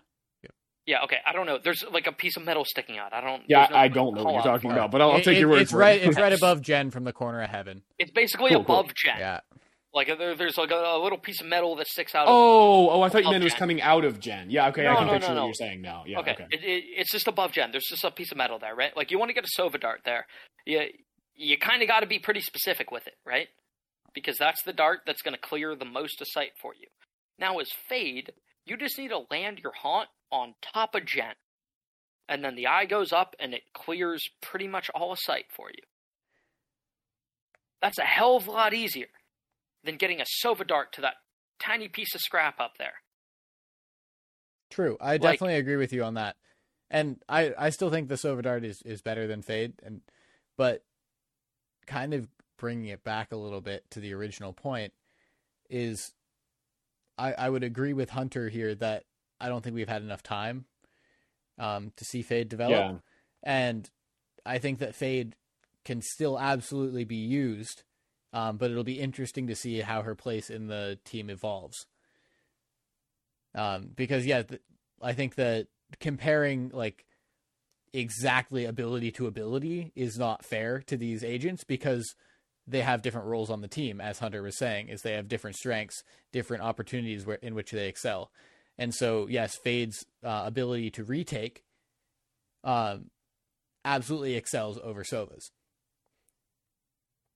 Yeah, 0.87 1.03
okay. 1.03 1.17
I 1.25 1.31
don't 1.33 1.45
know. 1.45 1.59
There's 1.63 1.83
like 1.91 2.07
a 2.07 2.11
piece 2.11 2.37
of 2.37 2.43
metal 2.43 2.65
sticking 2.65 2.97
out. 2.97 3.13
I 3.13 3.21
don't. 3.21 3.43
Yeah, 3.47 3.67
no 3.69 3.77
I 3.77 3.87
don't 3.87 4.15
know 4.15 4.23
what 4.23 4.33
you're 4.33 4.43
talking 4.43 4.71
about, 4.71 4.89
but 4.91 5.01
I'll, 5.01 5.11
I'll 5.11 5.17
It- 5.17 5.23
take 5.23 5.37
your 5.39 5.49
it- 5.49 5.51
word 5.51 5.61
it's 5.61 5.71
for 5.71 5.77
right. 5.77 6.01
it. 6.01 6.07
It's 6.07 6.17
right 6.17 6.33
above 6.41 6.61
Gen 6.61 6.89
from 6.91 7.03
the 7.03 7.13
corner 7.13 7.41
of 7.43 7.49
heaven. 7.49 7.83
It's 7.99 8.11
basically 8.11 8.51
Cool, 8.51 8.61
above 8.61 8.85
cool. 8.87 8.93
Gen. 8.95 9.19
Yeah. 9.19 9.39
Like 9.93 10.07
there, 10.07 10.35
there's 10.35 10.57
like 10.57 10.71
a, 10.71 10.75
a 10.75 10.97
little 11.03 11.17
piece 11.17 11.41
of 11.41 11.47
metal 11.47 11.75
that 11.75 11.87
sticks 11.87 12.15
out. 12.15 12.23
of 12.27 12.33
Oh, 12.33 12.89
oh, 12.89 13.01
I 13.01 13.09
thought 13.09 13.23
you 13.25 13.29
meant 13.29 13.43
it 13.43 13.45
was 13.45 13.53
Gen. 13.53 13.59
coming 13.59 13.81
out 13.81 14.05
of 14.05 14.19
Gen. 14.21 14.49
Yeah, 14.49 14.69
okay, 14.69 14.87
I 14.87 14.95
can 14.95 15.07
no, 15.07 15.13
picture 15.13 15.33
no, 15.33 15.41
what 15.41 15.45
you're 15.47 15.53
saying 15.53 15.81
now. 15.81 16.03
Yeah, 16.07 16.19
okay, 16.19 16.31
okay. 16.31 16.47
It, 16.49 16.63
it, 16.63 16.83
it's 16.97 17.11
just 17.11 17.27
above 17.27 17.51
Gen. 17.51 17.71
There's 17.71 17.85
just 17.89 18.03
a 18.05 18.09
piece 18.09 18.31
of 18.31 18.37
metal 18.37 18.57
there, 18.57 18.73
right? 18.73 18.95
Like 18.95 19.11
you 19.11 19.19
want 19.19 19.29
to 19.29 19.33
get 19.33 19.43
a 19.43 19.61
Sova 19.61 19.79
dart 19.79 20.01
there. 20.05 20.25
You 20.65 20.83
you 21.35 21.57
kind 21.57 21.81
of 21.81 21.87
got 21.89 21.99
to 22.01 22.07
be 22.07 22.19
pretty 22.19 22.39
specific 22.41 22.89
with 22.89 23.05
it, 23.05 23.15
right? 23.25 23.47
Because 24.13 24.37
that's 24.37 24.63
the 24.63 24.73
dart 24.73 25.01
that's 25.05 25.21
going 25.21 25.33
to 25.35 25.39
clear 25.41 25.75
the 25.75 25.85
most 25.85 26.21
of 26.21 26.27
site 26.29 26.51
for 26.61 26.73
you. 26.73 26.87
Now, 27.37 27.57
as 27.59 27.69
fade, 27.89 28.31
you 28.65 28.77
just 28.77 28.97
need 28.97 29.09
to 29.09 29.21
land 29.29 29.59
your 29.63 29.73
haunt 29.73 30.07
on 30.31 30.55
top 30.61 30.95
of 30.95 31.05
Gen, 31.05 31.33
and 32.29 32.43
then 32.43 32.55
the 32.55 32.67
eye 32.67 32.85
goes 32.85 33.11
up 33.11 33.35
and 33.39 33.53
it 33.53 33.63
clears 33.73 34.29
pretty 34.41 34.67
much 34.67 34.89
all 34.95 35.11
of 35.11 35.19
site 35.19 35.45
for 35.49 35.69
you. 35.69 35.83
That's 37.81 37.97
a 37.97 38.03
hell 38.03 38.35
of 38.37 38.47
a 38.47 38.51
lot 38.51 38.73
easier 38.73 39.07
than 39.83 39.97
getting 39.97 40.21
a 40.21 40.25
Sova 40.45 40.65
dart 40.67 40.93
to 40.93 41.01
that 41.01 41.15
tiny 41.59 41.87
piece 41.87 42.13
of 42.13 42.21
scrap 42.21 42.59
up 42.59 42.77
there. 42.77 42.93
True. 44.69 44.97
I 45.01 45.13
Like- 45.13 45.21
definitely 45.21 45.55
agree 45.55 45.75
with 45.77 45.91
you 45.91 46.03
on 46.03 46.13
that. 46.15 46.37
And 46.89 47.21
I, 47.27 47.53
I 47.57 47.69
still 47.69 47.89
think 47.89 48.09
the 48.09 48.15
Sova 48.15 48.41
Dart 48.43 48.65
is, 48.65 48.81
is 48.83 49.01
better 49.01 49.25
than 49.25 49.41
Fade 49.41 49.73
and 49.81 50.01
but 50.57 50.83
kind 51.87 52.13
of 52.13 52.27
bringing 52.57 52.87
it 52.89 53.01
back 53.03 53.31
a 53.31 53.37
little 53.37 53.61
bit 53.61 53.89
to 53.91 53.99
the 54.01 54.13
original 54.13 54.51
point 54.53 54.93
is 55.69 56.13
I, 57.17 57.31
I 57.33 57.49
would 57.49 57.63
agree 57.63 57.93
with 57.93 58.09
Hunter 58.09 58.49
here 58.49 58.75
that 58.75 59.05
I 59.41 59.49
don't 59.49 59.63
think 59.63 59.75
we've 59.75 59.89
had 59.89 60.03
enough 60.03 60.23
time 60.23 60.65
um, 61.57 61.91
to 61.97 62.05
see 62.05 62.21
Fade 62.21 62.49
develop. 62.49 62.71
Yeah. 62.73 62.93
And 63.43 63.89
I 64.45 64.57
think 64.57 64.79
that 64.79 64.95
Fade 64.95 65.35
can 65.83 66.01
still 66.01 66.39
absolutely 66.39 67.03
be 67.03 67.15
used, 67.15 67.83
um, 68.33 68.57
but 68.57 68.71
it'll 68.71 68.83
be 68.83 68.99
interesting 68.99 69.47
to 69.47 69.55
see 69.55 69.81
how 69.81 70.03
her 70.03 70.15
place 70.15 70.49
in 70.49 70.67
the 70.67 70.99
team 71.05 71.29
evolves. 71.29 71.85
Um, 73.55 73.89
because 73.95 74.25
yeah, 74.25 74.43
th- 74.43 74.61
I 75.01 75.13
think 75.13 75.35
that 75.35 75.67
comparing 75.99 76.69
like 76.73 77.05
exactly 77.93 78.65
ability 78.65 79.11
to 79.11 79.27
ability 79.27 79.91
is 79.95 80.17
not 80.17 80.45
fair 80.45 80.79
to 80.83 80.95
these 80.95 81.23
agents 81.23 81.63
because 81.63 82.15
they 82.67 82.81
have 82.81 83.01
different 83.01 83.27
roles 83.27 83.49
on 83.49 83.61
the 83.61 83.67
team, 83.67 83.99
as 83.99 84.19
Hunter 84.19 84.41
was 84.41 84.57
saying, 84.57 84.87
is 84.87 85.01
they 85.01 85.13
have 85.13 85.27
different 85.27 85.57
strengths, 85.57 86.03
different 86.31 86.63
opportunities 86.63 87.25
where 87.25 87.37
in 87.37 87.55
which 87.55 87.71
they 87.71 87.87
excel. 87.87 88.31
And 88.77 88.93
so, 88.95 89.27
yes, 89.27 89.57
Fade's 89.63 90.05
uh, 90.23 90.43
ability 90.45 90.89
to 90.91 91.03
retake 91.03 91.63
um, 92.63 93.09
absolutely 93.85 94.35
excels 94.35 94.77
over 94.83 95.03
Sova's. 95.03 95.51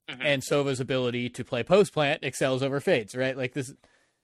Mhm. 0.09 0.21
And 0.23 0.43
Sova's 0.43 0.79
ability 0.79 1.29
to 1.31 1.43
play 1.43 1.63
post 1.63 1.93
plant 1.93 2.23
excels 2.23 2.61
over 2.61 2.79
Fade's, 2.79 3.15
right? 3.15 3.35
Like 3.35 3.53
this, 3.53 3.73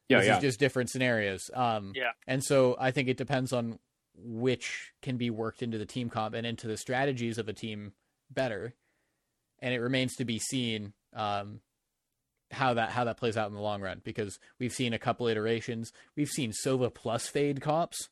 Yeah, 0.10 0.20
this 0.20 0.28
yeah. 0.28 0.36
is 0.38 0.42
just 0.42 0.60
different 0.60 0.90
scenarios. 0.92 1.50
Um, 1.54 1.94
Yeah. 1.96 2.12
And 2.28 2.44
so 2.44 2.76
I 2.80 2.92
think 2.92 3.08
it 3.10 3.18
depends 3.18 3.52
on 3.52 3.80
which 4.16 4.92
can 5.02 5.18
be 5.18 5.30
worked 5.32 5.64
into 5.64 5.78
the 5.80 5.86
team 5.86 6.10
comp 6.10 6.36
and 6.36 6.46
into 6.46 6.68
the 6.68 6.78
strategies 6.78 7.38
of 7.40 7.48
a 7.50 7.54
team 7.54 7.94
better. 8.30 8.76
And 9.60 9.74
it 9.74 9.80
remains 9.80 10.16
to 10.18 10.26
be 10.26 10.38
seen 10.38 10.94
um, 11.14 11.62
how 12.52 12.74
that 12.76 12.90
how 12.92 13.04
that 13.06 13.18
plays 13.18 13.38
out 13.38 13.48
in 13.50 13.54
the 13.56 13.62
long 13.62 13.82
run 13.82 14.02
because 14.04 14.40
we've 14.60 14.74
seen 14.74 14.94
a 14.94 15.00
couple 15.00 15.28
iterations. 15.28 15.92
We've 16.16 16.30
seen 16.30 16.52
Sova 16.52 16.94
plus 16.94 17.28
Fade 17.28 17.62
comps, 17.62 18.10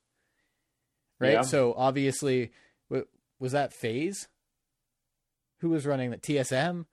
right? 1.19 1.33
Yeah. 1.33 1.41
So 1.41 1.73
obviously, 1.77 2.51
w- 2.89 3.07
was 3.39 3.51
that 3.53 3.73
FaZe? 3.73 4.27
Who 5.59 5.69
was 5.69 5.85
running 5.85 6.11
the 6.11 6.17
TSM? 6.17 6.85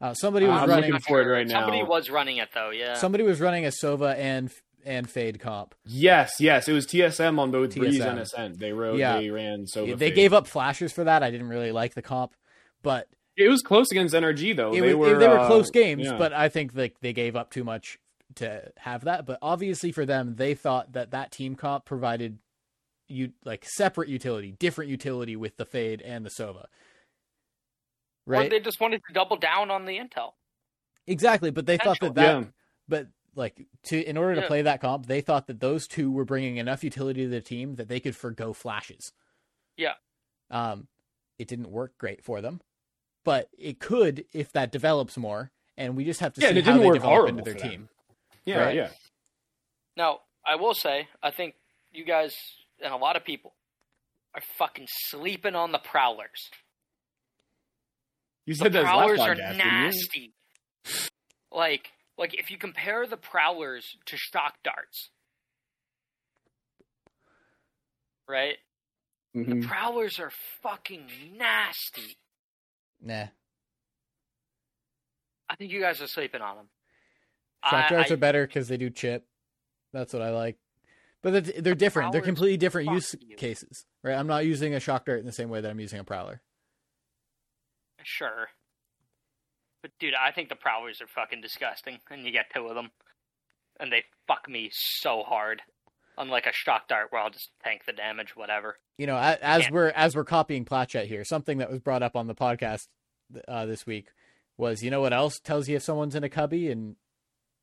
Uh, 0.00 0.14
somebody 0.14 0.46
was 0.46 0.62
I'm 0.62 0.68
running. 0.68 0.90
looking 0.90 1.04
for 1.06 1.20
it 1.22 1.26
right 1.26 1.46
now. 1.46 1.60
Somebody 1.60 1.82
was 1.82 2.10
running 2.10 2.36
it 2.38 2.48
though, 2.54 2.70
yeah. 2.70 2.94
Somebody 2.94 3.24
was 3.24 3.40
running 3.40 3.64
a 3.66 3.68
Sova 3.70 4.16
and 4.16 4.50
and 4.84 5.08
Fade 5.10 5.40
comp. 5.40 5.74
Yes, 5.84 6.32
yes, 6.40 6.66
it 6.68 6.72
was 6.72 6.86
TSM 6.86 7.38
on 7.38 7.50
both 7.50 7.74
Breeze 7.76 7.98
TSM. 8.00 8.06
and 8.08 8.18
Ascent. 8.18 8.58
They 8.58 8.72
wrote, 8.72 8.98
Yeah. 8.98 9.18
they 9.20 9.28
ran 9.30 9.66
so 9.66 9.84
they 9.94 10.10
gave 10.10 10.32
up 10.32 10.46
flashes 10.46 10.90
for 10.92 11.04
that. 11.04 11.22
I 11.22 11.30
didn't 11.30 11.48
really 11.48 11.70
like 11.72 11.94
the 11.94 12.00
comp, 12.02 12.32
but 12.82 13.06
It 13.40 13.48
was 13.48 13.62
close 13.62 13.90
against 13.90 14.14
NRG 14.14 14.54
though. 14.56 14.72
it 14.74 14.80
they 14.80 14.94
was, 14.94 15.12
were 15.12 15.18
they 15.18 15.28
were 15.28 15.38
uh, 15.38 15.46
close 15.46 15.70
games. 15.70 16.04
yeah. 16.04 16.16
But 16.16 16.32
I 16.32 16.48
think 16.48 16.72
like 16.74 17.00
they 17.00 17.12
gave 17.12 17.36
up 17.36 17.50
too 17.50 17.64
much 17.64 17.98
to 18.36 18.70
have 18.78 19.04
that. 19.04 19.26
But 19.26 19.38
obviously 19.42 19.92
for 19.92 20.04
them, 20.06 20.36
they 20.36 20.54
thought 20.54 20.92
that 20.92 21.10
that 21.12 21.32
team 21.32 21.54
comp 21.54 21.84
provided 21.84 22.38
you 23.08 23.32
like 23.44 23.64
separate 23.64 24.08
utility, 24.08 24.52
different 24.52 24.90
utility 24.90 25.34
with 25.36 25.56
the 25.56 25.64
Fade 25.64 26.00
and 26.02 26.24
the 26.24 26.30
Sova. 26.30 26.64
Or 26.64 28.34
Right. 28.34 28.50
they 28.50 28.60
just 28.60 28.80
wanted 28.80 29.02
to 29.08 29.12
double 29.12 29.36
down 29.36 29.70
on 29.70 29.86
the 29.86 29.98
intel. 29.98 30.32
Exactly, 31.06 31.50
but 31.50 31.66
they 31.66 31.78
thought 31.78 31.98
that 32.00 32.14
that 32.14 32.38
yeah. 32.40 32.44
but 32.86 33.08
like 33.34 33.66
to 33.84 34.00
in 34.00 34.16
order 34.16 34.36
to 34.36 34.40
Yeah. 34.42 34.46
play 34.46 34.62
that 34.62 34.80
comp, 34.80 35.06
they 35.06 35.20
thought 35.20 35.46
that 35.48 35.58
those 35.60 35.86
two 35.88 36.12
were 36.12 36.24
bringing 36.24 36.58
enough 36.58 36.84
utility 36.84 37.22
to 37.24 37.28
the 37.28 37.40
team 37.40 37.76
that 37.76 37.88
they 37.88 37.98
could 37.98 38.14
forgo 38.14 38.52
flashes. 38.52 39.12
Yeah. 39.76 39.94
Um, 40.50 40.86
it 41.38 41.48
didn't 41.48 41.70
work 41.70 41.96
great 41.98 42.22
for 42.22 42.40
them, 42.40 42.60
but 43.24 43.48
it 43.58 43.78
could 43.80 44.24
if 44.32 44.52
that 44.52 44.72
develops 44.72 45.16
more, 45.16 45.50
and 45.76 45.96
we 45.96 46.04
just 46.04 46.20
have 46.20 46.32
to 46.34 46.40
Yeah, 46.40 46.48
see 46.48 46.50
and 46.50 46.58
it 46.58 46.64
how 46.64 46.72
didn't 46.72 46.82
they 46.82 46.86
work 46.88 46.96
develop 46.96 47.28
into 47.28 47.42
their 47.42 47.54
team. 47.54 47.88
yeah, 48.44 48.58
right? 48.58 48.76
yeah. 48.76 48.90
Now, 49.96 50.20
I 50.46 50.56
will 50.56 50.74
say, 50.74 51.08
I 51.22 51.30
think 51.30 51.54
you 51.92 52.04
guys 52.04 52.34
and 52.82 52.92
a 52.92 52.96
lot 52.96 53.16
of 53.16 53.24
people 53.24 53.54
are 54.34 54.40
fucking 54.58 54.86
sleeping 55.08 55.54
on 55.54 55.72
the 55.72 55.78
prowlers. 55.78 56.50
You 58.46 58.54
The 58.54 58.64
said 58.64 58.72
that 58.72 58.82
last 58.84 58.92
prowlers 58.94 59.20
are 59.20 59.34
podcast, 59.34 59.36
didn't 59.36 59.58
you? 59.58 59.70
nasty. 59.70 60.34
Like, 61.52 61.88
like 62.16 62.34
if 62.38 62.50
you 62.50 62.56
compare 62.58 63.06
the 63.06 63.16
prowlers 63.16 63.84
to 64.06 64.16
shock 64.16 64.54
darts, 64.64 65.10
right? 68.28 68.56
Mhm. 69.34 69.60
The 69.62 69.66
prowlers 69.66 70.18
are 70.18 70.32
fucking 70.62 71.36
nasty. 71.36 72.16
Nah, 73.02 73.26
I 75.48 75.56
think 75.56 75.72
you 75.72 75.80
guys 75.80 76.00
are 76.00 76.06
sleeping 76.06 76.40
on 76.40 76.56
them. 76.56 76.68
shock 77.68 77.92
I- 77.92 78.08
are 78.08 78.16
better 78.16 78.46
because 78.46 78.68
they 78.68 78.76
do 78.76 78.90
chip. 78.90 79.26
That's 79.92 80.12
what 80.12 80.22
I 80.22 80.30
like. 80.30 80.56
But 81.22 81.44
they're, 81.44 81.62
they're 81.62 81.74
different. 81.74 82.12
They're 82.12 82.22
completely 82.22 82.56
different 82.56 82.90
use 82.92 83.14
you. 83.20 83.36
cases, 83.36 83.84
right? 84.02 84.14
I'm 84.14 84.26
not 84.26 84.46
using 84.46 84.74
a 84.74 84.80
shock 84.80 85.04
dart 85.04 85.20
in 85.20 85.26
the 85.26 85.32
same 85.32 85.50
way 85.50 85.60
that 85.60 85.70
I'm 85.70 85.80
using 85.80 85.98
a 85.98 86.04
prowler. 86.04 86.40
Sure. 88.02 88.48
But 89.82 89.90
dude, 89.98 90.14
I 90.14 90.30
think 90.32 90.48
the 90.48 90.56
prowlers 90.56 91.02
are 91.02 91.06
fucking 91.06 91.40
disgusting, 91.40 91.98
and 92.10 92.24
you 92.24 92.32
get 92.32 92.46
two 92.54 92.66
of 92.66 92.74
them, 92.74 92.90
and 93.78 93.92
they 93.92 94.04
fuck 94.26 94.48
me 94.48 94.70
so 94.72 95.22
hard. 95.22 95.60
Unlike 96.20 96.46
a 96.46 96.52
shock 96.52 96.86
dart 96.86 97.06
where 97.10 97.20
I'll 97.22 97.30
just 97.30 97.50
tank 97.64 97.82
the 97.86 97.92
damage, 97.92 98.36
whatever. 98.36 98.76
you 98.98 99.06
know, 99.06 99.16
a- 99.16 99.38
as 99.42 99.68
we're 99.70 99.88
as 99.88 100.14
we're 100.14 100.24
copying 100.24 100.64
Plat 100.66 100.88
Chat 100.88 101.06
here, 101.06 101.24
something 101.24 101.58
that 101.58 101.70
was 101.70 101.80
brought 101.80 102.02
up 102.02 102.14
on 102.14 102.26
the 102.26 102.34
podcast 102.34 102.86
uh, 103.48 103.64
this 103.66 103.86
week 103.86 104.08
was, 104.58 104.82
you 104.84 104.90
know, 104.90 105.00
what 105.00 105.12
else 105.14 105.40
tells 105.40 105.68
you 105.68 105.76
if 105.76 105.82
someone's 105.82 106.14
in 106.14 106.22
a 106.22 106.28
cubby 106.28 106.70
and 106.70 106.96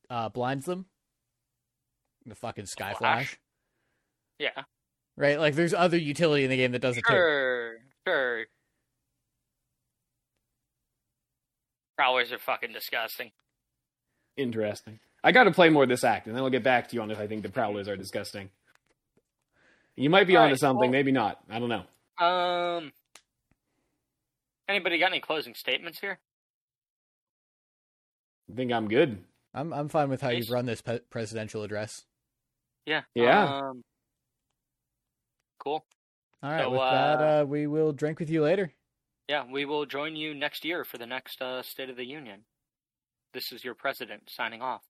uh, 0.09 0.27
blinds 0.29 0.65
them? 0.65 0.87
The 2.25 2.33
fucking 2.35 2.65
Skye 2.65 2.93
Flash? 2.95 3.27
flash, 3.27 3.39
Yeah. 4.39 4.63
right? 5.15 5.39
Like, 5.39 5.53
there's 5.55 5.73
other 5.75 5.97
utility 5.97 6.43
in 6.43 6.49
the 6.49 6.57
game 6.57 6.71
that 6.73 6.81
does 6.81 6.97
it 6.97 7.03
too. 7.07 7.13
Sure, 7.13 7.75
sure. 8.07 8.45
Prowlers 11.95 12.31
are 12.31 12.37
fucking 12.39 12.73
disgusting. 12.73 13.31
Interesting. 14.35 14.99
I 15.27 15.33
got 15.33 15.43
to 15.43 15.51
play 15.51 15.67
more 15.67 15.83
of 15.83 15.89
this 15.89 16.05
act, 16.05 16.27
and 16.27 16.33
then 16.33 16.41
I'll 16.41 16.49
get 16.49 16.63
back 16.63 16.87
to 16.87 16.95
you 16.95 17.01
on 17.01 17.11
if 17.11 17.19
I 17.19 17.27
think 17.27 17.43
the 17.43 17.49
prowlers 17.49 17.89
are 17.89 17.97
disgusting. 17.97 18.49
You 19.97 20.09
might 20.09 20.25
be 20.25 20.37
All 20.37 20.43
onto 20.43 20.53
right, 20.53 20.59
something, 20.59 20.89
well- 20.89 20.89
maybe 20.89 21.11
not. 21.11 21.41
I 21.49 21.59
don't 21.59 21.67
know. 21.67 22.25
Um. 22.25 22.93
Anybody 24.69 24.99
got 24.99 25.11
any 25.11 25.19
closing 25.19 25.53
statements 25.53 25.99
here? 25.99 26.17
I 28.49 28.55
think 28.55 28.71
I'm 28.71 28.87
good. 28.87 29.17
I'm 29.53 29.73
I'm 29.73 29.89
fine 29.89 30.07
with 30.09 30.21
how 30.21 30.29
you've 30.29 30.49
run 30.49 30.65
this 30.65 30.81
pe- 30.81 30.99
presidential 31.09 31.61
address. 31.61 32.05
Yeah. 32.85 33.01
Yeah. 33.13 33.57
Um, 33.57 33.83
cool. 35.59 35.83
All 36.41 36.51
right, 36.51 36.61
So, 36.63 36.69
with 36.71 36.79
uh, 36.79 36.91
that, 37.17 37.41
uh, 37.41 37.45
we 37.45 37.67
will 37.67 37.91
drink 37.91 38.19
with 38.19 38.29
you 38.29 38.43
later. 38.43 38.71
Yeah, 39.27 39.43
we 39.51 39.65
will 39.65 39.85
join 39.85 40.15
you 40.15 40.33
next 40.33 40.63
year 40.63 40.85
for 40.85 40.97
the 40.97 41.05
next 41.05 41.41
uh, 41.41 41.61
State 41.63 41.89
of 41.89 41.97
the 41.97 42.05
Union. 42.05 42.45
This 43.33 43.51
is 43.51 43.65
your 43.65 43.73
president 43.75 44.29
signing 44.29 44.61
off 44.61 44.83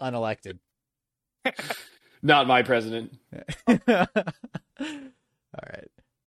unelected. 0.00 0.58
Not 2.22 2.46
my 2.46 2.62
president. 2.62 3.16
All 3.68 3.76
right. 4.78 5.90